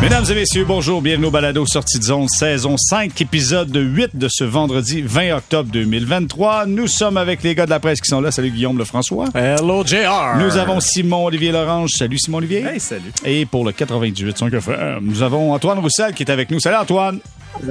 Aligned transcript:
Mesdames 0.00 0.24
et 0.30 0.34
messieurs, 0.34 0.64
bonjour, 0.64 1.02
bienvenue 1.02 1.26
au 1.26 1.30
Balado 1.32 1.66
Sortie 1.66 1.98
de 1.98 2.04
zone, 2.04 2.28
saison 2.28 2.76
5, 2.76 3.20
épisode 3.20 3.74
8 3.74 4.14
de 4.16 4.28
ce 4.28 4.44
vendredi 4.44 5.02
20 5.02 5.36
octobre 5.36 5.70
2023. 5.72 6.66
Nous 6.66 6.86
sommes 6.86 7.16
avec 7.16 7.42
les 7.42 7.56
gars 7.56 7.64
de 7.64 7.70
la 7.70 7.80
presse 7.80 8.00
qui 8.00 8.08
sont 8.08 8.20
là. 8.20 8.30
Salut 8.30 8.50
Guillaume 8.50 8.78
Lefrançois. 8.78 9.26
Hello 9.34 9.84
JR. 9.84 10.36
Nous 10.38 10.56
avons 10.56 10.78
Simon-Olivier 10.78 11.50
Lorange. 11.50 11.90
Salut 11.90 12.16
Simon-Olivier. 12.16 12.64
Hey, 12.64 12.78
salut. 12.78 13.10
Et 13.24 13.44
pour 13.44 13.64
le 13.64 13.72
98 13.72 14.38
5 14.38 14.54
FM, 14.54 14.98
nous 15.02 15.22
avons 15.22 15.52
Antoine 15.52 15.80
Roussel 15.80 16.14
qui 16.14 16.22
est 16.22 16.30
avec 16.30 16.48
nous. 16.52 16.60
Salut 16.60 16.76
Antoine. 16.76 17.18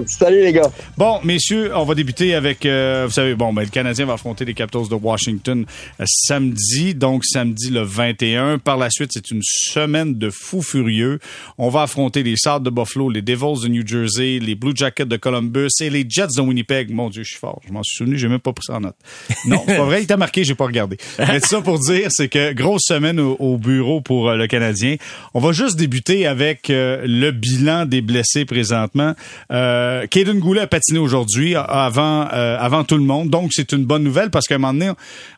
Salut 0.07 0.41
les 0.41 0.54
gars. 0.54 0.70
Bon, 0.98 1.20
messieurs, 1.23 1.71
on 1.75 1.86
va 1.86 1.96
débuter 1.96 2.36
avec, 2.36 2.66
euh, 2.66 3.05
vous 3.07 3.14
savez, 3.14 3.36
bon, 3.36 3.54
ben, 3.54 3.62
le 3.62 3.70
Canadien 3.70 4.05
va 4.05 4.14
affronter 4.14 4.44
les 4.46 4.54
Capitals 4.54 4.89
de 4.89 4.96
Washington 4.96 5.66
euh, 6.00 6.04
samedi, 6.07 6.94
donc 6.94 7.23
samedi 7.26 7.70
le 7.70 7.82
21. 7.82 8.58
Par 8.58 8.77
la 8.77 8.90
suite, 8.90 9.12
c'est 9.13 9.32
une 9.32 9.41
semaine 9.44 10.16
de 10.18 10.30
fous 10.30 10.62
furieux. 10.62 11.20
On 11.58 11.70
va 11.70 11.84
affronter 11.84 12.23
les 12.23 12.35
Sables 12.35 12.66
de 12.66 12.70
Buffalo, 12.70 13.09
les 13.09 13.21
Devils 13.21 13.63
de 13.63 13.68
New 13.70 13.88
Jersey, 13.88 14.40
les 14.40 14.55
Blue 14.55 14.73
Jackets 14.76 15.05
de 15.05 15.18
Columbus 15.18 15.70
et 15.80 15.90
les 15.90 16.05
Jets 16.07 16.27
de 16.35 16.41
Winnipeg. 16.41 16.91
Mon 16.91 17.09
Dieu, 17.09 17.23
je 17.23 17.30
suis 17.30 17.40
fort. 17.40 17.62
Je 17.68 17.71
m'en 17.71 17.84
suis 17.84 17.98
souvenu, 17.98 18.18
j'ai 18.18 18.27
même 18.27 18.40
pas 18.40 18.54
pris 18.54 18.66
ça 18.66 18.76
en 18.76 18.82
note. 18.82 18.96
Non, 19.46 19.63
c'est 19.66 19.77
pas 19.77 19.85
vrai, 19.85 20.02
il 20.02 20.07
t'a 20.07 20.18
marqué, 20.18 20.44
j'ai 20.44 20.55
pas 20.55 20.66
regardé. 20.66 20.98
Mais 21.20 21.40
ça 21.40 21.62
pour 21.62 21.80
dire, 21.80 22.07
c'est 22.09 22.27
que 22.27 22.54
grosse 22.54 22.84
semaine 22.85 23.20
au, 23.20 23.35
au 23.40 23.57
bureau 23.57 24.02
pour 24.02 24.30
euh, 24.30 24.35
le 24.35 24.48
Canadien. 24.48 24.96
On 25.34 25.40
va 25.40 25.52
juste 25.52 25.77
débuter 25.77 26.27
avec 26.27 26.70
euh, 26.70 27.04
le 27.05 27.32
bilan 27.32 27.85
des 27.85 28.02
blessés 28.02 28.46
présentement. 28.46 29.13
Euh, 29.52 29.66
Caden 30.09 30.39
Goulet 30.39 30.62
a 30.62 30.67
patiné 30.67 30.99
aujourd'hui 30.99 31.55
avant 31.55 32.27
euh, 32.34 32.57
avant 32.59 32.84
tout 32.84 32.98
le 32.98 33.03
monde, 33.03 33.30
donc 33.30 33.52
c'est 33.53 33.71
une 33.71 33.85
bonne 33.85 34.03
nouvelle 34.03 34.30
parce 34.30 34.48
qu'à 34.48 34.55
un 34.55 34.57
moment 34.59 34.73
donné, 34.73 34.91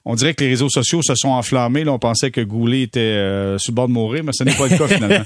on 0.06 0.16
dirait 0.16 0.34
que 0.34 0.44
les 0.44 0.50
réseaux 0.50 0.70
sociaux 0.70 1.02
se 1.02 1.14
sont 1.16 1.30
enflammés. 1.30 1.84
Là, 1.84 1.92
on 1.94 2.00
pensait 2.00 2.32
que 2.32 2.42
Goulet 2.42 2.82
était 2.84 3.00
euh, 3.00 3.58
sur 3.58 3.72
le 3.72 3.76
bord 3.76 3.88
de 3.88 3.94
mourir, 3.94 4.24
mais 4.24 4.32
ce 4.34 4.44
n'est 4.44 4.54
pas 4.54 4.68
le 4.68 4.78
cas 4.78 4.88
finalement. 4.96 5.26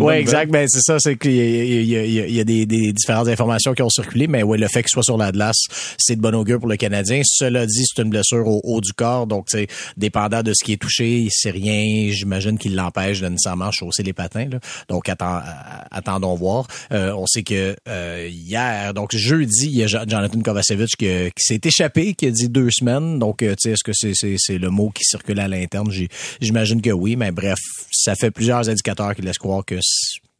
Oui, 0.00 0.14
exact. 0.14 0.50
Ben, 0.50 0.66
c'est 0.68 0.80
ça, 0.80 0.98
c'est 0.98 1.16
qu'il 1.16 1.32
y 1.34 1.40
a, 1.40 1.44
il 1.44 1.84
y 1.84 1.96
a- 1.96 2.04
il 2.04 2.34
y 2.34 2.40
a- 2.40 2.44
des, 2.44 2.66
des 2.66 2.92
différentes 2.92 3.28
informations 3.28 3.74
qui 3.74 3.82
ont 3.82 3.88
circulé, 3.90 4.26
mais 4.26 4.42
ouais, 4.42 4.58
le 4.58 4.68
fait 4.68 4.82
qu'il 4.82 4.90
soit 4.90 5.02
sur 5.02 5.16
la 5.18 5.32
glace, 5.32 5.66
c'est 5.98 6.16
de 6.16 6.20
bon 6.20 6.34
augure 6.34 6.58
pour 6.60 6.68
le 6.68 6.76
Canadien. 6.76 7.20
Cela 7.24 7.66
dit, 7.66 7.84
c'est 7.84 8.02
une 8.02 8.10
blessure 8.10 8.46
au 8.46 8.60
haut 8.64 8.80
du 8.80 8.92
corps, 8.92 9.26
donc 9.26 9.46
c'est 9.48 9.66
dépendant 9.96 10.42
de 10.42 10.52
ce 10.54 10.64
qui 10.64 10.72
est 10.72 10.76
touché, 10.76 11.26
c'est 11.30 11.50
rien, 11.50 12.10
j'imagine, 12.10 12.58
qui 12.58 12.68
l'empêche 12.70 13.20
de 13.20 13.28
nécessairement 13.28 13.70
chausser 13.70 14.02
les 14.02 14.12
patins. 14.12 14.46
Là. 14.50 14.58
Donc 14.88 15.08
attend- 15.08 15.36
euh, 15.38 15.80
attendons 15.90 16.34
voir. 16.34 16.66
Euh, 16.92 17.12
on 17.16 17.26
sait 17.26 17.42
que 17.42 17.76
euh, 17.88 18.28
donc 18.94 19.14
jeudi, 19.14 19.66
il 19.66 19.76
y 19.76 19.82
a 19.82 19.86
Jo- 19.86 19.98
Jonathan 20.06 20.40
Kovacevic 20.40 20.90
qui, 20.98 21.06
s'est 21.38 21.60
échappé, 21.64 22.14
qui 22.14 22.26
a 22.26 22.30
dit 22.30 22.48
deux 22.48 22.70
semaines. 22.70 23.18
Donc, 23.18 23.42
euh, 23.42 23.50
tu 23.54 23.62
sais, 23.62 23.70
est-ce 23.72 23.84
que 23.84 23.92
c'est 23.94 24.12
c'est- 24.14 24.36
c'est 24.38 24.58
le 24.58 24.70
mot 24.70 24.90
qui 24.90 25.04
circule 25.04 25.40
à 25.40 25.48
l'interne? 25.48 25.90
J'imagine 26.40 26.80
que 26.82 26.90
oui, 26.90 27.16
mais 27.16 27.30
bref, 27.30 27.58
ça 27.90 28.14
fait 28.14 28.30
plusieurs 28.30 28.68
indicateurs 28.68 29.14
qui 29.14 29.22
laissent 29.22 29.38
croire 29.38 29.64
que 29.64 29.78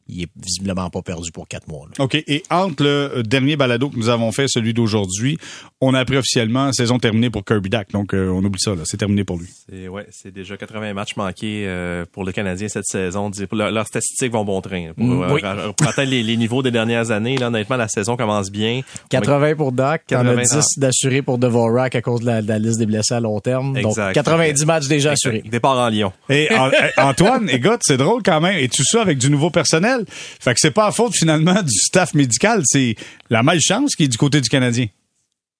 il 0.09 0.23
est 0.23 0.29
visiblement 0.43 0.89
pas 0.89 1.01
perdu 1.01 1.31
pour 1.31 1.47
quatre 1.47 1.67
mois. 1.67 1.87
là. 1.87 2.03
OK. 2.03 2.15
Et 2.15 2.43
entre 2.49 2.83
le 2.83 3.23
dernier 3.23 3.55
balado 3.55 3.89
que 3.89 3.95
nous 3.97 4.09
avons 4.09 4.31
fait, 4.31 4.47
celui 4.47 4.73
d'aujourd'hui, 4.73 5.37
on 5.81 5.93
a 5.93 5.99
appris 5.99 6.17
officiellement 6.17 6.71
saison 6.73 6.97
terminée 6.99 7.29
pour 7.29 7.45
Kirby 7.45 7.69
Dack. 7.69 7.91
Donc, 7.91 8.13
euh, 8.13 8.29
on 8.29 8.43
oublie 8.43 8.59
ça, 8.59 8.71
là. 8.75 8.81
C'est 8.85 8.97
terminé 8.97 9.23
pour 9.23 9.37
lui. 9.37 9.47
C'est 9.69 9.87
ouais, 9.87 10.07
c'est 10.11 10.31
déjà 10.33 10.57
80 10.57 10.93
matchs 10.93 11.15
manqués 11.15 11.65
euh, 11.67 12.05
pour 12.11 12.23
le 12.25 12.31
Canadien 12.31 12.67
cette 12.67 12.85
saison. 12.85 13.31
Leurs 13.51 13.87
statistiques 13.87 14.31
vont 14.33 14.43
bon 14.43 14.61
train. 14.61 14.91
Pour, 14.95 15.05
Mm, 15.05 15.23
euh, 15.23 15.33
oui. 15.33 15.41
pour 15.77 15.87
atteindre 15.87 16.09
les, 16.11 16.23
les 16.23 16.37
niveaux 16.37 16.61
des 16.63 16.71
dernières 16.71 17.11
années, 17.11 17.37
là, 17.37 17.47
honnêtement, 17.47 17.75
la 17.77 17.87
saison 17.87 18.17
commence 18.17 18.49
bien. 18.51 18.81
80 19.09 19.55
pour 19.55 19.73
as 19.79 19.97
80 19.99 20.35
10 20.43 20.65
d'assurés 20.79 21.21
pour 21.21 21.37
Devorak 21.37 21.95
à 21.95 22.01
cause 22.01 22.21
de 22.21 22.25
la, 22.25 22.41
de 22.41 22.47
la 22.47 22.59
liste 22.59 22.79
des 22.79 22.85
blessés 22.85 23.13
à 23.13 23.19
long 23.19 23.39
terme. 23.39 23.77
Exact. 23.77 24.05
Donc, 24.07 24.13
90 24.15 24.65
matchs 24.65 24.87
déjà 24.87 25.11
assurés. 25.11 25.43
Départ 25.49 25.77
en 25.77 25.87
Lyon. 25.89 26.11
Et 26.29 26.47
An- 26.53 26.71
Antoine, 26.97 27.49
écoute, 27.51 27.79
c'est 27.81 27.97
drôle 27.97 28.21
quand 28.23 28.41
même. 28.41 28.57
Et 28.57 28.67
tout 28.69 28.83
ça 28.83 29.01
avec 29.01 29.17
du 29.17 29.29
nouveau 29.29 29.49
personnel? 29.49 29.98
Fait 30.07 30.53
que 30.53 30.59
c'est 30.59 30.71
pas 30.71 30.87
à 30.87 30.91
faute 30.91 31.13
finalement 31.15 31.61
du 31.61 31.73
staff 31.73 32.13
médical. 32.13 32.61
C'est 32.65 32.95
la 33.29 33.43
malchance 33.43 33.95
qui 33.95 34.03
est 34.03 34.07
du 34.07 34.17
côté 34.17 34.41
du 34.41 34.49
Canadien. 34.49 34.87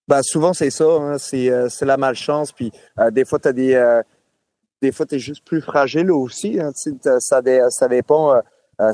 Ben, 0.10 0.24
souvent 0.24 0.54
c'est 0.54 0.72
ça, 0.72 0.86
hein, 0.86 1.18
c'est 1.20 1.52
euh, 1.52 1.68
la 1.82 1.98
malchance. 1.98 2.52
Puis 2.52 2.72
euh, 2.98 3.12
des 3.12 3.26
fois 3.26 3.38
t'as 3.38 3.52
des 3.52 3.76
euh, 3.76 4.02
des 4.82 4.92
fois 4.92 5.06
t'es 5.06 5.20
juste 5.20 5.46
plus 5.46 5.62
fragile 5.62 6.12
aussi. 6.12 6.60
Hein, 6.60 6.72
ça 7.20 7.42
ça 7.70 7.88
dépend 7.88 8.34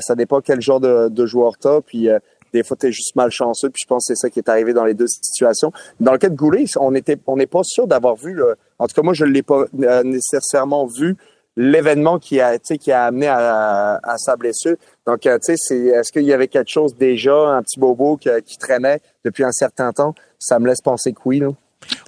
ça 0.00 0.14
dépend 0.14 0.42
quel 0.42 0.60
genre 0.60 0.78
de, 0.78 1.26
joueur 1.26 1.56
t'as. 1.58 1.80
Puis 1.80 2.08
des 2.52 2.62
fois 2.62 2.76
t'es 2.76 2.92
juste 2.92 3.16
malchanceux. 3.16 3.70
Puis 3.70 3.80
je 3.82 3.88
pense 3.88 4.06
que 4.06 4.14
c'est 4.14 4.20
ça 4.20 4.28
qui 4.28 4.40
est 4.40 4.48
arrivé 4.50 4.74
dans 4.74 4.84
les 4.84 4.92
deux 4.92 5.06
situations. 5.06 5.72
Dans 6.00 6.12
le 6.12 6.18
cas 6.18 6.28
de 6.28 6.34
Goulet, 6.34 6.66
on 6.78 6.94
était 6.94 7.18
on 7.26 7.36
n'est 7.36 7.46
pas 7.46 7.62
sûr 7.62 7.86
d'avoir 7.86 8.16
vu. 8.16 8.42
en 8.78 8.86
tout 8.86 8.94
cas 8.94 9.02
moi 9.02 9.14
je 9.14 9.24
l'ai 9.24 9.42
pas 9.42 9.64
nécessairement 10.04 10.84
vu 10.84 11.16
l'événement 11.56 12.18
qui 12.18 12.40
a 12.40 12.58
qui 12.58 12.92
a 12.92 13.04
amené 13.04 13.26
à, 13.26 13.98
à 14.02 14.18
sa 14.18 14.36
blessure. 14.36 14.76
Donc 15.06 15.26
euh, 15.26 15.38
tu 15.38 15.54
sais 15.54 15.56
c'est 15.56 15.86
est-ce 15.86 16.12
qu'il 16.12 16.24
y 16.24 16.32
avait 16.32 16.48
quelque 16.48 16.70
chose 16.70 16.94
déjà 16.96 17.34
un 17.34 17.62
petit 17.62 17.80
bobo 17.80 18.16
qui, 18.16 18.58
traînait 18.58 19.00
depuis 19.24 19.44
un 19.44 19.52
certain 19.52 19.92
temps? 19.92 20.14
Ça 20.38 20.58
me 20.58 20.66
laisse 20.66 20.80
penser 20.82 21.12
que 21.12 21.20
oui. 21.24 21.40
Là. 21.40 21.48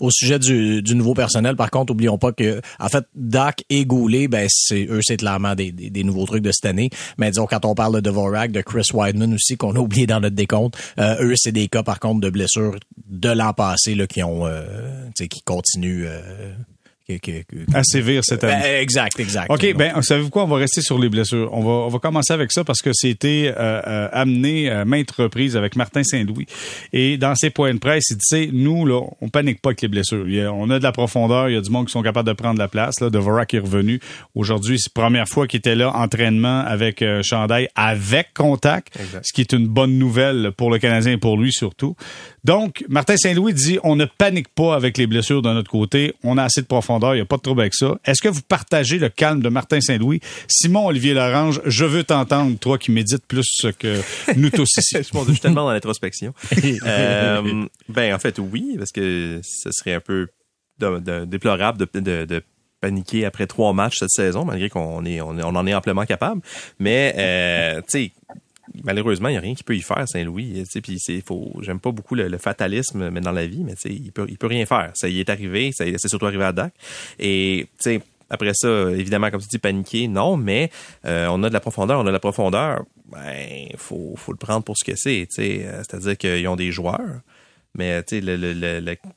Au 0.00 0.10
sujet 0.10 0.38
du, 0.38 0.82
du 0.82 0.94
nouveau 0.94 1.14
personnel, 1.14 1.56
par 1.56 1.70
contre, 1.70 1.92
oublions 1.92 2.19
pas 2.19 2.32
que, 2.32 2.60
en 2.81 2.88
fait, 2.88 3.04
Doc 3.14 3.64
et 3.69 3.84
Goulet, 3.84 4.28
ben, 4.28 4.47
c'est, 4.50 4.86
eux, 4.91 5.00
c'est 5.03 5.19
clairement 5.19 5.54
des, 5.54 5.72
des, 5.72 5.91
des 5.91 6.04
nouveaux 6.04 6.26
trucs 6.26 6.42
de 6.42 6.53
cette 6.53 6.66
année. 6.66 6.91
Mais 7.16 7.30
disons, 7.30 7.47
quand 7.47 7.65
on 7.65 7.75
parle 7.75 7.94
de 7.94 8.00
Dvorak, 8.00 8.50
de 8.50 8.60
Chris 8.60 8.88
Wideman 8.92 9.34
aussi, 9.34 9.56
qu'on 9.56 9.76
a 9.76 9.78
oublié 9.78 10.06
dans 10.06 10.20
notre 10.20 10.34
décompte, 10.34 10.76
euh, 10.98 11.16
eux, 11.20 11.34
c'est 11.36 11.53
des 11.53 11.69
cas, 11.69 11.82
par 11.82 12.00
contre, 12.00 12.20
de 12.20 12.30
blessures 12.30 12.76
de 13.06 13.30
l'an 13.30 13.53
passé, 13.53 13.94
là, 13.94 14.06
qui 14.06 14.22
ont, 14.22 14.47
euh, 14.47 14.65
qui 15.15 15.42
continuent, 15.42 16.06
euh, 16.09 16.53
que- 17.08 17.16
que- 17.16 17.42
que- 17.42 17.74
À 17.76 17.82
sévir 17.84 18.22
cette 18.22 18.44
année. 18.44 18.60
Ben, 18.62 18.82
exact, 18.82 19.19
exact. 19.19 19.50
OK, 19.50 19.64
Donc, 19.64 19.76
ben, 19.76 20.02
savez-vous 20.02 20.28
quoi? 20.28 20.44
On 20.44 20.48
va 20.48 20.56
rester 20.56 20.82
sur 20.82 20.98
les 20.98 21.08
blessures. 21.08 21.48
On 21.54 21.62
va, 21.62 21.70
on 21.70 21.88
va 21.88 21.98
commencer 21.98 22.34
avec 22.34 22.52
ça 22.52 22.64
parce 22.64 22.80
que 22.82 22.91
c'était 22.92 23.52
euh, 23.56 23.80
euh, 23.86 24.08
amené 24.12 24.69
à 24.69 24.84
maintes 24.84 25.10
reprises 25.12 25.56
avec 25.56 25.74
Martin 25.76 26.02
Saint-Louis. 26.04 26.47
Et 26.92 27.16
dans 27.16 27.34
ses 27.34 27.48
points 27.48 27.72
de 27.72 27.78
presse, 27.78 28.10
il 28.10 28.16
sais, 28.20 28.50
nous, 28.52 28.84
là, 28.84 29.00
on 29.22 29.28
panique 29.30 29.62
pas 29.62 29.70
avec 29.70 29.80
les 29.80 29.88
blessures. 29.88 30.26
A- 30.26 30.52
on 30.52 30.68
a 30.68 30.78
de 30.78 30.84
la 30.84 30.92
profondeur, 30.92 31.48
il 31.48 31.54
y 31.54 31.56
a 31.56 31.62
du 31.62 31.70
monde 31.70 31.86
qui 31.86 31.92
sont 31.92 32.02
capables 32.02 32.28
de 32.28 32.34
prendre 32.34 32.58
la 32.58 32.68
place. 32.68 33.00
Là, 33.00 33.08
Dvorak 33.08 33.54
est 33.54 33.58
revenu. 33.60 34.00
Aujourd'hui, 34.34 34.78
c'est 34.78 34.91
la 34.94 35.02
première 35.02 35.28
fois 35.28 35.47
qu'il 35.47 35.58
était 35.58 35.74
là, 35.76 35.94
entraînement 35.97 36.60
avec 36.60 37.00
euh, 37.00 37.22
chandail 37.22 37.68
avec 37.74 38.34
contact, 38.34 38.94
Exact. 39.00 39.24
ce 39.24 39.32
qui 39.32 39.41
est 39.41 39.52
une 39.52 39.66
bonne 39.66 39.98
nouvelle 39.98 40.52
pour 40.56 40.70
le 40.70 40.78
Canadien 40.78 41.12
et 41.12 41.16
pour 41.16 41.38
lui 41.38 41.52
surtout. 41.52 41.97
Donc, 42.44 42.84
Martin 42.88 43.16
Saint-Louis 43.16 43.54
dit, 43.54 43.78
on 43.82 43.97
ne 43.97 44.04
panique 44.04 44.48
pas 44.54 44.74
avec 44.74 44.98
les 44.98 45.06
blessures 45.06 45.41
de 45.42 45.52
notre 45.52 45.70
côté. 45.70 46.14
On 46.22 46.36
a 46.38 46.44
assez 46.44 46.60
de 46.60 46.66
profondeur, 46.66 46.97
il 47.12 47.16
n'y 47.16 47.20
a 47.20 47.25
pas 47.25 47.36
de 47.36 47.42
trouble 47.42 47.60
avec 47.60 47.75
ça. 47.75 47.98
Est-ce 48.04 48.20
que 48.22 48.28
vous 48.28 48.42
partagez 48.42 48.98
le 48.98 49.09
calme 49.09 49.41
de 49.42 49.48
Martin 49.48 49.81
Saint-Louis? 49.81 50.20
Simon-Olivier 50.48 51.14
Lorange, 51.14 51.60
je 51.64 51.84
veux 51.84 52.04
t'entendre, 52.04 52.59
toi 52.59 52.78
qui 52.78 52.91
médites 52.91 53.26
plus 53.26 53.47
que 53.78 54.00
nous 54.36 54.50
tous 54.50 54.69
ici. 54.78 54.97
Je 55.03 55.03
suis 55.32 55.41
tellement 55.41 55.64
dans 55.64 55.72
l'introspection. 55.72 56.32
Euh, 56.86 57.64
ben, 57.88 58.14
en 58.14 58.19
fait, 58.19 58.38
oui, 58.38 58.75
parce 58.78 58.92
que 58.92 59.41
ce 59.42 59.70
serait 59.72 59.94
un 59.94 60.00
peu 60.00 60.28
de- 60.78 60.98
de- 60.98 61.25
déplorable 61.25 61.78
de, 61.92 62.00
de, 62.00 62.25
de 62.25 62.42
paniquer 62.81 63.25
après 63.25 63.47
trois 63.47 63.72
matchs 63.72 63.97
cette 63.98 64.10
saison, 64.10 64.44
malgré 64.44 64.69
qu'on 64.69 65.04
est, 65.04 65.20
on, 65.20 65.36
est- 65.38 65.42
on 65.42 65.48
en 65.56 65.66
est 65.66 65.75
amplement 65.75 66.04
capable. 66.06 66.41
Mais, 66.78 67.15
euh, 67.19 67.80
tu 67.91 68.04
sais, 68.06 68.12
malheureusement, 68.84 69.28
il 69.28 69.32
n'y 69.32 69.38
a 69.38 69.40
rien 69.40 69.54
qui 69.54 69.64
peut 69.64 69.76
y 69.76 69.82
faire, 69.82 70.08
Saint-Louis. 70.08 70.64
Puis 70.82 70.98
c'est 70.98 71.20
faut. 71.20 71.52
J'aime 71.62 71.80
pas 71.80 71.92
beaucoup 71.92 72.14
le, 72.14 72.38
fatalisme 72.38 73.10
mais 73.10 73.20
dans 73.20 73.32
la 73.32 73.46
vie, 73.46 73.64
mais 73.64 73.74
il 73.84 74.12
peut, 74.12 74.26
il 74.28 74.38
peut 74.38 74.46
rien 74.46 74.64
faire. 74.66 74.92
Ça 74.94 75.08
y 75.08 75.20
est 75.20 75.30
arrivé, 75.30 75.70
c'est 75.72 76.08
surtout 76.08 76.26
arrivé 76.26 76.44
à 76.44 76.52
Dak. 76.52 76.72
Et 77.18 77.66
après 78.30 78.52
ça, 78.54 78.90
évidemment, 78.90 79.30
comme 79.30 79.40
tu 79.40 79.48
dis, 79.48 79.58
paniquer, 79.58 80.08
non, 80.08 80.36
mais 80.36 80.70
euh, 81.06 81.28
on 81.30 81.42
a 81.42 81.48
de 81.48 81.54
la 81.54 81.60
profondeur, 81.60 81.98
on 81.98 82.02
a 82.02 82.06
de 82.06 82.10
la 82.10 82.20
profondeur. 82.20 82.84
Ben, 83.10 83.68
faut, 83.76 84.14
faut 84.16 84.32
le 84.32 84.38
prendre 84.38 84.64
pour 84.64 84.76
ce 84.76 84.84
que 84.84 84.96
c'est. 84.96 85.26
Euh, 85.38 85.82
C'est-à-dire 85.82 86.16
qu'ils 86.16 86.46
ont 86.48 86.56
des 86.56 86.70
joueurs. 86.70 87.20
Mais 87.74 88.02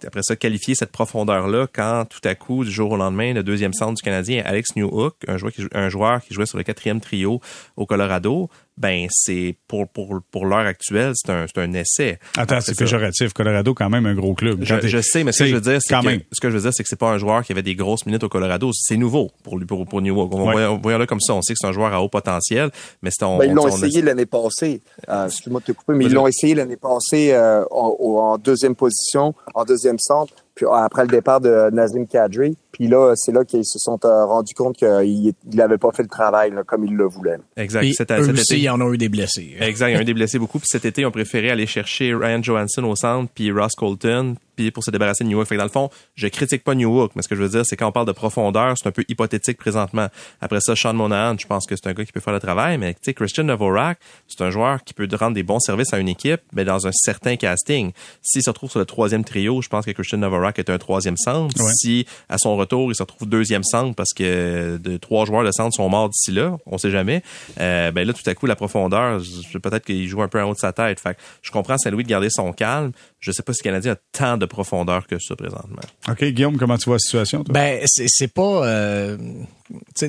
après 0.06 0.22
ça, 0.22 0.36
qualifier 0.36 0.76
cette 0.76 0.92
profondeur-là 0.92 1.68
quand 1.72 2.06
tout 2.08 2.20
à 2.26 2.36
coup, 2.36 2.64
du 2.64 2.70
jour 2.70 2.92
au 2.92 2.98
lendemain, 2.98 3.34
le 3.34 3.44
deuxième 3.44 3.74
centre 3.74 3.96
du 3.96 4.04
Canadien, 4.04 4.44
Alex 4.46 4.76
Newhook, 4.76 5.16
un 5.28 5.38
un 5.74 5.90
joueur 5.90 6.22
qui 6.22 6.34
jouait 6.34 6.46
sur 6.46 6.60
le 6.60 6.64
quatrième 6.64 7.02
trio 7.02 7.42
au 7.76 7.86
Colorado, 7.88 8.50
ben 8.82 9.08
c'est 9.12 9.56
pour 9.68 9.88
pour 9.88 10.20
pour 10.32 10.46
l'heure 10.46 10.66
actuelle, 10.66 11.14
c'est 11.16 11.32
un 11.32 11.46
c'est 11.48 11.62
un 11.62 11.72
essai. 11.74 12.18
Attends, 12.38 12.60
c'est 12.62 12.78
péjoratif. 12.78 13.34
Colorado, 13.34 13.74
quand 13.74 13.90
même, 13.90 14.06
un 14.06 14.16
gros 14.16 14.34
club. 14.34 14.60
Je, 14.64 15.02
sais, 15.02 15.24
mais 15.24 15.32
ce 15.32 15.44
que 15.44 15.50
je 15.50 15.56
veux 15.56 15.62
dire, 15.62 15.80
c'est 15.82 15.94
que, 15.94 16.24
ce 16.32 16.42
que 16.42 16.50
je 16.50 16.56
veux 16.56 16.62
dire, 16.62 16.74
c'est 16.74 16.84
que 16.84 16.90
c'est 16.90 17.00
pas 17.00 17.10
un 17.12 17.18
joueur 17.18 17.44
qui 17.44 17.52
avait 17.52 17.62
des 17.62 17.76
grosses 17.76 18.06
minutes 18.06 18.24
au 18.24 18.30
Colorado. 18.30 18.72
C'est 18.74 18.98
nouveau 18.98 19.30
pour 19.44 19.58
lui, 19.60 19.66
pour, 19.66 19.86
pour 19.86 20.02
New 20.02 20.16
York. 20.16 20.32
On 20.34 20.46
Ouais. 20.48 20.52
voyons- 20.54 20.80
Voyons-le 20.82 21.06
comme 21.06 21.20
ça. 21.22 21.34
On 21.36 21.42
sait 21.42 21.54
que 21.54 21.60
c'est 21.62 21.68
un 21.68 21.72
joueur 21.72 21.94
à 21.94 22.02
haut 22.02 22.10
potentiel, 22.10 22.72
mais 23.02 23.10
c'est 23.12 23.24
on, 23.24 23.38
Ben, 23.38 23.46
ils 23.46 23.54
l'ont 23.54 23.64
on- 23.64 23.72
on- 23.72 23.78
essayé 23.78 24.02
l'année 24.02 24.26
passée. 24.26 24.82
Euh, 25.10 25.28
Excuse-moi 25.28 25.60
de 25.62 25.66
te 25.66 25.72
couper, 25.74 25.94
mais 25.94 26.06
ils 26.06 26.14
l'ont 26.14 26.28
essayé 26.28 26.56
l'année 26.56 26.78
passée 26.78 27.32
euh, 27.34 27.64
en, 27.70 27.96
en 28.00 28.38
deuxième 28.38 28.76
position, 28.76 29.36
en 29.54 29.64
deuxième 29.64 30.00
centre, 30.00 30.34
puis 30.56 30.66
après 30.74 31.04
le 31.04 31.10
départ 31.10 31.40
de 31.42 31.70
Nazim 31.72 32.06
Kadri. 32.08 32.58
Puis 32.82 32.90
puis 32.90 32.90
là, 32.90 33.14
c'est 33.14 33.32
là 33.32 33.46
qu'ils 33.46 33.64
se 33.64 33.78
sont 33.78 34.00
euh, 34.06 34.26
rendus 34.26 34.56
compte 34.56 34.76
qu'il 34.76 35.36
n'avait 35.54 35.78
pas 35.78 35.92
fait 35.92 36.02
le 36.02 36.10
travail 36.10 36.52
comme 36.66 36.84
il 36.84 36.96
le 36.96 37.06
voulait. 37.06 37.38
Exact. 37.56 37.82
Puis 37.82 37.94
cet, 37.94 38.10
eux 38.10 38.32
aussi, 38.32 38.56
été, 38.56 38.60
ils 38.64 38.70
en 38.72 38.82
ont 38.82 38.92
eu 38.92 38.98
des 38.98 39.08
blessés. 39.08 39.56
Exact, 39.60 39.90
il 39.90 39.94
y 39.94 39.96
en 39.98 40.00
a 40.00 40.02
eu 40.02 40.06
des 40.06 40.16
blessés 40.16 40.40
beaucoup. 40.40 40.58
Puis 40.58 40.68
cet 40.68 40.86
été, 40.86 41.02
ils 41.02 41.06
ont 41.06 41.12
préféré 41.12 41.52
aller 41.52 41.68
chercher 41.68 42.16
Ryan 42.16 42.42
Johansson 42.42 42.84
au 42.86 42.96
centre, 42.96 43.30
puis 43.36 43.52
Ross 43.52 43.74
Colton, 43.76 44.36
pour 44.70 44.84
se 44.84 44.92
débarrasser 44.92 45.24
de 45.24 45.30
New 45.30 45.38
York. 45.38 45.48
Fait 45.48 45.58
dans 45.58 45.64
le 45.64 45.70
fond, 45.70 45.90
je 46.14 46.28
critique 46.28 46.64
pas 46.64 46.76
New 46.76 46.96
York, 46.96 47.14
mais 47.16 47.24
ce 47.24 47.28
que 47.28 47.36
je 47.36 47.42
veux 47.42 47.50
dire, 47.50 47.66
c'est 47.66 47.76
quand 47.76 47.88
on 47.88 47.92
parle 47.92 48.06
de 48.06 48.12
profondeur, 48.12 48.76
c'est 48.78 48.88
un 48.88 48.92
peu 48.92 49.04
hypothétique 49.08 49.58
présentement. 49.58 50.08
Après 50.42 50.60
ça, 50.62 50.76
Sean 50.76 50.94
Monahan, 50.94 51.36
je 51.40 51.48
pense 51.48 51.66
que 51.66 51.76
c'est 51.76 51.90
un 51.90 51.94
gars 51.94 52.06
qui 52.06 52.12
peut 52.12 52.20
faire 52.20 52.34
le 52.34 52.40
travail, 52.40 52.78
mais 52.78 52.94
tu 52.94 53.00
sais, 53.06 53.14
Christian 53.16 53.46
Novorak, 53.46 53.98
c'est 54.28 54.42
un 54.42 54.52
joueur 54.52 54.84
qui 54.84 54.94
peut 54.94 55.08
rendre 55.20 55.34
des 55.34 55.44
bons 55.44 55.60
services 55.60 55.94
à 55.94 55.98
une 55.98 56.10
équipe, 56.10 56.42
mais 56.54 56.66
dans 56.66 56.86
un 56.86 56.92
certain 56.92 57.38
casting. 57.38 57.92
S'il 58.22 58.44
se 58.44 58.50
retrouve 58.50 58.70
sur 58.70 58.80
le 58.80 58.86
troisième 58.86 59.24
trio, 59.24 59.62
je 59.62 59.70
pense 59.70 59.86
que 59.86 59.92
Christian 59.92 60.20
Novorak 60.20 60.60
est 60.60 60.70
un 60.70 60.78
troisième 60.78 61.18
centre. 61.18 61.56
Si, 61.74 62.06
à 62.30 62.38
son 62.38 62.56
retour, 62.58 62.71
il 62.72 62.96
se 62.96 63.04
retrouve 63.04 63.28
deuxième 63.28 63.64
centre 63.64 63.96
parce 63.96 64.14
que 64.14 64.78
de 64.78 64.98
trois 64.98 65.26
joueurs 65.26 65.44
de 65.44 65.52
centre 65.52 65.76
sont 65.76 65.90
morts 65.90 66.10
d'ici 66.10 66.32
là, 66.32 66.58
on 66.66 66.78
sait 66.78 66.92
jamais, 66.92 67.24
euh, 67.60 67.92
ben 67.92 68.06
là, 68.08 68.14
tout 68.14 68.28
à 68.30 68.34
coup, 68.34 68.46
la 68.46 68.56
profondeur, 68.56 69.22
peut-être 69.62 69.86
qu'il 69.86 70.08
joue 70.08 70.22
un 70.22 70.28
peu 70.28 70.42
en 70.42 70.50
haut 70.50 70.54
de 70.54 70.60
sa 70.60 70.74
tête. 70.74 71.02
Je 71.42 71.52
comprends 71.52 71.78
Saint-Louis 71.78 72.04
de 72.04 72.10
garder 72.10 72.30
son 72.30 72.54
calme. 72.54 72.92
Je 73.22 73.32
sais 73.32 73.44
pas 73.44 73.54
si 73.54 73.62
le 73.62 73.70
Canadien 73.70 73.94
a 73.94 73.98
tant 74.12 74.38
de 74.38 74.46
profondeur 74.46 75.06
que 75.06 75.20
ça 75.20 75.36
présentement. 75.36 75.82
OK, 76.10 76.24
Guillaume, 76.26 76.58
comment 76.58 76.78
tu 76.78 76.86
vois 76.86 76.96
la 76.96 77.00
situation? 77.00 77.44
Toi? 77.44 77.54
Ben, 77.54 77.82
c'est 77.86 78.34
pas... 78.34 78.68
Euh, 78.68 79.18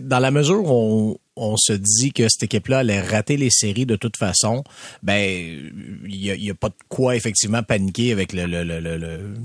dans 0.03 0.19
la 0.19 0.31
mesure 0.31 0.65
où 0.65 1.19
on, 1.37 1.57
se 1.57 1.73
dit 1.73 2.13
que 2.13 2.25
cette 2.29 2.43
équipe-là 2.43 2.79
allait 2.79 3.01
rater 3.01 3.37
les 3.37 3.51
séries 3.51 3.87
de 3.87 3.97
toute 3.97 4.17
façon, 4.17 4.65
ben 5.03 5.71
il 6.05 6.17
y 6.17 6.51
a, 6.51 6.55
pas 6.55 6.69
de 6.69 6.75
quoi 6.89 7.17
effectivement 7.17 7.63
paniquer 7.63 8.13
avec 8.13 8.33
le, 8.33 8.45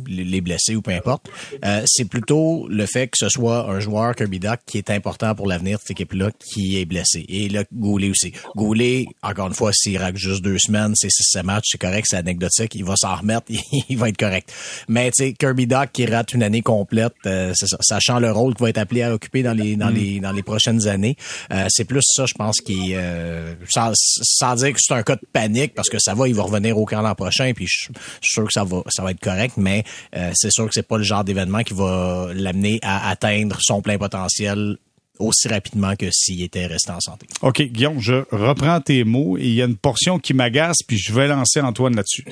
les 0.07 0.41
blessés 0.41 0.75
ou 0.75 0.81
peu 0.81 0.91
importe. 0.91 1.29
Euh, 1.63 1.83
c'est 1.85 2.05
plutôt 2.05 2.67
le 2.67 2.85
fait 2.85 3.07
que 3.07 3.17
ce 3.17 3.29
soit 3.29 3.69
un 3.69 3.79
joueur 3.79 4.15
Kirby 4.15 4.39
Duck 4.39 4.59
qui 4.65 4.77
est 4.77 4.89
important 4.89 5.33
pour 5.35 5.47
l'avenir 5.47 5.77
de 5.77 5.81
cette 5.81 5.91
équipe-là 5.91 6.31
qui 6.31 6.79
est 6.79 6.85
blessé. 6.85 7.25
Et 7.29 7.49
là, 7.49 7.63
Goulet 7.73 8.09
aussi. 8.09 8.33
Goulet, 8.55 9.05
encore 9.21 9.47
une 9.47 9.53
fois, 9.53 9.71
s'il 9.73 9.97
rate 9.97 10.17
juste 10.17 10.41
deux 10.41 10.59
semaines, 10.59 10.93
c'est 10.95 11.11
six 11.11 11.41
matchs, 11.43 11.69
c'est 11.71 11.81
correct, 11.81 12.07
c'est 12.09 12.17
anecdotique, 12.17 12.75
il 12.75 12.83
va 12.83 12.95
s'en 12.95 13.15
remettre, 13.15 13.45
il 13.89 13.98
va 13.98 14.09
être 14.09 14.18
correct. 14.18 14.51
Mais 14.88 15.12
tu 15.12 15.25
sais, 15.25 15.33
Kirby 15.33 15.68
Duck 15.68 15.92
qui 15.94 16.06
rate 16.06 16.33
une 16.33 16.44
année 16.44 16.62
complète, 16.62 17.13
euh, 17.25 17.54
sachant 17.81 18.19
le 18.19 18.31
rôle 18.31 18.54
qu'il 18.56 18.63
va 18.63 18.69
être 18.69 18.77
appelé 18.77 19.04
à 19.04 19.13
occuper 19.13 19.44
dans 19.44 19.54
les 19.54 19.75
dans 19.75 19.92
mm. 19.92 19.95
les 19.95 20.19
dans 20.19 20.31
les 20.31 20.44
prochaines 20.44 20.88
années. 20.88 21.15
Euh, 21.51 21.65
c'est 21.69 21.86
plus 21.86 22.01
ça, 22.04 22.25
je 22.25 22.33
pense, 22.33 22.62
qui 22.62 22.94
euh, 22.95 23.54
sans, 23.69 23.92
sans, 23.94 24.56
dire 24.56 24.74
que 24.74 24.80
c'est 24.80 24.94
un 24.94 25.04
cas 25.04 25.15
de 25.15 25.25
panique 25.31 25.74
parce 25.74 25.89
que 25.89 26.00
ça 26.00 26.13
va, 26.13 26.27
il 26.27 26.36
va 26.36 26.44
revenir 26.44 26.77
au 26.77 26.86
camp 26.86 27.01
l'an 27.01 27.15
prochain, 27.15 27.51
puis 27.56 27.68
je, 27.68 27.83
suis 27.83 27.94
sûr 28.21 28.45
que 28.45 28.54
ça 28.54 28.63
va, 28.63 28.81
ça 28.89 29.04
va 29.04 29.12
être 29.12 29.19
correct, 29.19 29.56
mais 29.57 29.83
euh, 30.15 30.31
c'est 30.36 30.51
sûr 30.51 30.65
que 30.65 30.74
c'est 30.74 30.88
pas 30.88 30.98
le 30.98 31.03
genre 31.03 31.24
d'événement 31.24 31.63
qui 31.63 31.74
va 31.74 32.30
l'amener 32.33 32.80
à 32.81 33.10
atteindre 33.10 33.57
son 33.62 33.81
plein 33.81 33.98
potentiel 33.98 34.77
aussi 35.19 35.47
rapidement 35.47 35.95
que 35.95 36.07
s'il 36.11 36.41
était 36.41 36.65
resté 36.65 36.91
en 36.91 36.99
santé. 36.99 37.27
OK, 37.41 37.61
Guillaume, 37.61 37.99
je 37.99 38.23
reprends 38.31 38.81
tes 38.81 39.03
mots 39.03 39.37
et 39.37 39.45
il 39.45 39.53
y 39.53 39.61
a 39.61 39.65
une 39.65 39.77
portion 39.77 40.19
qui 40.19 40.33
m'agace, 40.33 40.77
puis 40.85 40.97
je 40.97 41.13
vais 41.13 41.27
lancer 41.27 41.59
Antoine 41.61 41.95
là-dessus. 41.95 42.25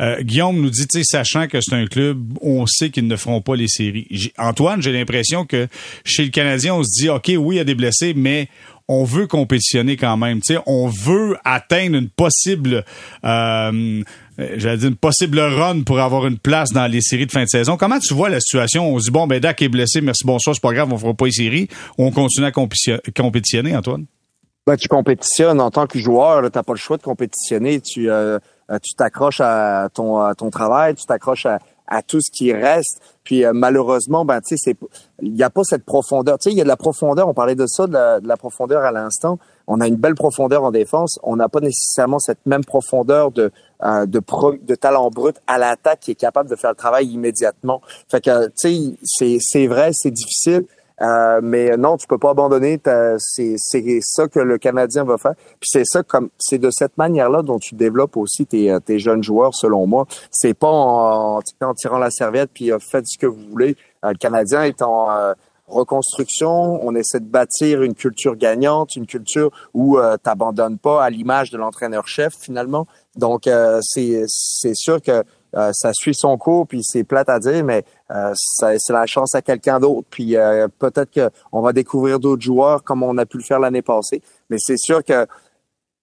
Euh, 0.00 0.22
Guillaume 0.22 0.60
nous 0.60 0.70
dit, 0.70 0.86
tu 0.86 1.02
sachant 1.04 1.46
que 1.48 1.60
c'est 1.60 1.74
un 1.74 1.86
club, 1.86 2.20
on 2.40 2.66
sait 2.66 2.90
qu'ils 2.90 3.06
ne 3.06 3.16
feront 3.16 3.40
pas 3.40 3.56
les 3.56 3.68
séries. 3.68 4.32
Antoine, 4.38 4.82
j'ai 4.82 4.92
l'impression 4.92 5.44
que 5.44 5.68
chez 6.04 6.24
le 6.24 6.30
Canadien, 6.30 6.74
on 6.74 6.82
se 6.82 7.02
dit, 7.02 7.08
OK, 7.08 7.30
oui, 7.38 7.56
il 7.56 7.58
y 7.58 7.60
a 7.60 7.64
des 7.64 7.74
blessés, 7.74 8.14
mais 8.14 8.48
on 8.88 9.04
veut 9.04 9.26
compétitionner 9.26 9.96
quand 9.96 10.16
même. 10.16 10.40
Tu 10.40 10.54
sais, 10.54 10.60
on 10.66 10.88
veut 10.88 11.36
atteindre 11.44 11.96
une 11.96 12.08
possible... 12.08 12.84
Euh, 13.24 14.02
j'allais 14.38 14.76
dire 14.76 14.88
une 14.88 14.96
possible 14.96 15.38
run 15.40 15.82
pour 15.82 15.98
avoir 15.98 16.26
une 16.26 16.38
place 16.38 16.70
dans 16.72 16.86
les 16.86 17.00
séries 17.00 17.26
de 17.26 17.32
fin 17.32 17.42
de 17.42 17.48
saison. 17.48 17.76
Comment 17.76 17.98
tu 17.98 18.14
vois 18.14 18.28
la 18.28 18.40
situation? 18.40 18.88
On 18.88 18.98
se 18.98 19.06
dit, 19.06 19.10
bon, 19.10 19.26
ben, 19.26 19.40
Dak 19.40 19.60
est 19.62 19.68
blessé, 19.68 20.00
merci, 20.00 20.24
bonsoir, 20.24 20.54
c'est 20.54 20.62
pas 20.62 20.72
grave, 20.72 20.92
on 20.92 20.98
fera 20.98 21.14
pas 21.14 21.26
les 21.26 21.32
séries. 21.32 21.68
On 21.98 22.10
continue 22.10 22.46
à 22.46 22.52
compétitionner, 22.52 23.76
Antoine? 23.76 24.06
Ben, 24.66 24.76
tu 24.76 24.88
compétitionnes 24.88 25.60
en 25.60 25.70
tant 25.70 25.86
que 25.86 25.98
joueur, 25.98 26.42
tu 26.50 26.56
n'as 26.56 26.62
pas 26.62 26.74
le 26.74 26.78
choix 26.78 26.98
de 26.98 27.02
compétitionner. 27.02 27.80
Tu 27.80 28.10
euh, 28.10 28.38
euh, 28.70 28.78
tu 28.82 28.94
t'accroches 28.94 29.40
à 29.40 29.88
ton, 29.92 30.34
ton 30.34 30.50
travail, 30.50 30.94
tu 30.94 31.06
t'accroches 31.06 31.46
à, 31.46 31.58
tout 32.06 32.20
ce 32.20 32.30
qui 32.30 32.52
reste. 32.52 33.00
Puis 33.24 33.44
malheureusement, 33.54 34.26
ben 34.26 34.42
tu 34.46 34.58
sais, 34.58 34.76
il 35.22 35.32
n'y 35.32 35.42
a 35.42 35.48
pas 35.48 35.64
cette 35.64 35.86
profondeur. 35.86 36.38
Tu 36.38 36.50
sais, 36.50 36.54
il 36.54 36.58
y 36.58 36.60
a 36.60 36.64
de 36.64 36.68
la 36.68 36.76
profondeur. 36.76 37.28
On 37.28 37.32
parlait 37.32 37.54
de 37.54 37.66
ça, 37.66 37.86
de 37.86 38.26
la 38.26 38.36
profondeur 38.36 38.82
à 38.82 38.92
l'instant 38.92 39.38
on 39.68 39.80
a 39.80 39.86
une 39.86 39.96
belle 39.96 40.14
profondeur 40.14 40.64
en 40.64 40.70
défense. 40.70 41.18
On 41.22 41.36
n'a 41.36 41.48
pas 41.48 41.60
nécessairement 41.60 42.18
cette 42.18 42.44
même 42.46 42.64
profondeur 42.64 43.30
de 43.30 43.52
euh, 43.84 44.06
de, 44.06 44.20
de 44.62 44.74
talent 44.74 45.08
brut 45.10 45.36
à 45.46 45.56
l'attaque 45.58 46.00
qui 46.00 46.10
est 46.10 46.16
capable 46.16 46.50
de 46.50 46.56
faire 46.56 46.70
le 46.70 46.76
travail 46.76 47.06
immédiatement. 47.06 47.80
Fait 48.08 48.20
que 48.20 48.48
tu 48.60 48.96
sais, 49.04 49.38
c'est 49.40 49.66
vrai, 49.66 49.90
c'est 49.92 50.10
difficile. 50.10 50.64
Euh, 51.00 51.38
mais 51.40 51.76
non, 51.76 51.96
tu 51.96 52.08
peux 52.08 52.18
pas 52.18 52.30
abandonner. 52.30 52.80
C'est 53.18 53.56
ça 54.00 54.26
que 54.26 54.40
le 54.40 54.58
Canadien 54.58 55.04
va 55.04 55.16
faire. 55.16 55.34
Puis 55.60 55.68
c'est 55.70 55.84
ça 55.84 56.02
comme 56.02 56.28
c'est 56.38 56.58
de 56.58 56.70
cette 56.70 56.98
manière-là 56.98 57.42
dont 57.42 57.60
tu 57.60 57.76
développes 57.76 58.16
aussi 58.16 58.46
tes, 58.46 58.72
euh, 58.72 58.80
tes 58.80 58.98
jeunes 58.98 59.22
joueurs, 59.22 59.54
selon 59.54 59.86
moi. 59.86 60.06
C'est 60.32 60.54
pas 60.54 60.68
en, 60.68 61.38
en, 61.38 61.74
tirant 61.74 61.98
la 61.98 62.10
serviette 62.10 62.50
puis 62.52 62.72
faites 62.80 63.06
ce 63.06 63.16
que 63.16 63.26
vous 63.26 63.44
voulez. 63.48 63.76
le 64.02 64.18
Canadien 64.18 64.64
est 64.64 64.82
en 64.82 65.08
reconstruction, 65.68 66.84
on 66.84 66.94
essaie 66.94 67.20
de 67.20 67.26
bâtir 67.26 67.82
une 67.82 67.94
culture 67.94 68.36
gagnante, 68.36 68.96
une 68.96 69.06
culture 69.06 69.50
où 69.74 69.98
euh, 69.98 70.16
t'abandonnes 70.16 70.78
pas 70.78 71.04
à 71.04 71.10
l'image 71.10 71.50
de 71.50 71.58
l'entraîneur-chef 71.58 72.34
finalement. 72.38 72.86
Donc 73.16 73.46
euh, 73.46 73.80
c'est 73.82 74.26
sûr 74.74 75.02
que 75.02 75.24
euh, 75.56 75.70
ça 75.72 75.92
suit 75.92 76.14
son 76.14 76.36
cours, 76.36 76.66
puis 76.66 76.82
c'est 76.84 77.04
plate 77.04 77.28
à 77.28 77.38
dire, 77.38 77.64
mais 77.64 77.84
euh, 78.10 78.32
c'est 78.34 78.92
la 78.92 79.06
chance 79.06 79.34
à 79.34 79.42
quelqu'un 79.42 79.80
d'autre. 79.80 80.06
Puis 80.10 80.36
peut-être 80.78 81.10
qu'on 81.50 81.60
va 81.60 81.72
découvrir 81.72 82.20
d'autres 82.20 82.42
joueurs 82.42 82.82
comme 82.84 83.02
on 83.02 83.18
a 83.18 83.26
pu 83.26 83.38
le 83.38 83.44
faire 83.44 83.58
l'année 83.58 83.82
passée. 83.82 84.22
Mais 84.50 84.56
c'est 84.58 84.78
sûr 84.78 85.02
que 85.02 85.26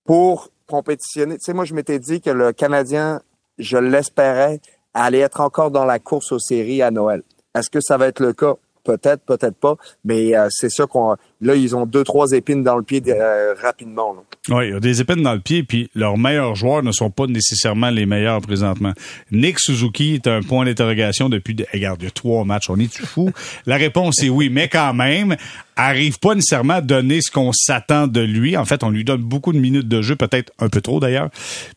pour 0.03 0.50
compétitionner, 0.68 1.35
tu 1.35 1.45
sais, 1.45 1.53
moi 1.53 1.65
je 1.65 1.73
m'étais 1.73 2.00
dit 2.00 2.21
que 2.21 2.29
le 2.29 2.53
Canadien, 2.53 3.21
je 3.57 3.77
l'espérais, 3.77 4.59
allait 4.94 5.19
être 5.19 5.41
encore 5.41 5.71
dans 5.71 5.85
la 5.85 6.00
course 6.00 6.31
aux 6.31 6.39
séries 6.39 6.81
à 6.81 6.91
Noël. 6.91 7.21
Est-ce 7.53 7.69
que 7.69 7.79
ça 7.81 7.97
va 7.97 8.07
être 8.07 8.19
le 8.19 8.33
cas? 8.33 8.56
Peut-être, 8.85 9.23
peut-être 9.23 9.57
pas. 9.57 9.75
Mais 10.05 10.35
euh, 10.37 10.47
c'est 10.49 10.69
sûr 10.69 10.87
qu'on 10.87 11.17
là, 11.41 11.55
ils 11.55 11.75
ont 11.75 11.85
deux, 11.85 12.03
trois 12.03 12.31
épines 12.31 12.63
dans 12.63 12.77
le 12.77 12.83
pied 12.83 13.01
euh, 13.07 13.53
rapidement. 13.61 14.15
Oui, 14.49 14.67
il 14.67 14.71
y 14.71 14.75
a 14.75 14.79
des 14.79 15.01
épines 15.01 15.21
dans 15.21 15.33
le 15.33 15.39
pied, 15.39 15.63
puis 15.63 15.89
leurs 15.95 16.17
meilleurs 16.17 16.55
joueurs 16.55 16.83
ne 16.83 16.91
sont 16.91 17.09
pas 17.09 17.27
nécessairement 17.27 17.89
les 17.89 18.05
meilleurs 18.05 18.41
présentement. 18.41 18.93
Nick 19.31 19.59
Suzuki 19.59 20.15
est 20.15 20.27
un 20.27 20.41
point 20.41 20.65
d'interrogation 20.65 21.29
depuis, 21.29 21.55
regarde, 21.73 22.01
il 22.01 22.05
y 22.05 22.07
a 22.07 22.11
trois 22.11 22.45
matchs. 22.45 22.69
On 22.69 22.77
est-tu 22.77 23.05
fou? 23.05 23.31
La 23.65 23.77
réponse 23.77 24.21
est 24.23 24.29
oui, 24.29 24.49
mais 24.49 24.67
quand 24.67 24.93
même, 24.93 25.35
arrive 25.75 26.19
pas 26.19 26.35
nécessairement 26.35 26.75
à 26.75 26.81
donner 26.81 27.21
ce 27.21 27.31
qu'on 27.31 27.51
s'attend 27.51 28.07
de 28.07 28.21
lui. 28.21 28.55
En 28.55 28.65
fait, 28.65 28.83
on 28.83 28.89
lui 28.89 29.03
donne 29.03 29.21
beaucoup 29.21 29.51
de 29.51 29.59
minutes 29.59 29.87
de 29.87 30.01
jeu, 30.01 30.15
peut-être 30.15 30.53
un 30.59 30.69
peu 30.69 30.81
trop 30.81 30.99
d'ailleurs. 30.99 31.29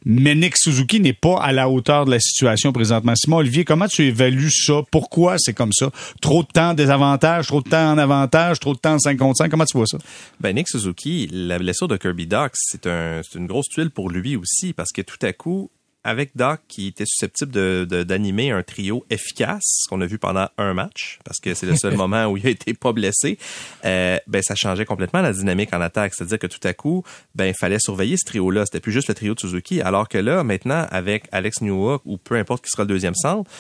Mais 0.05 0.35
Nick 0.35 0.57
Suzuki 0.57 1.01
n'est 1.01 1.13
pas 1.13 1.41
à 1.41 1.53
la 1.53 1.69
hauteur 1.69 2.05
de 2.05 2.11
la 2.11 2.21
situation 2.21 2.73
présentement. 2.73 3.15
Simon 3.17 3.39
Olivier, 3.39 3.65
comment 3.65 3.89
tu 3.89 4.03
évalues 4.03 4.51
ça? 4.51 4.83
Pourquoi 4.91 5.37
c'est 5.39 5.53
comme 5.53 5.73
ça? 5.73 5.91
Trop 6.21 6.43
de 6.43 6.49
temps 6.49 6.75
des 6.75 6.91
avantages, 6.91 7.49
trop 7.49 7.61
de 7.61 7.69
temps 7.69 7.93
en 7.93 7.99
avantage, 7.99 8.61
trop 8.61 8.75
de 8.75 8.79
temps 8.79 8.95
en 8.95 8.99
55. 8.99 9.51
Comment 9.59 9.67
tu 9.67 9.77
vois 9.77 9.87
ça? 9.87 9.99
Ben, 10.39 10.55
Nick 10.55 10.69
Suzuki, 10.69 11.29
la 11.33 11.59
blessure 11.59 11.89
de 11.89 11.97
Kirby 11.97 12.29
Doc, 12.29 12.53
c'est 12.55 12.87
un, 12.87 13.23
une 13.35 13.49
grosse 13.49 13.69
tuile 13.69 13.91
pour 13.91 14.09
lui 14.09 14.37
aussi 14.37 14.73
parce 14.73 14.93
que 14.93 15.03
tout 15.03 15.19
à 15.23 15.33
coup, 15.33 15.69
avec 16.05 16.37
Doc 16.37 16.61
qui 16.69 16.87
était 16.87 17.03
susceptible 17.05 17.51
de, 17.51 18.05
d'animer 18.05 18.53
un 18.53 18.63
trio 18.63 19.05
efficace 19.11 19.81
qu'on 19.89 20.01
a 20.01 20.07
vu 20.07 20.17
pendant 20.17 20.47
un 20.59 20.75
match 20.75 21.19
parce 21.25 21.41
que 21.41 21.55
c'est 21.55 21.67
le 21.67 21.75
seul 21.75 21.97
moment 21.97 22.27
où 22.27 22.37
il 22.37 22.47
a 22.47 22.51
été 22.51 22.73
pas 22.73 22.93
blessé 22.93 23.37
euh, 23.85 24.17
ben 24.29 24.43
ça 24.43 24.55
changeait 24.55 24.85
complètement 24.85 25.23
la 25.23 25.33
dynamique 25.33 25.75
en 25.75 25.81
attaque. 25.81 26.15
C'est-à-dire 26.15 26.39
que 26.39 26.47
tout 26.47 26.61
à 26.63 26.73
coup 26.73 27.03
ben 27.35 27.47
il 27.47 27.55
fallait 27.59 27.81
surveiller 27.81 28.17
ce 28.17 28.27
trio 28.27 28.53
là 28.53 28.65
c'était 28.65 28.79
plus 28.79 28.93
juste 28.93 29.09
le 29.09 29.15
trio 29.15 29.35
de 29.35 29.41
Suzuki. 29.41 29.81
Alors 29.81 30.09
que 30.09 30.19
là 30.19 30.45
maintenant 30.45 30.87
avec 30.93 31.25
Alex 31.33 31.63
Newhook 31.63 32.03
ou 32.05 32.17
peu 32.17 32.37
importe 32.37 32.63
qui 32.63 32.71
sera 32.71 32.85
le 32.85 32.89
deuxième 32.89 33.17
centre 33.17 33.51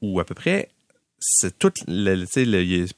ou 0.00 0.18
à 0.18 0.24
peu 0.24 0.34
près 0.34 0.70
c'est 1.24 1.58
toute 1.58 1.76
le, 1.86 2.24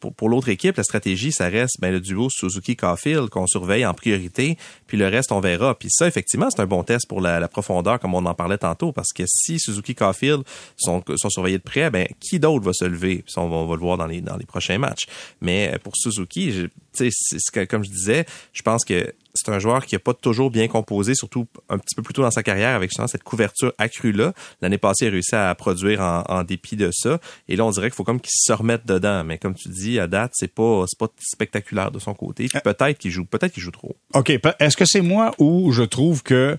pour, 0.01 0.15
pour 0.15 0.29
l'autre 0.29 0.49
équipe, 0.49 0.77
la 0.77 0.83
stratégie, 0.83 1.31
ça 1.31 1.49
reste 1.49 1.77
ben, 1.81 1.93
le 1.93 2.01
duo 2.01 2.29
Suzuki-Caulfield 2.31 3.29
qu'on 3.29 3.47
surveille 3.47 3.85
en 3.85 3.95
priorité, 3.95 4.57
puis 4.87 4.97
le 4.97 5.07
reste, 5.09 5.31
on 5.33 5.41
verra. 5.41 5.79
Puis 5.79 5.89
ça, 5.91 6.09
effectivement, 6.09 6.49
c'est 6.51 6.61
un 6.61 6.67
bon 6.67 6.83
test 6.83 7.07
pour 7.09 7.21
la, 7.21 7.47
profondeur, 7.49 8.01
comme 8.01 8.15
on 8.15 8.25
en 8.25 8.35
parlait 8.35 8.59
tantôt, 8.59 8.93
parce 8.93 9.13
que 9.13 9.25
si 9.27 9.59
Suzuki-Caulfield 9.61 10.43
sont, 10.77 11.03
sont 11.17 11.31
surveillés 11.31 11.59
de 11.59 11.63
près, 11.63 11.91
ben 11.91 12.07
qui 12.21 12.39
d'autre 12.39 12.65
va 12.65 12.73
se 12.73 12.85
lever? 12.85 13.23
Puis 13.27 13.35
on 13.37 13.67
va, 13.67 13.75
le 13.75 13.81
voir 13.81 13.99
dans 13.99 14.07
les, 14.07 14.21
dans 14.21 14.37
les 14.37 14.47
prochains 14.47 14.79
matchs. 14.79 15.07
Mais 15.41 15.73
euh, 15.75 15.79
pour 15.79 15.95
Suzuki, 15.97 16.69
tu 16.97 17.11
sais, 17.13 17.67
comme 17.67 17.85
je 17.85 17.91
disais, 17.91 18.25
je 18.53 18.63
pense 18.63 18.85
que 18.85 19.13
c'est 19.35 19.51
un 19.51 19.59
joueur 19.59 19.85
qui 19.85 19.97
n'a 19.97 19.99
pas 19.99 20.15
toujours 20.15 20.51
bien 20.51 20.69
composé, 20.69 21.15
surtout 21.15 21.47
un 21.69 21.79
petit 21.79 21.95
peu 21.97 22.03
plus 22.03 22.15
tôt 22.15 22.23
dans 22.23 22.31
sa 22.31 22.45
carrière 22.45 22.77
avec 22.77 22.93
cette 22.93 23.25
couverture 23.25 23.73
accrue-là. 23.79 24.33
L'année 24.63 24.79
passée, 24.79 25.07
il 25.07 25.09
a 25.09 25.11
réussi 25.11 25.35
à 25.35 25.53
produire 25.57 26.01
en, 26.01 26.45
dépit 26.45 26.77
de 26.77 26.91
ça. 26.93 27.19
Et 27.49 27.57
là, 27.57 27.65
on 27.65 27.71
dirait 27.71 27.89
qu'il 27.89 27.97
faut 27.97 28.05
comme 28.05 28.21
qu'il 28.21 28.31
se 28.33 28.53
remette 28.53 28.87
dedans. 28.87 29.25
Mais 29.25 29.39
comme 29.39 29.55
tu 29.55 29.69
dis, 29.69 29.99
à 29.99 30.07
date, 30.07 30.33
c'est 30.35 30.53
pas, 30.53 30.85
pas 30.99 31.09
spectaculaire 31.19 31.91
de 31.91 31.99
son 31.99 32.15
côté. 32.15 32.47
Puis 32.47 32.61
peut-être 32.63 32.99
qu'il 32.99 33.11
joue, 33.11 33.25
peut-être 33.25 33.53
qu'il 33.53 33.63
joue 33.63 33.73
trop. 33.73 33.97
OK. 34.15 34.31
Est-ce 34.61 34.77
que 34.77 34.85
c'est 34.85 35.01
moi 35.01 35.33
où 35.39 35.73
je 35.73 35.83
trouve 35.83 36.23
que, 36.23 36.57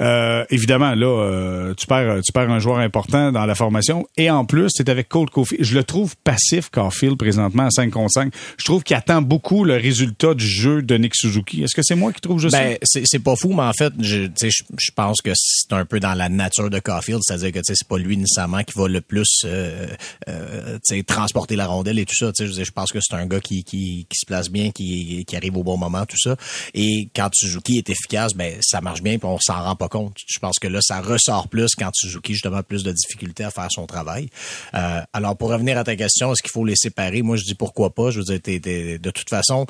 euh, 0.00 0.44
évidemment, 0.50 0.94
là, 0.94 1.06
euh, 1.06 1.74
tu 1.74 1.86
perds, 1.86 2.20
tu 2.24 2.32
perds 2.32 2.50
un 2.50 2.58
joueur 2.58 2.78
important 2.78 3.30
dans 3.30 3.46
la 3.46 3.54
formation. 3.54 4.06
Et 4.16 4.28
en 4.28 4.44
plus, 4.44 4.70
c'est 4.74 4.88
avec 4.88 5.08
Colt 5.08 5.30
Kofi. 5.30 5.56
Je 5.60 5.74
le 5.74 5.84
trouve 5.84 6.16
passif, 6.24 6.68
Caulfield, 6.70 7.16
présentement, 7.16 7.66
à 7.66 7.70
5 7.70 7.90
contre 7.90 8.10
5. 8.10 8.32
Je 8.56 8.64
trouve 8.64 8.82
qu'il 8.82 8.96
attend 8.96 9.22
beaucoup 9.22 9.64
le 9.64 9.74
résultat 9.74 10.34
du 10.34 10.46
jeu 10.46 10.82
de 10.82 10.96
Nick 10.96 11.14
Suzuki. 11.14 11.62
Est-ce 11.62 11.76
que 11.76 11.82
c'est 11.82 11.94
moi 11.94 12.07
qui 12.12 12.20
trouve 12.20 12.40
juste 12.40 12.52
ben, 12.52 12.76
c'est 12.82 13.18
pas 13.18 13.36
fou, 13.36 13.52
mais 13.52 13.62
en 13.62 13.72
fait, 13.72 13.92
je, 14.00 14.28
je 14.36 14.90
pense 14.94 15.20
que 15.20 15.30
c'est 15.34 15.72
un 15.72 15.84
peu 15.84 16.00
dans 16.00 16.14
la 16.14 16.28
nature 16.28 16.70
de 16.70 16.78
Caulfield, 16.78 17.20
c'est-à-dire 17.22 17.52
que 17.52 17.60
c'est 17.62 17.86
pas 17.86 17.98
lui 17.98 18.16
nécessairement 18.16 18.62
qui 18.62 18.78
va 18.78 18.88
le 18.88 19.00
plus 19.00 19.42
euh, 19.44 19.86
euh, 20.28 20.78
transporter 21.06 21.56
la 21.56 21.66
rondelle 21.66 21.98
et 21.98 22.06
tout 22.06 22.14
ça. 22.14 22.30
Je, 22.38 22.46
je 22.46 22.70
pense 22.70 22.92
que 22.92 22.98
c'est 23.00 23.14
un 23.14 23.26
gars 23.26 23.40
qui, 23.40 23.64
qui, 23.64 24.06
qui, 24.08 24.18
se 24.18 24.26
place 24.26 24.50
bien, 24.50 24.70
qui, 24.70 25.24
qui 25.26 25.36
arrive 25.36 25.56
au 25.56 25.62
bon 25.62 25.76
moment, 25.76 26.04
tout 26.06 26.18
ça. 26.18 26.36
Et 26.74 27.08
quand 27.14 27.30
Suzuki 27.32 27.78
est 27.78 27.90
efficace, 27.90 28.34
ben 28.34 28.56
ça 28.60 28.80
marche 28.80 29.02
bien, 29.02 29.18
puis 29.18 29.28
on 29.28 29.38
s'en 29.40 29.62
rend 29.62 29.76
pas 29.76 29.88
compte. 29.88 30.16
Je 30.26 30.38
pense 30.38 30.58
que 30.58 30.68
là, 30.68 30.80
ça 30.82 31.00
ressort 31.00 31.48
plus 31.48 31.74
quand 31.76 31.90
Suzuki 31.94 32.34
justement 32.34 32.58
a 32.58 32.62
plus 32.62 32.82
de 32.82 32.92
difficultés 32.92 33.44
à 33.44 33.50
faire 33.50 33.68
son 33.70 33.86
travail. 33.86 34.28
Euh, 34.74 35.00
alors 35.12 35.36
pour 35.36 35.50
revenir 35.50 35.78
à 35.78 35.84
ta 35.84 35.96
question, 35.96 36.32
est-ce 36.32 36.42
qu'il 36.42 36.52
faut 36.52 36.64
les 36.64 36.76
séparer? 36.76 37.22
Moi, 37.22 37.36
je 37.36 37.44
dis 37.44 37.54
pourquoi 37.54 37.94
pas. 37.94 38.10
Je 38.10 38.20
veux 38.20 38.24
dire, 38.24 38.40
de 38.40 39.10
toute 39.10 39.28
façon, 39.28 39.66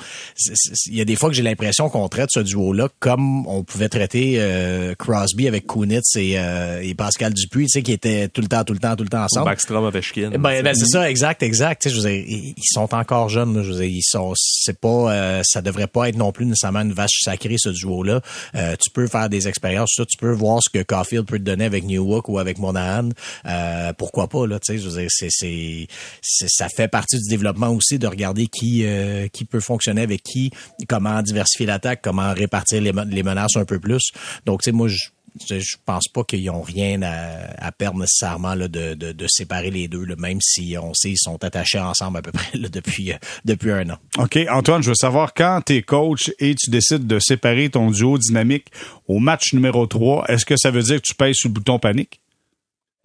il 0.87 0.95
y 0.95 1.01
a 1.01 1.05
des 1.05 1.15
fois 1.15 1.29
que 1.29 1.35
j'ai 1.35 1.43
l'impression 1.43 1.89
qu'on 1.89 2.07
traite 2.09 2.28
ce 2.29 2.39
duo 2.39 2.73
là 2.73 2.89
comme 2.99 3.47
on 3.47 3.63
pouvait 3.63 3.89
traiter 3.89 4.35
euh, 4.37 4.95
Crosby 4.95 5.47
avec 5.47 5.67
Kunitz 5.67 6.15
et, 6.15 6.37
euh, 6.37 6.81
et 6.81 6.93
Pascal 6.93 7.33
Dupuis, 7.33 7.65
tu 7.65 7.71
sais, 7.71 7.83
qui 7.83 7.91
étaient 7.91 8.27
tout 8.27 8.41
le 8.41 8.47
temps, 8.47 8.63
tout 8.63 8.73
le 8.73 8.79
temps, 8.79 8.95
tout 8.95 9.03
le 9.03 9.09
temps 9.09 9.23
ensemble. 9.23 9.45
Backstrom 9.45 9.85
Ovechkin. 9.85 10.31
Ben, 10.31 10.63
ben 10.63 10.75
c'est 10.75 10.87
ça, 10.87 11.09
exact, 11.09 11.43
exact. 11.43 11.81
Tu 11.81 11.89
sais, 11.89 11.95
je 11.95 12.01
veux 12.01 12.09
dire, 12.09 12.23
ils 12.27 12.53
sont 12.63 12.93
encore 12.93 13.29
jeunes. 13.29 13.63
je 13.63 13.71
veux 13.71 13.79
dire, 13.79 13.89
ils 13.89 14.03
sont, 14.03 14.33
c'est 14.35 14.77
pas, 14.79 15.13
euh, 15.13 15.41
ça 15.43 15.61
devrait 15.61 15.87
pas 15.87 16.09
être 16.09 16.17
non 16.17 16.31
plus 16.31 16.45
nécessairement 16.45 16.81
une 16.81 16.93
vache 16.93 17.21
sacrée 17.23 17.55
ce 17.57 17.69
duo-là. 17.69 18.21
Euh, 18.55 18.75
tu 18.79 18.89
peux 18.91 19.07
faire 19.07 19.29
des 19.29 19.47
expériences, 19.47 19.93
ça, 19.95 20.05
tu 20.05 20.17
peux 20.17 20.31
voir 20.31 20.59
ce 20.61 20.69
que 20.69 20.83
Caulfield 20.83 21.25
peut 21.25 21.39
te 21.39 21.43
donner 21.43 21.65
avec 21.65 21.83
Newhook 21.85 22.29
ou 22.29 22.39
avec 22.39 22.59
Monahan. 22.59 23.09
Euh, 23.45 23.93
pourquoi 23.93 24.27
pas 24.27 24.45
là, 24.45 24.59
tu 24.59 24.73
sais, 24.73 24.79
je 24.79 24.89
veux 24.89 25.01
dire, 25.01 25.09
c'est, 25.09 25.29
c'est, 25.29 25.87
ça 26.21 26.67
fait 26.69 26.87
partie 26.87 27.17
du 27.17 27.29
développement 27.29 27.69
aussi 27.69 27.99
de 27.99 28.07
regarder 28.07 28.47
qui, 28.47 28.85
qui 29.31 29.45
peut 29.45 29.59
fonctionner 29.59 30.01
avec 30.01 30.23
qui, 30.23 30.51
comment 30.87 31.21
diversifier 31.21 31.65
l'attaque, 31.65 32.01
comment 32.03 32.18
répartir 32.19 32.81
les, 32.81 32.91
les 33.07 33.23
menaces 33.23 33.55
un 33.55 33.65
peu 33.65 33.79
plus. 33.79 34.11
Donc, 34.45 34.61
tu 34.61 34.69
sais, 34.69 34.75
moi, 34.75 34.87
je 34.87 35.09
je 35.47 35.75
pense 35.85 36.07
pas 36.07 36.23
qu'ils 36.23 36.49
ont 36.49 36.61
rien 36.61 37.01
à, 37.01 37.71
perdre 37.71 37.99
nécessairement 37.99 38.55
là, 38.55 38.67
de, 38.67 38.93
de, 38.93 39.27
séparer 39.27 39.71
les 39.71 39.87
deux, 39.87 40.05
même 40.17 40.39
si 40.41 40.75
on 40.81 40.93
sait 40.93 41.09
qu'ils 41.09 41.17
sont 41.19 41.43
attachés 41.43 41.79
ensemble 41.79 42.17
à 42.17 42.21
peu 42.21 42.31
près 42.31 42.57
depuis, 42.57 43.13
euh, 43.13 43.17
depuis 43.45 43.71
un 43.71 43.89
an. 43.91 43.97
OK. 44.17 44.37
Antoine, 44.49 44.81
je 44.83 44.89
veux 44.89 44.95
savoir 44.95 45.33
quand 45.33 45.61
tu 45.65 45.75
es 45.75 45.81
coach 45.81 46.31
et 46.39 46.55
tu 46.55 46.69
décides 46.69 47.07
de 47.07 47.19
séparer 47.19 47.69
ton 47.69 47.91
duo 47.91 48.17
dynamique 48.17 48.67
au 49.07 49.19
match 49.19 49.53
numéro 49.53 49.85
3, 49.85 50.25
est-ce 50.27 50.45
que 50.45 50.55
ça 50.57 50.71
veut 50.71 50.83
dire 50.83 50.97
que 50.97 51.07
tu 51.07 51.15
pèses 51.15 51.35
sur 51.35 51.49
le 51.49 51.53
bouton 51.53 51.79
panique? 51.79 52.19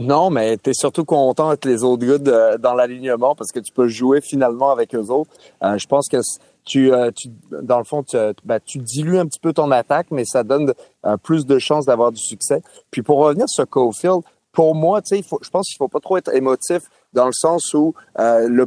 Non, 0.00 0.28
mais 0.28 0.56
tu 0.56 0.70
es 0.70 0.74
surtout 0.74 1.04
content 1.04 1.48
avec 1.48 1.64
les 1.64 1.84
autres 1.84 2.04
gars 2.04 2.58
dans 2.58 2.74
l'alignement 2.74 3.36
parce 3.36 3.52
que 3.52 3.60
tu 3.60 3.72
peux 3.72 3.86
jouer 3.86 4.20
finalement 4.20 4.72
avec 4.72 4.92
eux 4.94 5.06
autres. 5.10 5.30
Euh, 5.62 5.78
je 5.78 5.86
pense 5.86 6.08
que 6.08 6.16
tu, 6.64 6.92
euh, 6.92 7.10
tu, 7.14 7.28
dans 7.62 7.78
le 7.78 7.84
fond, 7.84 8.02
tu, 8.02 8.16
ben, 8.44 8.58
tu 8.64 8.78
dilues 8.78 9.18
un 9.18 9.26
petit 9.26 9.38
peu 9.38 9.52
ton 9.52 9.70
attaque, 9.70 10.06
mais 10.10 10.24
ça 10.24 10.42
donne 10.42 10.72
euh, 11.04 11.16
plus 11.16 11.46
de 11.46 11.58
chances 11.58 11.86
d'avoir 11.86 12.12
du 12.12 12.20
succès. 12.20 12.62
Puis 12.90 13.02
pour 13.02 13.18
revenir 13.18 13.48
sur 13.48 13.68
Cofield, 13.68 14.22
pour 14.52 14.74
moi, 14.74 15.02
tu 15.02 15.16
sais, 15.16 15.22
je 15.22 15.50
pense 15.50 15.66
qu'il 15.66 15.76
faut 15.76 15.88
pas 15.88 16.00
trop 16.00 16.16
être 16.16 16.34
émotif 16.34 16.82
dans 17.12 17.26
le 17.26 17.32
sens 17.32 17.74
où 17.74 17.94
euh, 18.18 18.48
le 18.48 18.66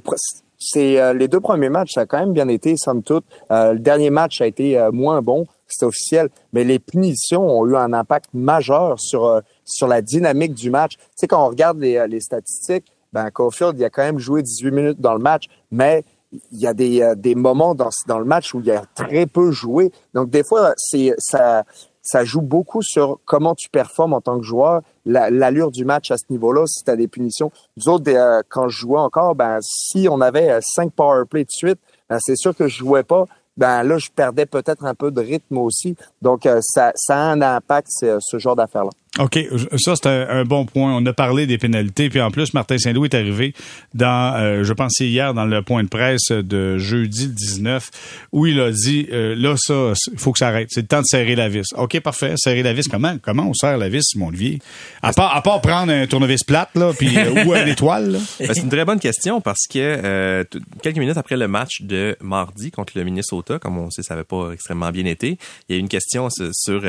c'est 0.59 1.13
les 1.13 1.27
deux 1.27 1.39
premiers 1.39 1.69
matchs, 1.69 1.91
ça 1.93 2.01
a 2.01 2.05
quand 2.07 2.17
même 2.17 2.33
bien 2.33 2.47
été, 2.47 2.77
somme 2.77 3.03
toute. 3.03 3.25
le 3.51 3.77
dernier 3.77 4.09
match 4.09 4.41
a 4.41 4.47
été 4.47 4.89
moins 4.91 5.21
bon, 5.21 5.45
c'est 5.67 5.85
officiel, 5.85 6.29
mais 6.51 6.63
les 6.63 6.79
punitions 6.79 7.43
ont 7.43 7.67
eu 7.67 7.75
un 7.75 7.93
impact 7.93 8.31
majeur 8.33 8.99
sur 8.99 9.39
sur 9.63 9.87
la 9.87 10.01
dynamique 10.01 10.55
du 10.55 10.71
match. 10.71 10.97
Tu 10.97 11.03
sais, 11.15 11.27
quand 11.27 11.45
on 11.45 11.49
regarde 11.49 11.77
les, 11.77 12.03
les 12.07 12.21
statistiques, 12.21 12.91
ben 13.13 13.29
Caulfield, 13.29 13.77
il 13.77 13.85
a 13.85 13.91
quand 13.91 14.01
même 14.01 14.17
joué 14.17 14.41
18 14.41 14.71
minutes 14.71 14.99
dans 14.99 15.13
le 15.13 15.19
match, 15.19 15.45
mais 15.69 16.03
il 16.31 16.59
y 16.59 16.67
a 16.67 16.73
des, 16.73 17.01
euh, 17.01 17.15
des 17.15 17.35
moments 17.35 17.75
dans, 17.75 17.89
dans 18.07 18.19
le 18.19 18.25
match 18.25 18.53
où 18.53 18.59
il 18.59 18.65
y 18.65 18.71
a 18.71 18.83
très 18.95 19.25
peu 19.25 19.51
joué. 19.51 19.91
Donc, 20.13 20.29
des 20.29 20.43
fois, 20.43 20.73
c'est 20.77 21.13
ça, 21.17 21.63
ça 22.01 22.25
joue 22.25 22.41
beaucoup 22.41 22.81
sur 22.81 23.19
comment 23.25 23.55
tu 23.55 23.69
performes 23.69 24.13
en 24.13 24.21
tant 24.21 24.37
que 24.37 24.45
joueur, 24.45 24.81
l'allure 25.05 25.71
du 25.71 25.85
match 25.85 26.11
à 26.11 26.17
ce 26.17 26.25
niveau-là, 26.29 26.65
si 26.67 26.83
tu 26.83 26.91
as 26.91 26.95
des 26.95 27.07
punitions. 27.07 27.51
Nous 27.77 27.89
autres, 27.89 28.11
euh, 28.11 28.41
quand 28.49 28.67
je 28.67 28.79
jouais 28.79 28.99
encore, 28.99 29.35
ben 29.35 29.59
si 29.61 30.07
on 30.09 30.21
avait 30.21 30.49
euh, 30.49 30.59
cinq 30.61 30.91
power 30.93 31.23
play 31.29 31.43
de 31.43 31.51
suite, 31.51 31.79
ben, 32.09 32.17
c'est 32.21 32.37
sûr 32.37 32.55
que 32.55 32.67
je 32.67 32.77
jouais 32.77 33.03
pas. 33.03 33.25
Ben 33.55 33.81
là, 33.83 33.97
je 33.97 34.09
perdais 34.09 34.45
peut-être 34.45 34.85
un 34.85 34.93
peu 34.93 35.09
de 35.09 35.19
rythme 35.19 35.57
aussi. 35.57 35.95
Donc, 36.21 36.47
ça, 36.61 36.91
ça 36.93 37.15
a 37.15 37.31
un 37.31 37.41
impact, 37.41 37.87
ce 37.89 38.37
genre 38.37 38.55
d'affaires-là. 38.55 38.91
OK, 39.19 39.39
ça 39.77 39.95
c'est 39.95 40.07
un, 40.07 40.45
bon 40.45 40.65
point. 40.65 40.95
On 40.95 41.05
a 41.05 41.13
parlé 41.13 41.47
des 41.47 41.57
pénalités, 41.57 42.09
puis 42.09 42.21
en 42.21 42.29
plus, 42.29 42.53
Martin 42.53 42.77
Saint-Louis 42.77 43.09
est 43.11 43.15
arrivé 43.15 43.53
dans, 43.93 44.35
euh, 44.35 44.63
je 44.63 44.73
pensais 44.73 45.07
hier, 45.07 45.33
dans 45.33 45.45
le 45.45 45.61
point 45.61 45.83
de 45.83 45.89
presse 45.89 46.29
de 46.29 46.77
jeudi 46.77 47.25
le 47.27 47.33
19, 47.33 47.89
où 48.31 48.45
il 48.45 48.59
a 48.59 48.71
dit, 48.71 49.07
euh, 49.11 49.35
là, 49.35 49.55
ça, 49.57 49.93
il 50.11 50.19
faut 50.19 50.31
que 50.31 50.39
ça 50.39 50.49
arrête. 50.49 50.69
C'est 50.71 50.81
le 50.81 50.87
temps 50.87 51.01
de 51.01 51.05
serrer 51.05 51.35
la 51.35 51.49
vis. 51.49 51.65
OK, 51.75 51.99
parfait. 51.99 52.33
Serrer 52.37 52.61
la 52.61 52.73
vis, 52.73 52.87
comment? 52.87 53.17
Comment 53.21 53.47
on 53.49 53.53
serre 53.53 53.77
la 53.77 53.89
vis, 53.89 54.15
mon 54.15 54.27
Olivier? 54.27 54.59
À 55.01 55.13
part, 55.13 55.35
à 55.35 55.41
part 55.41 55.61
prendre 55.61 55.91
un 55.91 56.05
tournevis 56.05 56.43
plate, 56.43 56.69
là, 56.75 56.91
puis, 56.97 57.17
euh, 57.17 57.45
ou 57.45 57.55
une 57.55 57.67
étoile, 57.67 58.19
ben, 58.39 58.53
c'est 58.53 58.61
une 58.61 58.69
très 58.69 58.85
bonne 58.85 58.99
question 58.99 59.41
parce 59.41 59.65
que 59.67 60.45
quelques 60.83 60.97
minutes 60.97 61.17
après 61.17 61.37
le 61.37 61.47
match 61.47 61.81
de 61.81 62.15
mardi 62.21 62.71
contre 62.71 62.93
le 62.95 63.03
Minnesota, 63.03 63.57
comme 63.57 63.77
on 63.77 63.89
sait, 63.89 64.03
ça 64.03 64.13
n'avait 64.13 64.25
pas 64.25 64.51
extrêmement 64.51 64.91
bien 64.91 65.05
été, 65.05 65.37
il 65.67 65.73
y 65.73 65.75
a 65.75 65.77
eu 65.77 65.79
une 65.79 65.89
question 65.89 66.29
sur 66.29 66.83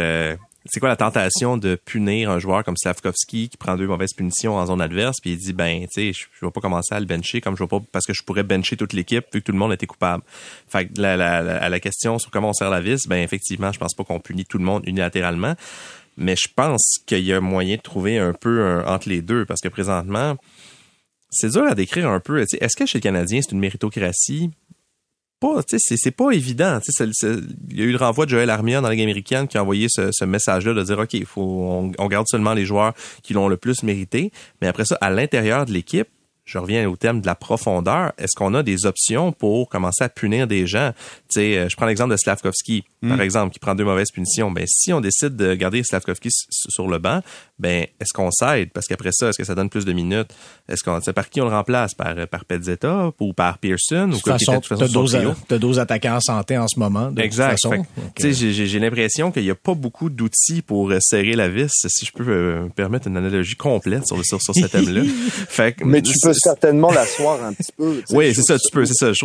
c'est 0.70 0.80
quoi 0.80 0.88
la 0.88 0.96
tentation 0.96 1.56
de 1.56 1.76
punir 1.76 2.30
un 2.30 2.38
joueur 2.38 2.64
comme 2.64 2.76
Slavkovski 2.76 3.48
qui 3.48 3.56
prend 3.56 3.76
deux 3.76 3.87
mauvaises 3.87 4.12
punitions 4.12 4.56
en 4.56 4.66
zone 4.66 4.80
adverse 4.80 5.16
puis 5.20 5.32
il 5.32 5.38
dit 5.38 5.52
ben 5.52 5.87
tu 5.92 6.12
sais 6.12 6.12
je 6.12 6.46
vais 6.46 6.50
pas 6.50 6.60
commencer 6.60 6.94
à 6.94 7.00
le 7.00 7.06
bencher 7.06 7.40
comme 7.40 7.56
je 7.56 7.62
vais 7.62 7.68
pas 7.68 7.80
parce 7.92 8.06
que 8.06 8.12
je 8.12 8.22
pourrais 8.22 8.42
bencher 8.42 8.76
toute 8.76 8.92
l'équipe 8.92 9.25
vu 9.32 9.40
que 9.40 9.46
tout 9.46 9.52
le 9.52 9.58
monde 9.58 9.72
était 9.72 9.87
coupable. 9.87 10.22
Fait 10.68 10.87
que 10.87 11.02
à 11.02 11.68
la 11.68 11.80
question 11.80 12.18
sur 12.18 12.30
comment 12.30 12.50
on 12.50 12.52
sert 12.52 12.70
la 12.70 12.80
vis, 12.80 13.06
ben 13.08 13.22
effectivement 13.22 13.72
je 13.72 13.78
pense 13.78 13.94
pas 13.94 14.04
qu'on 14.04 14.20
punit 14.20 14.44
tout 14.44 14.58
le 14.58 14.64
monde 14.64 14.82
unilatéralement, 14.87 15.54
mais 16.16 16.37
je 16.37 16.48
pense 16.54 16.98
qu'il 17.06 17.25
y 17.25 17.32
a 17.32 17.40
moyen 17.40 17.76
de 17.76 17.82
trouver 17.82 18.18
un 18.18 18.32
peu 18.32 18.82
entre 18.87 19.08
les 19.08 19.22
deux 19.22 19.46
parce 19.46 19.60
que 19.60 19.68
présentement 19.68 20.37
c'est 21.30 21.50
dur 21.50 21.64
à 21.64 21.75
décrire 21.75 22.08
un 22.08 22.20
peu. 22.20 22.40
Est-ce 22.40 22.76
que 22.76 22.87
chez 22.87 22.98
le 22.98 23.02
Canadien 23.02 23.40
c'est 23.42 23.52
une 23.52 23.60
méritocratie? 23.60 24.50
C'est 25.66 26.11
pas 26.11 26.30
évident. 26.30 26.80
Il 27.00 27.78
y 27.78 27.83
a 27.83 27.85
eu 27.85 27.92
le 27.92 27.99
renvoi 27.99 28.25
de 28.25 28.30
Joël 28.30 28.50
Armia 28.50 28.80
dans 28.80 28.88
la 28.88 28.95
Ligue 28.95 29.04
américaine 29.04 29.47
qui 29.47 29.59
a 29.59 29.62
envoyé 29.62 29.88
ce, 29.88 30.25
message-là 30.25 30.75
de 30.75 30.83
dire, 30.83 30.99
OK, 30.99 31.25
faut, 31.25 31.42
on, 31.42 31.92
on, 31.99 32.07
garde 32.09 32.26
seulement 32.28 32.54
les 32.54 32.64
joueurs 32.64 32.95
qui 33.23 33.35
l'ont 33.35 33.49
le 33.49 33.57
plus 33.57 33.83
mérité. 33.83 34.33
Mais 34.61 34.68
après 34.68 34.85
ça, 34.85 34.99
à 35.00 35.11
l'intérieur 35.11 35.66
de 35.66 35.73
l'équipe, 35.73 36.09
je 36.49 36.57
reviens 36.57 36.88
au 36.88 36.97
terme 36.97 37.21
de 37.21 37.26
la 37.26 37.35
profondeur. 37.35 38.12
Est-ce 38.16 38.35
qu'on 38.35 38.54
a 38.54 38.62
des 38.62 38.87
options 38.87 39.33
pour 39.33 39.68
commencer 39.68 40.02
à 40.02 40.09
punir 40.09 40.47
des 40.47 40.66
gens? 40.66 40.92
Tu 41.30 41.40
sais, 41.40 41.58
euh, 41.58 41.68
je 41.68 41.76
prends 41.76 41.87
l'exemple 41.87 42.12
de 42.12 42.16
Slavkovski, 42.16 42.85
par 43.02 43.16
hmm. 43.18 43.20
exemple, 43.20 43.52
qui 43.52 43.58
prend 43.58 43.75
deux 43.75 43.85
mauvaises 43.85 44.11
punitions. 44.11 44.50
Ben, 44.50 44.64
si 44.66 44.92
on 44.92 45.00
décide 45.00 45.37
de 45.37 45.54
garder 45.54 45.82
Slavkovski 45.82 46.30
sur 46.50 46.88
le 46.88 46.99
banc, 46.99 47.20
ben, 47.58 47.87
est-ce 48.00 48.12
qu'on 48.14 48.30
s'aide? 48.30 48.70
Parce 48.73 48.87
qu'après 48.87 49.11
ça, 49.12 49.28
est-ce 49.28 49.38
que 49.38 49.44
ça 49.44 49.54
donne 49.54 49.68
plus 49.68 49.85
de 49.85 49.92
minutes? 49.92 50.35
Est-ce 50.68 50.82
qu'on, 50.82 51.00
par 51.12 51.28
qui 51.28 51.40
on 51.40 51.44
le 51.44 51.50
remplace? 51.50 51.94
Par, 51.94 52.14
par 52.28 52.44
Petzetta 52.44 53.12
ou 53.20 53.32
par 53.32 53.58
Pearson? 53.58 54.08
De 54.08 54.14
toute 54.14 54.25
façon, 54.25 54.61
tu 54.61 54.75
as 55.54 55.58
12 55.58 55.78
attaquants 55.78 56.16
en 56.16 56.20
santé 56.20 56.56
en 56.56 56.68
ce 56.68 56.78
moment. 56.78 57.11
De 57.11 57.20
exact. 57.20 57.58
Tu 58.14 58.32
sais, 58.35 58.54
j'ai 58.66 58.78
l'impression 58.78 59.30
qu'il 59.30 59.44
n'y 59.44 59.50
a 59.50 59.54
pas 59.54 59.75
beaucoup 59.75 60.11
d'outils 60.11 60.62
pour 60.62 60.90
euh, 60.90 60.99
serrer 61.00 61.35
la 61.35 61.49
vis, 61.49 61.73
si 61.88 62.06
je 62.06 62.12
peux 62.12 62.28
euh, 62.28 62.64
me 62.64 62.68
permettre 62.68 63.08
une 63.08 63.16
analogie 63.16 63.56
complète 63.56 64.06
sur, 64.06 64.25
sur, 64.25 64.40
sur 64.40 64.54
ce 64.54 64.66
thème-là. 64.66 65.02
Mais 65.85 66.02
tu 66.02 66.14
peux 66.23 66.35
certainement 66.35 66.90
l'asseoir 66.90 67.42
un 67.44 67.52
petit 67.52 67.73
peu. 67.76 68.02
Oui, 68.11 68.35
c'est 68.35 68.42
ça, 68.42 68.58
tu 68.58 68.70
peux, 68.73 68.85
c'est 68.87 68.94
ça. 68.94 69.12
Je, 69.12 69.25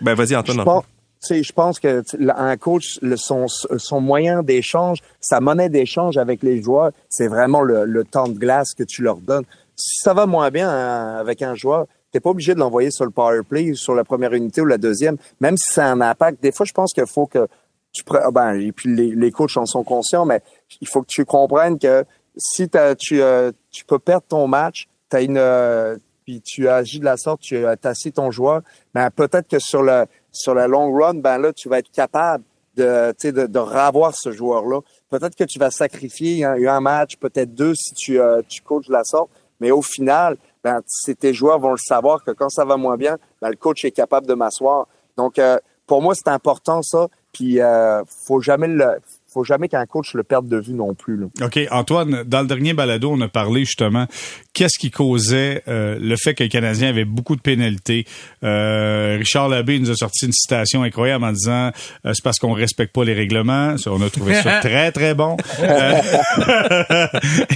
ben, 0.00 0.14
vas-y, 0.14 0.36
Antoine. 0.36 0.58
Je 0.58 0.62
pense, 0.62 0.84
je 1.28 1.52
pense 1.52 1.78
que 1.78 2.02
un 2.30 2.56
coach, 2.56 2.98
le, 3.02 3.16
son, 3.16 3.46
son 3.48 4.00
moyen 4.00 4.42
d'échange, 4.42 4.98
sa 5.20 5.40
monnaie 5.40 5.68
d'échange 5.68 6.16
avec 6.16 6.42
les 6.42 6.62
joueurs, 6.62 6.92
c'est 7.08 7.28
vraiment 7.28 7.62
le, 7.62 8.04
temps 8.04 8.28
de 8.28 8.38
glace 8.38 8.74
que 8.74 8.84
tu 8.84 9.02
leur 9.02 9.16
donnes. 9.16 9.44
Si 9.76 9.96
ça 10.02 10.14
va 10.14 10.26
moins 10.26 10.50
bien 10.50 10.68
hein, 10.68 11.16
avec 11.18 11.42
un 11.42 11.54
joueur, 11.54 11.86
t'es 12.12 12.20
pas 12.20 12.30
obligé 12.30 12.54
de 12.54 12.60
l'envoyer 12.60 12.90
sur 12.90 13.04
le 13.04 13.10
power 13.10 13.42
play, 13.48 13.74
sur 13.74 13.94
la 13.94 14.04
première 14.04 14.32
unité 14.32 14.60
ou 14.60 14.66
la 14.66 14.78
deuxième, 14.78 15.16
même 15.40 15.56
si 15.56 15.74
c'est 15.74 15.82
un 15.82 16.00
impact. 16.00 16.42
Des 16.42 16.52
fois, 16.52 16.66
je 16.66 16.72
pense 16.72 16.92
qu'il 16.92 17.06
faut 17.06 17.26
que 17.26 17.46
tu 17.92 18.04
ben 18.32 18.54
et 18.54 18.72
puis 18.72 18.94
les, 18.94 19.32
coachs 19.32 19.56
en 19.56 19.66
sont 19.66 19.82
conscients, 19.82 20.24
mais 20.24 20.42
il 20.80 20.86
faut 20.86 21.02
que 21.02 21.08
tu 21.08 21.24
comprennes 21.24 21.78
que 21.78 22.04
si 22.36 22.68
tu, 22.98 23.20
euh, 23.20 23.50
tu 23.70 23.84
peux 23.84 23.98
perdre 23.98 24.24
ton 24.28 24.46
match, 24.46 24.88
tu 25.10 25.16
as 25.16 25.22
une 25.22 25.98
puis 26.24 26.40
tu 26.40 26.68
agis 26.68 27.00
de 27.00 27.04
la 27.04 27.16
sorte, 27.16 27.40
tu 27.40 27.64
assis 27.66 28.12
ton 28.12 28.30
joueur, 28.30 28.62
ben 28.94 29.10
peut-être 29.10 29.48
que 29.48 29.58
sur 29.58 29.82
le 29.82 30.06
sur 30.32 30.54
la 30.54 30.68
long 30.68 30.92
run, 30.92 31.14
ben 31.14 31.38
là, 31.38 31.52
tu 31.52 31.68
vas 31.68 31.78
être 31.78 31.90
capable 31.90 32.44
de, 32.76 33.12
de, 33.30 33.46
de 33.46 33.58
revoir 33.58 34.14
ce 34.14 34.30
joueur-là. 34.30 34.80
Peut-être 35.08 35.34
que 35.34 35.44
tu 35.44 35.58
vas 35.58 35.70
sacrifier 35.70 36.44
un, 36.44 36.54
un 36.66 36.80
match, 36.80 37.16
peut-être 37.16 37.54
deux 37.54 37.74
si 37.74 37.94
tu, 37.94 38.20
euh, 38.20 38.42
tu 38.48 38.62
coaches 38.62 38.86
de 38.86 38.92
la 38.92 39.04
sorte, 39.04 39.30
mais 39.60 39.70
au 39.70 39.82
final, 39.82 40.36
ben, 40.62 40.80
tes 41.18 41.34
joueurs 41.34 41.58
vont 41.58 41.72
le 41.72 41.78
savoir 41.78 42.22
que 42.22 42.30
quand 42.30 42.48
ça 42.48 42.64
va 42.64 42.76
moins 42.76 42.96
bien, 42.96 43.18
ben, 43.40 43.50
le 43.50 43.56
coach 43.56 43.84
est 43.84 43.90
capable 43.90 44.26
de 44.26 44.34
m'asseoir. 44.34 44.86
Donc, 45.16 45.38
euh, 45.38 45.58
pour 45.86 46.02
moi, 46.02 46.14
c'est 46.14 46.28
important 46.28 46.82
ça. 46.82 47.08
Puis, 47.32 47.60
euh, 47.60 48.02
faut 48.06 48.40
jamais 48.40 48.68
le, 48.68 49.00
faut 49.32 49.44
jamais 49.44 49.68
qu'un 49.68 49.86
coach 49.86 50.14
le 50.14 50.22
perde 50.22 50.48
de 50.48 50.58
vue 50.58 50.72
non 50.72 50.94
plus. 50.94 51.16
Là. 51.16 51.26
OK. 51.42 51.58
Antoine, 51.70 52.24
dans 52.24 52.40
le 52.40 52.46
dernier 52.46 52.74
balado, 52.74 53.10
on 53.12 53.20
a 53.20 53.28
parlé 53.28 53.60
justement 53.60 54.06
qu'est-ce 54.52 54.78
qui 54.78 54.90
causait 54.90 55.62
euh, 55.68 55.98
le 56.00 56.16
fait 56.16 56.34
que 56.34 56.42
le 56.42 56.48
Canadien 56.48 56.88
avait 56.88 57.04
beaucoup 57.04 57.36
de 57.36 57.40
pénalités? 57.40 58.06
Euh, 58.42 59.16
Richard 59.18 59.48
Labbé 59.48 59.78
nous 59.78 59.90
a 59.90 59.94
sorti 59.94 60.26
une 60.26 60.32
citation 60.32 60.82
incroyable 60.82 61.24
en 61.24 61.32
disant 61.32 61.70
euh, 62.04 62.12
c'est 62.12 62.24
parce 62.24 62.38
qu'on 62.38 62.52
respecte 62.52 62.92
pas 62.92 63.04
les 63.04 63.14
règlements. 63.14 63.76
on 63.86 64.02
a 64.02 64.10
trouvé 64.10 64.34
ça 64.42 64.58
très, 64.60 64.90
très 64.92 65.14
bon. 65.14 65.36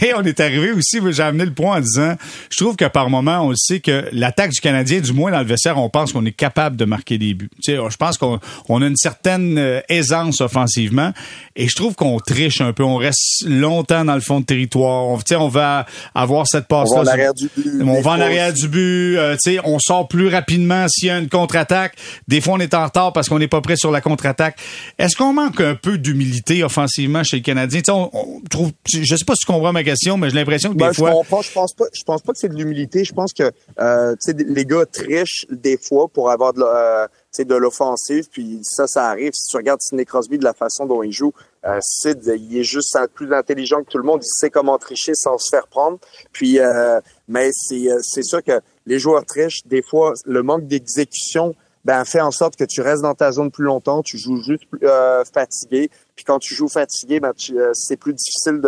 et 0.03 0.15
on 0.15 0.23
est 0.23 0.41
arrivé 0.41 0.73
aussi, 0.73 1.01
j'ai 1.11 1.23
amené 1.23 1.45
le 1.45 1.53
point 1.53 1.79
en 1.79 1.81
disant 1.81 2.15
je 2.51 2.57
trouve 2.57 2.77
que 2.77 2.85
par 2.85 3.11
moment, 3.11 3.47
on 3.47 3.55
sait 3.57 3.81
que 3.81 4.05
l'attaque 4.13 4.53
du 4.53 4.61
Canadien, 4.61 5.01
du 5.01 5.13
moins 5.13 5.33
dans 5.33 5.41
le 5.41 5.47
vestiaire, 5.47 5.79
on 5.79 5.91
pense 5.91 6.13
qu'on 6.13 6.25
est 6.25 6.33
capable 6.33 6.77
de 6.77 6.85
marquer 6.85 7.19
des 7.19 7.35
buts. 7.35 7.51
Tu 7.63 7.73
sais, 7.73 7.79
je 7.89 7.97
pense 7.97 8.19
qu'on 8.19 8.39
on 8.69 8.83
a 8.83 8.87
une 8.87 8.97
certaine 8.97 9.83
aisance 9.89 10.41
offensivement. 10.41 11.13
Et 11.57 11.64
je 11.69 11.77
trouve 11.77 11.95
qu'on 11.95 12.19
triche 12.19 12.61
un 12.61 12.73
peu. 12.73 12.83
On 12.83 12.97
reste 12.97 13.45
longtemps 13.47 14.05
dans 14.05 14.15
le 14.15 14.21
fond 14.21 14.41
de 14.41 14.45
territoire. 14.45 15.07
On, 15.07 15.19
on 15.37 15.49
va 15.49 15.87
avoir 16.15 16.47
cette 16.47 16.67
passe 16.67 16.91
On 16.93 16.97
va 16.97 17.01
en 17.03 17.07
arrière 17.07 17.35
du 17.35 17.51
but. 17.57 17.83
On 17.83 18.01
va 18.01 18.11
en 18.13 18.21
arrière 18.21 18.53
du 18.53 18.69
but. 18.69 19.17
Euh, 19.17 19.37
on 19.65 19.79
sort 19.79 20.09
plus 20.09 20.29
rapidement 20.29 20.87
s'il 20.89 21.09
y 21.09 21.11
a 21.11 21.19
une 21.19 21.29
contre-attaque. 21.29 21.95
Des 22.29 22.41
fois, 22.41 22.55
on 22.55 22.61
est 22.61 22.75
en 22.75 22.85
retard 22.85 23.13
parce 23.13 23.29
qu'on 23.29 23.39
n'est 23.39 23.49
pas 23.49 23.61
prêt 23.61 23.77
sur 23.77 23.91
la 23.91 24.01
contre-attaque. 24.01 24.59
Est-ce 24.99 25.17
qu'on 25.17 25.33
manque 25.33 25.61
un 25.61 25.75
peu 25.75 25.99
d'humilité 25.99 26.65
offensivement 26.65 27.23
chez 27.23 27.39
le 27.39 27.43
Canadien? 27.43 27.83
On, 27.89 28.11
on, 28.13 28.41
trouve, 28.49 28.73
je 28.87 29.17
sais 29.17 29.25
pas 29.25 29.35
si 29.35 29.41
tu 29.41 29.47
comprends 29.47 29.73
ma 29.73 29.85
question, 29.85 30.17
mais 30.17 30.31
j'ai 30.31 30.37
l'impression 30.37 30.71
que 30.71 30.77
des 30.77 30.85
ben, 30.85 30.93
fois... 30.93 31.11
Je, 31.11 31.15
comprends, 31.17 31.43
je 31.43 31.53
pense 31.53 31.73
pas, 31.73 31.85
je 31.93 32.03
pense 32.03 32.23
pas 32.23 32.33
que 32.33 32.39
c'est 32.39 32.49
de 32.49 32.57
l'humilité. 32.57 33.05
Je 33.05 33.13
pense 33.13 33.33
que 33.33 33.51
euh, 33.81 34.15
les 34.49 34.65
gars 34.65 34.87
trichent 34.87 35.47
des 35.51 35.79
fois 35.79 36.09
pour 36.09 36.31
avoir 36.31 36.53
de... 36.53 36.63
Euh, 36.63 37.07
de 37.43 37.57
l'offensive, 37.57 38.29
puis 38.31 38.61
ça, 38.63 38.87
ça 38.87 39.09
arrive. 39.09 39.33
Si 39.35 39.49
tu 39.49 39.57
regardes 39.57 39.81
Sidney 39.81 40.05
Crosby 40.05 40.39
de 40.39 40.45
la 40.45 40.53
façon 40.53 40.87
dont 40.87 41.03
il 41.03 41.11
joue, 41.11 41.33
euh, 41.67 41.79
Sid, 41.83 42.23
il 42.37 42.59
est 42.59 42.65
juste 42.65 42.97
plus 43.15 43.33
intelligent 43.35 43.83
que 43.83 43.91
tout 43.91 43.99
le 43.99 44.05
monde. 44.05 44.21
Il 44.23 44.31
sait 44.41 44.51
comment 44.51 44.79
tricher 44.79 45.15
sans 45.15 45.37
se 45.39 45.49
faire 45.51 45.67
prendre. 45.67 45.99
Puis, 46.33 46.61
euh, 46.61 47.01
mais 47.27 47.51
c'est 47.53 47.91
euh, 47.91 47.99
c'est 48.03 48.23
sûr 48.23 48.43
que 48.43 48.61
les 48.87 48.99
joueurs 48.99 49.25
trichent. 49.25 49.67
Des 49.67 49.83
fois, 49.83 50.13
le 50.25 50.43
manque 50.43 50.67
d'exécution 50.67 51.55
ben 51.85 52.05
fait 52.07 52.21
en 52.21 52.31
sorte 52.31 52.57
que 52.57 52.65
tu 52.65 52.81
restes 52.81 53.03
dans 53.03 53.15
ta 53.15 53.33
zone 53.33 53.51
plus 53.51 53.65
longtemps. 53.65 54.03
Tu 54.03 54.17
joues 54.17 54.41
juste 54.43 54.65
euh, 54.83 55.23
fatigué. 55.25 55.91
Puis 56.17 56.25
quand 56.25 56.39
tu 56.39 56.55
joues 56.55 56.69
fatigué, 56.69 57.21
ben 57.21 57.33
c'est 57.75 57.97
plus 57.97 58.15
difficile 58.15 58.63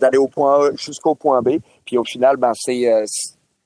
d'aller 0.00 0.18
au 0.18 0.26
point 0.26 0.66
A 0.66 0.70
jusqu'au 0.74 1.14
point 1.14 1.40
B. 1.42 1.58
Puis 1.84 1.98
au 1.98 2.04
final, 2.04 2.36
ben 2.36 2.52
c'est 2.54 3.04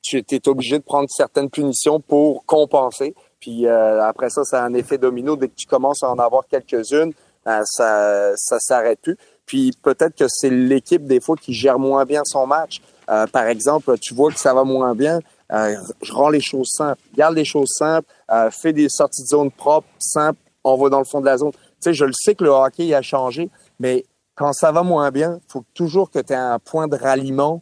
tu 0.03 0.19
es 0.19 0.49
obligé 0.49 0.79
de 0.79 0.85
prendre 0.85 1.09
certaines 1.09 1.49
punitions 1.49 2.01
pour 2.01 2.45
compenser. 2.45 3.15
Puis 3.43 3.67
euh, 3.67 4.01
après 4.05 4.31
ça, 4.31 4.43
a 4.53 4.65
un 4.65 4.73
effet 4.73 4.99
domino. 4.99 5.35
Dès 5.35 5.49
que 5.49 5.57
tu 5.57 5.67
commences 5.67 6.05
à 6.05 6.11
en 6.11 6.19
avoir 6.19 6.47
quelques-unes, 6.47 7.13
ben, 7.45 7.63
ça 7.65 8.33
ça 8.37 8.61
s'arrête 8.61 9.01
plus. 9.03 9.17
Puis 9.47 9.73
peut-être 9.83 10.17
que 10.17 10.27
c'est 10.29 10.49
l'équipe 10.49 11.05
des 11.05 11.21
fois 11.21 11.37
qui 11.37 11.53
gère 11.53 11.81
moins 11.81 12.05
bien 12.05 12.23
son 12.25 12.47
match. 12.47 12.81
Euh, 13.11 13.27
par 13.27 13.47
exemple, 13.49 13.99
tu 13.99 14.15
vois 14.15 14.31
que 14.31 14.39
ça 14.39 14.55
va 14.55 14.63
moins 14.63 14.95
bien, 14.95 15.19
euh, 15.53 15.75
je 16.03 16.13
rends 16.13 16.31
les 16.31 16.41
choses 16.41 16.69
simples. 16.69 17.03
Garde 17.17 17.35
les 17.35 17.45
choses 17.45 17.71
simples, 17.77 18.09
euh, 18.31 18.49
fais 18.53 18.73
des 18.73 18.89
sorties 18.89 19.23
de 19.23 19.27
zone 19.27 19.51
propres, 19.51 19.89
simples, 19.99 20.39
on 20.63 20.77
va 20.77 20.89
dans 20.89 21.01
le 21.01 21.05
fond 21.05 21.21
de 21.21 21.27
la 21.27 21.37
zone. 21.37 21.51
Tu 21.51 21.59
sais, 21.81 21.95
je 21.95 22.05
le 22.05 22.13
sais 22.15 22.37
que 22.37 22.45
le 22.45 22.51
hockey 22.51 22.95
a 22.95 23.03
changé, 23.03 23.51
mais 23.81 24.05
quand 24.37 24.53
ça 24.53 24.71
va 24.71 24.85
moins 24.85 25.11
bien, 25.11 25.41
faut 25.49 25.65
toujours 25.75 26.13
que 26.13 26.21
tu 26.21 26.33
aies 26.33 26.37
un 26.37 26.61
point 26.61 26.87
de 26.87 26.97
ralliement 26.97 27.61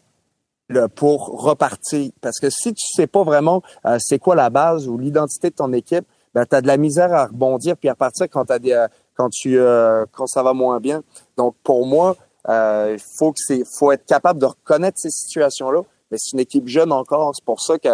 pour 0.94 1.42
repartir. 1.42 2.10
Parce 2.20 2.38
que 2.38 2.50
si 2.50 2.74
tu 2.74 2.86
sais 2.94 3.06
pas 3.06 3.22
vraiment 3.22 3.62
euh, 3.86 3.98
c'est 4.00 4.18
quoi 4.18 4.34
la 4.34 4.50
base 4.50 4.88
ou 4.88 4.98
l'identité 4.98 5.50
de 5.50 5.54
ton 5.54 5.72
équipe, 5.72 6.04
ben, 6.34 6.46
tu 6.46 6.54
as 6.54 6.60
de 6.60 6.66
la 6.66 6.76
misère 6.76 7.12
à 7.12 7.26
rebondir 7.26 7.76
puis 7.76 7.88
à 7.88 7.94
partir 7.94 8.28
quand, 8.30 8.50
as 8.50 8.58
des, 8.58 8.72
euh, 8.72 8.86
quand, 9.16 9.28
tu, 9.30 9.58
euh, 9.58 10.04
quand 10.12 10.26
ça 10.26 10.42
va 10.42 10.52
moins 10.52 10.80
bien. 10.80 11.02
Donc, 11.36 11.54
pour 11.62 11.86
moi, 11.86 12.16
il 12.48 12.98
faut, 13.18 13.32
que 13.32 13.40
faut 13.78 13.92
être 13.92 14.06
capable 14.06 14.40
de 14.40 14.46
reconnaître 14.46 14.98
ces 14.98 15.10
situations-là. 15.10 15.82
Mais 16.10 16.18
c'est 16.18 16.32
une 16.32 16.40
équipe 16.40 16.66
jeune 16.66 16.90
encore. 16.90 17.32
C'est 17.34 17.44
pour 17.44 17.60
ça 17.60 17.78
que 17.78 17.88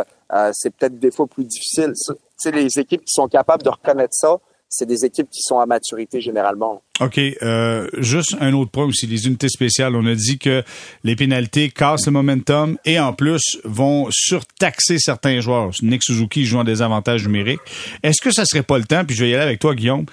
c'est 0.52 0.70
peut-être 0.70 0.98
des 0.98 1.10
fois 1.10 1.26
plus 1.26 1.44
difficile. 1.44 1.92
Tu 1.94 2.14
sais, 2.36 2.50
les 2.50 2.78
équipes 2.78 3.04
qui 3.04 3.12
sont 3.12 3.28
capables 3.28 3.62
de 3.62 3.68
reconnaître 3.68 4.14
ça, 4.14 4.38
c'est 4.68 4.86
des 4.86 5.04
équipes 5.04 5.28
qui 5.30 5.42
sont 5.42 5.58
à 5.58 5.66
maturité 5.66 6.20
généralement. 6.20 6.82
OK. 7.00 7.18
Euh, 7.18 7.88
juste 7.98 8.36
un 8.40 8.52
autre 8.52 8.70
point 8.70 8.84
aussi, 8.84 9.06
les 9.06 9.26
unités 9.26 9.48
spéciales. 9.48 9.94
On 9.94 10.06
a 10.06 10.14
dit 10.14 10.38
que 10.38 10.62
les 11.04 11.16
pénalités 11.16 11.70
cassent 11.70 12.06
le 12.06 12.12
momentum 12.12 12.76
et 12.84 12.98
en 12.98 13.12
plus 13.12 13.58
vont 13.64 14.08
surtaxer 14.10 14.98
certains 14.98 15.40
joueurs. 15.40 15.70
Nick 15.82 16.02
Suzuki 16.02 16.44
joue 16.44 16.58
en 16.58 16.64
désavantage 16.64 17.24
numérique. 17.26 17.60
Est-ce 18.02 18.20
que 18.20 18.30
ça 18.30 18.44
serait 18.44 18.62
pas 18.62 18.78
le 18.78 18.84
temps, 18.84 19.04
puis 19.04 19.16
je 19.16 19.24
vais 19.24 19.30
y 19.30 19.34
aller 19.34 19.42
avec 19.42 19.60
toi, 19.60 19.74
Guillaume, 19.74 20.06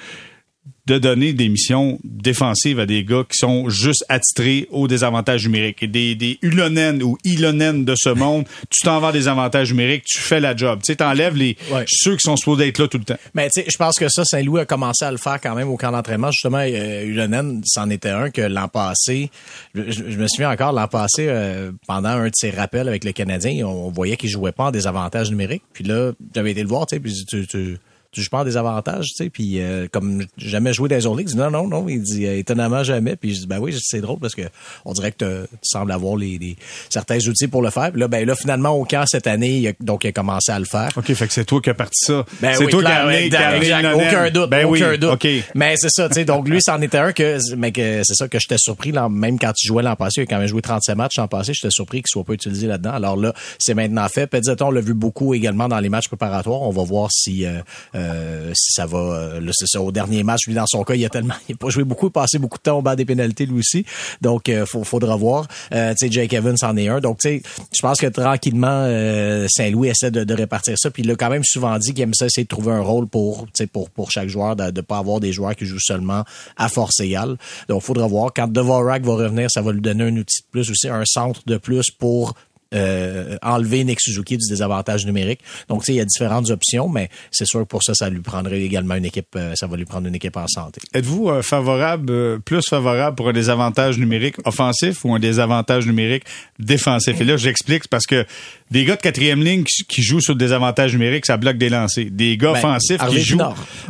de 0.85 0.97
donner 0.97 1.31
des 1.31 1.47
missions 1.47 1.97
défensives 2.03 2.79
à 2.79 2.85
des 2.85 3.05
gars 3.05 3.23
qui 3.23 3.37
sont 3.37 3.69
juste 3.69 4.03
attitrés 4.09 4.67
aux 4.69 4.87
désavantages 4.89 5.45
numériques. 5.45 5.89
Des, 5.89 6.13
des 6.15 6.39
Ulonen 6.41 7.01
ou 7.01 7.17
Ilonen 7.23 7.85
de 7.85 7.95
ce 7.95 8.09
monde, 8.09 8.45
tu 8.69 8.81
t'en 8.83 8.99
vas 8.99 9.13
des 9.13 9.29
avantages 9.29 9.71
numériques, 9.71 10.03
tu 10.05 10.19
fais 10.19 10.41
la 10.41 10.55
job. 10.55 10.79
Tu 10.83 10.91
sais, 10.91 10.97
t'enlèves 10.97 11.37
les 11.37 11.55
ceux 11.87 12.17
qui 12.17 12.23
sont 12.23 12.35
supposés 12.35 12.67
être 12.67 12.79
là 12.79 12.87
tout 12.89 12.97
le 12.97 13.05
temps. 13.05 13.17
Mais 13.33 13.49
tu 13.49 13.61
sais, 13.61 13.67
je 13.71 13.77
pense 13.77 13.97
que 13.97 14.09
ça, 14.09 14.25
Saint-Louis 14.25 14.59
a 14.59 14.65
commencé 14.65 15.05
à 15.05 15.11
le 15.11 15.17
faire 15.17 15.39
quand 15.39 15.55
même 15.55 15.69
au 15.69 15.77
camp 15.77 15.91
d'entraînement. 15.91 16.31
Justement, 16.31 16.59
euh, 16.59 17.05
Ulonen, 17.05 17.61
c'en 17.65 17.89
était 17.89 18.09
un 18.09 18.29
que 18.29 18.41
l'an 18.41 18.67
passé, 18.67 19.31
je, 19.73 20.03
me 20.03 20.27
souviens 20.27 20.51
encore, 20.51 20.73
l'an 20.73 20.87
passé, 20.87 21.27
euh, 21.29 21.71
pendant 21.87 22.09
un 22.09 22.27
de 22.27 22.35
ses 22.35 22.49
rappels 22.49 22.89
avec 22.89 23.05
le 23.05 23.13
Canadien, 23.13 23.65
on, 23.65 23.89
voyait 23.89 24.17
qu'il 24.17 24.29
jouait 24.29 24.51
pas 24.51 24.65
en 24.65 24.71
désavantage 24.71 25.29
numérique. 25.29 25.63
Puis 25.71 25.85
là, 25.85 26.11
j'avais 26.35 26.51
été 26.51 26.61
le 26.61 26.67
voir, 26.67 26.87
tu 26.87 26.95
sais, 26.95 26.99
puis 26.99 27.13
tu, 27.25 27.47
tu 27.47 27.77
tu 28.13 28.21
joues 28.21 28.29
pas 28.29 28.43
des 28.43 28.57
avantages, 28.57 29.07
tu 29.09 29.15
sais, 29.15 29.29
puis 29.29 29.59
euh, 29.59 29.87
comme 29.91 30.23
jamais 30.37 30.71
joué 30.71 30.87
dans 30.87 31.15
les 31.15 31.23
dit 31.23 31.35
non, 31.35 31.49
non, 31.49 31.67
non, 31.67 31.87
il 31.89 32.01
dit 32.01 32.25
euh, 32.25 32.37
étonnamment 32.37 32.83
jamais, 32.83 33.15
puis 33.15 33.33
je 33.33 33.41
dis 33.41 33.47
ben 33.47 33.59
oui, 33.59 33.75
c'est 33.81 34.01
drôle 34.01 34.19
parce 34.19 34.35
que 34.35 34.43
on 34.85 34.93
dirait 34.93 35.11
que 35.11 35.43
tu 35.43 35.47
sembles 35.63 35.91
avoir 35.91 36.15
les, 36.15 36.37
les, 36.37 36.55
certains 36.89 37.17
outils 37.27 37.47
pour 37.47 37.61
le 37.61 37.71
faire. 37.71 37.91
Puis 37.91 37.99
là, 37.99 38.07
ben 38.07 38.25
là, 38.25 38.35
finalement, 38.35 38.69
au 38.69 38.85
camp 38.85 39.05
cette 39.07 39.27
année, 39.27 39.57
il 39.57 39.67
a, 39.67 39.71
donc 39.79 40.03
il 40.03 40.09
a 40.09 40.11
commencé 40.11 40.51
à 40.51 40.59
le 40.59 40.65
faire. 40.65 40.89
OK, 40.95 41.11
fait 41.13 41.27
que 41.27 41.33
c'est 41.33 41.45
toi 41.45 41.59
qui 41.59 41.69
as 41.69 41.73
parti 41.73 42.05
ça. 42.05 42.23
Ben 42.39 42.53
c'est 42.53 42.65
oui, 42.65 42.71
toi 42.71 42.81
qui 42.83 42.87
as 42.87 43.49
amené, 43.49 43.93
aucun 43.93 44.29
doute, 44.29 44.49
ben 44.49 44.65
aucun 44.65 44.91
oui, 44.91 44.97
doute. 44.99 45.11
Okay. 45.13 45.43
Mais 45.55 45.75
c'est 45.77 45.89
ça, 45.89 46.07
tu 46.07 46.15
sais, 46.15 46.25
donc 46.25 46.47
lui, 46.47 46.61
c'en 46.61 46.81
était 46.81 46.99
un 46.99 47.13
que, 47.13 47.55
mais 47.55 47.71
que 47.71 48.01
c'est 48.03 48.15
ça 48.15 48.27
que 48.27 48.37
j'étais 48.39 48.57
surpris, 48.59 48.91
là, 48.91 49.09
même 49.09 49.39
quand 49.39 49.53
il 49.61 49.67
jouait 49.67 49.83
l'an 49.83 49.95
passé, 49.95 50.21
il 50.21 50.23
a 50.23 50.25
quand 50.27 50.39
même 50.39 50.47
joué 50.47 50.61
37 50.61 50.95
matchs 50.95 51.17
l'an 51.17 51.27
passé, 51.27 51.53
j'étais 51.53 51.71
surpris 51.71 51.97
qu'il 51.97 52.09
soit 52.09 52.23
pas 52.23 52.33
utilisé 52.33 52.67
là-dedans. 52.67 52.93
Alors 52.93 53.17
là, 53.17 53.33
c'est 53.57 53.73
maintenant 53.73 54.07
fait. 54.07 54.27
Puis 54.27 54.41
on 54.61 54.71
l'a 54.71 54.81
vu 54.81 54.93
beaucoup 54.93 55.33
également 55.33 55.67
dans 55.67 55.79
les 55.79 55.89
matchs 55.89 56.07
préparatoires. 56.07 56.61
On 56.61 56.71
va 56.71 56.83
voir 56.83 57.09
si, 57.11 57.45
euh, 57.45 57.59
euh, 58.03 58.51
si 58.53 58.73
ça 58.73 58.85
va. 58.85 58.97
Euh, 58.99 59.51
c'est 59.53 59.67
ça, 59.67 59.81
au 59.81 59.91
dernier 59.91 60.23
match, 60.23 60.47
lui, 60.47 60.53
dans 60.53 60.65
son 60.65 60.83
cas, 60.83 60.95
il 60.95 61.05
a 61.05 61.09
tellement, 61.09 61.33
il 61.49 61.55
a 61.55 61.57
pas 61.57 61.69
joué 61.69 61.83
beaucoup, 61.83 62.07
il 62.07 62.11
passé 62.11 62.39
beaucoup 62.39 62.57
de 62.57 62.63
temps 62.63 62.77
au 62.77 62.81
bas 62.81 62.95
des 62.95 63.05
pénalités, 63.05 63.45
lui 63.45 63.59
aussi. 63.59 63.85
Donc, 64.21 64.49
euh, 64.49 64.65
faut, 64.65 64.83
faudra 64.83 65.15
voir. 65.15 65.47
Euh, 65.73 65.91
tu 65.91 66.07
sais, 66.07 66.11
Jake 66.11 66.33
Evans 66.33 66.55
en 66.61 66.77
est 66.77 66.87
un. 66.87 66.99
Donc, 66.99 67.19
tu 67.19 67.29
sais, 67.29 67.41
je 67.73 67.81
pense 67.81 67.99
que 67.99 68.07
tranquillement, 68.07 68.67
euh, 68.85 69.47
Saint-Louis 69.49 69.89
essaie 69.89 70.11
de, 70.11 70.23
de, 70.23 70.33
répartir 70.33 70.75
ça. 70.77 70.91
Puis 70.91 71.03
il 71.03 71.11
a 71.11 71.15
quand 71.15 71.29
même 71.29 71.43
souvent 71.43 71.77
dit 71.77 71.93
qu'il 71.93 72.03
aime 72.03 72.13
ça 72.13 72.25
essayer 72.25 72.43
de 72.43 72.49
trouver 72.49 72.71
un 72.71 72.81
rôle 72.81 73.07
pour, 73.07 73.47
pour, 73.71 73.89
pour 73.89 74.11
chaque 74.11 74.29
joueur, 74.29 74.55
de 74.55 74.65
ne 74.65 74.81
pas 74.81 74.97
avoir 74.97 75.19
des 75.19 75.31
joueurs 75.31 75.55
qui 75.55 75.65
jouent 75.65 75.79
seulement 75.79 76.23
à 76.57 76.69
force 76.69 76.99
égale. 76.99 77.37
Donc, 77.67 77.81
faudra 77.81 78.07
voir. 78.07 78.31
Quand 78.33 78.47
Devorak 78.47 79.03
va 79.03 79.13
revenir, 79.13 79.49
ça 79.51 79.61
va 79.61 79.71
lui 79.71 79.81
donner 79.81 80.05
un 80.05 80.17
outil 80.17 80.41
de 80.41 80.47
plus 80.51 80.69
aussi, 80.69 80.87
un 80.87 81.05
centre 81.05 81.41
de 81.45 81.57
plus 81.57 81.91
pour 81.91 82.35
euh, 82.73 83.37
enlever 83.41 83.83
Nick 83.83 83.99
Suzuki 84.01 84.37
du 84.37 84.47
désavantage 84.49 85.05
numérique. 85.05 85.39
Donc, 85.69 85.81
tu 85.81 85.87
sais, 85.87 85.93
il 85.93 85.97
y 85.97 86.01
a 86.01 86.05
différentes 86.05 86.49
options, 86.49 86.89
mais 86.89 87.09
c'est 87.31 87.45
sûr 87.45 87.61
que 87.61 87.65
pour 87.65 87.83
ça, 87.83 87.93
ça 87.93 88.09
lui 88.09 88.19
prendrait 88.19 88.61
également 88.61 88.95
une 88.95 89.05
équipe, 89.05 89.35
euh, 89.35 89.53
ça 89.55 89.67
va 89.67 89.77
lui 89.77 89.85
prendre 89.85 90.07
une 90.07 90.15
équipe 90.15 90.37
en 90.37 90.47
santé. 90.47 90.81
Êtes-vous 90.93 91.29
euh, 91.29 91.41
favorable, 91.41 92.39
plus 92.41 92.67
favorable 92.67 93.15
pour 93.15 93.29
un 93.29 93.33
désavantage 93.33 93.97
numérique 93.97 94.35
offensif 94.45 95.05
ou 95.05 95.13
un 95.13 95.19
désavantage 95.19 95.85
numérique 95.85 96.23
défensif? 96.59 97.19
Et 97.19 97.23
là, 97.23 97.37
j'explique 97.37 97.87
parce 97.87 98.05
que 98.05 98.25
des 98.73 98.85
gars 98.85 98.95
de 98.95 99.01
quatrième 99.01 99.43
ligne 99.43 99.63
qui, 99.63 100.01
jouent 100.01 100.19
sur 100.19 100.33
le 100.33 100.39
désavantage 100.39 100.93
numérique, 100.93 101.27
ça 101.27 101.37
bloque 101.37 101.57
des 101.57 101.69
lancers. 101.69 102.07
Des 102.09 102.37
gars 102.37 102.53
ben, 102.53 102.57
offensifs 102.57 102.97
qui 103.07 103.21
jouent. 103.21 103.37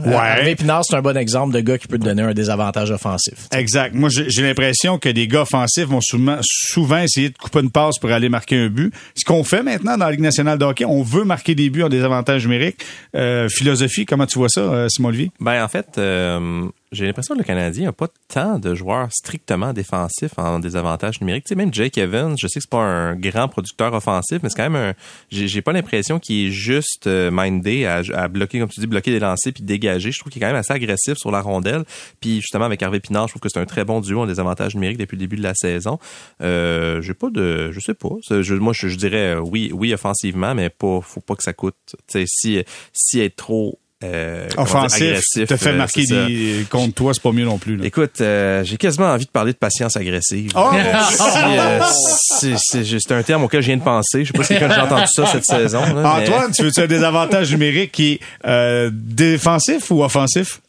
Ouais. 0.06 0.14
Harvey 0.14 0.56
Pinard, 0.56 0.84
c'est 0.84 0.98
un 0.98 1.02
bon 1.02 1.16
exemple 1.16 1.56
de 1.56 1.62
gars 1.62 1.78
qui 1.78 1.88
peut 1.88 1.98
te 1.98 2.04
donner 2.04 2.22
un 2.22 2.34
désavantage 2.34 2.92
offensif. 2.92 3.48
Exact. 3.56 3.96
Moi, 3.96 4.10
j'ai 4.10 4.42
l'impression 4.42 4.98
que 4.98 5.08
des 5.08 5.30
gars 5.30 5.44
offensifs 5.44 5.86
vont 5.86 6.02
souvent, 6.02 6.38
souvent 6.42 6.98
essayer 6.98 7.30
de 7.30 7.38
couper 7.38 7.62
une 7.62 7.72
passe 7.72 7.98
pour 7.98 8.12
aller 8.12 8.28
marquer 8.28 8.58
un 8.58 8.74
ce 9.16 9.24
qu'on 9.26 9.46
fait 9.46 9.64
maintenant 9.64 9.98
dans 9.98 10.06
la 10.06 10.12
Ligue 10.12 10.20
nationale 10.20 10.58
de 10.58 10.66
hockey, 10.66 10.84
on 10.84 11.02
veut 11.02 11.24
marquer 11.24 11.56
des 11.56 11.70
buts 11.70 11.84
en 11.84 11.90
désavantage 11.90 12.44
numérique. 12.44 12.84
Euh, 13.16 13.48
philosophie, 13.48 14.06
comment 14.06 14.26
tu 14.26 14.38
vois 14.38 14.50
ça, 14.50 14.62
euh, 14.62 14.90
Simon 14.90 15.10
Olivier? 15.10 15.32
Ben 15.40 15.64
en 15.64 15.68
fait, 15.70 15.88
euh, 15.98 16.68
j'ai 16.94 17.06
l'impression 17.06 17.36
que 17.36 17.40
le 17.40 17.46
Canadien 17.46 17.86
n'a 17.86 17.92
pas 17.92 18.08
tant 18.28 18.60
de 18.60 18.76
joueurs 18.76 19.10
strictement 19.12 19.74
défensifs 19.74 20.38
en 20.38 20.60
désavantage 20.60 21.20
numérique. 21.22 21.46
Tu 21.46 21.50
sais, 21.50 21.56
même 21.56 21.74
Jake 21.74 21.98
Evans, 21.98 22.36
je 22.38 22.48
sais 22.48 22.60
que 22.60 22.64
c'est 22.64 22.70
pas 22.70 22.84
un 22.84 23.16
grand 23.16 23.48
producteur 23.48 23.94
offensif, 23.94 24.40
mais 24.44 24.50
c'est 24.50 24.56
quand 24.56 24.70
même 24.70 24.76
un. 24.76 24.94
J'ai 25.30 25.62
pas 25.62 25.74
l'impression 25.74 26.20
qu'il 26.20 26.48
est 26.48 26.52
juste 26.52 27.08
euh, 27.08 27.32
mindé 27.32 27.86
à, 27.86 28.28
bloquer, 28.28 28.60
comme 28.60 28.70
tu 28.70 28.80
dis, 28.80 28.88
bloquer 28.88 29.12
des 29.12 29.20
lancers 29.20 29.54
puis 29.54 29.64
dégager. 29.64 30.12
Je 30.12 30.20
trouve 30.20 30.32
qu'il 30.32 30.42
est 30.42 30.46
quand 30.46 30.52
même 30.52 30.60
assez 30.60 30.74
agressif 30.74 31.18
sur 31.18 31.32
la 31.32 31.42
rondelle. 31.42 31.84
Puis 32.20 32.42
justement 32.42 32.66
avec 32.66 32.82
Hervé 32.82 33.00
Pinard, 33.00 33.28
je 33.28 33.34
trouve 33.34 33.42
que 33.42 33.50
c'est 33.50 33.60
un 33.60 33.66
très 33.66 33.86
bon 33.86 34.00
duo 34.00 34.22
en 34.22 34.28
désavantage 34.28 34.76
numérique 34.76 34.98
depuis 34.98 35.16
le 35.16 35.22
début 35.22 35.36
de 35.36 35.44
la 35.44 35.56
saison. 35.56 36.00
Euh, 36.42 37.02
j'ai 37.02 37.14
pas 37.14 37.30
de, 37.30 37.72
je 37.72 37.80
sais 37.80 37.94
pas. 37.94 38.10
Moi, 38.30 38.74
je, 38.74 38.96
dirais 38.96 39.36
euh, 39.36 39.40
oui, 39.40 39.72
oui 39.74 39.94
offensivement, 39.94 40.56
mais 40.56 40.70
pas, 40.70 41.02
faut 41.02 41.22
pas 41.22 41.36
que 41.36 41.44
ça 41.44 41.54
coûte. 41.54 41.76
Tu 41.88 41.96
sais, 42.08 42.26
si 42.28 42.64
si 42.94 43.20
être 43.20 43.36
trop 43.36 43.80
euh, 44.04 44.48
offensif, 44.58 45.22
te 45.34 45.56
fait 45.56 45.70
euh, 45.70 45.78
marquer 45.78 46.06
des 46.06 46.66
contre 46.70 46.94
toi, 46.94 47.14
c'est 47.14 47.24
pas 47.24 47.32
mieux 47.32 47.46
non 47.46 47.58
plus. 47.58 47.78
Là. 47.78 47.86
Écoute, 47.86 48.20
euh, 48.22 48.64
j'ai 48.64 48.78
quasiment 48.78 49.08
envie 49.08 49.26
de 49.26 49.32
parler 49.32 49.54
de 49.54 49.58
patience 49.58 49.96
agressive. 49.96 50.52
Oh! 50.56 50.72
c'est 52.40 53.12
un 53.12 53.24
terme 53.24 53.44
auquel 53.44 53.62
je 53.62 53.68
viens 53.68 53.78
de 53.78 53.84
penser. 53.84 54.26
Je 54.26 54.32
sais 54.32 54.38
pas 54.38 54.44
si 54.44 54.58
quelqu'un 54.58 54.70
a 54.70 54.86
entendu 54.86 55.08
ça 55.08 55.26
cette 55.28 55.46
saison. 55.46 55.82
Antoine, 55.82 56.52
tu 56.52 56.64
veux-tu 56.64 56.82
un 56.82 56.88
désavantage 56.88 57.52
numérique 57.52 57.92
qui 57.92 58.20
est 58.44 58.92
défensif 58.92 59.90
ou 59.92 60.04
offensif? 60.04 60.60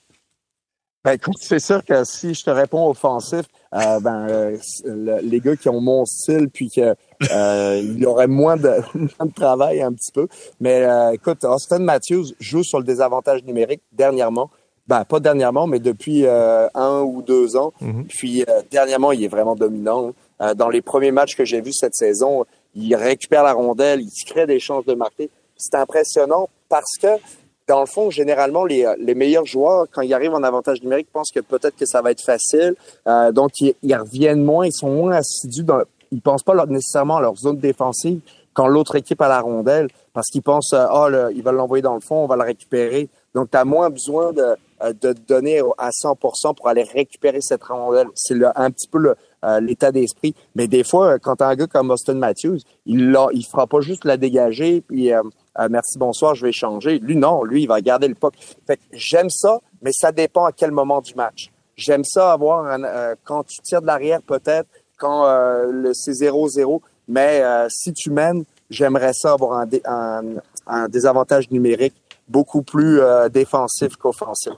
Ben, 1.05 1.12
écoute, 1.12 1.37
c'est 1.38 1.59
sûr 1.59 1.85
que 1.85 2.03
si 2.05 2.33
je 2.33 2.43
te 2.45 2.51
réponds 2.51 2.88
offensif, 2.88 3.43
euh, 3.75 4.01
ben, 4.01 4.27
euh, 4.27 4.57
les 5.23 5.38
gars 5.40 5.55
qui 5.55 5.69
ont 5.69 5.83
mon 5.83 6.07
style, 6.07 6.49
puis 6.49 6.71
que 6.71 6.95
euh, 7.31 7.81
il 7.83 8.07
aurait 8.07 8.27
moins 8.27 8.57
de, 8.57 8.71
moins 8.95 9.27
de 9.27 9.35
travail 9.35 9.83
un 9.83 9.93
petit 9.93 10.12
peu. 10.12 10.27
Mais 10.61 10.83
euh, 10.83 11.12
écoute, 11.12 11.45
Austin 11.45 11.81
Matthews 11.81 12.29
joue 12.40 12.62
sur 12.62 12.79
le 12.79 12.85
désavantage 12.87 13.45
numérique 13.45 13.83
dernièrement. 13.93 14.51
Ben, 14.88 15.05
pas 15.05 15.21
dernièrement, 15.21 15.67
mais 15.67 15.79
depuis 15.79 16.27
un 16.27 17.01
ou 17.01 17.21
deux 17.23 17.57
ans. 17.57 17.73
Mm-hmm. 17.83 18.05
Puis 18.09 18.45
dernièrement, 18.71 19.12
il 19.12 19.25
est 19.25 19.29
vraiment 19.29 19.57
dominant. 19.57 20.12
dans 20.57 20.69
les 20.69 20.83
premiers 20.83 21.11
matchs 21.11 21.37
que 21.37 21.45
j'ai 21.47 21.62
vus 21.62 21.73
cette 21.73 21.95
saison, 21.95 22.45
il 22.75 22.95
récupère 22.95 23.45
la 23.45 23.55
rondelle, 23.55 24.03
il 24.03 24.25
crée 24.27 24.47
des 24.47 24.61
chances 24.61 24.85
de 24.85 24.93
marquer. 24.93 25.31
C'est 25.57 25.75
impressionnant 25.75 26.51
parce 26.69 26.99
que 27.01 27.09
dans 27.66 27.81
le 27.81 27.87
fond, 27.87 28.11
généralement, 28.11 28.64
les, 28.64 28.87
les, 28.98 29.14
meilleurs 29.14 29.46
joueurs, 29.46 29.87
quand 29.90 30.03
ils 30.03 30.12
arrivent 30.12 30.35
en 30.35 30.42
avantage 30.42 30.83
numérique, 30.83 31.09
pensent 31.12 31.31
que 31.31 31.40
peut-être 31.40 31.77
que 31.77 31.87
ça 31.87 32.03
va 32.03 32.11
être 32.11 32.22
facile. 32.22 32.74
Euh, 33.07 33.33
donc, 33.33 33.53
ils, 33.61 33.96
reviennent 33.96 34.44
moins, 34.44 34.66
ils 34.66 34.72
sont 34.72 34.90
moins 34.90 35.12
assidus. 35.12 35.64
Dans, 35.64 35.83
ils 36.12 36.20
pensent 36.20 36.42
pas 36.42 36.55
nécessairement 36.66 37.16
à 37.16 37.22
leur 37.22 37.37
zone 37.37 37.59
défensive 37.59 38.20
quand 38.53 38.68
l'autre 38.68 38.94
équipe 38.94 39.20
a 39.20 39.29
la 39.29 39.40
rondelle, 39.40 39.88
parce 40.12 40.29
qu'ils 40.29 40.42
pensent, 40.42 40.72
ah, 40.72 40.88
oh, 40.92 41.31
ils 41.35 41.42
veulent 41.42 41.57
l'envoyer 41.57 41.83
dans 41.83 41.94
le 41.94 42.00
fond, 42.00 42.16
on 42.16 42.27
va 42.27 42.37
le 42.37 42.44
récupérer. 42.44 43.09
Donc, 43.35 43.50
tu 43.50 43.57
as 43.57 43.64
moins 43.64 43.90
besoin 43.90 44.33
de, 44.33 44.57
euh, 44.83 44.92
de 45.00 45.12
donner 45.12 45.61
à 45.79 45.90
100% 45.90 46.55
pour 46.55 46.68
aller 46.68 46.85
récupérer 46.85 47.40
cette 47.40 47.64
rondelle. 47.64 48.07
C'est 48.14 48.37
un 48.55 48.70
petit 48.70 48.87
peu 48.87 49.14
euh, 49.44 49.61
l'état 49.61 49.90
d'esprit. 49.90 50.35
Mais 50.55 50.68
des 50.68 50.85
fois, 50.85 51.18
quand 51.18 51.42
as 51.42 51.46
un 51.46 51.55
gars 51.57 51.66
comme 51.66 51.90
Austin 51.90 52.14
Matthews, 52.14 52.59
il 52.87 53.11
ne 53.11 53.18
il 53.33 53.44
fera 53.44 53.66
pas 53.66 53.81
juste 53.81 54.05
la 54.05 54.16
dégager, 54.16 54.83
puis 54.83 55.12
euh, 55.12 55.22
merci, 55.71 55.99
bonsoir, 55.99 56.35
je 56.35 56.47
vais 56.47 56.53
changer. 56.53 56.99
Lui, 56.99 57.17
non, 57.17 57.45
lui, 57.45 57.62
il 57.62 57.67
va 57.67 57.81
garder 57.81 58.09
le 58.09 58.14
puck. 58.14 58.35
Fait 58.67 58.79
j'aime 58.93 59.31
ça, 59.31 59.61
mais 59.83 59.93
ça 59.93 60.12
dépend 60.12 60.45
à 60.45 60.53
quel 60.53 60.71
moment 60.71 61.01
du 61.01 61.14
match. 61.14 61.51
J'aime 61.77 62.05
ça 62.05 62.33
avoir 62.33 62.67
un, 62.67 62.85
euh, 62.85 63.14
quand 63.25 63.45
tu 63.45 63.61
tires 63.62 63.83
de 63.83 63.87
l'arrière 63.87 64.23
peut-être, 64.23 64.69
quand 64.97 65.27
euh, 65.27 65.93
c'est 65.93 66.12
0-0, 66.12 66.81
mais 67.09 67.43
si 67.69 67.93
tu 67.93 68.11
mènes, 68.11 68.45
j'aimerais 68.71 69.12
ça 69.12 69.33
avoir 69.33 69.59
un, 69.59 69.69
un, 69.85 70.23
un, 70.67 70.88
désavantage 70.88 71.51
numérique 71.51 71.95
beaucoup 72.29 72.62
plus 72.62 73.01
défensif 73.31 73.97
qu'offensif 73.97 74.55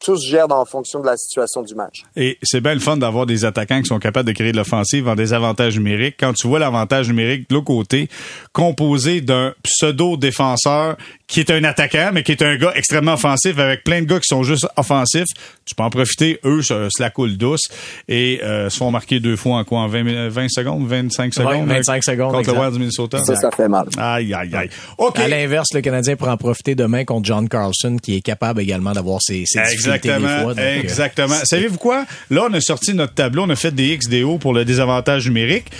tout 0.00 0.16
se 0.16 0.28
gère 0.28 0.50
en 0.50 0.64
fonction 0.64 1.00
de 1.00 1.06
la 1.06 1.16
situation 1.16 1.62
du 1.62 1.74
match. 1.74 2.02
Et 2.16 2.38
c'est 2.42 2.60
bien 2.60 2.74
le 2.74 2.80
fun 2.80 2.96
d'avoir 2.96 3.26
des 3.26 3.44
attaquants 3.44 3.80
qui 3.80 3.88
sont 3.88 3.98
capables 3.98 4.26
de 4.26 4.32
créer 4.32 4.52
de 4.52 4.56
l'offensive 4.56 5.06
en 5.08 5.14
des 5.14 5.32
avantages 5.32 5.76
numériques. 5.76 6.16
Quand 6.18 6.32
tu 6.32 6.48
vois 6.48 6.58
l'avantage 6.58 7.08
numérique 7.08 7.48
de 7.50 7.54
l'autre 7.54 7.66
côté, 7.66 8.08
composé 8.52 9.20
d'un 9.20 9.54
pseudo-défenseur 9.62 10.96
qui 11.30 11.40
est 11.40 11.50
un 11.50 11.62
attaquant, 11.62 12.10
mais 12.12 12.24
qui 12.24 12.32
est 12.32 12.42
un 12.42 12.56
gars 12.56 12.72
extrêmement 12.74 13.14
offensif, 13.14 13.56
avec 13.58 13.84
plein 13.84 14.02
de 14.02 14.06
gars 14.06 14.18
qui 14.18 14.26
sont 14.26 14.42
juste 14.42 14.66
offensifs, 14.76 15.28
tu 15.64 15.76
peux 15.76 15.84
en 15.84 15.90
profiter. 15.90 16.40
Eux, 16.44 16.60
se, 16.60 16.88
la 16.98 17.10
coule 17.10 17.36
douce 17.36 17.68
et 18.08 18.40
euh, 18.42 18.68
se 18.68 18.76
font 18.76 18.90
marquer 18.90 19.20
deux 19.20 19.36
fois 19.36 19.58
en 19.58 19.64
quoi? 19.64 19.78
En 19.78 19.86
20, 19.86 20.28
20 20.28 20.48
secondes? 20.48 20.86
25 20.88 21.32
secondes? 21.32 21.68
25 21.68 22.04
secondes. 22.04 22.32
Contre 22.32 22.52
le 22.52 22.58
Wild 22.58 22.72
du 22.72 22.78
Minnesota? 22.80 23.24
Ça, 23.24 23.36
ça 23.36 23.50
fait 23.52 23.68
mal. 23.68 23.86
Aïe, 23.96 24.34
aïe, 24.34 24.54
aïe. 24.54 24.70
OK. 24.98 25.20
À 25.20 25.28
l'inverse, 25.28 25.68
le 25.72 25.80
Canadien 25.80 26.16
pourra 26.16 26.32
en 26.32 26.36
profiter 26.36 26.74
demain 26.74 27.04
contre 27.04 27.26
John 27.26 27.48
Carlson, 27.48 27.96
qui 28.02 28.16
est 28.16 28.22
capable 28.22 28.60
également 28.60 28.92
d'avoir 28.92 29.20
ses, 29.22 29.44
ses 29.46 29.60
Exactement. 29.60 30.52
Euh, 30.58 30.80
exactement. 30.80 31.36
Savez-vous 31.44 31.78
quoi? 31.78 32.06
Là, 32.30 32.48
on 32.50 32.54
a 32.54 32.60
sorti 32.60 32.92
notre 32.92 33.14
tableau, 33.14 33.44
on 33.44 33.50
a 33.50 33.56
fait 33.56 33.72
des 33.72 33.96
XDO 33.96 34.38
pour 34.38 34.52
le 34.52 34.64
désavantage 34.64 35.28
numérique. 35.28 35.70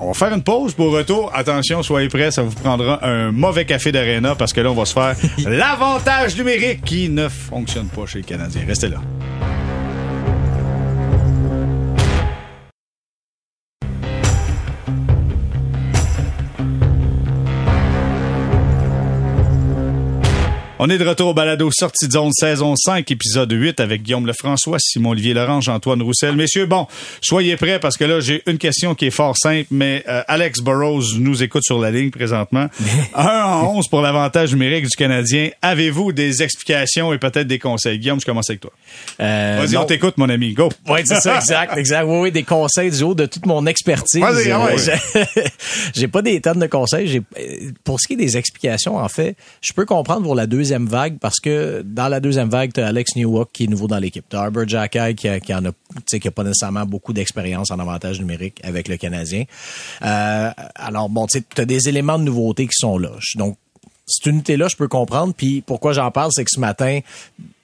On 0.00 0.08
va 0.08 0.14
faire 0.14 0.32
une 0.34 0.42
pause 0.42 0.74
pour 0.74 0.92
retour. 0.92 1.30
Attention, 1.34 1.82
soyez 1.82 2.08
prêts, 2.08 2.30
ça 2.30 2.42
vous 2.42 2.54
prendra 2.54 3.04
un 3.06 3.30
mauvais 3.30 3.64
café 3.64 3.92
d'arena 3.92 4.34
parce 4.34 4.52
que 4.52 4.60
là, 4.60 4.70
on 4.70 4.74
va 4.74 4.84
se 4.84 4.92
faire 4.92 5.16
l'avantage 5.48 6.36
numérique 6.36 6.82
qui 6.84 7.08
ne 7.08 7.28
fonctionne 7.28 7.86
pas 7.86 8.06
chez 8.06 8.18
les 8.18 8.24
Canadiens. 8.24 8.62
Restez 8.66 8.88
là. 8.88 9.00
On 20.86 20.90
est 20.90 20.98
de 20.98 21.08
retour 21.08 21.28
au 21.28 21.32
balado 21.32 21.70
Sortie 21.70 22.08
de 22.08 22.12
zone 22.12 22.30
saison 22.34 22.76
5, 22.76 23.10
épisode 23.10 23.50
8 23.50 23.80
avec 23.80 24.02
Guillaume 24.02 24.26
Lefrançois, 24.26 24.76
Simon-Olivier 24.78 25.32
Lorange, 25.32 25.70
Antoine 25.70 26.02
Roussel. 26.02 26.36
Messieurs, 26.36 26.66
bon, 26.66 26.86
soyez 27.22 27.56
prêts 27.56 27.80
parce 27.80 27.96
que 27.96 28.04
là, 28.04 28.20
j'ai 28.20 28.42
une 28.46 28.58
question 28.58 28.94
qui 28.94 29.06
est 29.06 29.10
fort 29.10 29.34
simple, 29.34 29.68
mais 29.70 30.04
euh, 30.10 30.22
Alex 30.28 30.60
Burrows 30.60 31.16
nous 31.16 31.42
écoute 31.42 31.62
sur 31.64 31.78
la 31.78 31.90
ligne 31.90 32.10
présentement. 32.10 32.68
1 33.14 33.24
en 33.24 33.76
11 33.78 33.88
pour 33.88 34.02
l'avantage 34.02 34.52
numérique 34.52 34.84
du 34.84 34.94
Canadien. 34.94 35.48
Avez-vous 35.62 36.12
des 36.12 36.42
explications 36.42 37.14
et 37.14 37.18
peut-être 37.18 37.46
des 37.46 37.58
conseils? 37.58 37.98
Guillaume, 37.98 38.20
je 38.20 38.26
commence 38.26 38.50
avec 38.50 38.60
toi. 38.60 38.72
Euh, 39.20 39.64
Vas-y, 39.64 39.78
on 39.78 39.86
t'écoute, 39.86 40.18
mon 40.18 40.28
ami. 40.28 40.52
Go! 40.52 40.68
Oui, 40.86 41.00
c'est 41.06 41.18
ça, 41.18 41.36
exact, 41.36 41.74
exact. 41.78 42.04
Oui, 42.06 42.18
oui, 42.24 42.30
des 42.30 42.42
conseils 42.42 42.90
du 42.90 43.02
haut 43.04 43.14
de 43.14 43.24
toute 43.24 43.46
mon 43.46 43.64
expertise. 43.64 44.20
Vas-y, 44.20 44.52
euh, 44.52 45.22
j'ai 45.94 46.08
pas 46.08 46.20
des 46.20 46.42
tonnes 46.42 46.58
de 46.58 46.66
conseils. 46.66 47.22
Pour 47.84 48.02
ce 48.02 48.06
qui 48.06 48.12
est 48.12 48.16
des 48.16 48.36
explications, 48.36 48.98
en 48.98 49.08
fait, 49.08 49.34
je 49.62 49.72
peux 49.72 49.86
comprendre 49.86 50.24
pour 50.24 50.34
la 50.34 50.46
deuxième 50.46 50.73
vague 50.82 51.18
parce 51.18 51.40
que 51.40 51.82
dans 51.84 52.08
la 52.08 52.20
deuxième 52.20 52.48
vague, 52.48 52.72
tu 52.72 52.80
as 52.80 52.88
Alex 52.88 53.16
Newhook 53.16 53.50
qui 53.52 53.64
est 53.64 53.66
nouveau 53.66 53.86
dans 53.86 53.98
l'équipe. 53.98 54.24
Tu 54.28 54.36
as 54.36 54.40
Arbor 54.40 54.66
Jackay 54.66 55.14
qui, 55.14 55.28
qui, 55.40 55.54
en 55.54 55.64
a, 55.66 55.70
qui 56.06 56.28
a 56.28 56.30
pas 56.30 56.42
nécessairement 56.42 56.84
beaucoup 56.84 57.12
d'expérience 57.12 57.70
en 57.70 57.78
avantage 57.78 58.18
numérique 58.18 58.60
avec 58.64 58.88
le 58.88 58.96
Canadien. 58.96 59.44
Euh, 60.02 60.50
alors, 60.74 61.08
bon, 61.08 61.26
tu 61.26 61.42
as 61.56 61.64
des 61.64 61.88
éléments 61.88 62.18
de 62.18 62.24
nouveauté 62.24 62.66
qui 62.66 62.74
sont 62.76 62.98
là. 62.98 63.10
Donc, 63.36 63.56
cette 64.06 64.26
unité-là, 64.26 64.68
je 64.68 64.76
peux 64.76 64.88
comprendre. 64.88 65.34
Puis 65.34 65.62
pourquoi 65.62 65.92
j'en 65.92 66.10
parle, 66.10 66.30
c'est 66.32 66.44
que 66.44 66.50
ce 66.52 66.60
matin, 66.60 67.00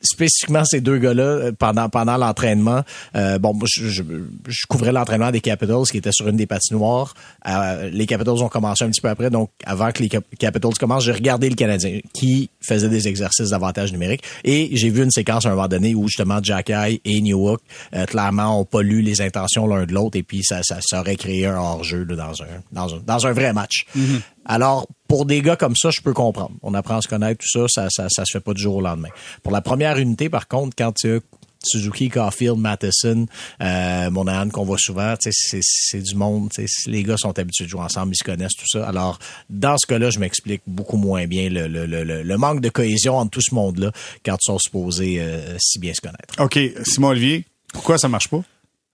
spécifiquement 0.01 0.65
ces 0.65 0.81
deux 0.81 0.99
gars-là 0.99 1.23
euh, 1.23 1.53
pendant 1.53 1.89
pendant 1.89 2.17
l'entraînement. 2.17 2.83
Euh, 3.17 3.39
bon, 3.39 3.59
je, 3.67 3.89
je, 3.89 4.03
je 4.49 4.67
couvrais 4.69 4.93
l'entraînement 4.93 5.31
des 5.31 5.41
Capitals 5.41 5.85
qui 5.91 5.99
était 5.99 6.13
sur 6.13 6.29
une 6.29 6.37
des 6.37 6.47
patinoires. 6.47 7.15
Euh, 7.47 7.91
les 7.91 8.07
Capitals 8.07 8.43
ont 8.43 8.49
commencé 8.49 8.85
un 8.85 8.91
petit 8.91 9.01
peu 9.01 9.09
après, 9.09 9.31
donc 9.31 9.51
avant 9.65 9.93
que 9.93 10.03
les 10.03 10.09
Capitals 10.09 10.75
commencent, 10.79 11.05
j'ai 11.05 11.13
regardé 11.13 11.49
le 11.49 11.55
Canadien 11.55 12.01
qui 12.13 12.51
faisait 12.61 12.89
des 12.89 13.09
exercices 13.09 13.51
d'avantage 13.51 13.93
numérique 13.93 14.23
et 14.45 14.71
j'ai 14.73 14.91
vu 14.91 15.03
une 15.03 15.11
séquence 15.11 15.47
à 15.47 15.51
un 15.51 15.55
moment 15.55 15.69
donné 15.69 15.95
où 15.95 16.07
justement 16.09 16.39
Jack 16.43 16.71
et 16.71 17.21
Newhook 17.21 17.61
euh, 17.95 18.07
clairement 18.07 18.61
ont 18.61 18.65
pas 18.65 18.83
lu 18.83 19.03
les 19.03 19.21
intentions 19.21 19.67
l'un 19.67 19.85
de 19.85 19.93
l'autre 19.93 20.17
et 20.17 20.23
puis 20.23 20.43
ça, 20.43 20.63
ça, 20.63 20.79
ça, 20.81 21.01
aurait 21.01 21.17
créé 21.17 21.47
un 21.47 21.57
hors-jeu 21.57 22.05
dans 22.05 22.43
un, 22.43 22.47
dans 22.73 22.95
un 22.95 22.99
dans 23.07 23.27
un 23.27 23.33
vrai 23.33 23.53
match. 23.53 23.87
Mm-hmm. 23.97 24.21
Alors, 24.47 24.87
pour 25.11 25.27
des 25.27 25.43
gars 25.43 25.57
comme 25.57 25.75
ça, 25.75 25.91
je 25.91 26.01
peux 26.01 26.13
comprendre. 26.13 26.53
On 26.63 26.73
apprend 26.73 26.99
à 26.99 27.03
se 27.03 27.09
connaître, 27.09 27.41
tout 27.41 27.49
ça, 27.49 27.67
ça, 27.67 27.89
ça, 27.91 28.07
ça 28.09 28.25
se 28.25 28.31
fait 28.31 28.41
pas 28.41 28.55
du 28.55 28.63
jour 28.63 28.77
au 28.77 28.81
lendemain. 28.81 29.09
Pour 29.43 29.51
la 29.51 29.61
première 29.61 29.99
unité, 29.99 30.29
par 30.29 30.47
contre, 30.47 30.77
quand 30.79 30.93
tu 30.93 31.17
as 31.17 31.19
Suzuki, 31.65 32.09
Caulfield, 32.11 32.59
Matheson, 32.59 33.27
euh, 33.61 34.09
Monahan 34.11 34.51
qu'on 34.51 34.63
voit 34.63 34.79
souvent, 34.79 35.17
c'est 35.19 36.01
du 36.01 36.15
monde. 36.15 36.51
Les 36.87 37.03
gars 37.03 37.17
sont 37.17 37.37
habitués 37.41 37.65
de 37.65 37.71
jouer 37.71 37.81
ensemble, 37.81 38.13
ils 38.15 38.19
se 38.19 38.23
connaissent, 38.23 38.55
tout 38.57 38.69
ça. 38.69 38.87
Alors, 38.87 39.19
dans 39.51 39.77
ce 39.79 39.87
cas-là, 39.89 40.11
je 40.11 40.21
m'explique 40.21 40.63
beaucoup 40.69 40.97
moins 40.97 41.27
bien 41.27 41.49
le, 41.49 41.67
le, 41.67 41.87
le, 41.87 42.23
le, 42.23 42.39
manque 42.39 42.61
de 42.61 42.69
cohésion 42.69 43.19
entre 43.19 43.33
tout 43.33 43.43
ce 43.43 43.53
monde-là 43.53 43.91
quand 44.25 44.37
ils 44.41 44.47
sont 44.47 44.59
supposés 44.59 45.17
euh, 45.19 45.57
si 45.59 45.81
bien 45.81 45.93
se 45.93 46.01
connaître. 46.01 46.39
OK. 46.39 46.57
Simon 46.85 47.09
Olivier, 47.09 47.47
pourquoi 47.73 47.99
ça 47.99 48.09
marche 48.09 48.29
pas? 48.29 48.45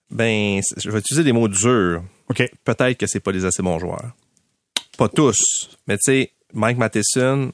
Ben, 0.09 0.61
je 0.77 0.89
vais 0.89 0.97
utiliser 0.97 1.23
des 1.23 1.31
mots 1.31 1.47
durs. 1.47 2.01
OK. 2.31 2.43
Peut-être 2.63 2.97
que 2.97 3.05
c'est 3.05 3.19
pas 3.19 3.31
les 3.31 3.45
assez 3.45 3.61
bons 3.61 3.77
joueurs. 3.77 4.13
Pas 4.97 5.09
tous. 5.09 5.69
Mais 5.87 5.97
tu 5.97 6.11
sais, 6.11 6.31
Mike 6.53 6.77
Matheson, 6.77 7.51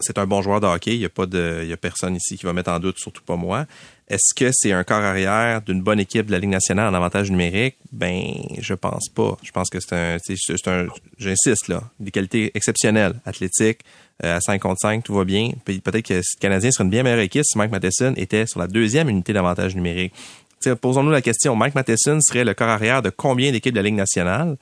c'est 0.00 0.18
un 0.18 0.26
bon 0.26 0.42
joueur 0.42 0.60
de 0.60 0.66
hockey. 0.66 0.94
Il 0.94 0.98
n'y 0.98 1.04
a 1.04 1.10
pas 1.10 1.26
de, 1.26 1.64
y 1.64 1.72
a 1.72 1.76
personne 1.76 2.16
ici 2.16 2.36
qui 2.36 2.46
va 2.46 2.52
mettre 2.52 2.70
en 2.70 2.80
doute, 2.80 2.98
surtout 2.98 3.22
pas 3.22 3.36
moi. 3.36 3.66
Est-ce 4.08 4.34
que 4.34 4.50
c'est 4.52 4.72
un 4.72 4.82
corps 4.82 5.04
arrière 5.04 5.62
d'une 5.62 5.82
bonne 5.82 6.00
équipe 6.00 6.26
de 6.26 6.32
la 6.32 6.40
Ligue 6.40 6.50
nationale 6.50 6.92
en 6.92 6.94
avantage 6.94 7.30
numérique? 7.30 7.76
Ben, 7.92 8.32
je 8.58 8.74
pense 8.74 9.08
pas. 9.08 9.36
Je 9.42 9.52
pense 9.52 9.70
que 9.70 9.78
c'est 9.78 9.92
un, 9.94 10.16
c'est 10.18 10.68
un, 10.68 10.88
j'insiste 11.18 11.68
là, 11.68 11.84
des 12.00 12.10
qualités 12.10 12.50
exceptionnelles, 12.54 13.20
athlétiques, 13.24 13.82
euh, 14.24 14.38
à 14.38 14.40
5 14.40 14.60
contre 14.60 14.80
5, 14.80 15.04
tout 15.04 15.14
va 15.14 15.24
bien. 15.24 15.52
peut-être 15.64 16.02
que 16.02 16.14
le 16.14 16.22
Canadien 16.40 16.72
serait 16.72 16.84
une 16.84 16.90
bien 16.90 17.04
meilleure 17.04 17.20
équipe 17.20 17.44
si 17.44 17.56
Mike 17.56 17.70
Matheson 17.70 18.14
était 18.16 18.46
sur 18.46 18.58
la 18.58 18.66
deuxième 18.66 19.08
unité 19.08 19.32
d'avantage 19.32 19.76
numérique. 19.76 20.12
Posons-nous 20.80 21.10
la 21.10 21.22
question, 21.22 21.54
Mike 21.56 21.74
Matheson 21.74 22.18
serait 22.20 22.44
le 22.44 22.52
corps 22.52 22.68
arrière 22.68 23.00
de 23.00 23.10
combien 23.10 23.52
d'équipes 23.52 23.72
de 23.72 23.78
la 23.78 23.84
Ligue 23.84 23.94
nationale? 23.94 24.56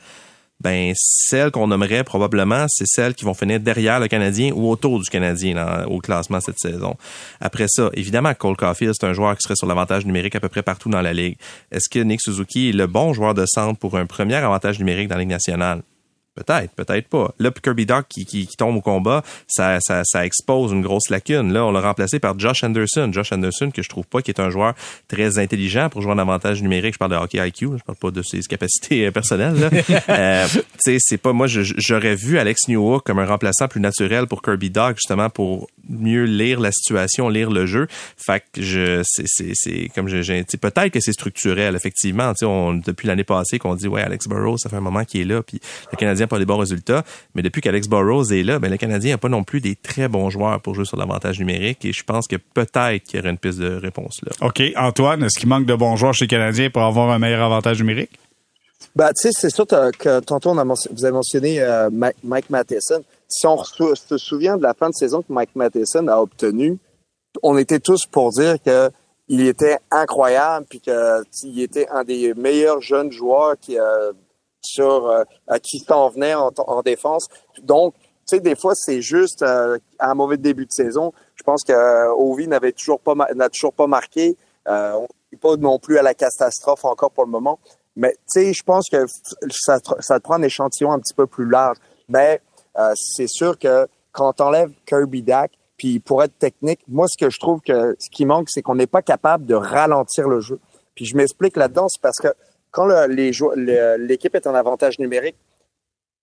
Ben 0.61 0.93
celles 0.97 1.51
qu'on 1.51 1.67
nommerait 1.67 2.05
probablement, 2.05 2.67
c'est 2.69 2.87
celles 2.87 3.15
qui 3.15 3.25
vont 3.25 3.35
finir 3.35 3.61
derrière 3.61 4.01
le 4.01 4.09
Canadien 4.09 4.53
ou 4.55 4.69
autour 4.71 4.99
du 4.99 5.09
Canadien 5.09 5.85
au 5.87 5.99
classement 5.99 6.41
cette 6.41 6.59
saison. 6.59 6.97
Après 7.41 7.67
ça, 7.69 7.91
évidemment, 7.95 8.35
Cole 8.35 8.57
Caulfield, 8.57 8.95
c'est 8.99 9.07
un 9.07 9.13
joueur 9.13 9.37
qui 9.37 9.43
serait 9.43 9.57
sur 9.57 9.67
l'avantage 9.67 10.05
numérique 10.05 10.35
à 10.37 10.41
peu 10.41 10.49
près 10.49 10.63
partout 10.63 10.89
dans 10.89 11.03
la 11.03 11.13
ligue. 11.13 11.37
Est-ce 11.71 11.89
que 11.89 12.01
Nick 12.01 12.21
Suzuki 12.21 12.71
est 12.71 12.73
le 12.73 12.87
bon 12.87 13.13
joueur 13.13 13.35
de 13.35 13.45
centre 13.47 13.79
pour 13.79 13.97
un 13.97 14.07
premier 14.07 14.35
avantage 14.35 14.79
numérique 14.79 15.09
dans 15.09 15.17
la 15.17 15.21
Ligue 15.21 15.31
nationale? 15.31 15.83
Peut-être, 16.39 16.73
peut-être 16.75 17.09
pas. 17.09 17.35
Là, 17.39 17.51
Kirby 17.51 17.87
Doc 17.87 18.07
qui, 18.09 18.25
qui, 18.25 18.47
tombe 18.57 18.77
au 18.77 18.81
combat, 18.81 19.23
ça, 19.47 19.79
ça, 19.81 20.03
ça, 20.05 20.25
expose 20.25 20.73
une 20.73 20.83
grosse 20.83 21.11
lacune. 21.11 21.53
Là, 21.53 21.65
on 21.65 21.73
l'a 21.73 21.81
remplacé 21.81 22.19
par 22.19 22.39
Josh 22.39 22.63
Anderson. 22.63 23.11
Josh 23.13 23.33
Anderson, 23.33 23.71
que 23.71 23.83
je 23.83 23.89
trouve 23.89 24.07
pas 24.07 24.23
qui 24.23 24.31
est 24.31 24.41
un 24.41 24.51
joueur 24.51 24.75
très 25.09 25.39
intelligent 25.39 25.89
pour 25.89 26.03
jouer 26.03 26.13
en 26.13 26.19
avantage 26.19 26.63
numérique. 26.63 26.95
Je 26.95 26.99
parle 26.99 27.11
de 27.11 27.17
hockey 27.17 27.47
IQ, 27.47 27.79
je 27.79 27.83
parle 27.83 27.99
pas 27.99 28.11
de 28.11 28.23
ses 28.23 28.41
capacités 28.41 29.07
euh, 29.07 29.11
personnelles. 29.11 29.57
Euh, 30.09 30.47
tu 30.49 30.61
sais, 30.79 30.97
c'est 31.01 31.19
pas 31.19 31.33
moi. 31.33 31.47
J'aurais 31.49 32.15
vu 32.15 32.39
Alex 32.39 32.69
Newhook 32.69 33.05
comme 33.05 33.19
un 33.19 33.27
remplaçant 33.27 33.69
plus 33.69 33.81
naturel 33.81 34.27
pour 34.27 34.43
Kirby 34.43 34.71
Doc, 34.71 34.97
justement 34.97 35.29
pour 35.29 35.69
mieux 35.89 36.25
lire 36.25 36.61
la 36.61 36.73
situation, 36.73 37.29
lire 37.29 37.51
le 37.51 37.67
jeu. 37.67 37.87
Fait 38.17 38.43
que 38.53 38.63
je, 38.63 39.03
c'est, 39.05 39.27
c'est, 39.27 39.53
c'est 39.55 39.91
comme 39.95 40.09
j'ai, 40.09 40.45
peut-être 40.61 40.91
que 40.91 41.01
c'est 41.01 41.13
structurel 41.13 41.75
effectivement. 41.77 42.33
Tu 42.35 42.47
sais, 42.47 42.81
depuis 42.85 43.09
l'année 43.09 43.25
passée 43.25 43.59
qu'on 43.59 43.75
dit 43.75 43.89
ouais 43.89 44.03
Alex 44.03 44.29
Burrows, 44.29 44.59
ça 44.59 44.69
fait 44.69 44.77
un 44.77 44.81
moment 44.81 45.05
qu'il 45.05 45.21
est 45.21 45.25
là, 45.25 45.43
puis 45.43 45.61
le 45.93 45.97
Canadien 45.97 46.27
pas 46.27 46.39
des 46.39 46.47
bons 46.47 46.59
résultats. 46.59 47.05
Mais 47.35 47.43
depuis 47.43 47.61
qu'Alex 47.61 47.89
Burrows 47.89 48.33
est 48.33 48.43
là, 48.43 48.59
ben, 48.59 48.71
le 48.71 48.77
Canadien 48.77 49.15
n'a 49.15 49.19
pas 49.19 49.29
non 49.29 49.45
plus 49.45 49.61
des 49.61 49.77
très 49.77 50.09
bons 50.09 50.31
joueurs 50.31 50.61
pour 50.61 50.75
jouer 50.75 50.85
sur 50.85 50.97
l'avantage 50.97 51.39
numérique. 51.39 51.85
Et 51.85 51.93
je 51.93 52.05
pense 52.05 52.27
que 52.27 52.37
peut-être 52.37 53.03
qu'il 53.05 53.19
y 53.19 53.21
aurait 53.21 53.31
une 53.31 53.39
piste 53.39 53.59
de 53.59 53.75
réponse 53.75 54.21
là. 54.25 54.47
OK. 54.47 54.63
Antoine, 54.77 55.23
est-ce 55.25 55.39
qu'il 55.39 55.49
manque 55.49 55.67
de 55.67 55.75
bons 55.75 55.97
joueurs 55.97 56.15
chez 56.15 56.25
les 56.25 56.29
Canadiens 56.29 56.71
pour 56.71 56.83
avoir 56.83 57.11
un 57.11 57.19
meilleur 57.19 57.43
avantage 57.43 57.79
numérique? 57.79 58.19
Ben, 58.95 59.09
tu 59.09 59.29
sais, 59.29 59.31
c'est 59.33 59.55
sûr 59.55 59.67
que 59.67 60.21
tantôt, 60.21 60.51
on 60.51 60.59
a 60.59 60.65
vous 60.65 61.05
avez 61.05 61.13
mentionné 61.13 61.61
euh, 61.61 61.91
Mike, 61.91 62.51
Matheson. 62.51 63.03
Si 63.29 63.47
on 63.47 63.63
se 63.63 64.17
souvient 64.17 64.57
de 64.57 64.63
la 64.63 64.75
fin 64.75 64.89
de 64.89 64.95
saison 64.95 65.23
que 65.23 65.33
Mike 65.33 65.55
Matheson 65.55 66.09
a 66.09 66.17
obtenu, 66.17 66.79
on 67.43 67.57
était 67.59 67.81
tous 67.81 68.07
pour 68.07 68.31
dire 68.31 68.57
que 68.63 68.91
il 69.29 69.47
était 69.47 69.79
incroyable 69.91 70.67
puis 70.69 70.81
qu'il 70.81 71.61
était 71.61 71.87
un 71.91 72.03
des 72.03 72.33
meilleurs 72.35 72.81
jeunes 72.81 73.13
joueurs 73.13 73.57
qui, 73.61 73.79
euh, 73.79 74.13
sur 74.63 75.09
euh, 75.09 75.25
qui 75.63 75.79
s'en 75.81 76.09
venait 76.09 76.35
en, 76.35 76.83
défense. 76.83 77.29
Donc, 77.63 77.95
tu 78.29 78.37
sais, 78.37 78.41
des 78.41 78.57
fois, 78.57 78.73
c'est 78.75 79.01
juste 79.01 79.43
euh, 79.43 79.79
un 79.99 80.15
mauvais 80.15 80.37
début 80.37 80.67
de 80.67 80.73
saison. 80.73 81.13
Je 81.35 81.43
pense 81.43 81.63
que 81.65 81.73
euh, 81.73 82.13
Ovi 82.15 82.49
n'avait 82.49 82.73
toujours 82.73 83.01
pas 83.01 83.15
n'a 83.15 83.49
toujours 83.49 83.73
pas 83.73 83.87
marqué. 83.87 84.37
Euh, 84.67 84.93
on 84.95 85.07
n'est 85.33 85.39
pas 85.39 85.57
non 85.57 85.79
plus 85.79 85.99
à 85.99 86.03
la 86.03 86.15
catastrophe 86.15 86.85
encore 86.85 87.11
pour 87.11 87.25
le 87.25 87.31
moment. 87.31 87.59
Mais 87.97 88.13
tu 88.13 88.43
sais, 88.43 88.53
je 88.53 88.63
pense 88.63 88.89
que 88.91 89.07
ça, 89.51 89.79
ça 90.01 90.19
te 90.19 90.25
prend 90.25 90.35
un 90.35 90.43
échantillon 90.43 90.93
un 90.93 90.99
petit 90.99 91.15
peu 91.15 91.27
plus 91.27 91.49
large. 91.49 91.79
Mais 92.09 92.41
euh, 92.77 92.93
c'est 92.95 93.29
sûr 93.29 93.59
que 93.59 93.87
quand 94.13 94.41
on 94.41 94.45
enlève 94.45 94.71
Kirby 94.87 95.23
Dak, 95.23 95.53
puis 95.77 96.01
pour 96.01 96.23
être 96.23 96.37
technique, 96.39 96.81
moi 96.89 97.07
ce 97.09 97.17
que 97.17 97.31
je 97.31 97.39
trouve 97.39 97.61
que 97.61 97.97
ce 97.99 98.11
qui 98.11 98.27
manque, 98.27 98.49
c'est 98.51 98.63
qu'on 98.63 98.75
n'est 98.75 98.87
pas 98.87 99.03
capable 99.03 99.47
de 99.47 99.55
ralentir 99.55 100.29
le 100.29 100.41
jeu. 100.41 100.59
Puis 100.95 101.05
je 101.05 101.17
m'explique 101.17 101.57
là-dedans, 101.57 101.89
c'est 101.89 102.03
parce 102.03 102.19
que 102.19 102.29
quand 102.71 102.87
l'équipe 103.07 104.35
est 104.35 104.47
en 104.47 104.55
avantage 104.55 104.99
numérique, 104.99 105.37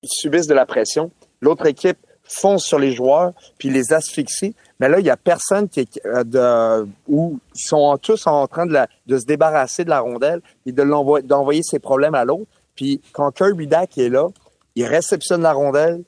ils 0.04 0.10
subissent 0.10 0.48
de 0.48 0.54
la 0.54 0.66
pression. 0.66 1.12
L'autre 1.42 1.66
équipe 1.66 1.98
fonce 2.26 2.66
sur 2.66 2.80
les 2.80 2.92
joueurs 2.92 3.34
puis 3.58 3.70
les 3.70 3.94
asphyxie. 3.94 4.56
Mais 4.80 4.90
là, 4.90 5.00
il 5.00 5.06
y 5.06 5.10
a 5.10 5.18
personne 5.18 5.70
qui 5.70 5.82
est 5.82 6.02
euh, 6.06 6.86
où 7.08 7.40
ils 7.56 7.62
sont 7.62 7.98
tous 7.98 8.28
en 8.28 8.48
train 8.48 8.66
de, 8.66 9.18
se 9.18 9.26
débarrasser 9.26 9.86
de 9.86 9.90
la 9.90 10.02
rondelle 10.02 10.42
et 10.66 10.72
de 10.72 11.22
d'envoyer 11.22 11.62
ses 11.64 11.80
problèmes 11.80 12.16
à 12.16 12.26
l'autre. 12.26 12.50
Puis 12.76 13.02
quand 13.14 13.32
Kirby 13.32 13.68
Dak 13.68 13.98
est 13.98 14.10
là, 14.10 14.28
il 14.76 14.86
réceptionne 14.86 15.42
la 15.42 15.54
rondelle, 15.54 16.04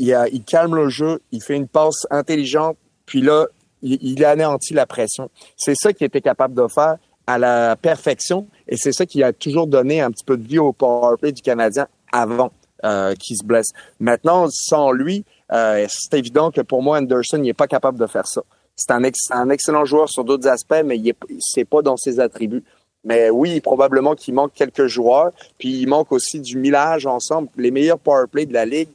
il, 0.00 0.42
calme 0.44 0.74
le 0.74 0.88
jeu, 0.88 1.20
il 1.30 1.42
fait 1.42 1.56
une 1.56 1.68
passe 1.68 2.06
intelligente, 2.10 2.76
puis 3.06 3.20
là, 3.20 3.46
il, 3.82 4.24
anéantit 4.24 4.74
la 4.74 4.86
pression. 4.86 5.30
C'est 5.56 5.74
ça 5.74 5.92
qu'il 5.92 6.06
était 6.06 6.20
capable 6.20 6.54
de 6.54 6.66
faire 6.68 6.96
à 7.26 7.38
la 7.38 7.76
perfection. 7.76 8.46
Et 8.68 8.76
c'est 8.76 8.92
ça 8.92 9.06
qui 9.06 9.22
a 9.22 9.32
toujours 9.32 9.66
donné 9.66 10.00
un 10.00 10.10
petit 10.10 10.24
peu 10.24 10.36
de 10.36 10.46
vie 10.46 10.58
au 10.58 10.72
powerplay 10.72 11.32
du 11.32 11.42
Canadien 11.42 11.86
avant 12.12 12.52
euh, 12.84 13.14
qu'il 13.14 13.36
se 13.36 13.44
blesse. 13.44 13.68
Maintenant, 13.98 14.48
sans 14.50 14.90
lui, 14.90 15.24
euh, 15.52 15.86
c'est 15.88 16.18
évident 16.18 16.50
que 16.50 16.60
pour 16.60 16.82
moi, 16.82 16.98
Anderson 16.98 17.38
n'est 17.38 17.54
pas 17.54 17.66
capable 17.66 17.98
de 17.98 18.06
faire 18.06 18.26
ça. 18.26 18.42
C'est 18.76 18.92
un, 18.92 19.02
excellent 19.50 19.84
joueur 19.84 20.08
sur 20.08 20.24
d'autres 20.24 20.48
aspects, 20.48 20.82
mais 20.84 20.98
c'est 21.38 21.66
pas 21.66 21.82
dans 21.82 21.98
ses 21.98 22.18
attributs. 22.18 22.64
Mais 23.04 23.28
oui, 23.28 23.60
probablement 23.60 24.14
qu'il 24.14 24.34
manque 24.34 24.52
quelques 24.54 24.86
joueurs, 24.86 25.32
puis 25.58 25.80
il 25.80 25.86
manque 25.86 26.12
aussi 26.12 26.40
du 26.40 26.56
millage 26.56 27.06
ensemble. 27.06 27.48
Les 27.56 27.70
meilleurs 27.70 27.98
powerplay 27.98 28.46
de 28.46 28.54
la 28.54 28.64
ligue, 28.64 28.88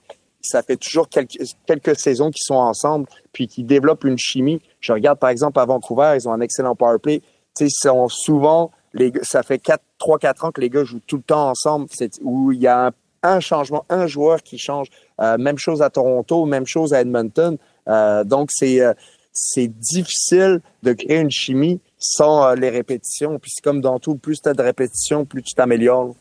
ça 0.46 0.64
fait 0.64 0.78
toujours 0.78 1.10
quelques, 1.10 1.38
quelques 1.66 1.96
saisons 1.98 2.30
qu'ils 2.32 2.44
sont 2.46 2.56
ensemble, 2.56 3.08
puis 3.34 3.48
qu'ils 3.48 3.66
développent 3.66 4.04
une 4.04 4.18
chimie. 4.18 4.62
Je 4.80 4.94
regarde 4.94 5.20
par 5.20 5.30
exemple 5.30 5.60
à 5.60 5.66
Vancouver, 5.66 6.16
ils 6.16 6.28
ont 6.28 6.34
un 6.34 6.42
excellent 6.42 6.76
powerplay 6.76 7.22
sais, 7.58 7.68
sont 7.70 8.08
souvent, 8.10 8.72
les, 8.94 9.12
ça 9.24 9.44
fait 9.44 9.60
4, 9.60 9.82
3, 9.98 10.20
4 10.20 10.46
ans 10.46 10.52
que 10.52 10.62
les 10.62 10.70
gars 10.70 10.84
jouent 10.84 11.02
tout 11.06 11.18
le 11.18 11.24
temps 11.24 11.50
ensemble, 11.50 11.88
où 12.22 12.52
il 12.52 12.62
y 12.62 12.68
a 12.68 12.92
un, 13.24 13.40
changement, 13.40 13.86
un 13.90 14.08
joueur 14.08 14.44
qui 14.44 14.58
change. 14.58 14.88
Euh, 15.22 15.38
même 15.38 15.58
chose 15.58 15.82
à 15.82 15.90
Toronto, 15.90 16.46
même 16.46 16.68
chose 16.68 16.94
à 16.94 17.02
Edmonton. 17.02 17.58
Euh, 17.88 18.24
donc, 18.24 18.50
c'est 18.52 18.82
euh, 18.82 18.94
c'est 19.38 19.68
difficile 19.68 20.62
de 20.84 20.94
créer 20.94 21.20
une 21.20 21.32
chimie 21.32 21.82
sans 21.98 22.54
les 22.54 22.70
répétitions. 22.70 23.38
Puis 23.38 23.52
c'est 23.54 23.62
comme 23.62 23.82
dans 23.82 24.00
tout, 24.00 24.16
plus 24.16 24.42
tu 24.42 24.48
as 24.48 24.54
de 24.54 24.62
répétitions, 24.62 25.26
plus 25.26 25.44
tu 25.44 25.54
t'améliores. 25.56 26.16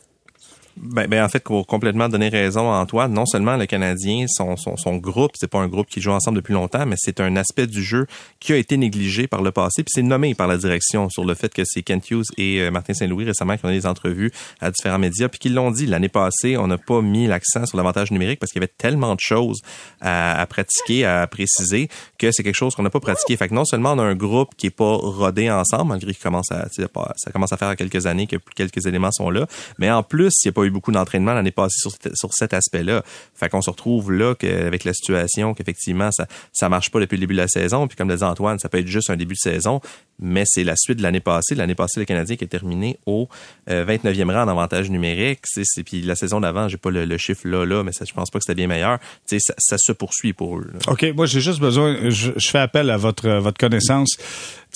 Ben, 0.77 1.07
ben, 1.07 1.23
en 1.23 1.29
fait, 1.29 1.39
pour 1.39 1.65
complètement 1.67 2.09
donner 2.09 2.27
raison 2.27 2.69
à 2.69 2.75
Antoine, 2.75 3.13
non 3.13 3.25
seulement 3.25 3.55
le 3.55 3.65
Canadien, 3.65 4.25
son, 4.27 4.57
son, 4.57 4.75
son 4.75 4.97
groupe, 4.97 5.31
c'est 5.35 5.49
pas 5.49 5.59
un 5.59 5.69
groupe 5.69 5.87
qui 5.87 6.01
joue 6.01 6.11
ensemble 6.11 6.35
depuis 6.35 6.53
longtemps, 6.53 6.85
mais 6.85 6.97
c'est 6.97 7.21
un 7.21 7.37
aspect 7.37 7.65
du 7.65 7.81
jeu 7.81 8.07
qui 8.41 8.51
a 8.51 8.57
été 8.57 8.75
négligé 8.75 9.27
par 9.27 9.41
le 9.41 9.51
passé, 9.51 9.83
puis 9.83 9.91
c'est 9.93 10.01
nommé 10.01 10.35
par 10.35 10.47
la 10.47 10.57
direction 10.57 11.09
sur 11.09 11.23
le 11.23 11.33
fait 11.33 11.53
que 11.53 11.61
c'est 11.63 11.81
Kent 11.81 12.11
Hughes 12.11 12.25
et 12.37 12.59
euh, 12.59 12.71
Martin 12.71 12.93
Saint-Louis 12.93 13.23
récemment 13.23 13.55
qui 13.55 13.65
ont 13.65 13.69
eu 13.69 13.73
des 13.73 13.85
entrevues 13.85 14.33
à 14.59 14.69
différents 14.69 14.99
médias, 14.99 15.29
puis 15.29 15.39
qui 15.39 15.49
l'ont 15.49 15.71
dit 15.71 15.85
l'année 15.85 16.09
passée, 16.09 16.57
on 16.57 16.67
n'a 16.67 16.77
pas 16.77 17.01
mis 17.01 17.25
l'accent 17.27 17.65
sur 17.65 17.77
l'avantage 17.77 18.11
numérique 18.11 18.39
parce 18.39 18.51
qu'il 18.51 18.61
y 18.61 18.63
avait 18.65 18.73
tellement 18.77 19.15
de 19.15 19.21
choses 19.21 19.61
à, 20.01 20.41
à 20.41 20.45
pratiquer, 20.45 21.05
à 21.05 21.25
préciser, 21.27 21.87
que 22.19 22.31
c'est 22.33 22.43
quelque 22.43 22.53
chose 22.53 22.75
qu'on 22.75 22.83
n'a 22.83 22.89
pas 22.89 22.99
pratiqué. 22.99 23.37
Fait 23.37 23.47
que 23.47 23.53
non 23.53 23.63
seulement 23.63 23.93
on 23.93 23.99
a 23.99 24.03
un 24.03 24.15
groupe 24.15 24.55
qui 24.57 24.67
est 24.67 24.75
pas 24.75 24.95
rodé 24.95 25.49
ensemble, 25.49 25.89
malgré 25.89 26.13
qu'il 26.13 26.21
commence 26.21 26.51
à, 26.51 26.67
ça 26.69 27.31
commence 27.31 27.53
à 27.53 27.57
faire 27.57 27.73
quelques 27.77 28.05
années 28.07 28.27
que 28.27 28.35
quelques 28.55 28.85
éléments 28.85 29.11
sont 29.11 29.29
là, 29.29 29.47
mais 29.79 29.89
en 29.89 30.03
plus, 30.03 30.33
il 30.43 30.47
n'y 30.47 30.49
a 30.49 30.53
pas 30.53 30.64
eu 30.65 30.71
beaucoup 30.71 30.91
d'entraînement 30.91 31.33
l'année 31.33 31.51
passée 31.51 31.77
sur, 31.79 31.91
sur 32.13 32.33
cet 32.33 32.53
aspect-là. 32.53 33.03
Fait 33.33 33.49
qu'on 33.49 33.61
se 33.61 33.69
retrouve 33.69 34.11
là 34.11 34.35
avec 34.41 34.83
la 34.83 34.93
situation 34.93 35.53
qu'effectivement 35.53 36.11
ça 36.11 36.27
ça 36.53 36.69
marche 36.69 36.89
pas 36.89 36.99
depuis 36.99 37.15
le 37.15 37.21
début 37.21 37.33
de 37.33 37.41
la 37.41 37.47
saison. 37.47 37.87
Puis 37.87 37.97
comme 37.97 38.09
le 38.09 38.15
disait 38.15 38.25
Antoine, 38.25 38.59
ça 38.59 38.69
peut 38.69 38.79
être 38.79 38.87
juste 38.87 39.09
un 39.09 39.15
début 39.15 39.35
de 39.35 39.39
saison, 39.39 39.81
mais 40.19 40.43
c'est 40.45 40.63
la 40.63 40.75
suite 40.75 40.97
de 40.97 41.03
l'année 41.03 41.19
passée. 41.19 41.55
L'année 41.55 41.75
passée, 41.75 41.99
le 41.99 42.05
Canadien 42.05 42.35
qui 42.35 42.43
est 42.43 42.47
terminé 42.47 42.97
au 43.05 43.27
29e 43.67 44.29
euh, 44.29 44.33
rang 44.33 44.43
en 44.43 44.47
avantage 44.47 44.89
numérique. 44.89 45.39
C'est 45.43 45.83
puis 45.83 46.01
la 46.01 46.15
saison 46.15 46.39
d'avant, 46.39 46.67
j'ai 46.67 46.77
pas 46.77 46.91
le, 46.91 47.17
chiffre 47.17 47.47
là 47.47 47.65
là, 47.65 47.83
mais 47.83 47.91
ça, 47.91 48.05
je 48.05 48.13
pense 48.13 48.29
pas 48.29 48.39
que 48.39 48.43
c'était 48.43 48.55
bien 48.55 48.67
meilleur. 48.67 48.99
Ça, 49.25 49.37
ça 49.57 49.77
se 49.77 49.91
poursuit 49.91 50.33
pour 50.33 50.57
eux. 50.57 50.71
Ok, 50.87 51.05
moi 51.15 51.25
j'ai 51.25 51.41
juste 51.41 51.59
besoin, 51.59 52.09
je, 52.09 52.31
je, 52.35 52.49
fais 52.49 52.59
appel 52.59 52.89
à 52.89 52.97
votre 52.97 53.29
votre 53.29 53.57
connaissance 53.57 54.17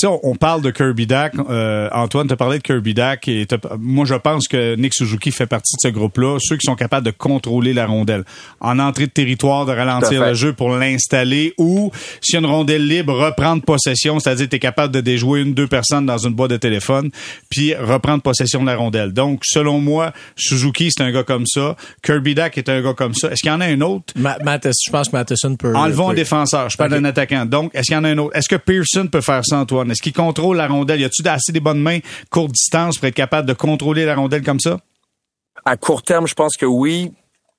on, 0.05 0.35
parle 0.35 0.61
de 0.61 0.71
Kirby 0.71 1.07
Dak. 1.07 1.33
Euh, 1.49 1.89
Antoine, 1.91 2.27
tu 2.27 2.33
as 2.33 2.37
parlé 2.37 2.57
de 2.57 2.63
Kirby 2.63 2.93
Dak. 2.93 3.27
Et 3.27 3.47
moi, 3.79 4.05
je 4.05 4.15
pense 4.15 4.47
que 4.47 4.75
Nick 4.75 4.93
Suzuki 4.93 5.31
fait 5.31 5.47
partie 5.47 5.75
de 5.75 5.89
ce 5.89 5.93
groupe-là. 5.93 6.37
Ceux 6.41 6.57
qui 6.57 6.65
sont 6.65 6.75
capables 6.75 7.05
de 7.05 7.11
contrôler 7.11 7.73
la 7.73 7.85
rondelle. 7.85 8.23
En 8.59 8.79
entrée 8.79 9.07
de 9.07 9.11
territoire, 9.11 9.65
de 9.65 9.73
ralentir 9.73 10.25
le 10.25 10.33
jeu 10.33 10.53
pour 10.53 10.69
l'installer 10.69 11.53
ou, 11.57 11.91
s'il 12.21 12.35
y 12.35 12.37
a 12.37 12.39
une 12.39 12.45
rondelle 12.45 12.87
libre, 12.87 13.13
reprendre 13.13 13.63
possession. 13.63 14.19
C'est-à-dire, 14.19 14.47
tu 14.49 14.55
es 14.55 14.59
capable 14.59 14.93
de 14.93 15.01
déjouer 15.01 15.41
une, 15.41 15.53
deux 15.53 15.67
personnes 15.67 16.05
dans 16.05 16.17
une 16.17 16.33
boîte 16.33 16.51
de 16.51 16.57
téléphone 16.57 17.09
puis 17.49 17.75
reprendre 17.75 18.21
possession 18.21 18.61
de 18.61 18.67
la 18.67 18.75
rondelle. 18.75 19.13
Donc, 19.13 19.41
selon 19.43 19.79
moi, 19.79 20.13
Suzuki, 20.35 20.89
c'est 20.91 21.03
un 21.03 21.11
gars 21.11 21.23
comme 21.23 21.45
ça. 21.45 21.75
Kirby 22.03 22.35
Dak 22.35 22.57
est 22.57 22.69
un 22.69 22.81
gars 22.81 22.93
comme 22.93 23.13
ça. 23.13 23.31
Est-ce 23.31 23.41
qu'il 23.41 23.51
y 23.51 23.53
en 23.53 23.61
a 23.61 23.65
un 23.65 23.81
autre? 23.81 24.13
je 24.15 24.91
pense 24.91 25.09
que 25.09 25.15
Matheson 25.15 25.55
peut... 25.55 25.75
Enlevons 25.75 26.09
un 26.09 26.13
défenseur. 26.13 26.69
Je 26.69 26.77
parle 26.77 26.91
d'un 26.91 27.05
attaquant. 27.05 27.45
Donc, 27.45 27.71
est-ce 27.73 27.87
qu'il 27.87 27.95
y 27.95 27.97
en 27.97 28.03
a 28.03 28.09
un 28.09 28.17
autre? 28.17 28.35
Est-ce 28.35 28.49
que 28.49 28.55
Pearson 28.55 29.07
peut 29.07 29.21
faire 29.21 29.41
ça, 29.43 29.57
Antoine? 29.57 29.88
Est-ce 29.91 30.01
qu'il 30.01 30.13
contrôle 30.13 30.57
la 30.57 30.67
rondelle? 30.67 30.99
Y 30.99 31.05
a-tu 31.05 31.27
assez 31.27 31.51
des 31.51 31.59
bonnes 31.59 31.81
mains, 31.81 31.99
courte 32.29 32.51
distance, 32.51 32.97
pour 32.97 33.07
être 33.07 33.15
capable 33.15 33.47
de 33.47 33.53
contrôler 33.53 34.05
la 34.05 34.15
rondelle 34.15 34.43
comme 34.43 34.59
ça? 34.59 34.79
À 35.65 35.77
court 35.77 36.03
terme, 36.03 36.27
je 36.27 36.33
pense 36.33 36.55
que 36.55 36.65
oui. 36.65 37.11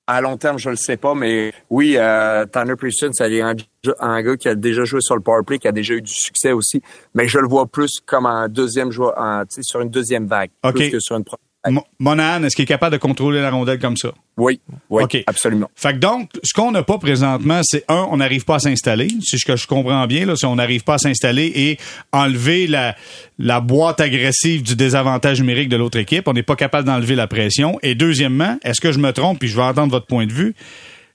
à 0.07 0.21
long 0.21 0.37
terme, 0.37 0.59
je 0.59 0.71
le 0.71 0.77
sais 0.77 0.97
pas, 0.97 1.15
mais 1.15 1.53
oui, 1.69 1.95
euh, 1.97 2.45
Tanner 2.47 2.75
Preston, 2.75 3.11
c'est 3.13 3.41
un, 3.41 3.55
un, 4.01 4.23
gars 4.23 4.37
qui 4.37 4.49
a 4.49 4.55
déjà 4.55 4.85
joué 4.85 5.01
sur 5.01 5.15
le 5.15 5.21
powerplay, 5.21 5.59
qui 5.59 5.69
a 5.69 5.73
déjà 5.73 5.95
eu 5.95 6.03
du 6.03 6.13
succès 6.13 6.53
aussi, 6.53 6.83
mais 7.15 7.29
je 7.29 7.39
le 7.39 7.47
vois 7.47 7.67
plus 7.67 8.01
comme 8.05 8.27
un 8.27 8.49
deuxième 8.49 8.91
joueur, 8.91 9.15
sur 9.61 9.81
une 9.81 9.91
deuxième 9.91 10.27
vague, 10.27 10.51
plus 10.63 10.91
que 10.91 10.99
sur 10.99 11.17
une 11.17 11.25
première 11.25 11.50
Monahan, 11.99 12.43
est-ce 12.43 12.57
qu'il 12.57 12.63
est 12.63 12.67
capable 12.67 12.95
de 12.95 12.99
contrôler 12.99 13.41
la 13.41 13.51
rondelle 13.51 13.79
comme 13.79 13.97
ça? 13.97 14.13
Oui, 14.39 14.61
oui, 14.89 15.05
absolument. 15.27 15.71
Fait 15.75 15.93
que 15.93 15.99
donc, 15.99 16.31
ce 16.43 16.55
qu'on 16.55 16.71
n'a 16.71 16.83
pas 16.83 16.97
présentement, 16.97 17.61
c'est 17.63 17.85
un, 17.89 18.07
on 18.11 18.17
n'arrive 18.17 18.47
pas 18.47 18.55
à 18.55 18.59
s'installer. 18.61 19.09
C'est 19.23 19.37
ce 19.37 19.45
que 19.45 19.57
je 19.57 19.67
comprends 19.67 20.07
bien, 20.07 20.25
là, 20.25 20.37
c'est 20.37 20.47
on 20.47 20.57
n'arrive 20.57 20.85
pas 20.85 20.95
à 20.95 20.99
s'installer 20.99 21.53
et 21.55 21.79
enlever 22.13 22.67
la, 22.67 22.97
la 23.39 23.61
boîte 23.61 24.01
agressive 24.01 24.63
du 24.63 24.75
désavantage 24.75 25.41
numérique 25.41 25.69
de 25.69 25.77
l'autre 25.77 25.99
équipe. 25.99 26.29
On 26.29 26.33
n'est 26.33 26.43
pas 26.43 26.57
capable 26.57 26.87
d'enlever 26.87 27.15
la 27.15 27.27
pression. 27.27 27.79
Et 27.83 27.95
deuxièmement, 27.95 28.59
est-ce 28.65 28.81
que 28.81 28.93
je 28.93 28.99
me 28.99 29.13
trompe, 29.13 29.39
puis 29.39 29.49
je 29.49 29.57
vais 29.57 29.63
entendre 29.63 29.93
votre 29.93 30.07
point 30.07 30.27
de 30.27 30.33
vue, 30.33 30.55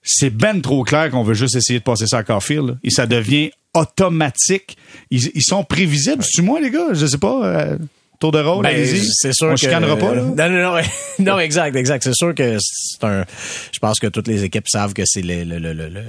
c'est 0.04 0.30
ben 0.30 0.62
trop 0.62 0.84
clair 0.84 1.10
qu'on 1.10 1.24
veut 1.24 1.34
juste 1.34 1.56
essayer 1.56 1.80
de 1.80 1.84
passer 1.84 2.06
ça 2.06 2.20
à 2.20 2.24
Caulfield, 2.24 2.78
et 2.84 2.92
ça 2.92 3.08
devient 3.08 3.50
automatique. 3.74 4.78
Ils, 5.10 5.42
sont 5.42 5.64
prévisibles, 5.64 6.24
c'est-tu 6.24 6.44
moi, 6.44 6.60
les 6.62 6.70
gars? 6.70 6.94
Je 6.94 7.06
sais 7.06 7.18
pas. 7.18 7.46
Euh, 7.46 7.78
Tour 8.19 8.32
de 8.32 8.39
rôle, 8.39 8.63
ben, 8.63 8.86
C'est 9.13 9.34
sûr 9.34 9.47
On 9.47 9.56
chicanera 9.56 9.97
pas, 9.97 10.15
là? 10.15 10.21
Non, 10.21 10.49
non, 10.49 10.73
non, 10.73 10.82
non, 11.19 11.39
exact, 11.39 11.75
exact. 11.75 12.04
C'est 12.04 12.15
sûr 12.15 12.34
que 12.34 12.58
c'est 12.60 13.04
un, 13.04 13.25
je 13.71 13.80
pense 13.80 13.99
que 13.99 14.08
toutes 14.08 14.28
les 14.28 14.43
équipes 14.43 14.67
savent 14.67 14.93
que 14.93 15.04
c'est 15.06 15.21
le, 15.21 15.43
le, 15.43 15.60
le, 15.60 15.73
le, 15.73 16.04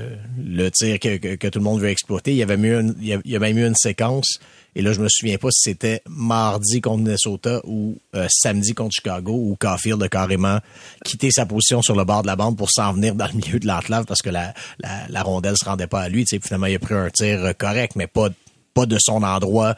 le 0.45 0.71
tir 0.71 0.99
que, 0.99 1.17
que, 1.37 1.49
tout 1.49 1.59
le 1.59 1.65
monde 1.65 1.81
veut 1.81 1.89
exploiter. 1.89 2.33
Il 2.33 2.37
y 2.37 2.43
avait 2.43 2.57
mieux 2.57 2.95
il 3.01 3.21
y 3.25 3.37
avait 3.37 3.53
même 3.53 3.59
eu 3.59 3.67
une 3.67 3.75
séquence. 3.75 4.39
Et 4.75 4.83
là, 4.83 4.93
je 4.93 5.01
me 5.01 5.09
souviens 5.09 5.39
pas 5.39 5.49
si 5.51 5.71
c'était 5.71 6.03
mardi 6.07 6.83
contre 6.83 6.99
Minnesota 6.99 7.63
ou 7.65 7.97
euh, 8.15 8.27
samedi 8.29 8.75
contre 8.75 8.93
Chicago 8.93 9.33
où 9.33 9.57
Caulfield 9.59 10.03
a 10.03 10.09
carrément 10.09 10.59
quitté 11.03 11.31
sa 11.31 11.47
position 11.47 11.81
sur 11.81 11.97
le 11.97 12.05
bord 12.05 12.21
de 12.21 12.27
la 12.27 12.37
bande 12.37 12.59
pour 12.59 12.71
s'en 12.71 12.93
venir 12.93 13.15
dans 13.15 13.27
le 13.27 13.33
milieu 13.33 13.59
de 13.59 13.67
l'enclave 13.67 14.05
parce 14.05 14.21
que 14.21 14.29
la, 14.29 14.53
la, 14.81 15.09
la 15.09 15.23
rondelle 15.23 15.57
se 15.57 15.65
rendait 15.65 15.87
pas 15.87 16.03
à 16.03 16.09
lui. 16.11 16.27
Tu 16.27 16.37
sais, 16.37 16.43
finalement, 16.43 16.67
il 16.67 16.75
a 16.75 16.79
pris 16.79 16.95
un 16.95 17.09
tir 17.09 17.55
correct, 17.57 17.97
mais 17.97 18.07
pas 18.07 18.29
pas 18.77 18.85
de 18.85 18.99
son 19.01 19.23
endroit, 19.23 19.75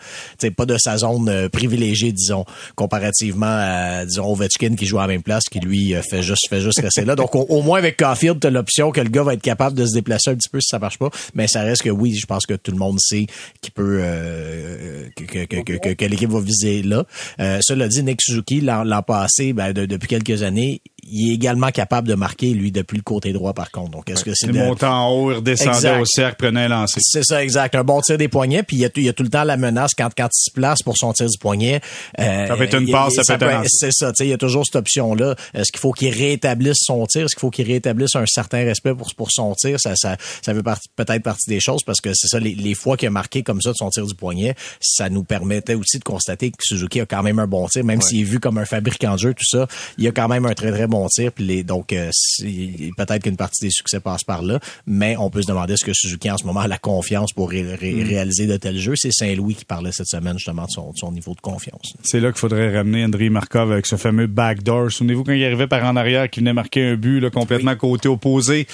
pas 0.56 0.66
de 0.66 0.76
sa 0.76 0.96
zone 0.98 1.28
euh, 1.28 1.48
privilégiée, 1.48 2.10
disons, 2.10 2.44
comparativement 2.74 3.46
à, 3.46 4.04
disons, 4.04 4.32
Ovechkin 4.32 4.74
qui 4.74 4.86
joue 4.86 4.98
à 4.98 5.02
la 5.02 5.06
même 5.06 5.22
place, 5.22 5.44
qui 5.44 5.60
lui 5.60 5.94
euh, 5.94 6.02
fait 6.02 6.22
juste, 6.22 6.48
fait 6.50 6.60
juste 6.60 6.80
rester 6.80 7.04
là. 7.04 7.14
Donc, 7.14 7.36
au, 7.36 7.62
moins 7.62 7.78
avec 7.78 7.96
Caulfield, 7.96 8.40
t'as 8.40 8.50
l'option 8.50 8.90
que 8.90 9.00
le 9.00 9.08
gars 9.08 9.22
va 9.22 9.34
être 9.34 9.42
capable 9.42 9.76
de 9.76 9.86
se 9.86 9.94
déplacer 9.94 10.30
un 10.30 10.34
petit 10.34 10.48
peu 10.48 10.60
si 10.60 10.66
ça 10.68 10.80
marche 10.80 10.98
pas. 10.98 11.10
Mais 11.34 11.46
ça 11.46 11.62
reste 11.62 11.82
que 11.82 11.90
oui, 11.90 12.16
je 12.16 12.26
pense 12.26 12.44
que 12.44 12.54
tout 12.54 12.72
le 12.72 12.78
monde 12.78 12.98
sait 12.98 13.26
qu'il 13.60 13.72
peut, 13.72 14.00
euh, 14.02 15.06
que, 15.16 15.44
que, 15.44 15.62
que, 15.62 15.94
que, 15.94 16.04
l'équipe 16.04 16.30
va 16.30 16.40
viser 16.40 16.82
là. 16.82 17.04
Euh, 17.38 17.60
cela 17.62 17.86
dit, 17.86 18.02
Nick 18.02 18.20
Suzuki, 18.20 18.60
l'an 18.60 19.02
passé, 19.02 19.52
ben, 19.52 19.72
depuis 19.72 20.08
quelques 20.08 20.42
années, 20.42 20.80
il 21.10 21.30
est 21.30 21.34
également 21.34 21.70
capable 21.70 22.08
de 22.08 22.14
marquer, 22.14 22.52
lui, 22.52 22.70
depuis 22.72 22.96
le 22.96 23.02
côté 23.02 23.32
droit, 23.32 23.52
par 23.52 23.70
contre. 23.70 23.90
Donc, 23.90 24.10
est-ce 24.10 24.24
que 24.24 24.32
c'est... 24.34 24.48
Il 24.48 24.54
montait 24.54 24.86
en 24.86 25.10
haut, 25.10 25.30
il 25.30 25.36
redescendait 25.36 26.00
au 26.00 26.04
cercle, 26.04 26.36
prenait 26.38 26.64
un 26.64 26.68
lancer. 26.68 27.00
C'est 27.02 27.24
ça, 27.24 27.42
exact. 27.42 27.74
Un 27.74 27.84
bon 27.84 28.00
tir 28.00 28.18
des 28.18 28.28
poignets, 28.28 28.62
puis 28.62 28.76
il 28.76 28.80
y 28.80 28.84
a, 28.84 28.87
il 28.96 29.04
y 29.04 29.08
a 29.08 29.12
tout 29.12 29.22
le 29.22 29.28
temps 29.28 29.44
la 29.44 29.56
menace 29.56 29.92
quand, 29.96 30.10
quand 30.16 30.26
il 30.26 30.50
se 30.50 30.50
place 30.50 30.82
pour 30.82 30.96
son 30.96 31.12
tir 31.12 31.28
du 31.28 31.38
poignet. 31.38 31.80
Euh, 32.18 32.46
ça 32.46 32.56
peut 32.56 32.64
être 32.64 32.80
une 32.80 32.90
passe, 32.90 33.14
ça, 33.14 33.38
peut 33.38 33.46
être 33.46 33.60
un 33.60 33.64
C'est 33.66 33.92
ça, 33.92 34.08
tu 34.08 34.16
sais, 34.18 34.26
il 34.26 34.30
y 34.30 34.32
a 34.32 34.38
toujours 34.38 34.64
cette 34.64 34.76
option-là. 34.76 35.34
Est-ce 35.54 35.70
qu'il 35.72 35.80
faut 35.80 35.92
qu'il 35.92 36.12
rétablisse 36.12 36.78
son 36.80 37.06
tir? 37.06 37.24
Est-ce 37.24 37.34
qu'il 37.34 37.40
faut 37.40 37.50
qu'il 37.50 37.66
rétablisse 37.66 38.14
un 38.14 38.26
certain 38.26 38.64
respect 38.64 38.94
pour, 38.94 39.14
pour 39.14 39.30
son 39.30 39.54
tir? 39.54 39.78
Ça, 39.80 39.94
ça, 39.96 40.16
ça 40.42 40.52
veut 40.52 40.62
peut-être 40.62 41.22
partie 41.22 41.48
des 41.48 41.60
choses 41.60 41.82
parce 41.82 42.00
que 42.00 42.10
c'est 42.14 42.28
ça, 42.28 42.38
les, 42.38 42.54
les, 42.54 42.74
fois 42.74 42.96
qu'il 42.96 43.08
a 43.08 43.10
marqué 43.10 43.42
comme 43.42 43.60
ça 43.60 43.70
de 43.72 43.76
son 43.76 43.90
tir 43.90 44.06
du 44.06 44.14
poignet, 44.14 44.54
ça 44.80 45.08
nous 45.08 45.24
permettait 45.24 45.74
aussi 45.74 45.98
de 45.98 46.04
constater 46.04 46.50
que 46.50 46.56
Suzuki 46.60 47.00
a 47.00 47.06
quand 47.06 47.22
même 47.22 47.38
un 47.38 47.46
bon 47.46 47.66
tir, 47.68 47.84
même 47.84 48.00
s'il 48.00 48.20
est 48.20 48.24
vu 48.24 48.40
comme 48.40 48.58
un 48.58 48.64
fabricant 48.64 49.14
de 49.14 49.18
jeu, 49.18 49.34
tout 49.34 49.46
ça, 49.46 49.66
il 49.96 50.06
a 50.06 50.12
quand 50.12 50.28
même 50.28 50.46
un 50.46 50.54
très, 50.54 50.70
très 50.70 50.86
bon 50.86 51.06
tir. 51.08 51.32
Puis 51.32 51.44
les, 51.44 51.62
donc, 51.62 51.92
euh, 51.92 52.10
peut-être 52.96 53.22
qu'une 53.22 53.36
partie 53.36 53.64
des 53.64 53.70
succès 53.70 54.00
passe 54.00 54.24
par 54.24 54.42
là, 54.42 54.60
mais 54.86 55.16
on 55.16 55.30
peut 55.30 55.42
se 55.42 55.46
demander 55.46 55.74
est-ce 55.74 55.84
que 55.84 55.92
Suzuki 55.92 56.30
en 56.30 56.38
ce 56.38 56.44
moment 56.44 56.60
a 56.60 56.68
la 56.68 56.78
confiance 56.78 57.32
pour 57.32 57.50
mm. 57.52 57.76
réaliser 57.80 58.46
de 58.46 58.56
tels 58.56 58.77
jeux. 58.78 58.94
C'est 58.96 59.12
Saint-Louis 59.12 59.54
qui 59.54 59.64
parlait 59.64 59.92
cette 59.92 60.08
semaine 60.08 60.38
justement 60.38 60.64
de 60.64 60.92
son, 60.94 61.12
niveau 61.12 61.34
de 61.34 61.40
confiance. 61.40 61.94
C'est 62.02 62.20
là 62.20 62.30
qu'il 62.30 62.38
faudrait 62.38 62.76
ramener 62.76 63.04
André 63.04 63.30
Markov 63.30 63.72
avec 63.72 63.86
ce 63.86 63.96
fameux 63.96 64.26
backdoor. 64.26 64.90
Souvenez-vous 64.90 65.24
quand 65.24 65.32
il 65.32 65.44
arrivait 65.44 65.66
par 65.66 65.84
en 65.84 65.96
arrière, 65.96 66.28
qui 66.30 66.40
venait 66.40 66.52
marquer 66.52 66.84
un 66.84 66.94
but 66.96 67.20
là, 67.20 67.30
complètement 67.30 67.74
côté 67.76 68.08
opposé. 68.08 68.66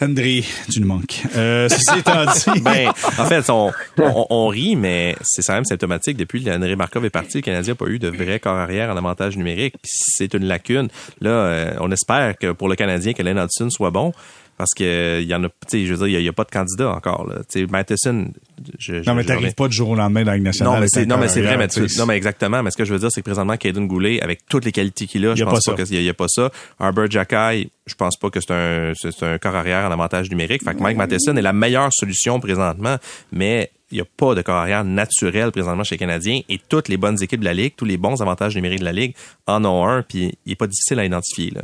André, 0.00 0.44
tu 0.70 0.80
nous 0.80 0.86
manques. 0.86 1.22
Euh, 1.36 1.68
ceci 1.68 1.98
étant 1.98 2.24
dit... 2.24 2.60
ben, 2.60 2.90
en 3.18 3.24
fait, 3.24 3.50
on, 3.50 4.48
rit, 4.48 4.76
mais 4.76 5.16
c'est 5.22 5.42
quand 5.42 5.54
même 5.54 5.64
symptomatique. 5.64 6.16
Depuis 6.16 6.42
que 6.42 6.74
Markov 6.74 7.04
est 7.04 7.10
parti, 7.10 7.38
le 7.38 7.42
Canadien 7.42 7.72
n'a 7.72 7.76
pas 7.76 7.86
eu 7.86 7.98
de 7.98 8.08
vrai 8.08 8.40
corps 8.40 8.56
arrière 8.56 8.90
en 8.90 8.96
avantage 8.96 9.36
numérique. 9.36 9.74
C'est 9.84 10.34
une 10.34 10.44
lacune. 10.44 10.88
Là, 11.20 11.30
euh, 11.30 11.74
on 11.80 11.90
espère 11.90 12.36
que 12.38 12.52
pour 12.52 12.68
le 12.68 12.76
Canadien, 12.76 13.12
que 13.12 13.22
Len 13.22 13.38
Hudson 13.38 13.70
soit 13.70 13.90
bon 13.90 14.12
parce 14.60 14.74
que 14.76 15.22
il 15.22 15.26
y 15.26 15.34
en 15.34 15.42
a 15.42 15.48
tu 15.48 15.54
sais 15.68 15.86
je 15.86 15.94
veux 15.94 16.06
dire 16.06 16.20
il 16.20 16.22
y, 16.22 16.28
a 16.28 16.34
pas 16.34 16.44
de 16.44 16.50
candidat 16.50 16.90
encore 16.90 17.26
là. 17.26 17.36
Tu 17.50 17.60
sais 17.60 17.66
Matheson 17.66 18.30
je, 18.78 18.96
non 19.06 19.14
mais 19.14 19.24
t'arrives 19.24 19.54
pas 19.54 19.68
du 19.68 19.74
jour 19.74 19.88
au 19.88 19.94
lendemain 19.94 20.22
dans 20.22 20.32
la 20.32 20.38
nationale 20.38 20.74
non 20.74 20.80
mais 20.80 20.86
c'est 20.86 21.06
non 21.06 21.16
mais 21.16 21.28
c'est 21.28 21.40
vrai 21.40 21.56
mais 21.56 21.68
non 21.96 22.04
mais 22.04 22.18
exactement 22.18 22.62
mais 22.62 22.70
ce 22.70 22.76
que 22.76 22.84
je 22.84 22.92
veux 22.92 22.98
dire 22.98 23.10
c'est 23.10 23.22
que 23.22 23.24
présentement 23.24 23.56
Caden 23.56 23.86
Goulet 23.86 24.20
avec 24.20 24.40
toutes 24.50 24.66
les 24.66 24.72
qualités 24.72 25.06
qu'il 25.06 25.24
a, 25.26 25.34
je 25.34 25.44
pense 25.44 25.64
pas, 25.64 25.82
qu'il 25.82 26.02
y, 26.02 26.08
a 26.10 26.12
pas 26.12 26.28
ça. 26.28 26.50
Arbor 26.78 27.10
Jacky 27.10 27.70
je 27.86 27.94
pense 27.94 28.18
pas 28.18 28.28
que 28.28 28.38
c'est 28.38 28.50
un 28.50 28.92
c'est 28.94 29.22
un 29.22 29.38
corps 29.38 29.56
arrière 29.56 29.88
en 29.88 29.92
avantage 29.92 30.28
numérique. 30.28 30.62
Fait 30.62 30.74
que 30.74 30.82
Mike 30.82 30.98
Matheson 30.98 31.34
est 31.38 31.42
la 31.42 31.54
meilleure 31.54 31.88
solution 31.90 32.38
présentement 32.38 32.98
mais 33.32 33.70
il 33.90 33.94
n'y 33.94 34.02
a 34.02 34.04
pas 34.04 34.34
de 34.34 34.42
corps 34.42 34.56
arrière 34.56 34.84
naturel 34.84 35.52
présentement 35.52 35.84
chez 35.84 35.94
les 35.94 36.00
Canadiens. 36.00 36.40
Et 36.50 36.60
toutes 36.68 36.88
les 36.88 36.98
bonnes 36.98 37.20
équipes 37.22 37.40
de 37.40 37.46
la 37.46 37.54
Ligue, 37.54 37.72
tous 37.76 37.86
les 37.86 37.96
bons 37.96 38.20
avantages 38.20 38.54
numériques 38.54 38.80
de 38.80 38.84
la 38.84 38.92
Ligue 38.92 39.14
en 39.46 39.64
ont 39.64 39.88
un, 39.88 40.02
puis 40.02 40.34
il 40.44 40.52
est 40.52 40.56
pas 40.56 40.66
difficile 40.66 40.98
à 40.98 41.04
identifier. 41.06 41.50
Là. 41.50 41.62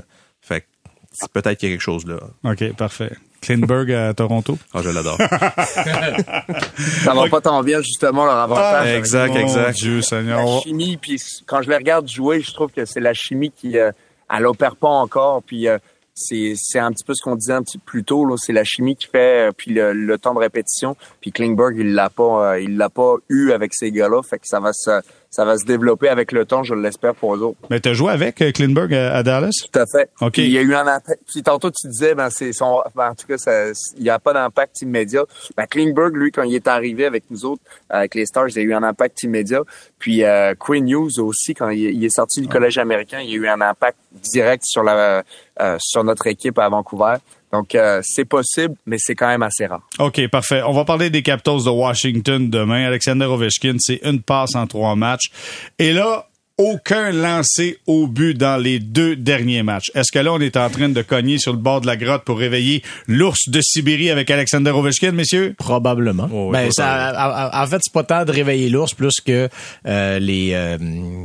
Peut-être 1.33 1.59
qu'il 1.59 1.69
y 1.69 1.73
a 1.73 1.75
quelque 1.75 1.83
chose 1.83 2.07
là. 2.07 2.17
OK, 2.45 2.73
parfait. 2.77 3.13
Kleinberg 3.41 3.93
à 3.93 4.15
Toronto? 4.15 4.59
Ah, 4.75 4.81
je 4.83 4.91
l'adore. 4.91 5.17
ça 7.05 7.15
va 7.15 7.29
pas 7.29 7.41
tant 7.41 7.63
bien, 7.63 7.81
justement, 7.81 8.25
leur 8.25 8.37
avantage. 8.37 8.87
Ah, 8.87 8.97
exact, 8.97 9.37
exact. 9.37 9.77
Dieu 9.77 10.03
Seigneur. 10.03 10.45
La 10.45 10.61
chimie, 10.61 10.97
puis 10.97 11.21
quand 11.47 11.63
je 11.63 11.71
les 11.71 11.77
regarde 11.77 12.09
jouer, 12.09 12.41
je 12.41 12.53
trouve 12.53 12.71
que 12.71 12.85
c'est 12.85 13.01
la 13.01 13.15
chimie 13.15 13.51
qui, 13.51 13.79
euh, 13.79 13.91
elle 14.35 14.47
opère 14.47 14.77
pas 14.77 14.89
encore, 14.89 15.43
puis 15.43 15.69
euh, 15.69 15.79
c'est 16.17 16.55
c'est 16.57 16.79
un 16.79 16.91
petit 16.93 17.05
peu 17.05 17.15
ce 17.15 17.23
qu'on 17.23 17.37
disait 17.37 17.53
un 17.53 17.63
petit 17.63 17.79
plus 17.79 18.03
tôt 18.03 18.25
là 18.25 18.37
c'est 18.39 18.55
la 18.55 18.65
chimie 18.65 18.97
qui 18.97 19.07
fait 19.07 19.49
euh, 19.49 19.53
puis 19.55 19.73
le, 19.75 20.17
temps 20.17 20.33
de 20.33 20.39
répétition 20.39 20.97
puis 21.21 21.31
Klingberg 21.31 21.77
il 21.77 21.93
l'a 21.93 22.09
pas 22.09 22.53
euh, 22.53 22.61
il 22.61 22.79
l'a 22.79 22.89
pas 22.89 23.17
eu 23.29 23.53
avec 23.53 23.75
ces 23.75 23.93
gars-là 23.93 24.23
fait 24.23 24.39
que 24.39 24.47
ça 24.47 24.59
va 24.59 24.73
se 24.73 24.91
ça 25.31 25.45
va 25.45 25.59
se 25.59 25.65
développer 25.65 26.09
avec 26.09 26.33
le 26.33 26.45
temps, 26.45 26.62
je 26.62 26.75
l'espère 26.75 27.15
pour 27.15 27.35
eux 27.35 27.43
autres. 27.43 27.59
Mais 27.71 27.81
tu 27.81 27.89
as 27.89 27.93
joué 27.93 28.12
avec 28.12 28.41
euh, 28.43 28.53
Klingberg 28.53 28.93
à, 28.95 29.23
Dallas? 29.23 29.51
Tout 29.71 29.79
à 29.79 29.85
fait. 29.87 30.11
OK. 30.21 30.39
il 30.39 30.51
y 30.51 30.59
a 30.59 30.62
eu 30.62 30.75
un 30.75 30.87
impact. 30.87 31.21
Puis 31.27 31.43
tantôt, 31.43 31.71
tu 31.71 31.89
disais, 31.89 32.15
ben, 32.15 32.31
c'est 32.31 32.53
son, 32.53 32.83
ben, 32.95 33.11
en 33.11 33.15
tout 33.15 33.27
cas, 33.27 33.39
ça, 33.39 33.69
il 33.97 34.03
n'y 34.03 34.11
a 34.11 34.19
pas 34.19 34.33
d'impact 34.33 34.83
immédiat. 34.83 35.25
Ben, 35.57 35.67
Klingberg, 35.67 36.15
lui, 36.17 36.31
quand 36.31 36.43
il 36.43 36.55
est 36.55 36.69
arrivé 36.69 37.05
avec 37.05 37.25
nous 37.31 37.45
autres, 37.45 37.62
avec 37.91 38.15
les 38.15 38.27
Stars, 38.27 38.49
il 38.49 38.57
y 38.57 38.61
a 38.61 38.62
eu 38.62 38.75
un 38.75 38.83
impact 38.83 39.23
immédiat. 39.23 39.62
Puis, 39.99 40.25
euh, 40.25 40.55
Quinn 40.59 40.89
Hughes 40.89 41.19
aussi, 41.19 41.55
quand 41.55 41.71
il, 41.71 42.05
est 42.05 42.15
sorti 42.15 42.41
du 42.41 42.49
collège 42.49 42.79
américain, 42.79 43.21
il 43.21 43.31
y 43.31 43.35
a 43.35 43.37
eu 43.37 43.49
un 43.49 43.61
impact 43.61 43.99
direct 44.23 44.65
sur 44.65 44.83
la, 44.83 45.23
euh, 45.61 45.77
sur 45.81 46.05
notre 46.05 46.27
équipe 46.27 46.59
à 46.59 46.69
Vancouver. 46.69 47.17
Donc, 47.57 47.75
euh, 47.75 48.01
c'est 48.05 48.27
possible, 48.27 48.75
mais 48.85 48.97
c'est 48.99 49.14
quand 49.14 49.29
même 49.29 49.42
assez 49.42 49.64
rare. 49.64 49.81
OK, 49.99 50.29
parfait. 50.29 50.62
On 50.66 50.73
va 50.73 50.85
parler 50.85 51.09
des 51.09 51.23
Capitals 51.23 51.64
de 51.64 51.71
Washington 51.71 52.51
demain. 52.51 52.85
Alexander 52.87 53.25
Ovechkin, 53.25 53.77
c'est 53.79 54.01
une 54.05 54.21
passe 54.21 54.55
en 54.55 54.66
trois 54.66 54.95
matchs. 54.95 55.31
Et 55.79 55.92
là, 55.92 56.29
aucun 56.59 57.12
lancé 57.12 57.79
au 57.87 58.07
but 58.07 58.33
dans 58.33 58.57
les 58.57 58.79
deux 58.79 59.14
derniers 59.14 59.62
matchs. 59.62 59.90
Est-ce 59.95 60.11
que 60.11 60.19
là, 60.19 60.33
on 60.33 60.40
est 60.40 60.57
en 60.57 60.71
train 60.71 60.88
de 60.88 61.03
cogner 61.03 61.37
sur 61.38 61.53
le 61.53 61.59
bord 61.59 61.83
de 61.83 61.87
la 61.87 61.99
grotte 61.99 62.25
pour 62.25 62.38
réveiller 62.38 62.83
l'ours 63.07 63.51
de 63.51 63.61
Sibérie 63.61 64.11
avec 64.11 64.31
Alexander 64.31 64.71
Ovechkin, 64.71 65.12
messieurs? 65.12 65.55
Probablement. 65.59 66.29
Oh, 66.33 66.51
ben, 66.51 66.71
ça, 66.71 67.51
en 67.53 67.66
fait, 67.66 67.81
c'est 67.83 67.92
pas 67.92 68.05
tant 68.05 68.25
de 68.25 68.33
réveiller 68.33 68.71
l'ours 68.71 68.95
plus 68.95 69.21
que 69.21 69.51
euh, 69.87 70.19
les... 70.19 70.53
Euh, 70.55 70.79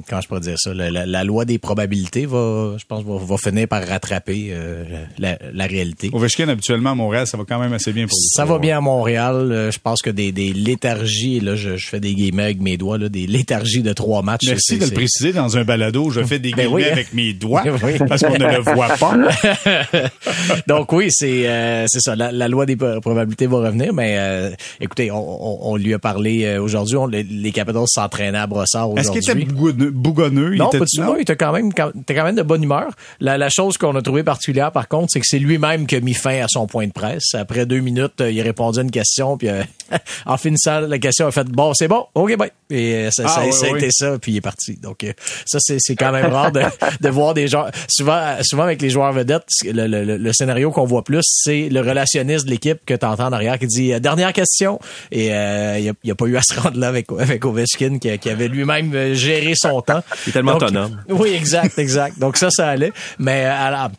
comment 0.08 0.22
je 0.22 0.28
pourrais 0.28 0.42
dire 0.42 0.58
ça? 0.58 0.74
La, 0.74 1.24
loi 1.24 1.46
des 1.46 1.60
probabilités 1.60 2.26
va, 2.26 2.76
je 2.78 2.86
pense, 2.86 3.04
va, 3.06 3.38
finir 3.38 3.68
par 3.70 3.88
rattraper 3.88 4.50
euh, 4.52 4.84
la, 5.18 5.38
la, 5.54 5.66
réalité. 5.66 6.10
Ovechkin, 6.12 6.50
habituellement, 6.50 6.92
à 6.92 6.96
Montréal, 6.96 7.26
ça 7.26 7.38
va 7.38 7.46
quand 7.48 7.60
même 7.60 7.72
assez 7.72 7.94
bien 7.94 8.06
pour 8.06 8.18
lui. 8.18 8.28
Ça 8.36 8.44
va 8.44 8.60
bien 8.60 8.80
à 8.80 8.82
Montréal. 8.82 9.70
Je 9.72 9.80
pense 9.80 10.02
que 10.02 10.10
des, 10.10 10.34
des 10.34 10.52
léthargies, 10.52 11.40
là, 11.40 11.56
je, 11.56 11.78
je 11.78 11.88
fais 11.88 12.02
des 12.02 12.14
guillemets 12.14 12.44
avec 12.44 12.60
mes 12.60 12.76
doigts, 12.76 12.98
là, 12.98 13.08
des 13.08 13.28
léthargies 13.28 13.84
de 13.84 13.94
trois 13.94 14.24
matchs. 14.24 14.48
Merci 14.48 14.78
de 14.78 14.86
le 14.86 14.92
préciser 14.92 15.21
dans 15.30 15.58
un 15.58 15.64
balado, 15.64 16.10
je 16.10 16.24
fais 16.24 16.40
des 16.40 16.52
ben 16.58 16.68
guillemets 16.68 16.90
hein. 16.90 16.94
avec 16.94 17.14
mes 17.14 17.34
doigts 17.34 17.64
parce 18.08 18.24
qu'on 18.24 18.38
ne 18.38 18.58
le 18.58 18.62
voit 18.62 18.90
pas. 18.98 19.18
Donc 20.68 20.92
oui, 20.92 21.08
c'est 21.12 21.48
euh, 21.48 21.86
c'est 21.88 22.00
ça. 22.00 22.16
La, 22.16 22.48
loi 22.48 22.66
des 22.66 22.76
probabilités 22.76 23.48
va 23.48 23.58
revenir, 23.58 23.94
mais 23.94 24.16
euh, 24.18 24.52
écoutez, 24.80 25.10
on, 25.12 25.76
lui 25.76 25.94
a 25.94 26.00
parlé 26.00 26.46
euh, 26.46 26.62
aujourd'hui. 26.62 26.98
Les, 27.30 27.52
Capitals 27.52 27.84
s'entraînaient 27.88 28.38
à 28.38 28.48
Brossard 28.48 28.92
aujourd'hui. 28.92 29.20
Est-ce 29.20 29.32
qu'il 29.32 29.42
était 29.42 29.92
bougonneux? 29.92 30.56
Non, 30.56 30.70
pas 30.70 30.80
du 30.80 30.98
tout. 30.98 31.16
Il 31.18 31.22
était 31.22 31.36
quand 31.36 31.52
même, 31.52 31.74
quand 31.74 31.92
même 32.08 32.36
de 32.36 32.42
bonne 32.42 32.64
humeur. 32.64 32.92
La, 33.20 33.50
chose 33.50 33.78
qu'on 33.78 33.96
a 33.96 34.02
trouvée 34.02 34.24
particulière, 34.24 34.72
par 34.72 34.88
contre, 34.88 35.12
c'est 35.12 35.20
que 35.20 35.26
c'est 35.28 35.40
lui-même 35.40 35.86
qui 35.86 35.96
a 35.96 36.00
mis 36.00 36.14
fin 36.14 36.42
à 36.42 36.48
son 36.48 36.68
point 36.68 36.88
de 36.88 36.94
presse. 36.94 37.34
Après 37.34 37.66
deux 37.66 37.80
minutes, 37.80 38.24
il 38.28 38.40
a 38.40 38.44
répondu 38.44 38.80
à 38.80 38.82
une 38.82 38.92
question, 38.92 39.38
puis 39.38 39.50
en 40.26 40.38
finissant 40.38 40.82
la 40.82 40.98
question, 41.00 41.26
il 41.26 41.30
a 41.30 41.32
fait 41.32 41.48
bon, 41.48 41.74
c'est 41.74 41.88
bon, 41.88 42.06
ok, 42.16 42.38
bye. 42.38 42.52
Et 42.70 43.10
ça, 43.12 43.24
ah, 43.28 43.42
a 43.42 43.78
été 43.78 43.90
ça, 43.92 44.18
puis 44.20 44.34
il 44.34 44.38
est 44.38 44.42
parti. 44.42 44.78
Donc 44.82 45.06
ça, 45.46 45.60
c'est, 45.60 45.78
c'est 45.80 45.96
quand 45.96 46.12
même 46.12 46.28
rare 46.28 46.52
de, 46.52 46.62
de 47.00 47.10
voir 47.10 47.34
des 47.34 47.48
gens. 47.48 47.66
Souvent, 47.90 48.36
souvent 48.42 48.64
avec 48.64 48.82
les 48.82 48.90
joueurs 48.90 49.14
vedettes, 49.14 49.46
le, 49.64 49.88
le, 49.88 50.18
le 50.18 50.34
scénario 50.34 50.72
qu'on 50.72 50.86
voit 50.86 51.04
plus, 51.04 51.24
c'est 51.26 51.70
le 51.70 51.82
relationniste 51.82 52.46
de 52.46 52.52
l'équipe 52.52 52.80
que 52.86 52.94
tu 52.94 53.06
entends 53.06 53.28
en 53.28 53.34
arrière 53.34 53.60
qui 53.60 53.68
dit 53.68 54.00
dernière 54.00 54.34
question. 54.34 54.80
Et 55.12 55.34
euh, 55.34 55.78
il 55.78 55.84
n'y 55.84 55.90
a, 55.90 56.14
a, 56.14 56.16
pas 56.16 56.26
eu 56.26 56.38
à 56.38 56.42
se 56.42 56.60
rendre 56.60 56.80
là 56.80 56.88
avec, 56.88 57.08
avec 57.18 57.46
Ovechkin 57.46 57.98
qui, 58.00 58.18
qui 58.18 58.30
avait 58.30 58.48
lui-même 58.48 59.14
géré 59.14 59.54
son 59.56 59.82
temps. 59.82 60.04
Il 60.26 60.30
est 60.30 60.34
tellement 60.34 60.56
autonome. 60.56 61.04
Oui, 61.10 61.34
exact, 61.34 61.78
exact. 61.80 62.20
Donc 62.20 62.38
ça, 62.38 62.50
ça 62.50 62.70
allait. 62.70 62.92
Mais 63.20 63.46
à 63.46 63.70
la, 63.72 63.92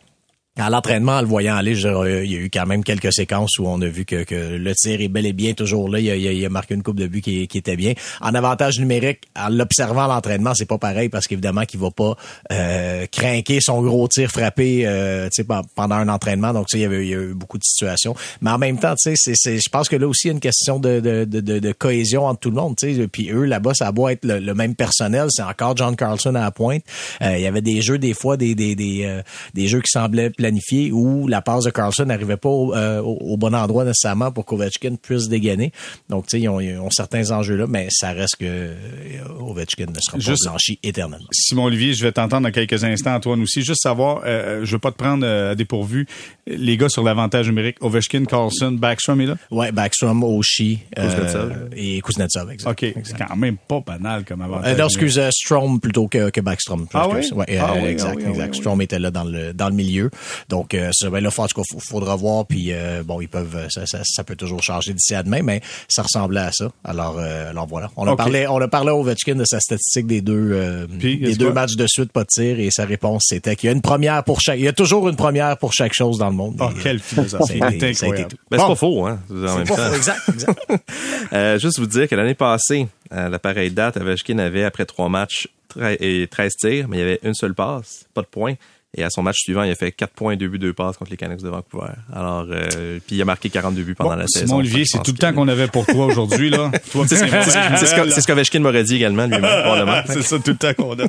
à 0.57 0.69
l'entraînement, 0.69 1.13
en 1.13 1.21
le 1.21 1.27
voyant 1.27 1.55
aller, 1.55 1.71
il 1.71 2.31
y 2.31 2.35
a 2.35 2.39
eu 2.39 2.49
quand 2.53 2.67
même 2.67 2.83
quelques 2.83 3.11
séquences 3.11 3.57
où 3.57 3.65
on 3.65 3.81
a 3.81 3.87
vu 3.87 4.05
que, 4.05 4.23
que 4.23 4.35
le 4.35 4.75
tir 4.75 5.01
est 5.01 5.07
bel 5.07 5.25
et 5.25 5.33
bien 5.33 5.53
toujours 5.53 5.89
là. 5.89 5.99
Il 5.99 6.09
a, 6.11 6.15
il 6.15 6.45
a, 6.45 6.49
marqué 6.49 6.75
une 6.75 6.83
coupe 6.83 6.99
de 6.99 7.07
but 7.07 7.21
qui, 7.21 7.47
qui, 7.47 7.57
était 7.57 7.75
bien. 7.75 7.93
En 8.21 8.35
avantage 8.35 8.79
numérique, 8.79 9.21
en 9.35 9.49
l'observant 9.49 10.03
à 10.03 10.07
l'entraînement, 10.07 10.53
c'est 10.53 10.67
pas 10.67 10.77
pareil 10.77 11.09
parce 11.09 11.25
qu'évidemment 11.25 11.65
qu'il 11.65 11.79
va 11.79 11.89
pas 11.89 12.15
euh, 12.51 13.07
craquer 13.11 13.61
son 13.61 13.81
gros 13.81 14.07
tir 14.07 14.29
frappé 14.29 14.83
euh, 14.85 15.27
pendant 15.75 15.95
un 15.95 16.07
entraînement. 16.07 16.53
Donc, 16.53 16.67
il 16.73 16.81
y, 16.81 16.85
avait, 16.85 17.03
il 17.03 17.09
y 17.09 17.15
a 17.15 17.19
eu 17.19 17.33
beaucoup 17.33 17.57
de 17.57 17.63
situations. 17.63 18.13
Mais 18.41 18.51
en 18.51 18.59
même 18.59 18.77
temps, 18.77 18.93
c'est, 18.97 19.15
c'est, 19.15 19.57
je 19.57 19.69
pense 19.71 19.89
que 19.89 19.95
là 19.95 20.07
aussi, 20.07 20.27
il 20.27 20.29
y 20.29 20.31
a 20.31 20.33
une 20.33 20.39
question 20.39 20.79
de, 20.79 20.99
de, 20.99 21.25
de, 21.25 21.59
de 21.59 21.71
cohésion 21.71 22.27
entre 22.27 22.41
tout 22.41 22.49
le 22.51 22.57
monde. 22.57 22.75
T'sais. 22.75 23.07
Puis 23.07 23.31
eux, 23.31 23.45
là-bas, 23.45 23.73
ça 23.73 23.91
doit 23.91 24.11
être 24.11 24.23
le, 24.23 24.53
même 24.53 24.75
personnel. 24.75 25.29
C'est 25.31 25.41
encore 25.41 25.75
John 25.75 25.95
Carlson 25.95 26.35
à 26.35 26.41
la 26.41 26.51
pointe. 26.51 26.83
Euh, 27.23 27.37
il 27.37 27.41
y 27.41 27.47
avait 27.47 27.61
des 27.61 27.81
jeux, 27.81 27.97
des 27.97 28.13
fois, 28.13 28.37
des, 28.37 28.53
des, 28.53 28.75
des, 28.75 29.05
euh, 29.05 29.23
des 29.55 29.67
jeux 29.67 29.81
qui 29.81 29.89
semblaient 29.89 30.31
planifié 30.43 30.91
où 30.91 31.29
la 31.29 31.41
passe 31.41 31.63
de 31.63 31.69
Carlson 31.69 32.03
n'arrivait 32.03 32.35
pas 32.35 32.49
euh, 32.49 32.99
au, 32.99 33.37
bon 33.37 33.55
endroit 33.55 33.85
nécessairement 33.85 34.29
pour 34.33 34.43
qu'Ovechkin 34.43 34.95
puisse 35.01 35.29
dégainer. 35.29 35.71
Donc, 36.09 36.27
tu 36.27 36.37
sais, 36.37 36.43
ils, 36.43 36.49
ont, 36.49 36.89
certains 36.89 37.31
enjeux 37.31 37.55
là, 37.55 37.65
mais 37.65 37.87
ça 37.89 38.11
reste 38.11 38.35
que 38.35 38.45
euh, 38.45 38.73
Ovechkin 39.39 39.85
ne 39.85 39.99
sera 40.01 40.17
pas 40.17 40.35
blanchi 40.43 40.79
éternellement. 40.83 41.27
Simon 41.31 41.65
Olivier, 41.65 41.93
je 41.93 42.03
vais 42.03 42.11
t'entendre 42.11 42.43
dans 42.43 42.51
quelques 42.51 42.83
instants, 42.83 43.15
Antoine 43.15 43.41
aussi. 43.41 43.61
Juste 43.61 43.83
savoir, 43.83 44.21
euh, 44.25 44.65
je 44.65 44.71
veux 44.73 44.79
pas 44.79 44.91
te 44.91 44.97
prendre 44.97 45.25
à 45.25 45.55
dépourvu, 45.55 46.07
les 46.45 46.77
gars 46.77 46.89
sur 46.89 47.03
l'avantage 47.03 47.47
numérique, 47.47 47.77
Ovechkin, 47.81 48.25
Carlson, 48.25 48.71
Backstrom 48.71 49.21
est 49.21 49.25
là? 49.27 49.37
Ouais, 49.51 49.71
Backstrom, 49.71 50.23
Oshie 50.23 50.79
et 51.75 52.01
Kuznetsov, 52.01 52.51
exact. 52.51 52.71
OK, 52.71 52.93
c'est 53.03 53.17
quand 53.17 53.35
même 53.35 53.57
pas 53.57 53.79
banal 53.79 54.25
comme 54.25 54.41
avantage. 54.41 54.77
non, 54.77 54.85
excuse, 54.85 55.21
Strom 55.31 55.79
plutôt 55.79 56.07
que, 56.07 56.29
que 56.29 56.41
Backstrom. 56.41 56.87
Ah 56.93 57.07
oui? 57.09 57.29
Ouais, 57.33 57.57
ah 57.57 57.77
exact, 57.87 58.21
ah 58.25 58.29
exact. 58.29 58.55
Strom 58.55 58.81
était 58.81 58.99
là 58.99 59.11
dans 59.11 59.23
le, 59.23 59.53
dans 59.53 59.69
le 59.69 59.75
milieu. 59.75 60.09
Donc, 60.49 60.73
euh, 60.73 60.89
ça, 60.93 61.09
ben 61.09 61.21
là, 61.21 61.29
en 61.35 61.47
tout 61.47 61.61
cas, 61.61 61.79
faudra 61.79 62.15
voir. 62.15 62.45
Puis, 62.45 62.71
euh, 62.71 63.03
bon, 63.03 63.21
ils 63.21 63.27
peuvent, 63.27 63.55
euh, 63.55 63.69
ça, 63.69 63.85
ça, 63.85 63.99
ça, 64.03 64.23
peut 64.23 64.35
toujours 64.35 64.61
changer 64.61 64.93
d'ici 64.93 65.15
à 65.15 65.23
demain, 65.23 65.41
mais 65.41 65.61
ça 65.87 66.03
ressemblait 66.03 66.41
à 66.41 66.51
ça. 66.51 66.69
Alors, 66.83 67.17
euh, 67.19 67.49
alors 67.49 67.67
voilà. 67.67 67.91
On 67.97 68.07
a 68.07 68.15
parlé, 68.15 68.47
on 68.47 68.59
a 68.59 68.67
parlé 68.67 68.89
à 68.89 68.95
Ovechkin 68.95 69.35
de 69.35 69.45
sa 69.45 69.59
statistique 69.59 70.07
des 70.07 70.21
deux, 70.21 70.87
des 70.99 71.35
deux 71.35 71.53
matchs 71.53 71.75
de 71.75 71.87
suite, 71.87 72.11
pas 72.11 72.23
de 72.23 72.29
tir, 72.29 72.59
et 72.59 72.69
sa 72.71 72.85
réponse 72.85 73.23
c'était 73.27 73.55
qu'il 73.55 73.67
y 73.67 73.69
a 73.69 73.73
une 73.73 73.81
première 73.81 74.23
pour 74.23 74.41
chaque. 74.41 74.59
Il 74.59 74.65
y 74.65 74.67
a 74.67 74.73
toujours 74.73 75.07
une 75.09 75.15
première 75.15 75.57
pour 75.57 75.73
chaque 75.73 75.93
chose 75.93 76.17
dans 76.17 76.32
le 76.33 76.37
monde. 76.37 76.57
Oh, 76.59 76.69
quelle 76.81 76.99
philosophie. 76.99 77.59
Ben, 77.59 77.71
c'est 77.79 78.57
pas 78.57 78.75
faux, 78.75 79.05
hein. 79.05 79.19
En 79.29 79.57
même 79.57 79.67
pas 79.67 79.95
exact, 79.95 80.21
exact. 80.29 81.59
juste 81.59 81.79
vous 81.79 81.87
dire 81.87 82.07
que 82.07 82.15
l'année 82.15 82.35
passée, 82.35 82.87
à 83.09 83.29
la 83.29 83.39
pareille 83.39 83.71
date, 83.71 83.97
Ovechkin 83.97 84.39
avait 84.39 84.63
après 84.63 84.85
trois 84.85 85.09
matchs 85.09 85.47
et 85.99 86.27
13 86.29 86.55
tirs, 86.55 86.87
mais 86.87 86.97
il 86.97 86.99
y 86.99 87.03
avait 87.03 87.19
une 87.23 87.33
seule 87.33 87.53
passe, 87.53 88.05
pas 88.13 88.21
de 88.21 88.27
points. 88.27 88.55
Et 88.95 89.03
à 89.03 89.09
son 89.09 89.23
match 89.23 89.37
suivant, 89.39 89.63
il 89.63 89.71
a 89.71 89.75
fait 89.75 89.91
4 89.91 90.13
points, 90.13 90.35
2 90.35 90.47
buts, 90.47 90.59
2 90.59 90.73
passes 90.73 90.97
contre 90.97 91.09
les 91.09 91.17
Canucks 91.17 91.41
de 91.41 91.49
Vancouver. 91.49 91.93
Alors, 92.13 92.45
euh, 92.49 92.99
puis 93.05 93.15
il 93.15 93.21
a 93.21 93.25
marqué 93.25 93.49
42 93.49 93.81
buts 93.81 93.95
pendant 93.95 94.15
la 94.15 94.27
saison. 94.27 94.57
Olivier, 94.57 94.85
c'est 94.85 95.01
tout 95.01 95.11
le 95.11 95.17
temps 95.17 95.33
qu'on 95.33 95.47
avait 95.47 95.67
pour 95.67 95.87
toi 95.87 96.05
aujourd'hui, 96.05 96.51
là. 96.51 96.69
c'est 97.07 97.15
ce 97.15 98.27
qu'Ovechkin 98.27 98.59
m'aurait 98.59 98.83
dit 98.83 98.97
également, 98.97 99.25
lui-même, 99.25 100.03
c'est 100.05 100.21
ça, 100.21 100.37
tout 100.37 100.51
le 100.51 100.57
temps 100.57 100.73
qu'on 100.75 100.93
a. 100.93 101.07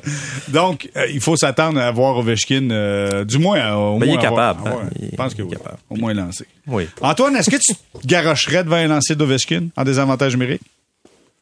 Donc, 0.48 0.88
euh, 0.96 1.06
il 1.12 1.20
faut 1.20 1.36
s'attendre 1.36 1.78
à 1.78 1.90
voir 1.90 2.16
Ovechkin, 2.16 2.70
euh, 2.70 3.24
du 3.24 3.38
moins, 3.38 3.74
au 3.74 3.98
ben, 3.98 4.06
moins. 4.06 4.14
Il 4.14 4.18
est 4.18 4.22
capable. 4.22 4.66
Hein, 4.66 4.88
je 5.10 5.16
pense 5.16 5.34
que 5.34 5.42
oui. 5.42 5.50
Capable. 5.50 5.76
Au 5.90 5.96
moins 5.96 6.14
lancé. 6.14 6.46
Oui. 6.66 6.88
Antoine, 7.02 7.36
est-ce 7.36 7.50
que 7.50 7.56
tu 7.56 7.74
garocherais 8.06 8.64
devant 8.64 8.76
un 8.76 8.86
lancer 8.86 9.14
d'Ovechkin 9.14 9.68
en 9.76 9.84
désavantage 9.84 10.32
numérique? 10.32 10.62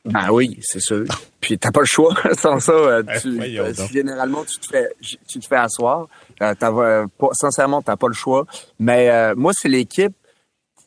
Ben 0.04 0.30
oui, 0.30 0.58
c'est 0.62 0.80
sûr. 0.80 1.04
Puis 1.40 1.58
t'as 1.58 1.70
pas 1.70 1.80
le 1.80 1.86
choix. 1.86 2.14
Sans 2.38 2.58
ça, 2.58 2.72
euh, 2.72 3.02
tu, 3.20 3.40
euh, 3.40 3.72
généralement, 3.92 4.44
tu 4.44 4.58
te 4.58 4.66
fais, 4.66 4.88
tu 5.00 5.38
te 5.38 5.46
fais 5.46 5.56
asseoir. 5.56 6.08
Euh, 6.40 6.54
t'as, 6.58 6.72
euh, 6.72 7.06
pas, 7.18 7.28
sincèrement, 7.32 7.82
t'as 7.82 7.96
pas 7.96 8.08
le 8.08 8.14
choix. 8.14 8.46
Mais 8.80 9.34
moi, 9.36 9.52
c'est 9.54 9.68
l'équipe 9.68 10.12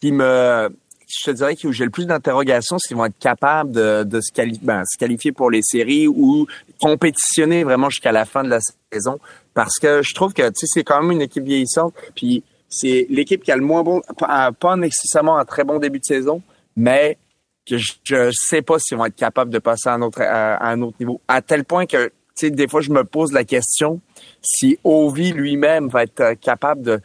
qui 0.02 0.12
me, 0.12 0.70
je 1.08 1.32
te 1.32 1.32
dirais 1.32 1.56
que 1.56 1.72
j'ai 1.72 1.86
le 1.86 1.92
plus 1.92 2.06
d'interrogations, 2.06 2.78
s'ils 2.78 2.98
vont 2.98 3.06
être 3.06 3.18
capables 3.18 3.72
de, 3.72 4.04
de 4.04 4.20
se, 4.20 4.34
qualifier, 4.34 4.66
ben, 4.66 4.84
se 4.86 4.98
qualifier 4.98 5.32
pour 5.32 5.50
les 5.50 5.62
séries 5.62 6.08
ou 6.08 6.46
compétitionner 6.82 7.64
vraiment 7.64 7.90
jusqu'à 7.90 8.12
la 8.12 8.26
fin 8.26 8.44
de 8.44 8.50
la 8.50 8.60
saison. 8.92 9.20
Parce 9.54 9.80
que 9.80 10.02
je 10.02 10.14
trouve 10.14 10.34
que, 10.34 10.46
tu 10.50 10.54
sais, 10.56 10.68
c'est 10.70 10.84
quand 10.84 11.02
même 11.02 11.12
une 11.12 11.22
équipe 11.22 11.46
vieillissante. 11.46 11.94
Puis 12.16 12.44
c'est 12.68 13.08
l'équipe 13.10 13.42
qui 13.44 13.52
a 13.54 13.56
le 13.56 13.64
moins 13.64 13.84
bon, 13.84 14.02
pas 14.18 14.76
nécessairement 14.76 15.38
un 15.38 15.46
très 15.46 15.64
bon 15.64 15.80
début 15.80 16.00
de 16.00 16.06
saison, 16.06 16.42
mais 16.76 17.18
que 17.66 17.78
je, 17.78 18.32
sais 18.32 18.62
pas 18.62 18.78
s'ils 18.80 18.98
vont 18.98 19.06
être 19.06 19.16
capables 19.16 19.52
de 19.52 19.60
passer 19.60 19.90
à 19.90 19.94
un 19.94 20.02
autre, 20.02 20.22
à, 20.22 20.70
un 20.70 20.82
autre 20.82 20.98
niveau. 21.00 21.22
À 21.28 21.42
tel 21.42 21.66
point 21.66 21.86
que, 21.86 22.08
tu 22.08 22.12
sais, 22.36 22.50
des 22.52 22.68
fois, 22.68 22.82
je 22.82 22.92
me 22.92 23.04
pose 23.04 23.32
la 23.32 23.44
question 23.44 24.02
si 24.42 24.78
Ovi 24.84 25.34
lui-même 25.34 25.88
va 25.88 26.04
être 26.04 26.22
euh, 26.22 26.36
capable 26.36 26.82
de 26.84 27.02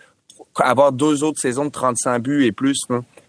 avoir 0.57 0.93
deux 0.93 1.23
autres 1.23 1.41
saisons 1.41 1.65
de 1.65 1.71
35 1.71 2.19
buts 2.19 2.45
et 2.45 2.53
plus, 2.53 2.79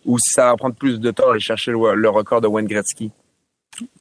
ou 0.06 0.18
si 0.18 0.34
ça 0.34 0.48
va 0.48 0.58
prendre 0.58 0.76
plus 0.76 1.00
de 1.00 1.12
temps 1.12 1.28
à 1.28 1.32
aller 1.32 1.40
chercher 1.40 1.72
le, 1.72 2.10
record 2.10 2.42
de 2.42 2.48
Wayne 2.48 2.68
Gretzky. 2.68 3.12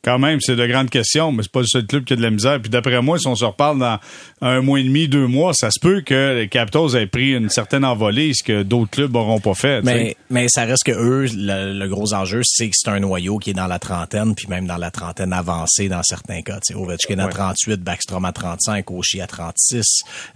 Quand 0.03 0.19
même, 0.19 0.39
c'est 0.41 0.57
de 0.57 0.67
grandes 0.67 0.89
questions, 0.89 1.31
mais 1.31 1.43
c'est 1.43 1.53
pas 1.53 1.61
le 1.61 1.67
seul 1.67 1.87
club 1.87 2.05
qui 2.05 2.15
a 2.15 2.17
de 2.17 2.23
la 2.23 2.31
misère. 2.31 2.59
Puis 2.61 2.71
d'après 2.71 3.03
moi, 3.03 3.19
si 3.19 3.27
on 3.27 3.35
se 3.35 3.45
reparle 3.45 3.79
dans 3.79 3.99
un 4.41 4.63
mois 4.63 4.81
et 4.81 4.85
demi, 4.85 5.09
deux 5.09 5.27
mois, 5.27 5.53
ça 5.53 5.71
se 5.71 5.79
peut 5.79 6.01
que 6.01 6.37
les 6.39 6.49
Capitals 6.49 6.97
aient 6.97 7.07
pris 7.07 7.35
une 7.35 7.51
certaine 7.51 7.85
envolée, 7.85 8.33
ce 8.35 8.43
que 8.43 8.63
d'autres 8.63 8.91
clubs 8.91 9.13
n'auront 9.13 9.41
pas 9.41 9.55
fait. 9.55 9.83
Mais, 9.83 10.17
mais 10.31 10.47
ça 10.49 10.65
reste 10.65 10.85
que 10.85 10.93
eux, 10.93 11.27
le, 11.35 11.87
gros 11.89 12.15
enjeu, 12.15 12.41
c'est 12.45 12.69
que 12.69 12.75
c'est 12.75 12.91
un 12.91 13.01
noyau 13.01 13.39
qui 13.39 13.51
est 13.51 13.55
dans 13.55 13.67
la 13.67 13.79
trentaine, 13.79 14.35
puis 14.35 14.47
même 14.49 14.67
dans 14.67 14.79
la 14.79 14.91
trentaine 14.91 15.35
avancée 15.35 15.89
dans 15.89 16.03
certains 16.03 16.41
cas. 16.41 16.61
T'sais, 16.61 16.75
Ovechkin 16.75 17.19
à 17.19 17.29
38, 17.29 17.81
Backstrom 17.81 18.25
à 18.25 18.33
35, 18.33 18.91
Oshie 18.91 19.21
à 19.21 19.27
36. 19.27 19.85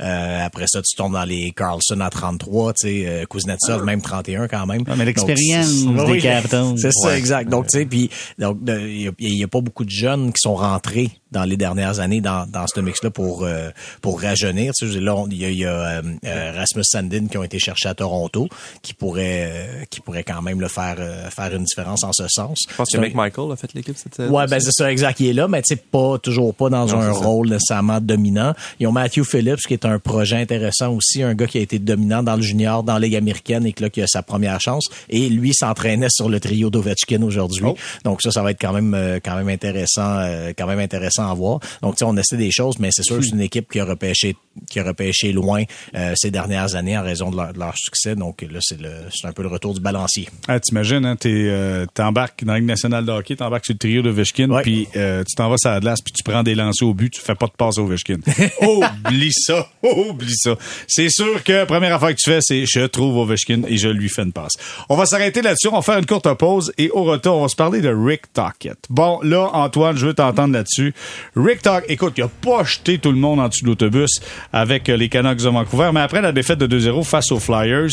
Euh, 0.01 0.45
après 0.45 0.67
ça, 0.69 0.83
tu 0.83 0.95
tombes 0.97 1.15
dans 1.15 1.25
les 1.25 1.53
Carlson 1.53 2.01
à 2.01 2.11
33, 2.11 2.75
tu 2.75 2.89
sais, 2.89 3.05
euh, 3.07 3.25
Kuznetsov 3.25 3.85
même 3.85 4.03
31 4.03 4.47
quand 4.49 4.67
même. 4.67 4.85
mais 4.97 5.05
l'expérience 5.07 5.87
des 6.07 6.19
Capitals. 6.19 6.75
C'est 6.77 6.93
ça, 6.93 7.17
exact. 7.17 7.49
Donc, 7.49 7.69
tu 7.69 7.79
sais, 7.79 7.87
puis 7.87 8.11
donc 8.39 8.59
il 8.67 9.35
y, 9.35 9.45
a 9.45 9.49
pas 9.55 9.61
beaucoup 9.61 9.85
de 9.85 9.91
jeunes 9.91 10.33
qui 10.33 10.41
sont 10.41 10.57
rentrés 10.57 11.11
dans 11.31 11.45
les 11.45 11.57
dernières 11.57 12.01
années 12.01 12.21
dans, 12.21 12.45
dans 12.47 12.67
ce 12.67 12.81
mix-là 12.81 13.11
pour 13.11 13.45
euh, 13.45 13.71
pour 14.03 14.21
rajeunir. 14.21 14.73
Tu 14.77 14.91
sais, 14.91 15.01
là, 15.01 15.25
il 15.31 15.37
y 15.37 15.45
a, 15.45 15.51
y 15.51 15.65
a 15.65 15.71
euh, 15.71 16.03
euh, 16.25 16.53
Rasmus 16.57 16.83
Sandin 16.85 17.27
qui 17.27 17.39
ont 17.39 17.45
été 17.45 17.61
cherchés 17.61 17.89
à 17.89 17.95
Toronto, 17.95 18.49
qui 18.83 18.95
pourrait 18.95 19.87
qui 19.91 20.01
pourrait 20.01 20.25
quand 20.25 20.43
même 20.43 20.61
le 20.61 20.67
faire 20.67 20.97
faire 21.31 21.55
une 21.55 21.63
différence 21.63 22.03
en 22.03 22.13
ce 22.13 22.27
sens. 22.29 22.65
Je 22.69 22.75
pense 22.75 22.91
que 22.91 23.15
Michael 23.15 23.53
a 23.53 23.57
fait 23.57 23.73
l'équipe 23.75 23.97
cette 23.97 24.29
Ouais, 24.29 24.47
ben 24.49 24.59
c'est 24.59 24.73
ça 24.73 24.91
exact, 24.91 25.21
il 25.21 25.29
est 25.29 25.33
là, 25.33 25.47
mais 25.47 25.63
tu 25.63 25.75
sais 25.75 25.81
pas 25.81 26.19
toujours 26.19 26.53
pas 26.53 26.69
dans 26.69 26.93
un 26.97 27.13
rôle 27.13 27.49
nécessairement 27.49 28.01
dominant. 28.01 28.55
Ils 28.81 28.89
ont 28.89 28.93
Matthew 28.93 29.23
Phillips 29.23 29.61
qui 29.69 29.75
est 29.75 29.85
un 29.85 30.01
projet 30.01 30.37
intéressant 30.37 30.93
aussi, 30.93 31.23
un 31.23 31.35
gars 31.35 31.47
qui 31.47 31.59
a 31.59 31.61
été 31.61 31.79
dominant 31.79 32.25
dans 32.25 32.35
le 32.35 32.43
junior, 32.43 32.83
dans 32.83 32.95
la 32.95 33.01
Ligue 33.01 33.17
américaine 33.17 33.67
et 33.67 33.73
que 33.73 33.83
là 33.85 33.91
qui 33.91 34.03
a 34.03 34.09
sa 34.09 34.23
première 34.23 34.61
chance. 34.61 34.87
Et 35.09 35.29
lui 35.29 35.55
s'entraînait 35.55 36.11
sur 36.11 36.29
le 36.29 36.41
trio 36.41 36.71
d'Ovechkin 36.71 37.23
aujourd'hui. 37.23 37.67
Oh. 37.67 37.77
Donc 38.05 38.21
ça, 38.21 38.33
ça 38.33 38.43
va 38.43 38.51
être 38.51 38.61
quand 38.61 38.73
même 38.73 39.21
quand 39.25 39.37
même 39.37 39.44
intéressant, 39.49 40.23
quand 40.57 40.67
même 40.67 40.79
intéressant 40.79 41.31
à 41.31 41.35
voir. 41.35 41.61
Donc, 41.83 41.97
on 42.03 42.17
essaie 42.17 42.37
des 42.37 42.51
choses, 42.51 42.79
mais 42.79 42.91
c'est 42.93 43.03
sûr 43.03 43.19
que 43.19 43.25
c'est 43.25 43.31
une 43.31 43.41
équipe 43.41 43.71
qui 43.71 43.81
a 43.81 43.85
repêché, 43.85 44.37
qui 44.71 44.81
a 44.81 44.85
repêché 44.85 45.33
loin 45.33 45.63
euh, 45.95 46.13
ces 46.17 46.31
dernières 46.31 46.75
années 46.75 46.97
en 46.97 47.03
raison 47.03 47.31
de 47.31 47.37
leur, 47.37 47.75
succès. 47.77 48.15
Donc, 48.15 48.43
là, 48.43 48.59
c'est 48.61 49.27
un 49.27 49.33
peu 49.33 49.43
le 49.43 49.49
retour 49.49 49.75
du 49.75 49.81
balancier. 49.81 50.29
Ah, 50.49 50.61
t'imagines, 50.61 51.05
hein, 51.05 51.17
euh, 51.27 51.87
t'embarques 51.93 52.45
dans 52.45 52.53
la 52.53 52.59
Ligue 52.59 52.69
nationale 52.69 53.05
de 53.05 53.13
hockey, 53.13 53.37
t'embarques 53.37 53.67
sur 53.67 53.75
le 53.75 53.79
trio 53.79 54.03
de 54.03 54.11
Veshkin, 54.11 54.49
puis 54.63 54.87
euh, 54.97 55.25
tu 55.25 55.35
t'en 55.35 55.49
vas 55.49 55.57
sur 55.59 55.71
la 55.71 55.81
glace, 55.81 56.01
puis 56.01 56.13
tu 56.13 56.23
prends 56.23 56.43
des 56.43 56.55
lancers 56.55 56.87
au 56.87 56.95
but, 56.95 57.11
tu 57.11 57.21
fais 57.21 57.35
pas 57.35 57.47
de 57.47 57.53
passe 57.53 57.79
au 57.79 57.87
Veshkin. 57.87 58.19
oublie 58.61 59.33
ça, 59.33 59.69
oublie 59.83 60.37
ça. 60.37 60.57
C'est 60.87 61.11
sûr 61.11 61.43
que 61.43 61.65
première 61.65 61.95
affaire 61.95 62.11
que 62.11 62.21
tu 62.21 62.31
fais, 62.31 62.41
c'est 62.41 62.65
je 62.67 62.87
trouve 62.87 63.17
Ovechkin 63.19 63.63
et 63.69 63.77
je 63.77 63.89
lui 63.89 64.09
fais 64.09 64.23
une 64.23 64.33
passe. 64.33 64.53
On 64.89 64.97
va 64.97 65.07
s'arrêter 65.07 65.43
là-dessus, 65.43 65.69
on 65.69 65.77
va 65.77 65.83
faire 65.83 65.99
une 65.99 66.07
courte 66.07 66.33
pause 66.35 66.73
et 66.79 66.91
au 66.91 67.05
retour, 67.05 67.37
on 67.37 67.43
va 67.43 67.49
se 67.49 67.57
parler 67.57 67.81
de 67.81 67.89
Rick 67.89 68.33
Tockett. 68.33 68.79
Bon, 68.89 69.21
Antoine, 69.37 69.97
je 69.97 70.07
veux 70.07 70.15
t'entendre 70.15 70.55
là-dessus. 70.55 70.95
Rick 71.37 71.63
Talk, 71.63 71.85
écoute, 71.89 72.15
il 72.17 72.25
a 72.25 72.29
pas 72.29 72.65
jeté 72.65 72.99
tout 72.99 73.13
le 73.13 73.19
monde 73.19 73.41
en 73.41 73.49
dessous 73.49 73.65
de 73.65 73.71
l'autobus 73.71 74.21
avec 74.53 74.89
euh, 74.89 74.97
les 74.97 75.09
Canucks 75.09 75.39
de 75.43 75.49
Vancouver, 75.49 75.91
mais 75.93 76.01
après 76.01 76.21
la 76.21 76.33
défaite 76.33 76.59
de 76.59 76.79
2-0 76.79 77.05
face 77.05 77.33
aux 77.33 77.41
Flyers, 77.41 77.91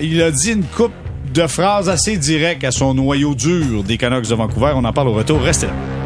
il 0.00 0.22
a 0.22 0.30
dit 0.30 0.52
une 0.52 0.64
coupe 0.64 0.92
de 1.32 1.46
phrases 1.46 1.88
assez 1.88 2.16
directes 2.16 2.64
à 2.64 2.70
son 2.70 2.94
noyau 2.94 3.34
dur 3.34 3.82
des 3.82 3.96
Canucks 3.98 4.28
de 4.28 4.34
Vancouver. 4.34 4.72
On 4.74 4.84
en 4.84 4.92
parle 4.92 5.08
au 5.08 5.14
retour. 5.14 5.40
Restez 5.40 5.66
là. 5.66 5.97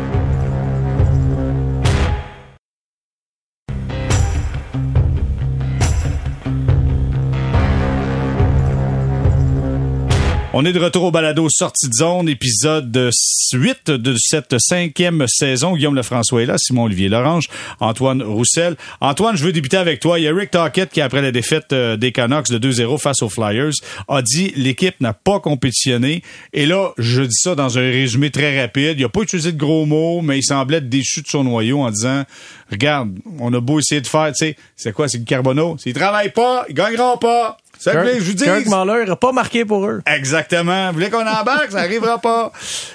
On 10.55 10.67
est 10.67 10.75
de 10.75 10.79
retour 10.79 11.05
au 11.05 11.11
balado 11.11 11.49
Sortie 11.49 11.89
de 11.89 11.95
zone, 11.95 12.29
épisode 12.29 13.11
8 13.55 13.91
de 13.91 14.15
cette 14.19 14.55
cinquième 14.59 15.25
saison. 15.27 15.75
Guillaume 15.75 15.95
Lefrançois 15.95 16.43
est 16.43 16.47
là, 16.47 16.59
Simon-Olivier 16.59 17.09
Lorange, 17.09 17.49
Antoine 17.81 18.23
Roussel. 18.23 18.77
Antoine, 19.01 19.35
je 19.35 19.45
veux 19.45 19.53
débuter 19.53 19.79
avec 19.79 20.01
toi. 20.01 20.19
Il 20.19 20.25
y 20.25 20.29
a 20.29 20.35
Rick 20.35 20.51
Tockett 20.51 20.91
qui, 20.91 21.01
après 21.01 21.23
la 21.23 21.33
défaite 21.33 21.73
euh, 21.73 21.97
des 21.97 22.13
Canucks 22.13 22.51
de 22.51 22.59
2-0 22.71 22.99
face 22.99 23.23
aux 23.23 23.31
Flyers, 23.31 23.73
a 24.09 24.21
dit 24.21 24.53
l'équipe 24.55 25.01
n'a 25.01 25.15
pas 25.15 25.41
compétitionné. 25.41 26.23
Et 26.53 26.67
là, 26.67 26.91
je 26.99 27.23
dis 27.23 27.35
ça 27.35 27.55
dans 27.55 27.79
un 27.79 27.91
résumé 27.91 28.31
très 28.31 28.61
rapide. 28.61 28.97
Il 28.99 29.05
a 29.05 29.09
pas 29.09 29.23
utilisé 29.23 29.53
de 29.53 29.59
gros 29.59 29.87
mots, 29.87 30.21
mais 30.21 30.37
il 30.37 30.43
semblait 30.43 30.77
être 30.79 30.89
déchu 30.91 31.23
de 31.23 31.29
son 31.29 31.45
noyau 31.45 31.81
en 31.81 31.91
disant, 31.91 32.25
regarde, 32.71 33.19
on 33.39 33.55
a 33.55 33.61
beau 33.61 33.79
essayer 33.79 34.03
de 34.03 34.07
faire, 34.07 34.31
tu 34.37 34.45
sais, 34.45 34.57
c'est 34.77 34.93
quoi, 34.93 35.09
c'est 35.09 35.17
le 35.17 35.25
Carbonneau? 35.25 35.79
S'ils 35.79 35.95
travaillent 35.95 36.33
pas, 36.33 36.67
ils 36.69 36.75
gagneront 36.75 37.17
pas. 37.17 37.57
Ça 37.83 37.93
Kirk, 37.93 38.07
je 38.21 38.25
vous 38.25 38.35
dis. 38.35 38.45
Kirk 38.45 38.67
Muller 38.67 39.05
n'a 39.07 39.17
pas 39.17 39.33
marqué 39.33 39.65
pour 39.65 39.85
eux. 39.87 40.03
Exactement. 40.07 40.89
Vous 40.89 40.95
voulez 40.95 41.11
qu'on 41.11 41.27
embarque, 41.27 41.73
ça 41.73 41.81
arrivera 41.81 42.19
pas. 42.19 42.53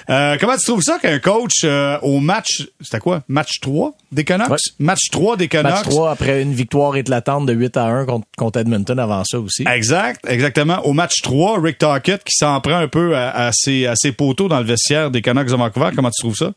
Euh, 0.08 0.36
comment 0.40 0.56
tu 0.56 0.64
trouves 0.64 0.82
ça 0.82 0.98
qu'un 0.98 1.18
coach 1.18 1.64
euh, 1.64 1.98
au 2.00 2.20
match, 2.20 2.66
c'était 2.80 2.98
quoi? 2.98 3.22
Match 3.28 3.60
3 3.60 3.92
des 4.12 4.24
Canucks? 4.24 4.48
Ouais. 4.48 4.56
Match 4.78 5.10
3 5.12 5.36
des 5.36 5.48
Canucks. 5.48 5.72
Match 5.72 5.82
3 5.84 6.10
après 6.10 6.40
une 6.40 6.54
victoire 6.54 6.96
éclatante 6.96 7.44
de 7.44 7.52
8 7.52 7.76
à 7.76 7.84
1 7.84 8.06
contre, 8.06 8.26
contre 8.38 8.60
Edmonton 8.60 8.98
avant 8.98 9.24
ça 9.24 9.38
aussi. 9.38 9.64
Exact, 9.68 10.24
exactement. 10.26 10.80
Au 10.86 10.94
match 10.94 11.20
3, 11.22 11.60
Rick 11.60 11.78
Tockett 11.78 12.24
qui 12.24 12.34
s'en 12.34 12.58
prend 12.62 12.76
un 12.76 12.88
peu 12.88 13.14
à, 13.14 13.28
à, 13.30 13.50
ses, 13.52 13.86
à 13.86 13.94
ses 13.94 14.12
poteaux 14.12 14.48
dans 14.48 14.58
le 14.60 14.64
vestiaire 14.64 15.10
des 15.10 15.20
Canucks 15.20 15.48
de 15.48 15.56
Vancouver. 15.56 15.90
Comment 15.94 16.10
tu 16.10 16.22
trouves 16.22 16.36
ça? 16.36 16.52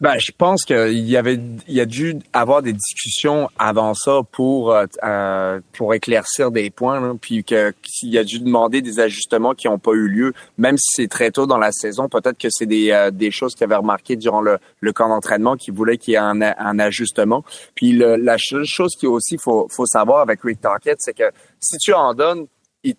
Ben, 0.00 0.18
je 0.18 0.30
pense 0.36 0.64
qu'il 0.64 1.08
y 1.08 1.16
avait, 1.16 1.40
il 1.66 1.74
y 1.74 1.80
a 1.80 1.84
dû 1.84 2.16
avoir 2.32 2.62
des 2.62 2.72
discussions 2.72 3.50
avant 3.58 3.94
ça 3.94 4.20
pour 4.30 4.72
euh, 4.72 5.60
pour 5.72 5.94
éclaircir 5.94 6.50
des 6.50 6.70
points, 6.70 7.16
puis 7.16 7.42
que 7.42 7.72
qu'il 7.82 8.10
y 8.10 8.18
a 8.18 8.24
dû 8.24 8.38
demander 8.38 8.82
des 8.82 9.00
ajustements 9.00 9.54
qui 9.54 9.66
n'ont 9.66 9.78
pas 9.78 9.92
eu 9.92 10.06
lieu, 10.08 10.32
même 10.58 10.78
si 10.78 11.02
c'est 11.02 11.08
très 11.08 11.30
tôt 11.30 11.46
dans 11.46 11.58
la 11.58 11.72
saison. 11.72 12.08
Peut-être 12.08 12.38
que 12.38 12.48
c'est 12.50 12.66
des 12.66 12.92
euh, 12.92 13.10
des 13.10 13.30
choses 13.30 13.54
qu'il 13.54 13.64
avait 13.64 13.76
remarquées 13.76 14.16
durant 14.16 14.40
le, 14.40 14.58
le 14.80 14.92
camp 14.92 15.08
d'entraînement 15.08 15.56
qui 15.56 15.70
voulaient 15.70 15.98
qu'il 15.98 16.12
y 16.12 16.14
ait 16.14 16.18
un, 16.18 16.40
un 16.40 16.78
ajustement. 16.78 17.44
Puis 17.74 17.92
le, 17.92 18.16
la 18.16 18.36
chose 18.38 18.94
qui 18.98 19.06
aussi 19.06 19.38
faut 19.38 19.66
faut 19.70 19.86
savoir 19.86 20.20
avec 20.20 20.40
Rick 20.42 20.60
Tockett, 20.60 20.98
c'est 21.00 21.14
que 21.14 21.30
si 21.58 21.76
tu 21.78 21.92
en 21.92 22.14
donnes 22.14 22.46
il 22.82 22.96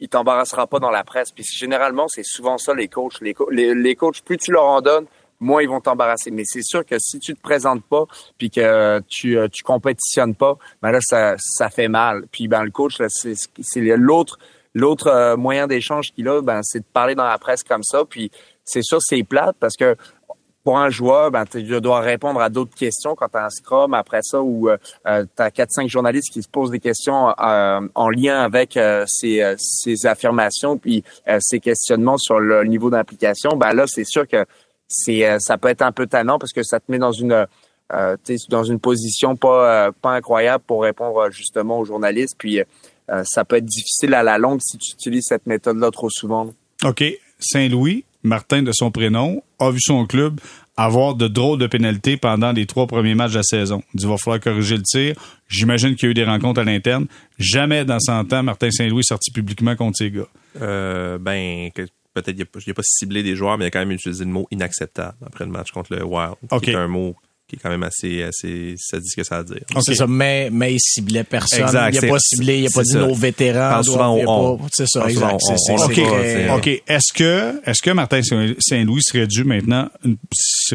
il 0.00 0.08
t'embarrassera 0.08 0.66
pas 0.66 0.80
dans 0.80 0.90
la 0.90 1.04
presse. 1.04 1.30
Puis 1.30 1.44
généralement, 1.44 2.08
c'est 2.08 2.24
souvent 2.24 2.58
ça 2.58 2.74
les 2.74 2.88
coachs. 2.88 3.20
Les, 3.20 3.34
les, 3.50 3.74
les 3.74 3.94
coachs, 3.94 4.20
plus 4.22 4.36
tu 4.36 4.50
leur 4.50 4.64
en 4.64 4.80
donnes, 4.80 5.06
moins 5.40 5.62
ils 5.62 5.68
vont 5.68 5.80
t'embarrasser. 5.80 6.30
Mais 6.30 6.42
c'est 6.44 6.62
sûr 6.62 6.84
que 6.84 6.96
si 6.98 7.18
tu 7.18 7.34
te 7.34 7.40
présentes 7.40 7.84
pas, 7.84 8.04
puis 8.38 8.50
que 8.50 9.00
tu 9.08 9.38
tu 9.52 9.62
compétitionnes 9.62 10.34
pas, 10.34 10.56
ben 10.82 10.90
là 10.90 10.98
ça 11.00 11.34
ça 11.38 11.68
fait 11.70 11.88
mal. 11.88 12.24
Puis 12.30 12.48
ben 12.48 12.64
le 12.64 12.70
coach 12.70 12.96
c'est 13.08 13.34
c'est 13.60 13.80
l'autre 13.96 14.38
l'autre 14.74 15.08
euh, 15.08 15.36
moyen 15.36 15.66
d'échange 15.66 16.12
qu'il 16.12 16.28
a, 16.28 16.42
ben 16.42 16.60
c'est 16.62 16.80
de 16.80 16.86
parler 16.92 17.14
dans 17.14 17.26
la 17.26 17.38
presse 17.38 17.62
comme 17.62 17.82
ça. 17.82 18.04
Puis 18.04 18.30
c'est 18.64 18.82
sûr 18.82 18.98
c'est 19.00 19.22
plate 19.22 19.56
parce 19.58 19.76
que 19.76 19.96
pour 20.66 20.78
un 20.80 20.90
joueur, 20.90 21.30
ben, 21.30 21.44
tu 21.44 21.62
dois 21.80 22.00
répondre 22.00 22.40
à 22.40 22.48
d'autres 22.48 22.74
questions 22.74 23.14
quand 23.14 23.28
tu 23.28 23.36
as 23.36 23.44
un 23.44 23.50
scrum 23.50 23.94
après 23.94 24.18
ça 24.22 24.42
ou 24.42 24.68
euh, 24.68 24.76
tu 25.04 25.40
as 25.40 25.50
4-5 25.50 25.88
journalistes 25.88 26.32
qui 26.32 26.42
se 26.42 26.48
posent 26.48 26.72
des 26.72 26.80
questions 26.80 27.28
euh, 27.38 27.80
en 27.94 28.10
lien 28.10 28.40
avec 28.40 28.76
euh, 28.76 29.04
ces, 29.06 29.54
ces 29.58 30.06
affirmations 30.06 30.76
puis 30.76 31.04
ces 31.38 31.60
questionnements 31.60 32.18
sur 32.18 32.40
le 32.40 32.64
niveau 32.64 32.90
d'implication. 32.90 33.50
Ben 33.50 33.74
là, 33.74 33.84
c'est 33.86 34.02
sûr 34.02 34.26
que 34.26 34.44
c'est 34.88 35.38
ça 35.40 35.58
peut 35.58 35.68
être 35.68 35.82
un 35.82 35.92
peu 35.92 36.06
tannant 36.06 36.38
parce 36.38 36.52
que 36.52 36.62
ça 36.62 36.80
te 36.80 36.90
met 36.90 36.98
dans 36.98 37.12
une 37.12 37.46
euh, 37.92 38.16
dans 38.48 38.64
une 38.64 38.80
position 38.80 39.36
pas 39.36 39.92
pas 39.92 40.12
incroyable 40.12 40.64
pour 40.66 40.82
répondre 40.82 41.30
justement 41.30 41.78
aux 41.78 41.84
journalistes 41.84 42.36
puis 42.38 42.60
ça 43.24 43.44
peut 43.44 43.56
être 43.56 43.64
difficile 43.64 44.14
à 44.14 44.22
la 44.22 44.38
longue 44.38 44.60
si 44.60 44.78
tu 44.78 44.92
utilises 44.94 45.26
cette 45.28 45.46
méthode 45.46 45.78
là 45.78 45.90
trop 45.90 46.10
souvent. 46.10 46.52
OK, 46.84 47.04
Saint-Louis, 47.38 48.04
Martin 48.22 48.62
de 48.62 48.72
son 48.72 48.90
prénom, 48.90 49.42
a 49.58 49.70
vu 49.70 49.78
son 49.80 50.06
club 50.06 50.40
avoir 50.76 51.14
de 51.14 51.26
drôles 51.26 51.58
de 51.58 51.66
pénalités 51.66 52.16
pendant 52.16 52.52
les 52.52 52.66
trois 52.66 52.86
premiers 52.86 53.14
matchs 53.14 53.32
de 53.32 53.38
la 53.38 53.42
saison. 53.42 53.82
Il 53.94 54.00
dit, 54.00 54.06
va 54.06 54.16
falloir 54.18 54.40
corriger 54.40 54.76
le 54.76 54.82
tir. 54.82 55.14
J'imagine 55.48 55.96
qu'il 55.96 56.06
y 56.06 56.08
a 56.08 56.10
eu 56.10 56.14
des 56.14 56.24
rencontres 56.24 56.60
à 56.60 56.64
l'interne. 56.64 57.06
Jamais 57.38 57.84
dans 57.84 57.98
100 57.98 58.32
ans, 58.32 58.42
Martin 58.42 58.70
Saint-Louis 58.70 59.00
est 59.00 59.08
sorti 59.08 59.30
publiquement 59.30 59.74
contre 59.74 59.98
ces 59.98 60.10
gars. 60.10 60.28
Euh, 60.60 61.18
ben, 61.18 61.70
que, 61.74 61.82
peut-être 62.22 62.36
qu'il 62.36 62.68
n'a 62.68 62.74
pas 62.74 62.82
ciblé 62.82 63.22
des 63.22 63.36
joueurs, 63.36 63.58
mais 63.58 63.64
il 63.64 63.68
a 63.68 63.70
quand 63.70 63.80
même 63.80 63.92
utilisé 63.92 64.24
le 64.24 64.30
mot 64.30 64.46
inacceptable 64.50 65.16
après 65.24 65.44
le 65.44 65.50
match 65.50 65.70
contre 65.70 65.94
le 65.94 66.04
Wild. 66.04 66.34
Okay. 66.50 66.64
Qui 66.64 66.70
est 66.72 66.76
un 66.76 66.88
mot 66.88 67.14
qui 67.48 67.54
est 67.54 67.58
quand 67.60 67.70
même 67.70 67.84
assez, 67.84 68.24
assez, 68.24 68.74
ça 68.76 68.98
dit 68.98 69.08
ce 69.08 69.14
que 69.14 69.22
ça 69.22 69.36
a 69.36 69.38
à 69.38 69.42
dire. 69.44 69.60
Okay. 69.70 69.80
C'est 69.80 69.94
ça, 69.94 70.08
mais, 70.08 70.48
mais 70.50 70.74
il 70.74 70.80
ciblait 70.80 71.22
personne. 71.22 71.62
Exact, 71.62 71.94
il 71.94 72.04
a 72.04 72.08
pas 72.08 72.18
ciblé, 72.18 72.58
il 72.58 72.66
a 72.66 72.70
pas 72.70 72.82
dit 72.82 72.90
ça. 72.90 72.98
nos 72.98 73.14
vétérans. 73.14 73.82
Souvent, 73.84 74.16
on, 74.16 74.68
c'est 74.72 74.88
ça, 74.88 75.08
exact. 75.08 75.40
OK. 76.56 76.82
Est-ce 76.88 77.12
que, 77.12 77.60
est-ce 77.64 77.82
que 77.82 77.90
Martin 77.90 78.20
Saint-Louis 78.22 79.02
serait 79.02 79.28
dû 79.28 79.44
maintenant, 79.44 79.88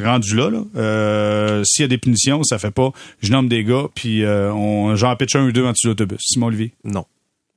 rendu 0.01 0.35
là, 0.35 0.49
là? 0.49 0.63
Euh, 0.77 1.63
s'il 1.65 1.83
y 1.83 1.85
a 1.85 1.89
des 1.89 1.97
punitions, 1.97 2.41
ça 2.43 2.57
fait 2.57 2.71
pas, 2.71 2.93
je 3.21 3.31
nomme 3.31 3.49
des 3.49 3.65
gars, 3.65 3.87
puis 3.93 4.23
euh, 4.23 4.53
on, 4.53 4.95
j'en 4.95 5.13
pitch 5.17 5.35
un 5.35 5.43
ou 5.43 5.51
deux 5.51 5.65
en 5.65 5.71
dessous 5.71 5.87
de 5.87 5.89
l'autobus. 5.89 6.21
Simon 6.21 6.47
Olivier? 6.47 6.73
Non. 6.85 7.05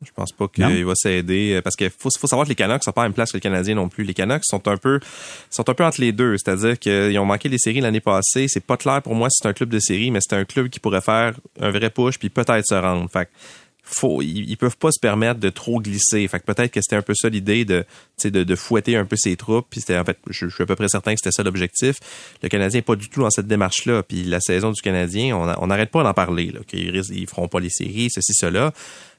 Je 0.04 0.12
pense 0.12 0.32
pas 0.32 0.48
qu'il 0.48 0.84
va 0.84 0.94
s'aider 0.94 1.60
parce 1.62 1.76
qu'il 1.76 1.90
faut, 1.90 2.10
faut 2.18 2.26
savoir 2.26 2.46
que 2.46 2.50
les 2.50 2.54
Canucks 2.54 2.84
sont 2.84 2.92
pas 2.92 3.04
à 3.04 3.06
une 3.06 3.12
place 3.12 3.32
que 3.32 3.36
les 3.36 3.40
Canadiens 3.40 3.74
non 3.74 3.88
plus. 3.88 4.04
Les 4.04 4.14
Canucks 4.14 4.44
sont 4.44 4.66
un 4.68 4.76
peu 4.76 5.00
sont 5.50 5.68
un 5.68 5.74
peu 5.74 5.84
entre 5.84 6.00
les 6.00 6.12
deux, 6.12 6.36
c'est-à-dire 6.36 6.78
qu'ils 6.78 7.18
ont 7.18 7.26
manqué 7.26 7.48
les 7.48 7.58
séries 7.58 7.80
l'année 7.80 8.00
passée. 8.00 8.46
C'est 8.48 8.64
pas 8.64 8.76
clair 8.76 9.02
pour 9.02 9.14
moi 9.14 9.28
si 9.30 9.38
c'est 9.42 9.48
un 9.48 9.52
club 9.52 9.70
de 9.70 9.78
série, 9.78 10.10
mais 10.10 10.20
c'est 10.20 10.36
un 10.36 10.44
club 10.44 10.68
qui 10.68 10.80
pourrait 10.80 11.00
faire 11.00 11.34
un 11.60 11.70
vrai 11.70 11.90
push 11.90 12.18
puis 12.18 12.30
peut-être 12.30 12.66
se 12.66 12.74
rendre. 12.74 13.08
Fait 13.10 13.28
faut, 13.84 14.22
ils, 14.22 14.50
ils, 14.50 14.56
peuvent 14.56 14.78
pas 14.78 14.90
se 14.90 14.98
permettre 14.98 15.38
de 15.38 15.50
trop 15.50 15.80
glisser. 15.80 16.26
Fait 16.26 16.40
que 16.40 16.44
peut-être 16.44 16.72
que 16.72 16.80
c'était 16.80 16.96
un 16.96 17.02
peu 17.02 17.14
ça 17.14 17.28
l'idée 17.28 17.64
de, 17.64 17.84
de, 18.24 18.42
de 18.42 18.56
fouetter 18.56 18.96
un 18.96 19.04
peu 19.04 19.16
ses 19.16 19.36
troupes. 19.36 19.66
Puis 19.68 19.80
c'était 19.80 19.98
en 19.98 20.04
fait, 20.04 20.18
je, 20.30 20.48
je, 20.48 20.54
suis 20.54 20.62
à 20.62 20.66
peu 20.66 20.74
près 20.74 20.88
certain 20.88 21.12
que 21.14 21.20
c'était 21.22 21.32
ça 21.32 21.42
l'objectif. 21.42 21.96
Le 22.42 22.48
Canadien 22.48 22.78
est 22.78 22.82
pas 22.82 22.96
du 22.96 23.10
tout 23.10 23.20
dans 23.20 23.30
cette 23.30 23.46
démarche-là. 23.46 24.02
Puis 24.02 24.24
la 24.24 24.40
saison 24.40 24.72
du 24.72 24.80
Canadien, 24.80 25.36
on 25.36 25.66
n'arrête 25.66 25.90
pas 25.90 26.02
d'en 26.02 26.14
parler. 26.14 26.50
Là, 26.50 26.60
qu'ils 26.66 26.96
ils 26.96 27.26
feront 27.26 27.48
pas 27.48 27.60
les 27.60 27.70
séries, 27.70 28.08
ceci, 28.10 28.32
cela 28.34 28.72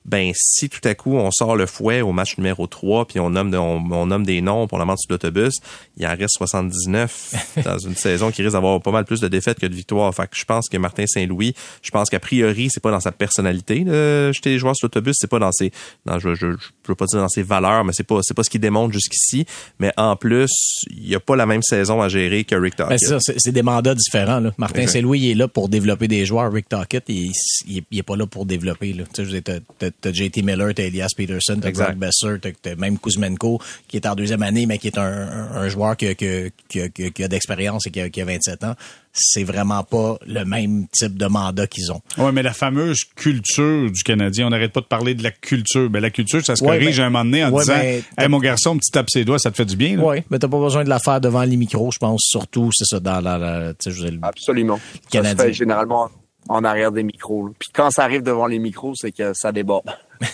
ben 0.06 0.32
si 0.36 0.70
tout 0.70 0.88
à 0.88 0.96
coup 0.96 1.16
on 1.16 1.32
sort 1.32 1.56
le 1.56 1.66
fouet 1.66 2.02
au 2.02 2.12
match 2.12 2.38
numéro 2.38 2.68
3 2.68 3.06
puis 3.06 3.20
on 3.20 3.32
nomme 3.32 3.52
de, 3.52 3.58
on, 3.58 3.84
on, 3.92 4.06
nomme 4.06 4.26
des 4.26 4.42
noms 4.42 4.68
pour 4.68 4.78
la 4.78 4.86
monte 4.86 5.00
sur 5.00 5.12
l'autobus, 5.12 5.56
il 5.98 6.06
en 6.06 6.16
reste 6.16 6.38
79 6.38 7.58
dans 7.66 7.78
une 7.78 7.96
saison 7.96 8.32
qui 8.32 8.42
risque 8.42 8.54
d'avoir 8.54 8.82
pas 8.82 8.92
mal 8.92 9.06
plus 9.06 9.20
de 9.20 9.28
défaites 9.28 9.60
que 9.60 9.66
de 9.66 9.76
victoires. 9.76 10.14
Fait 10.14 10.28
que 10.28 10.36
je 10.36 10.46
pense 10.46 10.70
que 10.70 10.78
Martin 10.78 11.06
Saint-Louis, 11.08 11.56
je 11.82 11.92
pense 11.92 12.10
qu'a 12.10 12.20
priori, 12.20 12.70
c'est 12.72 12.82
pas 12.82 12.92
dans 12.92 13.00
sa 13.00 13.12
personnalité 13.12 13.84
de 13.84 14.32
jeter 14.32 14.52
les 14.52 14.60
joueurs 14.60 14.76
sur 14.76 14.86
l'autobus, 14.86 15.16
c'est 15.20 15.30
pas 15.30 15.40
dans 15.40 15.52
ses 15.52 15.72
dans 16.06 16.20
je, 16.20 16.36
je, 16.36 16.52
je 16.52 16.70
veux 16.88 16.96
pas 16.96 17.06
dire 17.06 17.20
dans 17.20 17.30
ses 17.30 17.44
valeurs, 17.44 17.84
mais 17.84 17.94
c'est 17.94 18.04
pas 18.04 18.20
c'est 18.22 18.34
pas 18.34 18.44
ce 18.44 18.50
qu'il 18.50 18.62
démontre 18.62 18.94
jusqu'ici, 18.94 19.46
mais 19.80 19.92
en 19.98 20.16
plus, 20.16 20.52
il 20.90 21.08
y 21.08 21.16
a 21.16 21.20
pas 21.20 21.36
la 21.36 21.46
même 21.46 21.64
saison 21.64 22.02
à 22.02 22.10
gérer 22.10 22.44
que 22.44 22.56
Rick 22.56 22.76
Tockett. 22.76 22.90
Ben 22.90 22.98
c'est 22.98 23.20
ça, 23.20 23.34
c'est 23.38 23.52
des 23.52 23.64
mandats 23.64 23.96
différents 23.96 24.40
là. 24.40 24.52
Martin 24.58 24.88
Saint-Louis 24.88 25.20
il 25.20 25.32
est 25.32 25.36
là 25.36 25.48
pour 25.48 25.70
développer 25.70 26.08
des 26.08 26.26
joueurs, 26.26 26.52
Rick 26.52 26.70
Tockett 26.70 27.04
il, 27.08 27.32
il, 27.68 27.84
il 27.92 28.00
est 28.00 28.04
pas 28.04 28.16
là 28.16 28.26
pour 28.26 28.46
développer 28.46 28.94
là. 28.94 29.04
Tu 29.14 29.30
sais, 29.30 29.42
t'as 29.42 30.12
JT 30.12 30.42
Miller, 30.42 30.74
t'as 30.74 30.84
Elias 30.84 31.10
Peterson, 31.16 31.60
t'as 31.62 31.72
Brock 31.72 31.96
Besser, 31.96 32.38
t'as 32.62 32.76
même 32.76 32.98
Kuzmenko 32.98 33.60
qui 33.88 33.98
est 33.98 34.06
en 34.06 34.16
deuxième 34.16 34.44
année, 34.44 34.66
mais 34.66 34.78
qui 34.78 34.88
est 34.88 34.98
un, 34.98 35.04
un, 35.04 35.52
un 35.56 35.70
joueur 35.70 35.98
qui, 35.98 36.14
qui, 36.16 36.52
qui, 36.68 36.92
qui, 36.92 37.12
qui 37.12 37.24
a 37.24 37.28
d'expérience 37.28 37.88
et 37.88 37.92
qui 37.92 38.02
a, 38.02 38.10
qui 38.10 38.22
a 38.22 38.26
27 38.26 38.64
ans. 38.64 38.76
C'est 39.18 39.46
vraiment 39.46 39.84
pas 39.84 40.18
le 40.28 40.44
même 40.44 40.88
type 40.92 41.18
de 41.18 41.26
mandat 41.26 41.68
qu'ils 41.68 41.92
ont. 41.92 42.02
Oui, 42.18 42.32
mais 42.34 42.44
la 42.44 42.54
fameuse 42.54 43.06
culture 43.16 43.90
du 43.90 44.04
Canadien, 44.04 44.48
on 44.48 44.50
n'arrête 44.50 44.74
pas 44.74 44.82
de 44.82 44.86
parler 44.86 45.16
de 45.16 45.24
la 45.24 45.32
culture. 45.32 45.90
Ben, 45.90 46.02
la 46.02 46.10
culture, 46.10 46.46
ça 46.46 46.58
se 46.58 46.64
corrige 46.64 46.98
ouais, 46.98 47.04
à 47.04 47.08
un 47.08 47.10
moment 47.10 47.24
donné 47.24 47.46
en 47.46 47.52
ouais, 47.52 47.62
disant 47.62 47.74
mais, 47.78 48.04
hey, 48.18 48.28
mon 48.28 48.40
garçon, 48.40 48.78
petit 48.78 48.92
tape 48.92 49.10
ses 49.10 49.24
doigts, 49.24 49.40
ça 49.40 49.52
te 49.52 49.56
fait 49.56 49.66
du 49.66 49.78
bien. 49.78 49.98
Oui, 50.00 50.18
mais 50.30 50.38
t'as 50.38 50.50
pas 50.50 50.60
besoin 50.60 50.84
de 50.84 50.90
la 50.90 51.00
faire 51.00 51.22
devant 51.22 51.44
les 51.44 51.56
micros, 51.56 51.92
je 51.92 52.00
pense, 52.00 52.24
surtout, 52.24 52.70
c'est 52.74 52.86
ça, 52.86 53.00
dans 53.00 53.22
la... 53.22 53.38
la 53.38 53.74
je 53.86 54.04
veux 54.04 54.20
Absolument. 54.22 54.80
Le 54.94 55.10
Canadien. 55.10 55.38
Ça 55.38 55.44
se 55.44 55.48
fait 55.48 55.54
généralement 55.54 56.10
en 56.50 56.64
arrière 56.64 56.92
des 56.92 57.04
micros. 57.04 57.50
Puis 57.58 57.70
quand 57.74 57.90
ça 57.92 58.04
arrive 58.04 58.22
devant 58.22 58.48
les 58.48 58.60
micros, 58.60 58.94
c'est 58.96 59.12
que 59.12 59.32
ça 59.34 59.52
déborde. 59.52 59.90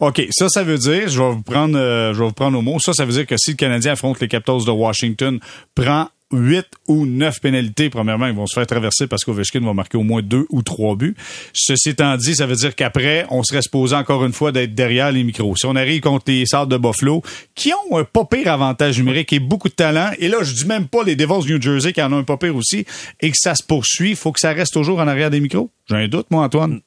OK, 0.00 0.26
ça, 0.30 0.48
ça 0.48 0.62
veut 0.62 0.78
dire, 0.78 1.08
je 1.08 1.22
vais 1.22 1.30
vous 1.30 1.42
prendre, 1.42 1.76
euh, 1.76 2.14
je 2.14 2.20
vais 2.20 2.26
vous 2.26 2.32
prendre 2.32 2.58
au 2.58 2.62
mot. 2.62 2.78
Ça, 2.78 2.94
ça 2.94 3.04
veut 3.04 3.12
dire 3.12 3.26
que 3.26 3.36
si 3.36 3.50
le 3.50 3.56
Canadien 3.56 3.92
affronte 3.92 4.18
les 4.20 4.28
Capitals 4.28 4.64
de 4.64 4.70
Washington, 4.70 5.38
prend 5.74 6.08
8 6.32 6.66
ou 6.88 7.06
9 7.06 7.40
pénalités, 7.40 7.90
premièrement, 7.90 8.26
ils 8.26 8.34
vont 8.34 8.46
se 8.46 8.54
faire 8.54 8.66
traverser 8.66 9.06
parce 9.06 9.24
qu'Ovechkin 9.24 9.60
va 9.60 9.74
marquer 9.74 9.98
au 9.98 10.02
moins 10.02 10.22
2 10.22 10.46
ou 10.50 10.62
3 10.62 10.96
buts. 10.96 11.14
Ceci 11.52 11.90
étant 11.90 12.16
dit, 12.16 12.34
ça 12.34 12.46
veut 12.46 12.56
dire 12.56 12.74
qu'après, 12.74 13.26
on 13.30 13.42
serait 13.42 13.62
supposé 13.62 13.96
encore 13.96 14.24
une 14.24 14.32
fois 14.32 14.52
d'être 14.52 14.74
derrière 14.74 15.12
les 15.12 15.24
micros. 15.24 15.56
Si 15.56 15.66
on 15.66 15.76
arrive 15.76 16.00
contre 16.00 16.24
les 16.28 16.46
Sardes 16.46 16.70
de 16.70 16.76
Buffalo, 16.76 17.22
qui 17.54 17.72
ont 17.72 17.98
un 17.98 18.04
pas 18.04 18.24
pire 18.24 18.52
avantage 18.52 18.98
numérique 18.98 19.32
et 19.32 19.40
beaucoup 19.40 19.68
de 19.68 19.74
talent, 19.74 20.10
et 20.18 20.28
là, 20.28 20.38
je 20.42 20.54
dis 20.54 20.66
même 20.66 20.88
pas 20.88 21.02
les 21.04 21.16
Devils 21.16 21.50
New 21.50 21.60
Jersey 21.60 21.92
qui 21.92 22.02
en 22.02 22.12
ont 22.12 22.18
un 22.18 22.24
pas 22.24 22.36
pire 22.36 22.56
aussi, 22.56 22.84
et 23.20 23.30
que 23.30 23.36
ça 23.36 23.54
se 23.54 23.62
poursuit, 23.62 24.14
faut 24.14 24.32
que 24.32 24.40
ça 24.40 24.52
reste 24.52 24.72
toujours 24.72 25.00
en 25.00 25.08
arrière 25.08 25.30
des 25.30 25.40
micros. 25.40 25.70
J'ai 25.88 25.96
un 25.96 26.08
doute, 26.08 26.26
moi, 26.30 26.44
Antoine. 26.44 26.80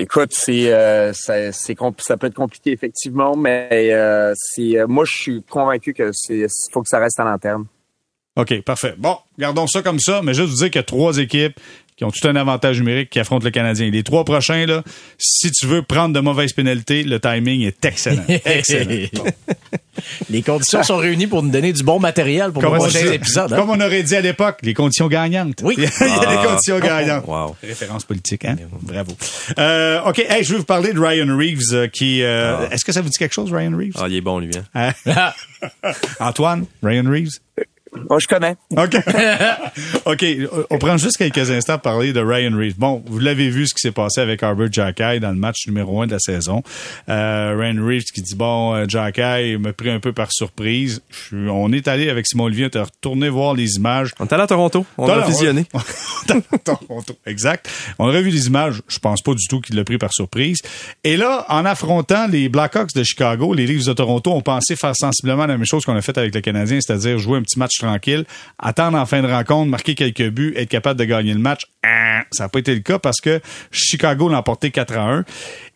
Écoute, 0.00 0.30
c'est 0.32 0.72
euh, 0.72 1.12
ça, 1.12 2.16
peut 2.16 2.28
être 2.28 2.34
compliqué 2.34 2.72
effectivement, 2.72 3.36
mais 3.36 3.68
euh, 3.92 4.32
euh, 4.58 4.86
moi 4.88 5.04
je 5.06 5.14
suis 5.14 5.42
convaincu 5.42 5.92
que 5.92 6.10
faut 6.72 6.80
que 6.80 6.88
ça 6.88 6.98
reste 6.98 7.20
à 7.20 7.24
long 7.24 7.36
terme. 7.36 7.66
OK, 8.34 8.62
parfait. 8.62 8.94
Bon, 8.96 9.18
gardons 9.38 9.66
ça 9.66 9.82
comme 9.82 10.00
ça, 10.00 10.22
mais 10.22 10.32
juste 10.32 10.48
vous 10.48 10.56
dire 10.56 10.70
qu'il 10.70 10.78
y 10.78 10.78
a 10.78 10.84
trois 10.84 11.18
équipes 11.18 11.60
qui 12.00 12.04
ont 12.06 12.10
tout 12.10 12.26
un 12.26 12.34
avantage 12.36 12.78
numérique, 12.78 13.10
qui 13.10 13.20
affrontent 13.20 13.44
le 13.44 13.50
Canadien. 13.50 13.90
Les 13.90 14.02
trois 14.02 14.24
prochains, 14.24 14.64
là, 14.64 14.82
si 15.18 15.50
tu 15.50 15.66
veux 15.66 15.82
prendre 15.82 16.14
de 16.14 16.20
mauvaises 16.20 16.54
pénalités, 16.54 17.02
le 17.02 17.20
timing 17.20 17.60
est 17.60 17.84
excellent. 17.84 18.24
excellent. 18.46 19.06
Les 20.30 20.40
conditions 20.40 20.82
sont 20.82 20.96
réunies 20.96 21.26
pour 21.26 21.42
nous 21.42 21.50
donner 21.50 21.74
du 21.74 21.82
bon 21.82 21.98
matériel 22.00 22.52
pour 22.52 22.62
le 22.62 22.70
prochain 22.70 23.12
épisode. 23.12 23.52
hein? 23.52 23.56
comme 23.56 23.68
on 23.68 23.78
aurait 23.82 24.02
dit 24.02 24.16
à 24.16 24.22
l'époque, 24.22 24.60
les 24.62 24.72
conditions 24.72 25.08
gagnantes. 25.08 25.60
Oui. 25.62 25.74
Il 25.78 25.82
y 25.82 25.86
a 25.86 26.36
des 26.42 26.48
conditions 26.48 26.78
gagnantes. 26.78 27.26
Wow. 27.26 27.54
Référence 27.62 28.06
politique, 28.06 28.46
hein? 28.46 28.56
Bravo. 28.80 29.12
Euh, 29.58 30.00
OK, 30.06 30.20
hey, 30.20 30.42
je 30.42 30.52
vais 30.52 30.58
vous 30.60 30.64
parler 30.64 30.94
de 30.94 30.98
Ryan 30.98 31.36
Reeves 31.36 31.74
euh, 31.74 31.86
qui... 31.86 32.22
euh, 32.22 32.66
Est-ce 32.70 32.86
que 32.86 32.92
ça 32.92 33.02
vous 33.02 33.10
dit 33.10 33.18
quelque 33.18 33.34
chose, 33.34 33.52
Ryan 33.52 33.76
Reeves? 33.76 33.92
Ah, 33.98 34.06
il 34.08 34.16
est 34.16 34.20
bon, 34.22 34.38
lui. 34.38 34.52
Hein? 34.74 34.92
Hein? 35.04 35.32
Antoine, 36.18 36.64
Ryan 36.82 37.04
Reeves? 37.10 37.40
Moi, 38.08 38.18
je 38.20 38.26
connais. 38.28 38.56
OK. 38.76 38.96
OK. 40.06 40.24
On 40.70 40.78
prend 40.78 40.96
juste 40.96 41.16
quelques 41.16 41.50
instants 41.50 41.74
pour 41.74 41.82
parler 41.92 42.12
de 42.12 42.20
Ryan 42.20 42.56
Reeves. 42.56 42.78
Bon, 42.78 43.02
vous 43.06 43.18
l'avez 43.18 43.50
vu 43.50 43.66
ce 43.66 43.74
qui 43.74 43.80
s'est 43.80 43.90
passé 43.92 44.20
avec 44.20 44.42
Arbor 44.42 44.68
Jacky 44.70 45.18
dans 45.20 45.30
le 45.30 45.36
match 45.36 45.66
numéro 45.66 46.00
un 46.02 46.06
de 46.06 46.12
la 46.12 46.18
saison. 46.20 46.62
Euh, 47.08 47.56
Ryan 47.58 47.84
Reeves 47.84 48.04
qui 48.14 48.22
dit, 48.22 48.34
bon, 48.36 48.74
euh, 48.74 48.84
Jacky 48.88 49.56
m'a 49.58 49.72
pris 49.72 49.90
un 49.90 50.00
peu 50.00 50.12
par 50.12 50.28
surprise. 50.32 51.02
Je 51.10 51.16
suis- 51.16 51.48
on 51.48 51.72
est 51.72 51.88
allé 51.88 52.08
avec 52.10 52.26
Simon 52.26 52.44
Olivier, 52.44 52.68
on 52.74 52.78
est 52.78 52.82
retourné 52.82 53.28
voir 53.28 53.54
les 53.54 53.74
images. 53.76 54.10
On 54.20 54.26
est 54.26 54.32
allé 54.32 54.42
à 54.44 54.46
Toronto. 54.46 54.86
On 54.96 55.06
a. 55.20 55.26
Dans 56.28 56.40
Toronto. 56.64 57.14
Exact. 57.26 57.68
On 57.98 58.08
a 58.08 58.12
revu 58.12 58.30
les 58.30 58.46
images. 58.46 58.82
Je 58.88 58.98
pense 58.98 59.20
pas 59.22 59.34
du 59.34 59.46
tout 59.48 59.60
qu'il 59.60 59.76
l'a 59.76 59.84
pris 59.84 59.98
par 59.98 60.12
surprise. 60.12 60.58
Et 61.04 61.16
là, 61.16 61.44
en 61.48 61.64
affrontant 61.64 62.26
les 62.28 62.48
Blackhawks 62.48 62.92
de 62.94 63.02
Chicago, 63.02 63.52
les 63.54 63.66
Leafs 63.66 63.86
de 63.86 63.92
Toronto 63.92 64.30
ont 64.32 64.42
pensé 64.42 64.76
faire 64.76 64.94
sensiblement 64.96 65.46
la 65.46 65.56
même 65.56 65.66
chose 65.66 65.84
qu'on 65.84 65.96
a 65.96 66.02
fait 66.02 66.16
avec 66.18 66.34
le 66.34 66.40
Canadien, 66.40 66.78
c'est-à-dire 66.80 67.18
jouer 67.18 67.38
un 67.38 67.42
petit 67.42 67.58
match 67.58 67.79
tranquille, 67.80 68.24
attendre 68.58 68.96
en 68.98 69.06
fin 69.06 69.22
de 69.22 69.26
rencontre, 69.26 69.70
marquer 69.70 69.94
quelques 69.94 70.28
buts, 70.30 70.54
être 70.56 70.68
capable 70.68 70.98
de 70.98 71.04
gagner 71.04 71.32
le 71.34 71.40
match. 71.40 71.62
Ah, 71.82 72.22
Ça 72.30 72.44
n'a 72.44 72.48
pas 72.48 72.58
été 72.60 72.74
le 72.74 72.80
cas 72.80 72.98
parce 72.98 73.20
que 73.20 73.40
Chicago 73.70 74.28
l'a 74.28 74.38
emporté 74.38 74.70
4 74.70 74.96
à 74.96 75.02
1. 75.12 75.24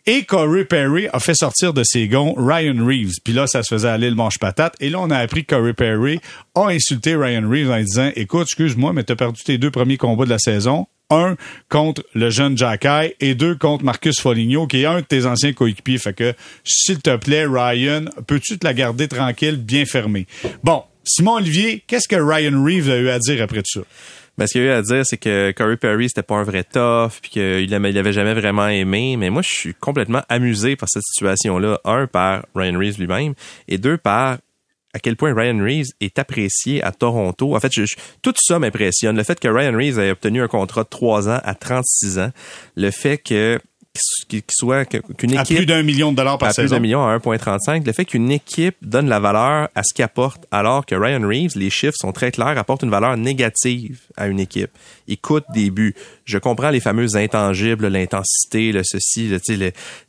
Et 0.06 0.24
Corey 0.24 0.66
Perry 0.66 1.08
a 1.14 1.18
fait 1.18 1.34
sortir 1.34 1.72
de 1.72 1.82
ses 1.82 2.08
gonds 2.08 2.34
Ryan 2.36 2.84
Reeves. 2.84 3.14
Puis 3.24 3.32
là, 3.32 3.46
ça 3.46 3.62
se 3.62 3.74
faisait 3.74 3.88
aller 3.88 4.10
le 4.10 4.16
manche 4.16 4.38
patate. 4.38 4.74
Et 4.80 4.90
là, 4.90 5.00
on 5.00 5.10
a 5.10 5.16
appris 5.16 5.46
que 5.46 5.54
Corey 5.54 5.72
Perry 5.72 6.20
a 6.54 6.66
insulté 6.66 7.16
Ryan 7.16 7.48
Reeves 7.48 7.70
en 7.70 7.80
disant, 7.80 8.10
écoute, 8.14 8.42
excuse-moi, 8.42 8.92
mais 8.92 9.02
t'as 9.04 9.16
perdu 9.16 9.42
tes 9.42 9.56
deux 9.56 9.70
premiers 9.70 9.96
combats 9.96 10.26
de 10.26 10.30
la 10.30 10.38
saison. 10.38 10.86
Un 11.10 11.36
contre 11.70 12.02
le 12.14 12.28
jeune 12.30 12.56
Jacky 12.56 13.14
et 13.20 13.34
deux 13.34 13.54
contre 13.54 13.84
Marcus 13.84 14.20
Foligno, 14.20 14.66
qui 14.66 14.82
est 14.82 14.86
un 14.86 14.96
de 14.96 15.06
tes 15.06 15.24
anciens 15.26 15.52
coéquipiers. 15.54 15.98
Fait 15.98 16.14
que, 16.14 16.34
s'il 16.64 17.00
te 17.00 17.16
plaît, 17.16 17.46
Ryan, 17.46 18.04
peux-tu 18.26 18.58
te 18.58 18.66
la 18.66 18.74
garder 18.74 19.08
tranquille, 19.08 19.56
bien 19.56 19.86
fermée? 19.86 20.26
Bon. 20.62 20.82
Simon 21.04 21.34
Olivier, 21.36 21.82
qu'est-ce 21.86 22.08
que 22.08 22.16
Ryan 22.16 22.62
Reeves 22.64 22.90
a 22.90 22.96
eu 22.96 23.08
à 23.08 23.18
dire 23.18 23.42
après 23.42 23.62
tout 23.62 23.80
ça? 23.80 23.86
Ben, 24.36 24.46
ce 24.48 24.52
qu'il 24.54 24.62
a 24.62 24.64
eu 24.64 24.70
à 24.70 24.82
dire, 24.82 25.06
c'est 25.06 25.16
que 25.16 25.52
Corey 25.52 25.76
Perry, 25.76 26.08
c'était 26.08 26.24
pas 26.24 26.34
un 26.34 26.42
vrai 26.42 26.64
tough, 26.64 27.20
puis 27.22 27.30
qu'il 27.30 27.72
aimait- 27.72 27.90
il 27.90 27.98
avait 27.98 28.12
jamais 28.12 28.34
vraiment 28.34 28.66
aimé. 28.66 29.16
Mais 29.16 29.30
moi, 29.30 29.42
je 29.42 29.48
suis 29.54 29.74
complètement 29.74 30.22
amusé 30.28 30.74
par 30.74 30.88
cette 30.88 31.04
situation-là. 31.04 31.78
Un, 31.84 32.08
par 32.08 32.44
Ryan 32.56 32.76
Reeves 32.78 32.98
lui-même, 32.98 33.34
et 33.68 33.78
deux, 33.78 33.96
par 33.96 34.38
à 34.92 35.00
quel 35.00 35.16
point 35.16 35.34
Ryan 35.34 35.58
Reeves 35.62 35.88
est 36.00 36.18
apprécié 36.20 36.82
à 36.82 36.90
Toronto. 36.92 37.54
En 37.56 37.60
fait, 37.60 37.72
je- 37.72 37.84
je- 37.84 37.96
tout 38.22 38.32
ça 38.36 38.58
m'impressionne. 38.60 39.16
Le 39.16 39.24
fait 39.24 39.38
que 39.40 39.48
Ryan 39.48 39.76
Reeves 39.76 39.98
ait 39.98 40.10
obtenu 40.12 40.40
un 40.42 40.46
contrat 40.48 40.84
de 40.84 40.88
3 40.88 41.28
ans 41.28 41.40
à 41.44 41.54
36 41.56 42.18
ans, 42.20 42.30
le 42.76 42.90
fait 42.92 43.18
que 43.18 43.60
qu'il 44.28 44.42
soit 44.50 44.84
qu'une 44.86 45.36
À 45.36 45.42
équipe 45.42 45.56
plus 45.58 45.66
d'un 45.66 45.82
million 45.82 46.10
de 46.10 46.16
dollars 46.16 46.36
par 46.38 46.48
à 46.48 46.52
plus 46.52 46.70
d'un 46.70 46.80
million 46.80 47.06
à 47.06 47.16
1.35. 47.16 47.86
Le 47.86 47.92
fait 47.92 48.04
qu'une 48.04 48.30
équipe 48.32 48.74
donne 48.82 49.08
la 49.08 49.20
valeur 49.20 49.68
à 49.74 49.82
ce 49.84 49.94
qu'il 49.94 50.04
apporte, 50.04 50.44
alors 50.50 50.84
que 50.84 50.94
Ryan 50.96 51.20
Reeves, 51.26 51.52
les 51.56 51.70
chiffres 51.70 51.94
sont 51.96 52.10
très 52.12 52.32
clairs, 52.32 52.58
apporte 52.58 52.82
une 52.82 52.90
valeur 52.90 53.16
négative 53.16 54.00
à 54.16 54.26
une 54.26 54.40
équipe. 54.40 54.70
Il 55.06 55.18
coûte 55.18 55.44
des 55.54 55.70
buts. 55.70 55.94
Je 56.24 56.38
comprends 56.38 56.70
les 56.70 56.80
fameux 56.80 57.16
intangibles, 57.16 57.86
l'intensité, 57.86 58.72
le 58.72 58.82
ceci, 58.84 59.28
le, 59.28 59.38
tu 59.38 59.44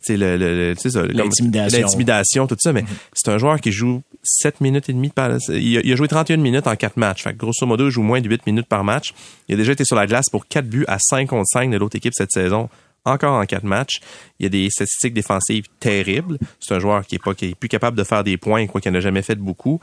sais, 0.01 0.17
le, 0.17 0.37
le, 0.37 0.37
le- 0.37 0.69
le- 0.69 0.75
tu 0.75 0.81
sais, 0.81 0.89
ça, 0.89 1.01
comme- 1.01 1.11
L'intimidation. 1.11 1.79
l'intimidation, 1.81 2.47
tout 2.47 2.55
ça, 2.59 2.73
mais 2.73 2.83
c'est 3.13 3.29
un 3.29 3.37
joueur 3.37 3.59
qui 3.61 3.71
joue 3.71 4.01
7 4.23 4.61
minutes 4.61 4.89
et 4.89 4.93
demie 4.93 5.09
par, 5.09 5.31
il 5.49 5.77
a, 5.77 5.81
il 5.83 5.93
a 5.93 5.95
joué 5.95 6.07
31 6.07 6.37
minutes 6.37 6.65
en 6.67 6.75
4 6.75 6.97
matchs. 6.97 7.23
Fait 7.23 7.33
que 7.33 7.37
grosso 7.37 7.65
modo, 7.67 7.87
il 7.87 7.91
joue 7.91 8.01
moins 8.01 8.21
de 8.21 8.27
8 8.29 8.47
minutes 8.47 8.67
par 8.67 8.83
match. 8.83 9.13
Il 9.47 9.53
a 9.53 9.57
déjà 9.57 9.73
été 9.73 9.85
sur 9.85 9.95
la 9.95 10.07
glace 10.07 10.29
pour 10.31 10.47
4 10.47 10.65
buts 10.67 10.85
à 10.87 10.97
5 10.99 11.27
contre 11.29 11.45
5 11.51 11.69
de 11.69 11.77
l'autre 11.77 11.95
équipe 11.97 12.13
cette 12.15 12.31
saison 12.31 12.67
encore 13.05 13.33
en 13.39 13.45
quatre 13.45 13.63
matchs. 13.63 13.99
Il 14.39 14.43
y 14.43 14.45
a 14.47 14.49
des 14.49 14.69
statistiques 14.69 15.13
défensives 15.13 15.65
terribles. 15.79 16.37
C'est 16.59 16.73
un 16.75 16.79
joueur 16.79 17.05
qui 17.05 17.15
est 17.15 17.23
pas 17.23 17.33
qui 17.33 17.45
est 17.45 17.55
plus 17.55 17.69
capable 17.69 17.97
de 17.97 18.03
faire 18.03 18.23
des 18.23 18.37
points, 18.37 18.65
quoi 18.67 18.81
qu'il 18.81 18.91
n'en 18.91 18.97
a 18.97 19.01
jamais 19.01 19.21
fait 19.21 19.35
beaucoup. 19.35 19.79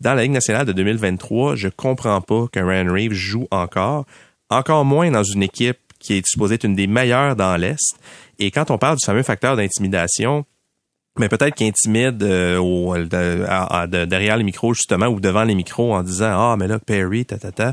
Dans 0.00 0.14
la 0.14 0.22
Ligue 0.22 0.32
nationale 0.32 0.66
de 0.66 0.72
2023, 0.72 1.56
je 1.56 1.68
comprends 1.68 2.20
pas 2.20 2.46
qu'un 2.52 2.66
Ryan 2.68 2.92
Reeves 2.92 3.14
joue 3.14 3.48
encore, 3.50 4.04
encore 4.50 4.84
moins 4.84 5.10
dans 5.10 5.22
une 5.24 5.42
équipe 5.42 5.78
qui 5.98 6.14
est 6.18 6.26
supposée 6.26 6.56
être 6.56 6.64
une 6.64 6.74
des 6.74 6.86
meilleures 6.86 7.34
dans 7.34 7.56
l'Est. 7.56 7.96
Et 8.38 8.50
quand 8.50 8.70
on 8.70 8.76
parle 8.76 8.96
du 8.98 9.04
fameux 9.06 9.22
facteur 9.22 9.56
d'intimidation, 9.56 10.44
mais 11.18 11.30
peut-être 11.30 11.54
qu'il 11.54 11.66
intimide 11.66 12.22
euh, 12.22 13.06
de- 13.06 14.04
derrière 14.04 14.36
les 14.36 14.44
micros 14.44 14.74
justement 14.74 15.06
ou 15.06 15.18
devant 15.18 15.44
les 15.44 15.54
micros 15.54 15.94
en 15.94 16.02
disant 16.02 16.26
ah 16.30 16.56
mais 16.58 16.68
là 16.68 16.78
Perry 16.78 17.24
ta 17.24 17.38
ta 17.38 17.52
ta 17.52 17.72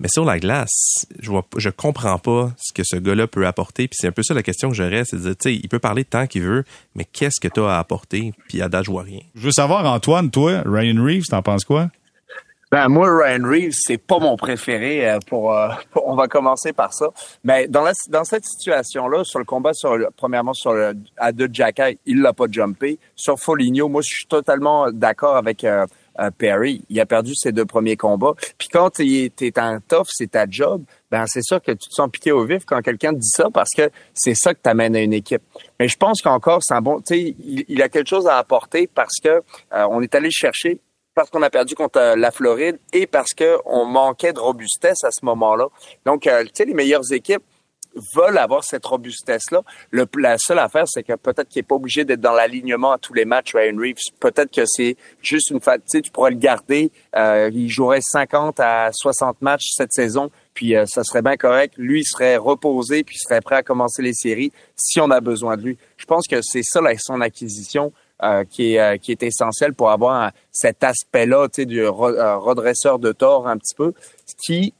mais 0.00 0.08
sur 0.08 0.24
la 0.24 0.38
glace 0.38 1.06
je 1.20 1.30
vois 1.30 1.44
je 1.56 1.70
comprends 1.70 2.18
pas 2.18 2.50
ce 2.56 2.72
que 2.72 2.82
ce 2.84 2.96
gars-là 2.96 3.26
peut 3.26 3.46
apporter 3.46 3.88
puis 3.88 3.96
c'est 4.00 4.08
un 4.08 4.12
peu 4.12 4.22
ça 4.22 4.34
la 4.34 4.42
question 4.42 4.68
que 4.70 4.74
j'aurais 4.76 5.04
c'est 5.04 5.16
de 5.16 5.22
dire 5.22 5.36
tu 5.36 5.50
sais 5.50 5.54
il 5.54 5.68
peut 5.68 5.78
parler 5.78 6.04
tant 6.04 6.26
qu'il 6.26 6.42
veut 6.42 6.64
mais 6.94 7.04
qu'est-ce 7.04 7.40
que 7.40 7.48
tu 7.52 7.60
as 7.60 7.76
à 7.76 7.78
apporter? 7.78 8.32
Puis 8.48 8.62
à 8.62 8.68
date 8.68 8.84
je 8.84 8.90
vois 8.90 9.02
rien 9.02 9.20
Je 9.34 9.40
veux 9.42 9.52
savoir, 9.52 9.84
Antoine, 9.92 10.30
toi, 10.30 10.62
Ryan 10.66 11.02
Reeves, 11.04 11.26
t'en 11.28 11.42
penses 11.42 11.64
quoi? 11.64 11.88
Ben 12.70 12.88
moi, 12.88 13.08
Ryan 13.24 13.48
Reeves, 13.48 13.72
c'est 13.78 13.96
pas 13.96 14.18
mon 14.18 14.36
préféré. 14.36 15.08
euh, 15.08 15.18
Pour, 15.26 15.54
euh, 15.54 15.68
pour- 15.90 16.06
on 16.06 16.14
va 16.14 16.28
commencer 16.28 16.74
par 16.74 16.92
ça. 16.92 17.06
Mais 17.42 17.66
dans 17.66 17.82
la 17.82 17.92
dans 18.10 18.24
cette 18.24 18.44
situation-là, 18.44 19.24
sur 19.24 19.38
le 19.38 19.46
combat, 19.46 19.72
sur 19.72 19.96
le- 19.96 20.08
premièrement 20.14 20.52
sur 20.52 20.74
le 20.74 20.92
à 21.16 21.32
deux 21.32 21.48
Jacky, 21.50 21.98
il 22.04 22.20
l'a 22.20 22.34
pas 22.34 22.44
jumpé. 22.50 22.98
Sur 23.16 23.38
Foligno, 23.40 23.88
moi, 23.88 24.02
je 24.02 24.08
suis 24.14 24.26
totalement 24.26 24.90
d'accord 24.92 25.36
avec 25.36 25.64
euh, 25.64 25.86
Perry. 26.36 26.82
Il 26.88 27.00
a 27.00 27.06
perdu 27.06 27.34
ses 27.34 27.52
deux 27.52 27.64
premiers 27.64 27.96
combats. 27.96 28.34
Puis 28.58 28.68
quand 28.68 28.90
t'es 28.90 29.32
es 29.40 29.58
en 29.58 29.78
tough, 29.86 30.06
c'est 30.08 30.32
ta 30.32 30.46
job. 30.48 30.82
Ben 31.10 31.24
c'est 31.26 31.42
sûr 31.42 31.62
que 31.62 31.72
tu 31.72 31.88
te 31.88 31.94
sens 31.94 32.10
piqué 32.10 32.32
au 32.32 32.44
vif 32.44 32.64
quand 32.66 32.80
quelqu'un 32.82 33.12
te 33.12 33.18
dit 33.18 33.30
ça 33.30 33.48
parce 33.52 33.70
que 33.74 33.90
c'est 34.14 34.34
ça 34.34 34.52
que 34.52 34.60
t'amènes 34.60 34.96
à 34.96 35.00
une 35.00 35.12
équipe. 35.12 35.42
Mais 35.80 35.88
je 35.88 35.96
pense 35.96 36.20
qu'encore 36.20 36.60
c'est 36.62 36.80
bon. 36.80 37.00
Tu 37.00 37.14
sais, 37.14 37.36
il, 37.68 37.82
a 37.82 37.88
quelque 37.88 38.08
chose 38.08 38.26
à 38.26 38.36
apporter 38.36 38.86
parce 38.86 39.18
que 39.22 39.28
euh, 39.28 39.86
on 39.90 40.02
est 40.02 40.14
allé 40.14 40.30
chercher 40.30 40.80
parce 41.14 41.30
qu'on 41.30 41.42
a 41.42 41.50
perdu 41.50 41.74
contre 41.74 41.98
euh, 41.98 42.16
la 42.16 42.30
Floride 42.30 42.78
et 42.92 43.06
parce 43.06 43.34
que 43.34 43.58
on 43.64 43.84
manquait 43.84 44.32
de 44.32 44.38
robustesse 44.38 45.02
à 45.02 45.10
ce 45.10 45.24
moment-là. 45.24 45.66
Donc, 46.06 46.26
euh, 46.26 46.44
tu 46.44 46.50
sais, 46.54 46.64
les 46.64 46.74
meilleures 46.74 47.12
équipes 47.12 47.42
veulent 48.14 48.38
avoir 48.38 48.64
cette 48.64 48.84
robustesse-là. 48.86 49.62
La 50.16 50.36
seule 50.38 50.58
affaire, 50.58 50.84
c'est 50.86 51.02
que 51.02 51.14
peut-être 51.14 51.48
qu'il 51.48 51.60
n'est 51.60 51.66
pas 51.66 51.74
obligé 51.74 52.04
d'être 52.04 52.20
dans 52.20 52.32
l'alignement 52.32 52.92
à 52.92 52.98
tous 52.98 53.14
les 53.14 53.24
matchs, 53.24 53.54
Ryan 53.54 53.76
Reeves. 53.78 53.96
Peut-être 54.20 54.50
que 54.54 54.64
c'est 54.66 54.96
juste 55.22 55.50
une 55.50 55.60
fa- 55.60 55.78
tu 55.78 56.02
tu 56.02 56.10
pourrais 56.10 56.30
le 56.30 56.36
garder. 56.36 56.90
Euh, 57.16 57.50
il 57.52 57.68
jouerait 57.68 58.00
50 58.00 58.60
à 58.60 58.90
60 58.92 59.40
matchs 59.42 59.68
cette 59.72 59.92
saison, 59.92 60.30
puis 60.54 60.76
euh, 60.76 60.84
ça 60.86 61.04
serait 61.04 61.22
bien 61.22 61.36
correct. 61.36 61.74
Lui, 61.76 62.00
il 62.00 62.04
serait 62.04 62.36
reposé, 62.36 63.04
puis 63.04 63.16
il 63.16 63.22
serait 63.26 63.40
prêt 63.40 63.56
à 63.56 63.62
commencer 63.62 64.02
les 64.02 64.14
séries 64.14 64.52
si 64.76 65.00
on 65.00 65.10
a 65.10 65.20
besoin 65.20 65.56
de 65.56 65.62
lui. 65.62 65.78
Je 65.96 66.04
pense 66.06 66.26
que 66.26 66.40
c'est 66.42 66.62
ça, 66.62 66.80
là, 66.80 66.92
son 66.98 67.20
acquisition. 67.20 67.92
euh, 68.24 68.42
qui 68.42 68.74
est 68.74 68.80
euh, 68.80 68.96
essentiel 69.20 69.74
pour 69.74 69.90
avoir 69.92 70.32
cet 70.50 70.82
aspect-là, 70.82 71.46
tu 71.46 71.62
sais, 71.62 71.66
du 71.66 71.80
re- 71.84 72.36
redresseur 72.40 72.98
de 72.98 73.12
tort 73.12 73.46
un 73.46 73.56
petit 73.56 73.76
peu, 73.76 73.92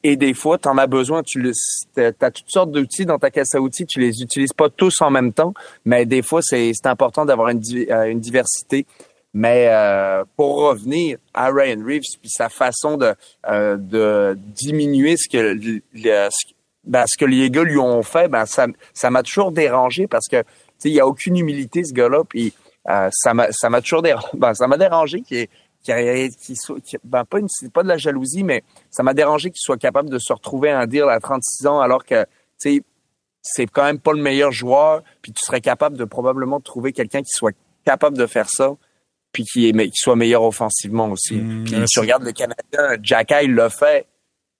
et 0.04 0.16
des 0.16 0.34
fois 0.34 0.58
tu 0.58 0.68
en 0.68 0.78
as 0.78 0.86
besoin, 0.86 1.22
tu 1.22 1.52
as 1.96 2.30
toutes 2.30 2.50
sortes 2.50 2.70
d'outils 2.70 3.06
dans 3.06 3.18
ta 3.18 3.30
caisse 3.30 3.54
à 3.54 3.60
outils, 3.60 3.86
tu 3.86 4.00
les 4.00 4.22
utilises 4.22 4.52
pas 4.52 4.68
tous 4.70 5.00
en 5.02 5.10
même 5.10 5.32
temps, 5.32 5.52
mais 5.84 6.06
des 6.06 6.22
fois 6.22 6.40
c'est 6.42 6.72
important 6.84 7.24
d'avoir 7.24 7.48
une 7.48 7.60
euh, 7.90 8.04
une 8.04 8.20
diversité. 8.20 8.86
Mais 9.34 9.66
euh, 9.68 10.24
pour 10.36 10.56
revenir 10.56 11.18
à 11.34 11.50
Ryan 11.50 11.84
Reeves 11.84 12.16
puis 12.20 12.30
sa 12.30 12.48
façon 12.48 12.96
de 12.96 13.14
euh, 13.48 13.76
de 13.76 14.36
diminuer 14.38 15.16
ce 15.18 15.28
que 15.28 15.36
le- 15.38 15.82
ce, 15.94 16.46
ben, 16.84 17.04
ce 17.06 17.18
que 17.18 17.26
les 17.26 17.50
gars 17.50 17.62
lui 17.64 17.78
ont 17.78 18.02
fait, 18.02 18.28
ben 18.28 18.46
ça 18.46 18.66
ça 18.94 19.10
m'a 19.10 19.22
toujours 19.22 19.52
dérangé 19.52 20.06
parce 20.06 20.28
que 20.28 20.42
il 20.84 20.92
y 20.92 21.00
a 21.00 21.06
aucune 21.06 21.36
humilité 21.36 21.84
ce 21.84 21.92
gars-là 21.92 22.22
puis 22.26 22.54
euh, 22.88 23.10
ça 23.12 23.34
m'a 23.34 23.48
ça 23.52 23.68
m'a 23.68 23.82
toujours 23.82 24.00
dérangé 24.02 24.26
ben, 24.34 24.54
ça 24.54 24.66
m'a 24.66 24.78
dérangé 24.78 25.20
qu'il 25.20 25.46
qui, 25.82 26.54
qui 26.84 26.96
ben 27.04 27.24
pas 27.24 27.38
une 27.38 27.48
c'est 27.48 27.72
pas 27.72 27.82
de 27.82 27.88
la 27.88 27.96
jalousie 27.96 28.44
mais 28.44 28.62
ça 28.90 29.02
m'a 29.02 29.14
dérangé 29.14 29.50
qu'il 29.50 29.60
soit 29.60 29.78
capable 29.78 30.10
de 30.10 30.18
se 30.18 30.32
retrouver 30.32 30.70
à 30.70 30.80
un 30.80 30.86
deal 30.86 31.04
à 31.08 31.20
36 31.20 31.66
ans 31.66 31.80
alors 31.80 32.04
que 32.04 32.24
tu 32.24 32.28
sais 32.58 32.82
c'est 33.42 33.66
quand 33.66 33.84
même 33.84 34.00
pas 34.00 34.12
le 34.12 34.20
meilleur 34.20 34.52
joueur 34.52 35.02
puis 35.22 35.32
tu 35.32 35.44
serais 35.44 35.60
capable 35.60 35.96
de 35.96 36.04
probablement 36.04 36.60
trouver 36.60 36.92
quelqu'un 36.92 37.20
qui 37.20 37.30
soit 37.30 37.54
capable 37.84 38.18
de 38.18 38.26
faire 38.26 38.48
ça 38.48 38.74
puis 39.32 39.44
qui 39.44 39.68
est 39.68 39.72
qui 39.72 39.96
soit 39.96 40.16
meilleur 40.16 40.42
offensivement 40.42 41.08
aussi 41.10 41.36
Mmh, 41.36 41.64
puis 41.64 41.84
tu 41.84 42.00
regardes 42.00 42.24
le 42.24 42.32
Canadien 42.32 42.98
Jacky 43.02 43.44
il 43.44 43.54
l'a 43.54 43.70
fait 43.70 44.06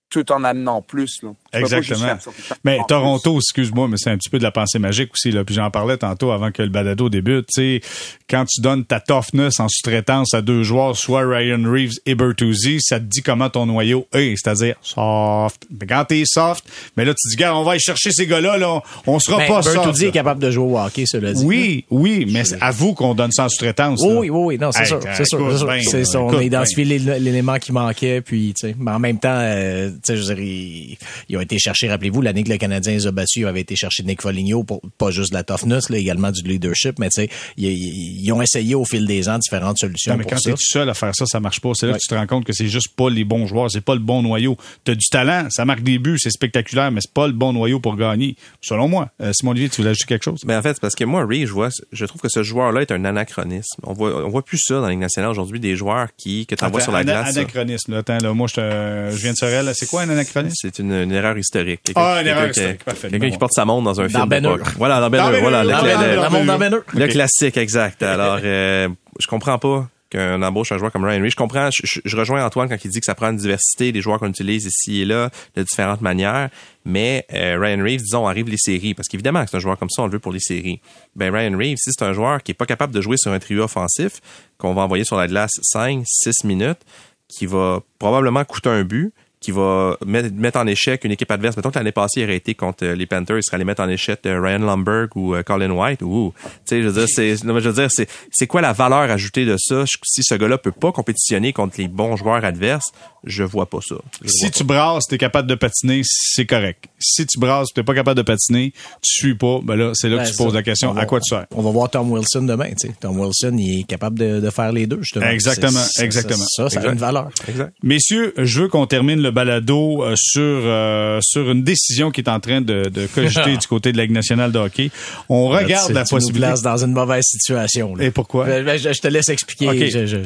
tout 0.09 0.31
en 0.31 0.43
amenant 0.43 0.81
plus 0.81 1.21
là. 1.21 1.33
Exactement. 1.53 2.17
Mais 2.63 2.79
En 2.79 2.83
Toronto, 2.83 3.37
excuse-moi, 3.37 3.87
mais 3.87 3.97
c'est 3.97 4.09
un 4.11 4.17
petit 4.17 4.29
peu 4.29 4.37
de 4.37 4.43
la 4.43 4.51
pensée 4.51 4.79
magique 4.79 5.11
aussi. 5.13 5.31
Là. 5.31 5.43
Puis 5.43 5.55
j'en 5.55 5.71
parlais 5.71 5.97
tantôt 5.97 6.31
avant 6.31 6.51
que 6.51 6.61
le 6.61 6.69
balado 6.69 7.09
débute. 7.09 7.47
Tu 7.53 7.79
sais, 7.79 7.81
quand 8.29 8.45
tu 8.45 8.61
donnes 8.61 8.85
ta 8.85 8.99
toughness 8.99 9.59
en 9.59 9.67
sous-traitance 9.69 10.33
à 10.33 10.41
deux 10.41 10.63
joueurs, 10.63 10.95
soit 10.95 11.21
Ryan 11.27 11.61
Reeves 11.65 11.93
et 12.05 12.15
Bertuzzi, 12.15 12.79
ça 12.81 12.99
te 12.99 13.05
dit 13.05 13.21
comment 13.21 13.49
ton 13.49 13.65
noyau 13.65 14.07
est, 14.13 14.35
c'est-à-dire 14.37 14.75
soft. 14.81 15.65
Mais 15.79 15.87
quand 15.87 16.05
t'es 16.05 16.23
soft, 16.25 16.63
mais 16.97 17.05
là 17.05 17.13
tu 17.13 17.29
dis, 17.29 17.35
gars, 17.35 17.55
on 17.55 17.63
va 17.63 17.71
aller 17.71 17.79
chercher 17.79 18.11
ces 18.11 18.27
gars-là, 18.27 18.57
là. 18.57 18.81
on 19.07 19.19
sera 19.19 19.37
Ben, 19.37 19.47
pas 19.47 19.61
soft. 19.61 19.75
Bertuzzi 19.75 20.05
est 20.05 20.11
capable 20.11 20.41
de 20.41 20.51
jouer 20.51 20.65
au 20.65 20.77
hockey, 20.79 21.05
cela 21.05 21.33
dit. 21.33 21.43
Oui, 21.45 21.85
oui, 21.89 22.27
mais 22.31 22.43
c'est 22.45 22.61
à 22.61 22.71
vous 22.71 22.93
qu'on 22.93 23.13
donne 23.15 23.31
ça 23.31 23.45
en 23.45 23.49
sous-traitance. 23.49 23.99
Oui, 24.03 24.09
là. 24.13 24.19
oui, 24.19 24.29
oui, 24.29 24.41
oui, 24.45 24.57
non, 24.59 24.71
c'est 24.71 24.81
Hey, 24.81 24.87
sûr, 24.87 24.99
c'est 25.01 25.25
sûr, 25.25 25.51
c'est 25.51 25.57
sûr. 25.57 25.67
bien, 25.67 25.81
C'est 25.81 26.05
ça, 26.05 26.21
on 26.21 26.37
a 26.37 26.43
identifié 26.43 26.85
l'élément 26.85 27.57
qui 27.57 27.71
manquait, 27.71 28.21
puis, 28.21 28.53
tu 28.59 28.67
sais, 28.67 28.75
mais 28.77 28.91
en 28.91 28.99
même 28.99 29.17
temps, 29.19 29.29
euh, 29.39 29.89
tu 29.89 29.97
sais, 30.03 30.17
je 30.17 30.21
veux 30.27 30.35
dire, 30.35 30.43
ils, 30.43 30.97
ils 31.29 31.37
ont 31.39 31.41
été 31.41 31.57
chercher, 31.57 31.89
rappelez-vous, 31.89 32.21
l'année 32.21 32.43
que 32.43 32.49
le 32.49 32.57
Canadien 32.57 32.93
les 32.93 33.07
a 33.07 33.11
battus, 33.11 33.37
ils 33.43 33.45
avaient 33.45 33.61
été 33.61 33.75
chercher 33.75 34.03
Nick 34.03 34.21
Foligno 34.21 34.63
pour 34.63 34.81
pas 34.97 35.11
juste 35.11 35.31
de 35.31 35.35
la 35.37 35.43
toughness, 35.43 35.89
là, 35.89 35.97
également 35.97 36.31
du 36.31 36.41
leadership, 36.43 36.99
mais 36.99 37.09
tu 37.09 37.21
sais, 37.23 37.29
ils, 37.57 38.31
ont 38.31 38.41
essayé 38.41 38.75
au 38.75 38.85
fil 38.85 39.05
des 39.07 39.27
ans 39.29 39.37
différentes 39.39 39.77
solutions 39.79 40.13
Non, 40.13 40.17
mais 40.17 40.23
pour 40.23 40.31
quand 40.33 40.37
ça. 40.39 40.49
t'es 40.51 40.55
tout 40.55 40.61
seul 40.63 40.89
à 40.89 40.93
faire 40.93 41.15
ça, 41.15 41.25
ça 41.25 41.39
marche 41.39 41.59
pas. 41.61 41.71
C'est 41.73 41.85
là 41.87 41.93
Ouais. 41.93 41.97
que 41.97 42.03
tu 42.03 42.07
te 42.07 42.15
rends 42.15 42.27
compte 42.27 42.45
que 42.45 42.53
c'est 42.53 42.67
juste 42.67 42.89
pas 42.95 43.09
les 43.09 43.23
bons 43.23 43.47
joueurs, 43.47 43.71
c'est 43.71 43.81
pas 43.81 43.93
le 43.95 43.99
bon 44.01 44.21
noyau. 44.21 44.57
T'as 44.83 44.93
du 44.95 45.05
talent, 45.09 45.47
ça 45.49 45.65
marque 45.65 45.81
des 45.81 45.97
buts, 45.99 46.19
c'est 46.19 46.29
spectaculaire, 46.29 46.91
mais 46.91 47.01
c'est 47.01 47.13
pas 47.13 47.27
le 47.27 47.33
bon 47.33 47.53
noyau 47.53 47.79
pour 47.79 47.95
gagner. 47.95 48.35
Selon 48.61 48.87
moi. 48.87 49.09
Euh, 49.21 49.31
Simon 49.33 49.51
Olivier, 49.51 49.69
tu 49.69 49.77
voulais 49.77 49.89
ajouter 49.91 50.05
quelque 50.05 50.23
chose? 50.23 50.41
Mais 50.45 50.55
en 50.55 50.61
fait, 50.61 50.73
c'est 50.73 50.81
parce 50.81 50.95
que 50.95 51.03
moi, 51.05 51.25
Ray, 51.25 51.45
je 51.47 51.51
vois, 51.53 51.69
je 51.91 52.05
trouve 52.05 52.21
que 52.21 52.29
ce 52.29 52.43
joueur-là 52.43 52.81
est 52.81 52.91
un 52.91 53.05
anachronisme. 53.05 53.81
On 53.83 53.93
voit, 53.93 54.25
on 54.25 54.29
voit 54.29 54.43
plus 54.43 54.59
ça 54.59 54.75
dans 54.75 54.81
la 54.81 54.89
Ligue 54.89 54.99
nationale 54.99 55.31
aujourd'hui, 55.31 55.59
des 55.59 55.75
joueurs 55.75 56.07
qui, 56.17 56.45
que 56.45 56.55
t'envoies 56.55 56.81
sur 56.81 56.91
la 56.91 57.03
glace. 57.03 57.37
Anachronisme, 57.37 57.93
là. 57.93 57.97
Attends, 57.99 58.17
là, 58.19 58.33
moi, 58.33 58.47
je, 58.47 58.55
te- 58.55 59.15
je 59.15 59.21
viens 59.21 59.31
de 59.31 59.37
Sorel. 59.37 59.65
là. 59.65 59.73
C'est 59.73 59.85
quoi 59.87 60.01
un 60.01 60.09
anachronisme? 60.09 60.55
C'est 60.61 60.79
une, 60.79 60.91
une 60.91 61.11
erreur 61.11 61.28
historique. 61.37 61.81
Quelqu'un 61.83 62.01
Ah, 62.01 62.21
une 62.21 62.27
erreur 62.27 62.49
historique, 62.49 62.83
parfait. 62.83 63.09
Quelqu'un 63.09 63.27
Bon. 63.27 63.31
qui 63.33 63.37
porte 63.37 63.53
sa 63.53 63.65
montre 63.65 63.83
dans 63.85 63.99
un 64.01 64.07
Dans 64.07 64.09
film 64.19 64.29
Ben 64.29 64.41
d'époque. 64.41 64.61
Hur. 64.61 64.73
Voilà, 64.77 64.99
dans 64.99 65.09
Ben 65.09 65.23
Hur, 65.25 65.31
Ben 65.31 65.41
voilà. 65.41 65.63
Le- 65.63 65.69
dans 65.71 65.81
le- 65.81 66.59
Ben 66.59 66.81
Ben 66.93 67.09
classique, 67.09 67.57
exact. 67.57 68.01
Alors, 68.03 68.39
euh, 68.43 68.89
je 69.19 69.27
comprends 69.27 69.57
pas 69.59 69.87
qu'un 70.09 70.41
embauche 70.41 70.71
un 70.71 70.79
joueur 70.79 70.91
comme 70.91 71.03
Ryan 71.05 71.19
Reeves. 71.21 71.29
Je 71.31 71.35
comprends, 71.35 71.69
je, 71.71 72.17
rejoins 72.17 72.43
Antoine 72.43 72.67
quand 72.67 72.83
il 72.83 72.89
dit 72.89 72.99
que 72.99 73.05
ça 73.05 73.13
prend 73.13 73.29
une 73.29 73.37
diversité 73.37 73.91
des 73.91 74.01
joueurs 74.01 74.17
qu'on 74.17 74.29
utilise 74.29 74.65
ici 74.65 75.01
et 75.01 75.05
là 75.05 75.29
de 75.55 75.61
différentes 75.61 76.01
manières. 76.01 76.49
Mais 76.83 77.27
euh, 77.31 77.59
Ryan 77.61 77.83
Reeves, 77.83 78.01
disons, 78.01 78.27
arrive 78.27 78.49
les 78.49 78.57
séries, 78.57 78.95
parce 78.95 79.07
qu'évidemment 79.07 79.45
c'est 79.47 79.55
un 79.57 79.59
joueur 79.59 79.77
comme 79.77 79.89
ça, 79.91 80.01
on 80.01 80.05
le 80.07 80.11
veut 80.13 80.17
pour 80.19 80.31
les 80.31 80.39
séries. 80.39 80.79
Ben 81.15 81.31
Ryan 81.31 81.55
Reeves, 81.55 81.77
si 81.77 81.91
c'est 81.91 82.03
un 82.03 82.13
joueur 82.13 82.41
qui 82.41 82.51
est 82.53 82.55
pas 82.55 82.65
capable 82.65 82.91
de 82.91 83.01
jouer 83.01 83.17
sur 83.19 83.31
un 83.31 83.37
trio 83.37 83.61
offensif, 83.63 84.13
qu'on 84.57 84.73
va 84.73 84.81
envoyer 84.81 85.03
sur 85.03 85.15
la 85.15 85.27
glace 85.27 85.51
5, 85.61 86.01
6 86.07 86.43
minutes, 86.43 86.79
qui 87.27 87.45
va 87.45 87.81
probablement 87.99 88.43
coûter 88.45 88.69
un 88.69 88.83
but, 88.83 89.13
qui 89.41 89.51
va 89.51 89.97
mettre, 90.05 90.33
mettre 90.35 90.59
en 90.59 90.67
échec 90.67 91.03
une 91.05 91.11
équipe 91.11 91.31
adverse. 91.31 91.55
Mettons 91.55 91.71
que 91.71 91.77
l'année 91.77 91.91
passée, 91.93 92.21
il 92.21 92.23
aurait 92.25 92.35
été 92.35 92.55
contre 92.55 92.83
euh, 92.85 92.95
les 92.95 93.05
Panthers, 93.05 93.37
il 93.37 93.43
serait 93.43 93.55
allé 93.55 93.63
mettre 93.63 93.81
en 93.81 93.87
échec 93.87 94.19
euh, 94.25 94.41
Ryan 94.41 94.59
Lumberg 94.59 95.15
ou 95.15 95.33
euh, 95.33 95.43
Colin 95.43 95.71
White. 95.71 96.01
Ouh, 96.01 96.33
tu 96.43 96.49
sais, 96.65 96.81
je 96.81 96.87
veux 96.89 96.93
dire, 97.05 97.07
c'est, 97.07 97.43
non, 97.45 97.53
mais 97.53 97.61
je 97.61 97.69
veux 97.69 97.75
dire, 97.81 97.87
c'est, 97.89 98.09
c'est 98.31 98.47
quoi 98.47 98.59
la 98.61 98.73
valeur 98.73 99.09
ajoutée 99.09 99.45
de 99.45 99.55
ça? 99.57 99.83
Si 100.03 100.23
ce 100.23 100.35
gars-là 100.35 100.57
peut 100.57 100.71
pas 100.73 100.91
compétitionner 100.91 101.53
contre 101.53 101.75
les 101.77 101.87
bons 101.87 102.17
joueurs 102.17 102.43
adverses, 102.43 102.91
je 103.23 103.43
vois 103.43 103.65
pas 103.69 103.79
ça. 103.81 103.95
Je 104.23 104.27
Si 104.29 104.51
tu 104.51 104.63
brasses, 104.63 105.05
t'es 105.09 105.17
capable 105.17 105.47
de 105.49 105.55
patiner, 105.55 106.01
c'est 106.03 106.45
correct. 106.45 106.85
Si 106.99 107.25
tu 107.25 107.39
brasses, 107.39 107.67
t'es 107.73 107.83
pas 107.83 107.93
capable 107.93 108.17
de 108.17 108.23
patiner, 108.23 108.71
tu 109.01 109.13
suis 109.13 109.35
pas, 109.35 109.59
ben 109.63 109.75
là, 109.75 109.91
c'est 109.93 110.09
là 110.09 110.17
Ben, 110.17 110.23
que 110.23 110.29
tu 110.29 110.35
ça. 110.35 110.43
poses 110.43 110.53
la 110.53 110.63
question, 110.63 110.89
On 110.89 110.93
va- 110.93 111.01
à 111.01 111.05
quoi 111.05 111.19
tu 111.19 111.29
sers? 111.29 111.45
On 111.55 111.61
va 111.61 111.71
voir 111.71 111.89
Tom 111.89 112.11
Wilson 112.11 112.41
demain, 112.43 112.69
tu 112.71 112.87
sais. 112.87 112.93
Tom 112.99 113.19
Wilson, 113.19 113.55
il 113.57 113.79
est 113.81 113.83
capable 113.83 114.17
de, 114.19 114.39
de 114.39 114.49
faire 114.49 114.71
les 114.71 114.85
deux, 114.87 115.01
justement. 115.01 115.25
Exactement, 115.27 115.79
exactement. 115.99 116.45
Ça, 116.49 116.69
ça 116.69 116.79
a 116.79 116.81
Exact. 116.81 116.93
une 116.93 116.99
valeur. 116.99 117.25
pas. 117.25 117.51
Exact. 117.51 117.73
Messieurs, 117.83 118.33
je 118.37 118.61
veux 118.61 118.67
qu'on 118.67 118.85
termine 118.85 119.21
le 119.21 119.28
balado 119.31 120.03
euh, 120.03 120.13
sur 120.17 120.41
euh, 120.43 121.19
sur 121.21 121.49
une 121.51 121.63
décision 121.63 122.11
qui 122.11 122.21
est 122.21 122.29
en 122.29 122.39
train 122.39 122.61
de, 122.61 122.89
de 122.89 123.07
cogiter 123.07 123.55
du 123.57 123.67
côté 123.67 123.91
de 123.91 123.97
la 123.97 124.03
Ligue 124.03 124.11
nationale 124.13 124.51
de 124.51 124.59
hockey. 124.59 124.91
On 125.29 125.47
regarde 125.47 125.91
la 125.91 126.03
tu 126.03 126.13
nous 126.13 126.17
possibilité. 126.19 126.47
places 126.47 126.61
dans 126.61 126.77
une 126.83 126.93
mauvaise 126.93 127.25
situation. 127.25 127.95
là. 127.95 128.03
Et 128.05 128.11
pourquoi? 128.11 128.45
Ben, 128.45 128.63
ben, 128.65 128.77
je, 128.77 128.91
je 128.93 128.99
te 129.01 129.07
laisse 129.07 129.29
expliquer. 129.29 129.67
Ok. 129.67 129.89
Je- 129.89 130.05
je- 130.05 130.17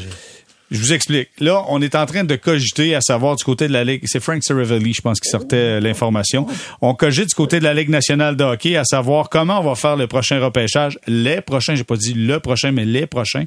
je- 0.74 0.80
vous 0.80 0.92
explique. 0.92 1.30
Là, 1.40 1.64
on 1.70 1.82
est 1.82 1.96
en 1.96 2.06
train 2.06 2.24
de 2.26 2.36
cogiter 2.36 2.96
à 2.96 3.00
savoir 3.02 3.36
du 3.38 3.44
côté 3.46 3.68
de 3.68 3.74
la 3.74 3.84
Ligue. 3.86 4.02
C'est 4.06 4.20
Frank 4.20 4.44
Saravelli, 4.44 4.94
je 4.94 5.02
pense, 5.02 5.20
qui 5.22 5.30
sortait 5.30 5.56
euh, 5.56 5.80
l'information. 5.80 6.46
On 6.82 6.94
cogite 6.94 7.30
du 7.30 7.36
côté 7.36 7.60
de 7.60 7.64
la 7.64 7.74
Ligue 7.74 7.90
nationale 7.90 8.36
de 8.36 8.44
hockey 8.44 8.76
à 8.76 8.84
savoir 8.84 9.30
comment 9.30 9.60
on 9.60 9.64
va 9.64 9.76
faire 9.76 9.96
le 9.96 10.08
prochain 10.08 10.44
repêchage. 10.44 11.00
Les 11.08 11.40
prochains, 11.42 11.76
j'ai 11.76 11.84
pas 11.86 11.96
dit 11.96 12.14
le 12.14 12.40
prochain, 12.40 12.72
mais 12.72 12.84
les 12.86 13.06
prochains. 13.08 13.46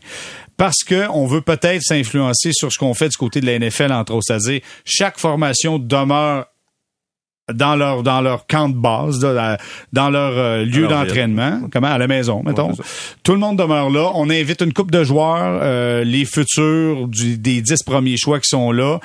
Parce 0.57 0.83
que 0.87 1.07
on 1.11 1.27
veut 1.27 1.43
peut-être 1.43 1.83
s'influencer 1.83 2.51
sur 2.53 2.73
ce 2.73 2.79
qu'on 2.79 2.95
fait 2.95 3.09
du 3.11 3.17
côté 3.17 3.41
de 3.41 3.47
la 3.47 3.59
NFL, 3.59 3.93
entre 3.93 4.15
autres. 4.15 4.25
C'est-à-dire, 4.29 4.61
chaque 4.85 5.19
formation 5.19 5.79
demeure 5.79 6.47
dans 7.53 7.77
leur 7.77 8.03
dans 8.03 8.21
leur 8.21 8.47
camp 8.47 8.69
de 8.69 8.75
base, 8.77 9.21
dans 9.93 10.11
leur 10.11 10.33
euh, 10.37 10.65
lieu 10.65 10.87
d'entraînement, 10.89 11.61
comment 11.73 11.87
à 11.89 11.99
la 11.99 12.07
maison, 12.09 12.43
mettons. 12.45 12.73
Tout 13.23 13.33
le 13.33 13.39
monde 13.39 13.57
demeure 13.59 13.89
là. 13.91 14.11
On 14.15 14.29
invite 14.31 14.63
une 14.63 14.73
coupe 14.73 14.91
de 14.91 15.05
joueurs, 15.05 15.61
euh, 15.63 16.03
les 16.05 16.25
futurs 16.25 17.07
du- 17.09 17.39
des 17.39 17.61
dix 17.63 17.83
premiers 17.85 18.17
choix 18.17 18.41
qui 18.41 18.49
sont 18.49 18.73
là. 18.73 18.99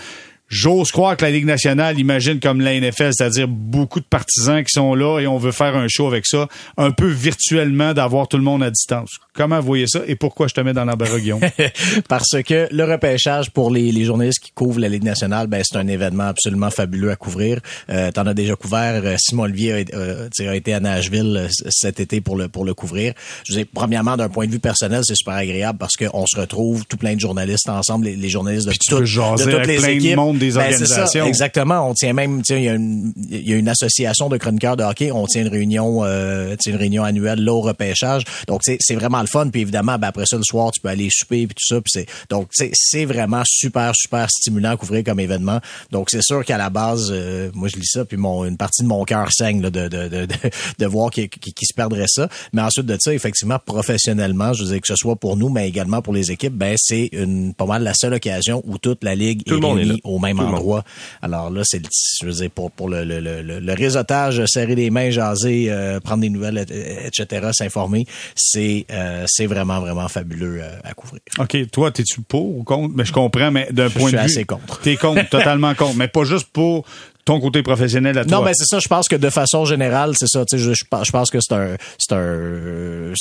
J'ose 0.52 0.92
croire 0.92 1.16
que 1.16 1.24
la 1.24 1.32
Ligue 1.32 1.46
nationale 1.46 1.98
imagine 1.98 2.42
comme 2.42 2.60
la 2.60 2.78
NFL, 2.78 3.12
c'est-à-dire 3.14 3.48
beaucoup 3.48 4.02
de 4.02 4.06
partisans 4.06 4.62
qui 4.62 4.72
sont 4.72 4.94
là 4.96 5.20
et 5.22 5.26
on 5.26 5.38
veut 5.38 5.54
faire 5.54 5.78
un 5.78 5.88
show 5.88 6.08
avec 6.08 6.26
ça, 6.28 6.50
un 6.76 6.92
peu 6.92 7.08
virtuellement 7.08 7.94
d'avoir 7.94 8.28
tout 8.28 8.36
le 8.36 8.44
monde 8.44 8.62
à 8.62 8.70
distance. 8.70 9.12
Comment 9.34 9.62
vous 9.62 9.66
voyez 9.66 9.88
ça 9.88 10.02
et 10.08 10.16
pourquoi 10.18 10.50
je 10.50 10.54
te 10.54 10.60
mets 10.60 10.74
dans 10.74 10.84
l'embarras, 10.84 11.20
Guillaume? 11.20 11.40
Parce 12.10 12.36
que 12.46 12.68
le 12.70 12.84
repêchage 12.84 13.50
pour 13.52 13.72
les, 13.72 13.94
les 13.94 14.04
journalistes 14.04 14.44
qui 14.44 14.52
couvrent 14.52 14.82
la 14.82 14.90
Ligue 14.90 15.06
nationale, 15.06 15.48
ben 15.48 15.64
c'est 15.64 15.78
un 15.78 15.88
événement 15.88 16.26
absolument 16.28 16.70
fabuleux 16.70 17.12
à 17.12 17.16
couvrir. 17.16 17.60
Euh, 17.90 18.12
T'en 18.12 18.26
as 18.28 18.34
déjà 18.34 18.56
couvert. 18.58 19.02
euh, 19.06 19.16
Simon 19.18 19.44
Olivier 19.44 19.72
a, 19.94 19.96
euh, 19.96 20.28
été 20.54 20.74
à 20.74 20.82
Nashville 20.82 21.38
euh, 21.38 21.48
cet 21.70 22.02
été 22.02 22.20
pour 22.20 22.36
le 22.36 22.50
pour 22.50 22.66
le 22.66 22.74
couvrir. 22.74 23.14
Je 23.48 23.54
dire, 23.54 23.66
premièrement, 23.74 24.18
d'un 24.18 24.28
point 24.28 24.48
de 24.48 24.52
vue 24.52 24.60
personnel, 24.60 25.02
c'est 25.06 25.16
super 25.16 25.36
agréable 25.36 25.80
parce 25.80 25.96
qu'on 25.96 26.26
se 26.26 26.38
retrouve 26.38 26.86
tout 26.88 26.98
plein 26.98 27.16
de 27.16 27.20
journalistes 27.22 27.70
ensemble, 27.70 28.08
les, 28.08 28.18
les 28.18 28.30
journalistes 28.30 28.68
de, 28.68 29.06
jaser 29.06 29.46
de 29.46 29.52
toutes 29.52 29.68
les 29.68 29.78
plein 29.78 29.88
de 29.88 29.94
équipes. 29.94 30.16
monde 30.18 30.41
des 30.42 30.52
Ben, 30.54 30.72
ça, 30.86 31.08
exactement. 31.28 31.90
On 31.90 31.94
tient 31.94 32.14
même, 32.14 32.42
tu 32.42 32.54
sais, 32.54 32.62
il 32.62 32.66
y, 32.66 32.70
a 32.70 32.74
une- 32.74 33.14
il 33.30 33.50
y 33.50 33.54
a 33.54 33.56
une 33.56 33.70
association 33.70 34.28
de 34.30 34.38
chroniqueurs 34.38 34.76
de 34.78 34.84
hockey. 34.84 35.12
On 35.12 35.26
tient 35.26 35.42
une 35.44 35.48
réunion, 35.48 36.04
euh, 36.04 36.56
une 36.66 36.76
réunion 36.76 37.04
annuelle 37.04 37.40
là 37.44 37.54
au 37.54 37.62
repêchage. 37.62 38.24
Donc 38.48 38.62
c'est 38.64 38.78
c'est 38.80 38.96
vraiment 38.96 39.22
le 39.22 39.28
fun. 39.28 39.48
Puis 39.50 39.62
évidemment, 39.62 39.98
ben, 39.98 40.08
après 40.08 40.26
ça 40.26 40.38
le 40.38 40.44
soir, 40.44 40.72
tu 40.72 40.82
peux 40.82 40.90
aller 40.90 41.08
souper 41.12 41.48
puis 41.48 41.56
tout 41.56 41.76
ça. 41.76 41.82
Puis 41.82 42.06
donc 42.30 42.50
c'est 42.52 43.06
vraiment 43.06 43.44
super 43.46 43.92
super 43.96 44.30
stimulant 44.30 44.72
à 44.72 44.78
couvrir 44.78 45.04
comme 45.04 45.20
événement. 45.20 45.60
Donc 45.92 46.10
c'est 46.10 46.22
sûr 46.24 46.44
qu'à 46.44 46.58
la 46.58 46.70
base, 46.70 47.10
euh, 47.12 47.50
moi 47.54 47.68
je 47.68 47.78
lis 47.78 47.88
ça 47.88 48.04
puis 48.06 48.18
mon 48.18 48.44
une 48.46 48.58
partie 48.58 48.84
de 48.84 48.88
mon 48.88 49.04
cœur 49.06 49.32
saigne 49.32 49.62
là, 49.62 49.70
de, 49.70 49.88
de, 49.88 50.08
de, 50.08 50.26
de, 50.26 50.36
de 50.80 50.86
voir 50.86 51.12
qu'il 51.12 51.30
se 51.30 51.74
perdrait 51.76 52.06
ça. 52.08 52.28
Mais 52.54 52.62
ensuite 52.62 52.86
de 52.86 52.98
ça, 53.00 53.14
effectivement, 53.14 53.60
professionnellement, 53.64 54.54
je 54.54 54.64
veux 54.64 54.70
dire 54.72 54.82
que 54.82 54.88
ce 54.88 54.96
soit 54.96 55.16
pour 55.16 55.38
nous, 55.38 55.50
mais 55.50 55.68
également 55.68 56.02
pour 56.02 56.14
les 56.14 56.32
équipes, 56.32 56.54
ben 56.54 56.76
c'est 56.78 57.10
une 57.12 57.54
pas 57.54 57.66
mal 57.66 57.84
la 57.84 57.94
seule 57.94 58.14
occasion 58.14 58.62
où 58.66 58.78
toute 58.78 59.04
la 59.04 59.16
ligue 59.16 59.44
Tout 59.46 59.64
est 59.64 59.74
réunie 59.74 60.02
au 60.04 60.18
même 60.20 60.31
Tout 60.38 60.44
endroit. 60.46 60.84
Alors 61.22 61.50
là, 61.50 61.62
c'est 61.64 61.80
le- 61.80 61.90
je 62.22 62.26
veux 62.26 62.32
dire 62.34 62.52
pour 62.52 62.72
pour 62.72 62.90
le 62.90 63.04
le, 63.04 63.20
le, 63.20 63.42
le- 63.42 63.60
le 63.60 63.74
réseautage, 63.74 64.44
serrer 64.46 64.76
les 64.76 64.90
mains, 64.90 65.10
jaser, 65.10 65.68
euh, 65.70 66.00
prendre 66.00 66.22
des 66.22 66.30
nouvelles, 66.30 66.66
et- 66.70 67.08
etc., 67.08 67.50
s'informer, 67.54 68.06
c'est 68.36 68.86
euh, 68.92 69.26
c'est 69.28 69.46
vraiment 69.46 69.80
vraiment 69.80 70.08
fabuleux 70.08 70.60
euh, 70.62 70.70
à 70.84 70.94
couvrir. 70.94 71.22
OK, 71.40 71.58
toi, 71.72 71.92
t'es-tu 71.92 72.22
pour 72.22 72.58
ou 72.58 72.64
contre? 72.64 72.94
Mais 72.96 73.06
je 73.06 73.14
comprends, 73.14 73.52
mais 73.52 73.68
d'un 73.72 73.88
Je 73.88 73.94
point 73.94 74.08
suis 74.10 74.18
de 74.18 74.22
vue. 74.22 74.26
assez 74.26 74.44
contre. 74.46 74.80
T'es 74.82 74.96
contre, 74.98 75.28
totalement 75.30 75.74
contre. 75.76 75.96
Mais 75.98 76.08
pas 76.08 76.24
juste 76.24 76.48
pour 76.54 76.86
ton 77.26 77.40
côté 77.40 77.62
professionnel 77.64 78.18
à 78.18 78.26
toi. 78.26 78.38
Non, 78.40 78.44
ben 78.44 78.52
c'est 78.54 78.66
ça. 78.66 78.80
Je 78.80 78.88
pense 78.88 79.08
que 79.08 79.16
de 79.16 79.30
façon 79.30 79.66
générale, 79.66 80.14
c'est 80.18 80.28
ça. 80.28 80.44
Tu 80.46 80.58
sais, 80.58 80.64
je, 80.64 80.74
je 80.74 80.84
pense- 81.12 81.30
que 81.32 81.40
c'est 81.40 81.54
un, 81.54 81.76
c'est 81.98 82.14
un, 82.14 83.14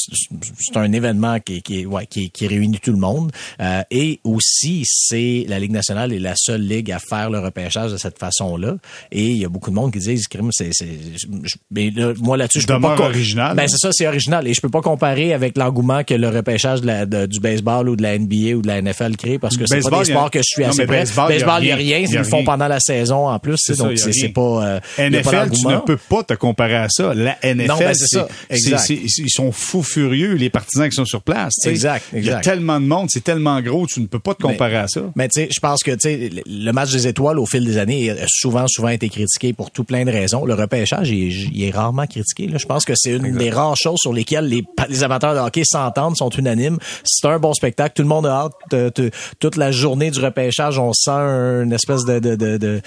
c'est 0.59 0.77
un 0.77 0.93
événement 0.93 1.39
qui, 1.41 1.63
qui, 1.63 1.87
ouais, 1.87 2.07
qui, 2.07 2.31
qui 2.31 2.47
réunit 2.47 2.79
tout 2.81 2.93
le 2.93 2.99
monde. 2.99 3.31
Euh, 3.61 3.83
et 3.91 4.21
aussi, 4.25 4.83
c'est 4.87 5.45
la 5.49 5.59
Ligue 5.59 5.73
nationale 5.73 6.13
est 6.13 6.19
la 6.19 6.35
seule 6.37 6.63
ligue 6.67 6.91
à 6.93 6.99
faire 6.99 7.31
le 7.31 7.39
repêchage 7.39 7.93
de 7.93 7.97
cette 7.97 8.19
façon-là. 8.19 8.77
Et 9.13 9.25
il 9.27 9.37
y 9.37 9.45
a 9.45 9.49
beaucoup 9.49 9.71
de 9.71 9.75
monde 9.75 9.93
qui 9.93 9.99
disent, 9.99 10.27
c'est, 10.51 10.71
c'est, 10.73 10.87
je- 11.17 11.57
mais 11.71 11.91
là, 11.91 12.13
moi 12.21 12.37
là-dessus, 12.37 12.61
je 12.61 12.67
peux 12.67 12.81
pas. 12.81 12.97
original. 13.01 13.57
Ben 13.57 13.69
c'est 13.69 13.79
ça, 13.79 13.91
c'est 13.93 14.07
original. 14.07 14.47
Et 14.49 14.55
je 14.55 14.61
peux 14.61 14.69
pas 14.69 14.81
comparer 14.81 15.33
avec 15.35 15.57
l'engouement 15.57 16.03
que 16.05 16.15
le 16.15 16.29
repêchage 16.29 16.81
de 16.81 16.87
la, 16.87 17.07
de- 17.07 17.27
du 17.27 17.41
baseball 17.41 17.89
ou 17.89 17.97
de 17.97 18.03
la 18.03 18.19
NBA 18.19 18.57
ou 18.57 18.63
de 18.63 18.67
la 18.69 18.81
NFL 18.83 19.17
crée 19.17 19.39
parce 19.39 19.57
que 19.57 19.67
c'est 19.67 19.81
pas 19.81 20.03
des 20.03 20.09
y 20.09 20.13
a- 20.13 20.15
sports 20.17 20.31
que 20.31 20.39
je 20.39 20.45
suis 20.45 20.63
Non, 20.63 20.69
assez 20.71 20.83
mais 20.83 20.87
près. 20.87 20.99
baseball, 21.29 21.63
il 21.63 21.69
y 21.69 21.73
a 21.73 21.77
rien. 21.77 21.99
Ils 21.99 22.15
le 22.17 22.25
font 22.25 22.45
pendant 22.45 22.69
la 22.69 22.81
saison 22.81 23.29
en 23.29 23.39
plus. 23.39 23.57
C'est 23.59 23.75
ça, 23.75 23.90
donc 23.95 24.15
c'est 24.15 24.29
pas. 24.29 24.41
euh, 24.67 24.81
pas 24.97 25.09
NFL, 25.11 25.31
tu 25.31 25.37
ne 25.37 25.47
d'engouement. 25.63 25.81
peux 25.81 25.97
pas 25.97 26.23
te 26.23 26.35
comparer 26.35 26.77
à 26.77 26.89
ça. 26.89 27.15
La 27.15 27.37
NFL, 27.43 27.67
ben, 27.79 27.95
c'est 27.95 28.07
ça. 28.07 28.29
Exact. 28.49 28.89
ils 28.91 29.31
sont 29.31 29.53
fous 29.53 29.83
furieux, 29.83 30.35
les 30.35 30.51
partisans 30.51 30.89
qui 30.89 30.95
sont 30.97 31.05
sur 31.05 31.23
place. 31.23 31.53
tu 31.55 31.63
sais. 31.65 31.71
Exact, 31.71 32.05
Il 32.15 32.25
y 32.25 32.31
a 32.31 32.41
tellement 32.41 32.81
de 32.81 32.87
monde, 32.87 33.09
c'est 33.11 33.25
tellement 33.25 33.61
gros, 33.61 33.87
tu 33.87 34.01
ne 34.01 34.07
peux 34.07 34.19
pas 34.19 34.35
te 34.35 34.43
comparer 34.43 34.77
à 34.77 34.89
ça. 34.89 35.03
Mais 35.17 35.29
tu 35.29 35.41
sais, 35.43 35.49
je 35.55 35.61
pense 35.61 35.83
que 35.83 35.91
tu 35.93 36.01
sais, 36.01 36.31
le- 36.47 36.73
match 36.73 36.93
des 36.93 37.07
étoiles 37.09 37.39
au 37.39 37.47
fil 37.47 37.65
des 37.65 37.79
années 37.79 38.11
a 38.11 38.27
souvent, 38.29 38.65
souvent 38.69 38.89
été 38.89 39.09
critiqué 39.09 39.53
pour 39.53 39.71
tout 39.71 39.85
plein 39.85 40.05
de 40.05 40.11
raisons. 40.11 40.45
Le 40.45 40.55
repêchage, 40.55 41.11
il 41.11 41.29
est, 41.29 41.49
il 41.53 41.65
est 41.65 41.71
rarement 41.71 42.07
critiqué. 42.07 42.47
Là. 42.47 42.59
Je 42.59 42.67
pense 42.67 42.85
que 42.85 42.93
c'est 42.97 43.11
une 43.11 43.37
des 43.37 43.51
rares 43.51 43.77
choses 43.77 43.99
sur 44.01 44.13
lesquelles 44.13 44.47
les 44.47 44.63
les 44.89 45.03
amateurs 45.03 45.35
de 45.35 45.41
hockey 45.41 45.63
s'entendent, 45.65 46.17
sont 46.17 46.31
unanimes. 46.31 46.79
C'est 47.05 47.27
un 47.29 47.39
bon 47.39 47.53
spectacle. 47.55 47.95
Tout 47.97 48.03
le 48.03 48.09
monde 48.09 48.27
a 48.27 48.47
hâte. 48.49 48.95
toute 49.39 49.57
la 49.57 49.71
journée 49.73 50.11
du 50.11 50.21
repêchage, 50.21 50.79
on 50.79 50.93
sent 50.93 51.11
une 51.11 51.73
espèce 51.73 52.05
de, 52.05 52.19
de, 52.19 52.81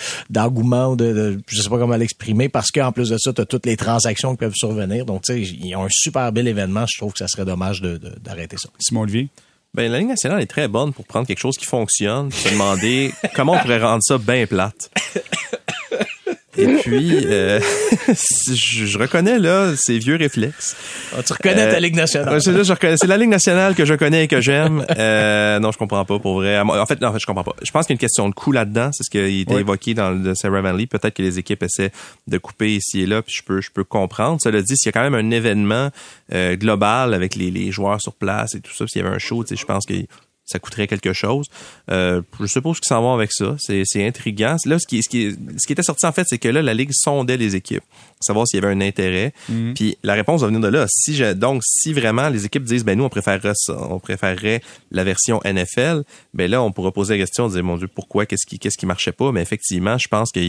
de, 0.96 1.14
de, 1.14 1.42
je 1.48 1.62
sais 1.62 1.70
pas 1.70 1.78
comment 1.78 1.96
l'exprimer, 1.96 2.50
parce 2.50 2.72
qu'en 2.72 2.92
plus 2.92 3.10
de 3.10 3.18
ça, 3.18 3.34
tu 3.34 3.42
as 3.42 3.46
toutes 3.46 3.66
les 3.66 3.78
transactions 3.78 4.32
qui 4.32 4.38
peuvent 4.38 4.56
survenir. 4.56 5.06
Donc, 5.06 5.24
tu 5.24 5.34
sais, 5.34 5.42
ils 5.42 5.76
ont 5.76 5.86
un 5.86 5.92
super 5.92 6.32
bel 6.32 6.48
événement. 6.48 6.86
Je 6.92 6.98
trouve 6.98 7.14
que 7.14 7.20
ça 7.20 7.28
serait 7.28 7.46
dommage 7.46 7.82
d'arrêter 7.82 8.58
ça. 8.58 8.70
Simon 8.80 9.02
Olivier? 9.02 9.30
Ben, 9.74 9.92
la 9.92 9.98
Ligue 9.98 10.10
nationale 10.10 10.40
est 10.42 10.48
très 10.48 10.68
bonne 10.68 10.94
pour 10.94 11.06
prendre 11.06 11.26
quelque 11.26 11.40
chose 11.40 11.58
qui 11.58 11.66
fonctionne, 11.66 12.32
se 12.32 12.50
demander 12.50 13.12
comment 13.36 13.54
on 13.54 13.60
pourrait 13.60 13.82
rendre 13.82 14.04
ça 14.04 14.20
bien 14.20 14.46
plate. 14.46 14.92
Et 16.58 16.68
puis, 16.68 17.26
euh, 17.26 17.60
je, 18.08 18.98
reconnais 18.98 19.40
là 19.40 19.74
ces 19.76 19.98
vieux 19.98 20.16
réflexes. 20.16 20.76
Ah, 21.16 21.24
tu 21.24 21.34
reconnais 21.34 21.70
ta 21.70 21.78
euh, 21.78 21.80
Ligue 21.80 21.96
nationale. 21.96 22.42
C'est 22.42 23.08
la 23.08 23.18
Ligue 23.18 23.30
nationale 23.30 23.74
que 23.74 23.86
je 23.86 23.94
connais 23.96 24.26
et 24.26 24.28
que 24.28 24.42
j'aime. 24.42 24.86
Euh, 25.04 25.60
non, 25.60 25.72
je 25.72 25.78
comprends 25.78 26.06
pas 26.06 26.20
pour 26.20 26.36
vrai. 26.36 26.60
En 26.60 26.86
fait, 26.86 27.02
non, 27.02 27.10
en 27.10 27.14
fait, 27.14 27.20
je 27.20 27.26
comprends 27.26 27.44
pas. 27.44 27.56
Je 27.64 27.72
pense 27.72 27.86
qu'il 27.86 27.94
y 27.94 27.96
a 27.96 27.98
une 27.98 28.00
question 28.00 28.30
de 28.30 28.34
coût 28.34 28.52
là-dedans. 28.52 28.92
C'est 28.94 29.04
ce 29.04 29.10
qui 29.10 29.18
a 29.18 29.26
été 29.26 29.56
évoqué 29.56 29.94
dans 29.94 30.12
le 30.12 30.36
Sarah 30.36 30.62
Valley. 30.62 30.86
Peut-être 30.86 31.16
que 31.16 31.22
les 31.22 31.40
équipes 31.40 31.64
essaient 31.64 31.92
de 32.28 32.38
couper 32.38 32.76
ici 32.76 33.02
et 33.02 33.06
là, 33.06 33.22
puis 33.22 33.34
je 33.36 33.44
peux, 33.44 33.60
je 33.60 33.72
peux 33.72 33.84
comprendre. 33.84 34.40
Cela 34.42 34.62
dit, 34.62 34.78
s'il 34.78 34.88
y 34.88 34.90
a 34.90 34.92
quand 34.92 35.10
même 35.10 35.16
un 35.16 35.32
événement 35.32 35.90
euh, 36.34 36.56
global 36.56 37.14
avec 37.14 37.36
les, 37.36 37.52
les 37.52 37.72
joueurs 37.72 38.02
sur 38.02 38.14
place 38.14 38.56
et 38.56 38.62
tout 38.62 38.74
ça, 38.74 38.86
s'il 38.88 39.02
y 39.02 39.06
avait 39.06 39.16
un 39.16 39.20
show, 39.20 39.44
je 39.50 39.66
pense 39.66 39.86
que 39.86 39.94
ça 40.54 40.60
coûterait 40.60 40.88
quelque 40.88 41.14
chose. 41.14 41.48
Euh, 41.92 42.22
je 42.40 42.46
suppose 42.46 42.80
qu'ils 42.80 42.88
s'en 42.88 43.02
vont 43.02 43.14
avec 43.14 43.32
ça. 43.32 43.56
C'est, 43.60 43.84
intriguant. 44.06 44.56
Là, 44.66 44.80
ce 44.80 44.88
qui, 44.88 45.04
ce, 45.04 45.10
qui, 45.10 45.36
ce 45.58 45.68
qui 45.68 45.74
était 45.74 45.84
sorti, 45.84 46.06
en 46.06 46.12
fait, 46.12 46.26
c'est 46.28 46.38
que 46.38 46.48
là, 46.48 46.62
la 46.62 46.74
Ligue 46.74 46.92
sondait 46.94 47.38
les 47.38 47.56
équipes, 47.56 47.84
savoir 48.22 48.48
s'il 48.48 48.62
y 48.62 48.66
avait 48.66 48.74
un 48.74 48.82
intérêt. 48.82 49.34
Mhm. 49.50 49.74
Puis 49.74 49.98
la 50.04 50.14
réponse 50.14 50.42
va 50.42 50.48
venir 50.48 50.62
de 50.62 50.68
là. 50.68 50.86
Si 50.88 51.22
donc, 51.36 51.62
si 51.64 51.94
vraiment 51.94 52.30
les 52.30 52.46
équipes 52.46 52.64
disent, 52.64 52.86
ben 52.86 52.98
nous, 52.98 53.04
on 53.04 53.10
préférerait 53.10 53.54
ça, 53.56 53.78
on 53.90 54.00
préférerait 54.00 54.62
la 54.92 55.04
version 55.04 55.42
NFL, 55.44 56.04
ben 56.34 56.50
là, 56.50 56.62
on 56.62 56.72
pourra 56.72 56.92
poser 56.92 57.16
la 57.16 57.22
question, 57.22 57.48
dire, 57.48 57.64
mon 57.64 57.78
Dieu, 57.78 57.88
pourquoi, 57.88 58.26
qu'est-ce 58.26 58.46
qui, 58.46 58.60
qu'est-ce 58.60 58.78
qui 58.78 58.86
marchait 58.86 59.12
pas? 59.12 59.32
Mais 59.32 59.42
effectivement, 59.42 59.98
je 59.98 60.08
pense 60.08 60.32
que 60.32 60.40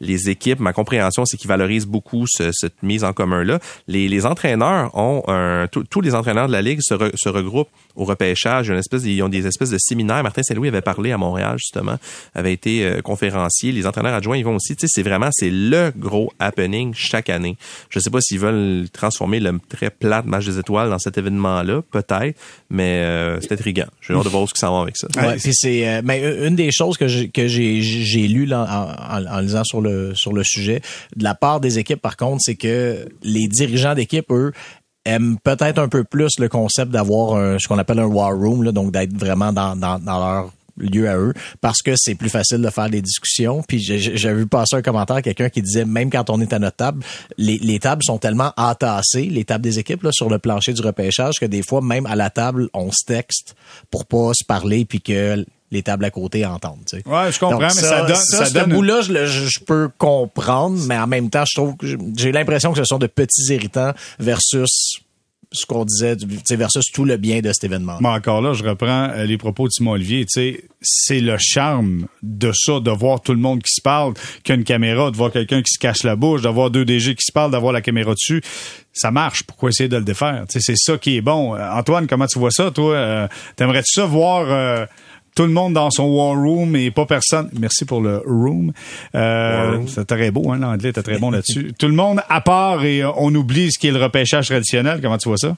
les 0.00 0.30
équipes, 0.30 0.60
ma 0.60 0.72
compréhension, 0.72 1.24
c'est 1.24 1.36
qu'ils 1.36 1.48
valorisent 1.48 1.86
beaucoup 1.86 2.26
cette 2.26 2.82
mise 2.82 3.04
en 3.04 3.12
commun-là. 3.12 3.60
Les, 3.88 4.08
les 4.08 4.26
entraîneurs 4.26 4.96
ont 4.96 5.22
un, 5.28 5.68
tous 5.68 6.00
les 6.00 6.14
entraîneurs 6.14 6.48
de 6.48 6.52
la 6.52 6.62
Ligue 6.62 6.80
se, 6.82 6.94
se 7.14 7.28
regroupent 7.28 7.70
au 7.96 8.04
repêchage. 8.04 8.68
Une 8.68 8.78
espèce, 8.78 9.04
ils 9.04 9.22
ont 9.22 9.28
des 9.28 9.43
espèces 9.46 9.70
de 9.70 9.78
séminaires. 9.78 10.22
Martin 10.22 10.42
Saint-Louis 10.42 10.68
avait 10.68 10.80
parlé 10.80 11.12
à 11.12 11.18
Montréal, 11.18 11.56
justement, 11.58 11.96
avait 12.34 12.52
été 12.52 12.84
euh, 12.84 13.00
conférencier. 13.00 13.72
Les 13.72 13.86
entraîneurs 13.86 14.14
adjoints, 14.14 14.36
ils 14.36 14.44
vont 14.44 14.56
aussi. 14.56 14.76
Tu 14.76 14.86
sais, 14.86 14.92
c'est 14.92 15.02
vraiment, 15.02 15.28
c'est 15.32 15.50
le 15.50 15.92
gros 15.96 16.32
happening 16.38 16.92
chaque 16.94 17.30
année. 17.30 17.56
Je 17.90 17.98
sais 17.98 18.10
pas 18.10 18.20
s'ils 18.20 18.38
veulent 18.38 18.88
transformer 18.92 19.40
le 19.40 19.58
très 19.68 19.90
plat 19.90 20.22
match 20.24 20.46
des 20.46 20.58
étoiles 20.58 20.90
dans 20.90 20.98
cet 20.98 21.18
événement-là, 21.18 21.82
peut-être, 21.90 22.38
mais 22.70 23.00
euh, 23.00 23.40
c'est 23.40 23.52
intriguant. 23.52 23.86
J'ai 24.00 24.14
hâte 24.14 24.24
de 24.24 24.28
voir 24.28 24.48
ce 24.48 24.54
qui 24.54 24.60
s'en 24.60 24.74
va 24.76 24.82
avec 24.82 24.96
ça. 24.96 25.08
Ouais, 25.16 25.36
puis 25.36 25.52
c'est, 25.54 25.88
euh, 25.88 26.02
mais 26.04 26.46
une 26.46 26.56
des 26.56 26.70
choses 26.72 26.96
que 26.96 27.06
j'ai, 27.06 27.28
que 27.28 27.46
j'ai, 27.46 27.82
j'ai 27.82 28.26
lu 28.28 28.52
en, 28.52 28.62
en, 28.62 29.26
en, 29.26 29.40
lisant 29.40 29.64
sur 29.64 29.80
le, 29.80 30.14
sur 30.14 30.32
le 30.32 30.42
sujet, 30.44 30.80
de 31.16 31.24
la 31.24 31.34
part 31.34 31.60
des 31.60 31.78
équipes, 31.78 32.00
par 32.00 32.16
contre, 32.16 32.40
c'est 32.40 32.56
que 32.56 33.08
les 33.22 33.48
dirigeants 33.48 33.94
d'équipe, 33.94 34.30
eux, 34.30 34.52
aiment 35.04 35.38
peut-être 35.42 35.78
un 35.78 35.88
peu 35.88 36.04
plus 36.04 36.38
le 36.38 36.48
concept 36.48 36.90
d'avoir 36.90 37.60
ce 37.60 37.68
qu'on 37.68 37.78
appelle 37.78 37.98
un 37.98 38.06
war 38.06 38.36
room, 38.36 38.62
là, 38.62 38.72
donc 38.72 38.92
d'être 38.92 39.14
vraiment 39.16 39.52
dans, 39.52 39.76
dans, 39.76 39.98
dans 39.98 40.18
leur 40.18 40.50
lieu 40.76 41.08
à 41.08 41.16
eux 41.16 41.32
parce 41.60 41.82
que 41.82 41.92
c'est 41.96 42.14
plus 42.14 42.28
facile 42.28 42.60
de 42.60 42.70
faire 42.70 42.90
des 42.90 43.02
discussions. 43.02 43.62
Puis 43.66 43.80
j'ai 43.80 44.34
vu 44.34 44.46
passer 44.46 44.76
un 44.76 44.82
commentaire 44.82 45.22
quelqu'un 45.22 45.48
qui 45.48 45.62
disait 45.62 45.84
même 45.84 46.10
quand 46.10 46.30
on 46.30 46.40
est 46.40 46.52
à 46.52 46.58
notre 46.58 46.76
table, 46.76 47.04
les, 47.38 47.58
les 47.58 47.78
tables 47.78 48.02
sont 48.04 48.18
tellement 48.18 48.52
entassées, 48.56 49.26
les 49.26 49.44
tables 49.44 49.64
des 49.64 49.78
équipes 49.78 50.02
là, 50.02 50.10
sur 50.12 50.28
le 50.28 50.38
plancher 50.38 50.72
du 50.72 50.82
repêchage 50.82 51.34
que 51.40 51.46
des 51.46 51.62
fois 51.62 51.80
même 51.80 52.06
à 52.06 52.16
la 52.16 52.30
table 52.30 52.68
on 52.74 52.90
se 52.90 53.04
texte 53.06 53.54
pour 53.90 54.06
pas 54.06 54.32
se 54.34 54.44
parler 54.44 54.84
puis 54.84 55.00
que 55.00 55.44
les 55.74 55.82
tables 55.82 56.04
à 56.04 56.10
côté 56.10 56.46
entendent. 56.46 56.84
Tu 56.88 56.98
sais. 56.98 57.08
Ouais, 57.08 57.30
je 57.30 57.38
comprends, 57.38 57.58
mais 57.58 57.70
ça, 57.70 58.04
donne. 58.04 58.16
Ça, 58.16 58.46
ce 58.46 58.64
bout-là, 58.64 59.02
je, 59.02 59.26
je, 59.26 59.60
peux 59.60 59.90
comprendre, 59.98 60.78
mais 60.86 60.98
en 60.98 61.06
même 61.06 61.30
temps, 61.30 61.44
je 61.46 61.54
trouve 61.54 61.76
que 61.76 61.86
j'ai 62.16 62.32
l'impression 62.32 62.72
que 62.72 62.78
ce 62.78 62.84
sont 62.84 62.98
de 62.98 63.06
petits 63.06 63.52
irritants 63.52 63.92
versus 64.18 65.00
ce 65.54 65.66
qu'on 65.66 65.84
disait 65.84 66.16
versus 66.50 66.90
tout 66.92 67.04
le 67.04 67.16
bien 67.16 67.40
de 67.40 67.52
cet 67.52 67.64
événement. 67.64 67.98
Mais 68.00 68.08
encore 68.08 68.42
là, 68.42 68.52
je 68.52 68.64
reprends 68.64 69.08
euh, 69.10 69.24
les 69.24 69.38
propos 69.38 69.68
de 69.68 69.72
Simon 69.72 69.92
Olivier. 69.92 70.26
C'est 70.28 71.20
le 71.20 71.36
charme 71.38 72.06
de 72.22 72.50
ça, 72.52 72.80
de 72.80 72.90
voir 72.90 73.20
tout 73.20 73.32
le 73.32 73.38
monde 73.38 73.62
qui 73.62 73.72
se 73.72 73.80
parle, 73.80 74.14
qu'il 74.42 74.48
y 74.48 74.52
a 74.52 74.54
une 74.56 74.64
caméra, 74.64 75.10
de 75.10 75.16
voir 75.16 75.30
quelqu'un 75.30 75.62
qui 75.62 75.72
se 75.72 75.78
cache 75.78 76.02
la 76.02 76.16
bouche, 76.16 76.42
d'avoir 76.42 76.70
deux 76.70 76.84
DG 76.84 77.14
qui 77.14 77.24
se 77.24 77.32
parlent, 77.32 77.52
d'avoir 77.52 77.72
la 77.72 77.80
caméra 77.80 78.12
dessus. 78.12 78.42
Ça 78.92 79.10
marche. 79.10 79.44
Pourquoi 79.44 79.70
essayer 79.70 79.88
de 79.88 79.96
le 79.96 80.04
défaire? 80.04 80.44
C'est 80.48 80.76
ça 80.76 80.98
qui 80.98 81.16
est 81.16 81.22
bon. 81.22 81.54
Euh, 81.54 81.70
Antoine, 81.70 82.06
comment 82.06 82.26
tu 82.26 82.38
vois 82.38 82.50
ça, 82.50 82.70
toi? 82.70 82.94
Euh, 82.94 83.28
t'aimerais-tu 83.56 83.92
ça 83.92 84.06
voir 84.06 84.86
tout 85.34 85.42
le 85.42 85.50
monde 85.50 85.74
dans 85.74 85.90
son 85.90 86.04
war 86.04 86.36
room 86.36 86.76
et 86.76 86.90
pas 86.90 87.06
personne. 87.06 87.50
Merci 87.58 87.84
pour 87.84 88.00
le 88.00 88.22
room. 88.24 88.72
Euh, 89.14 89.80
c'est 89.88 90.06
très 90.06 90.30
beau, 90.30 90.52
hein, 90.52 90.58
l'anglais 90.58 90.90
était 90.90 91.02
très 91.02 91.18
bon 91.18 91.30
là-dessus. 91.30 91.72
tout 91.78 91.88
le 91.88 91.94
monde 91.94 92.22
à 92.28 92.40
part 92.40 92.84
et 92.84 93.02
euh, 93.02 93.10
on 93.16 93.34
oublie 93.34 93.72
ce 93.72 93.78
qui 93.78 93.88
est 93.88 93.92
le 93.92 94.02
repêchage 94.02 94.46
traditionnel. 94.48 95.00
Comment 95.02 95.18
tu 95.18 95.28
vois 95.28 95.38
ça? 95.38 95.56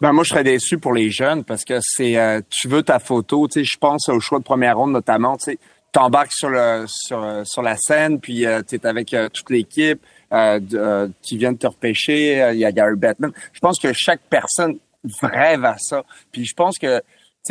Ben 0.00 0.12
moi 0.12 0.24
je 0.24 0.30
serais 0.30 0.44
déçu 0.44 0.78
pour 0.78 0.94
les 0.94 1.10
jeunes 1.10 1.44
parce 1.44 1.64
que 1.64 1.78
c'est 1.82 2.16
euh, 2.16 2.40
tu 2.48 2.68
veux 2.68 2.82
ta 2.82 2.98
photo, 2.98 3.46
tu 3.46 3.60
sais 3.60 3.64
je 3.64 3.76
pense 3.78 4.08
au 4.08 4.18
choix 4.18 4.38
de 4.38 4.44
première 4.44 4.78
ronde 4.78 4.92
notamment, 4.92 5.36
tu 5.36 5.52
sais 5.52 5.58
t'embarques 5.92 6.32
sur 6.32 6.48
le 6.48 6.84
sur, 6.86 7.42
sur 7.44 7.62
la 7.62 7.76
scène 7.76 8.18
puis 8.18 8.46
euh, 8.46 8.62
tu 8.66 8.76
es 8.76 8.86
avec 8.86 9.14
toute 9.32 9.50
l'équipe 9.50 10.00
qui 10.30 11.36
vient 11.36 11.52
de 11.52 11.58
te 11.58 11.66
repêcher, 11.66 12.50
il 12.52 12.58
y 12.58 12.64
a 12.64 12.72
Gary 12.72 12.96
Batman. 12.96 13.32
Je 13.52 13.60
pense 13.60 13.78
que 13.78 13.92
chaque 13.92 14.20
personne 14.30 14.78
rêve 15.22 15.64
à 15.64 15.76
ça. 15.78 16.04
Puis 16.32 16.44
je 16.44 16.54
pense 16.54 16.78
que 16.78 17.02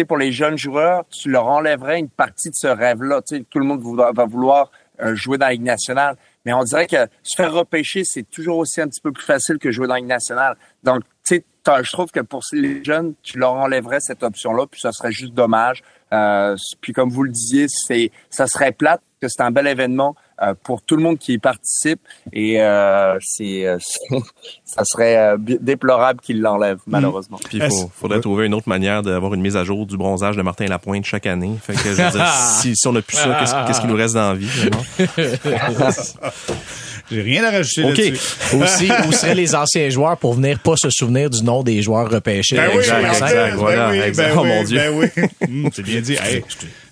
pour 0.06 0.18
les 0.18 0.32
jeunes 0.32 0.58
joueurs, 0.58 1.06
tu 1.10 1.30
leur 1.30 1.48
enlèverais 1.48 2.00
une 2.00 2.10
partie 2.10 2.50
de 2.50 2.56
ce 2.56 2.68
rêve-là. 2.68 3.22
Tu 3.28 3.38
sais, 3.38 3.46
tout 3.50 3.60
le 3.60 3.66
monde 3.66 3.82
va 3.84 4.26
vouloir 4.26 4.72
euh, 5.02 5.16
jouer 5.16 5.38
dans 5.38 5.46
la 5.46 5.54
Ligue 5.54 5.64
nationale. 5.64 6.18
Mais 6.46 6.54
on 6.54 6.64
dirait 6.64 6.88
que 6.88 7.08
se 7.24 7.36
faire 7.38 7.54
repêcher, 7.54 8.04
c'est 8.04 8.30
toujours 8.30 8.58
aussi 8.58 8.82
un 8.82 8.88
petit 8.88 9.02
peu 9.02 9.12
plus 9.12 9.24
facile 9.24 9.58
que 9.58 9.72
jouer 9.72 9.88
dans 9.88 9.94
la 9.94 10.00
Ligue 10.00 10.10
nationale. 10.10 10.58
Donc, 10.84 11.04
tu 11.26 11.36
sais, 11.36 11.44
je 11.84 11.92
trouve 11.92 12.10
que 12.12 12.20
pour 12.20 12.42
les 12.52 12.84
jeunes, 12.84 13.14
tu 13.22 13.38
leur 13.38 13.54
enlèverais 13.54 14.00
cette 14.00 14.24
option-là, 14.24 14.66
puis 14.70 14.82
ça 14.82 14.92
serait 14.92 15.12
juste 15.12 15.34
dommage. 15.34 15.84
Euh, 16.12 16.56
puis 16.82 16.92
comme 16.92 17.10
vous 17.10 17.24
le 17.24 17.32
disiez, 17.32 17.68
c'est 17.70 18.12
ça 18.30 18.48
serait 18.48 18.72
plate 18.72 19.02
que 19.22 19.28
c'est 19.28 19.42
un 19.42 19.52
bel 19.52 19.68
événement 19.68 20.16
pour 20.64 20.82
tout 20.82 20.96
le 20.96 21.04
monde 21.04 21.18
qui 21.18 21.34
y 21.34 21.38
participe 21.38 22.00
et 22.32 22.62
euh, 22.62 23.18
c'est 23.22 23.66
euh, 23.66 23.78
ça 24.66 24.84
serait 24.86 25.36
déplorable 25.38 26.22
qu'il 26.22 26.42
l'enlève 26.42 26.78
mm. 26.78 26.92
malheureusement. 26.92 27.38
Puis 27.44 27.60
il 27.60 27.70
faudrait 27.94 28.22
trouver 28.22 28.46
une 28.46 28.54
autre 28.54 28.70
manière 28.70 29.02
d'avoir 29.02 29.34
une 29.34 29.42
mise 29.42 29.58
à 29.58 29.64
jour 29.64 29.86
du 29.86 29.98
bronzage 29.98 30.36
de 30.36 30.42
Martin 30.42 30.66
Lapointe 30.66 31.06
chaque 31.06 31.26
année. 31.26 31.52
Fait 31.62 31.74
que 31.74 31.80
je 31.80 31.90
veux 31.90 32.12
dire, 32.12 32.28
si, 32.62 32.76
si, 32.76 32.88
on 32.88 32.94
n'a 32.94 33.02
plus 33.02 33.18
ça, 33.18 33.66
qu'est-ce, 33.68 33.82
qui 33.82 33.88
nous 33.88 33.96
reste 33.96 34.16
dans 34.16 34.34
la 34.34 34.36
vie 34.36 34.50
J'ai 37.12 37.22
rien 37.22 37.44
à 37.44 37.50
rajouter 37.50 37.90
okay. 37.90 38.14
Aussi, 38.54 38.92
où 39.08 39.12
seraient 39.12 39.34
les 39.34 39.56
anciens 39.56 39.90
joueurs 39.90 40.18
pour 40.18 40.36
venir 40.36 40.60
pas 40.60 40.76
se 40.76 40.90
souvenir 40.92 41.30
du 41.30 41.44
nom 41.44 41.64
des 41.64 41.82
joueurs 41.82 42.10
repêchés? 42.10 42.56
Ben 42.56 42.70
oui, 42.72 42.80
exact, 42.80 43.08
exact, 43.08 43.56
voilà, 43.56 43.90
ben 43.90 44.04
exact. 44.04 44.34
oh 44.38 44.44
mon 44.44 44.64
Dieu. 44.64 44.78
Ben 44.78 44.94
oui. 44.94 45.08
Mm, 45.50 45.70
c'est 45.74 45.82
bien 45.82 46.02
dit. 46.02 46.18
Hey, 46.22 46.44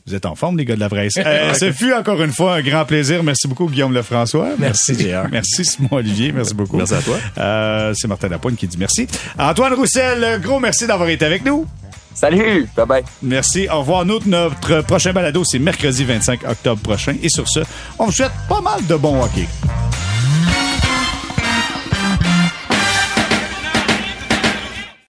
vous 0.08 0.16
êtes 0.16 0.26
en 0.26 0.36
forme, 0.36 0.58
les 0.58 0.64
gars 0.64 0.76
de 0.76 0.80
la 0.80 0.88
vraie. 0.88 1.10
Euh, 1.18 1.54
ce 1.54 1.74
fut 1.74 1.92
encore 1.92 2.24
une 2.24 2.32
fois 2.32 2.56
un 2.56 2.62
grand 2.62 2.86
plaisir. 2.86 3.24
Merci 3.24 3.37
beaucoup, 3.46 3.68
Guillaume 3.68 3.94
Lefrançois. 3.94 4.52
Merci, 4.58 4.94
JR. 4.98 5.28
Merci, 5.30 5.66
Simon 5.66 5.90
Olivier. 5.92 6.32
Merci 6.32 6.54
beaucoup. 6.54 6.78
Merci 6.78 6.94
à 6.94 7.02
toi. 7.02 7.18
Euh, 7.38 7.94
c'est 7.94 8.08
Martin 8.08 8.30
Lapointe 8.30 8.56
qui 8.56 8.68
dit 8.68 8.78
merci. 8.78 9.08
Antoine 9.38 9.74
Roussel, 9.74 10.40
gros 10.42 10.60
merci 10.62 10.88
d'avoir 10.88 11.10
été 11.10 11.26
avec 11.26 11.44
nous. 11.44 11.68
Salut, 12.16 12.68
bye 12.76 12.86
bye. 12.88 13.04
Merci, 13.22 13.68
au 13.70 13.80
revoir. 13.82 14.04
Notre, 14.04 14.28
notre 14.28 14.82
prochain 14.82 15.14
balado, 15.14 15.44
c'est 15.44 15.60
mercredi 15.60 16.04
25 16.04 16.50
octobre 16.50 16.82
prochain. 16.82 17.16
Et 17.22 17.30
sur 17.30 17.48
ce, 17.48 17.60
on 18.00 18.06
vous 18.06 18.12
souhaite 18.12 18.32
pas 18.50 18.62
mal 18.62 18.86
de 18.88 18.96
bon 18.96 19.22
hockey. 19.22 19.48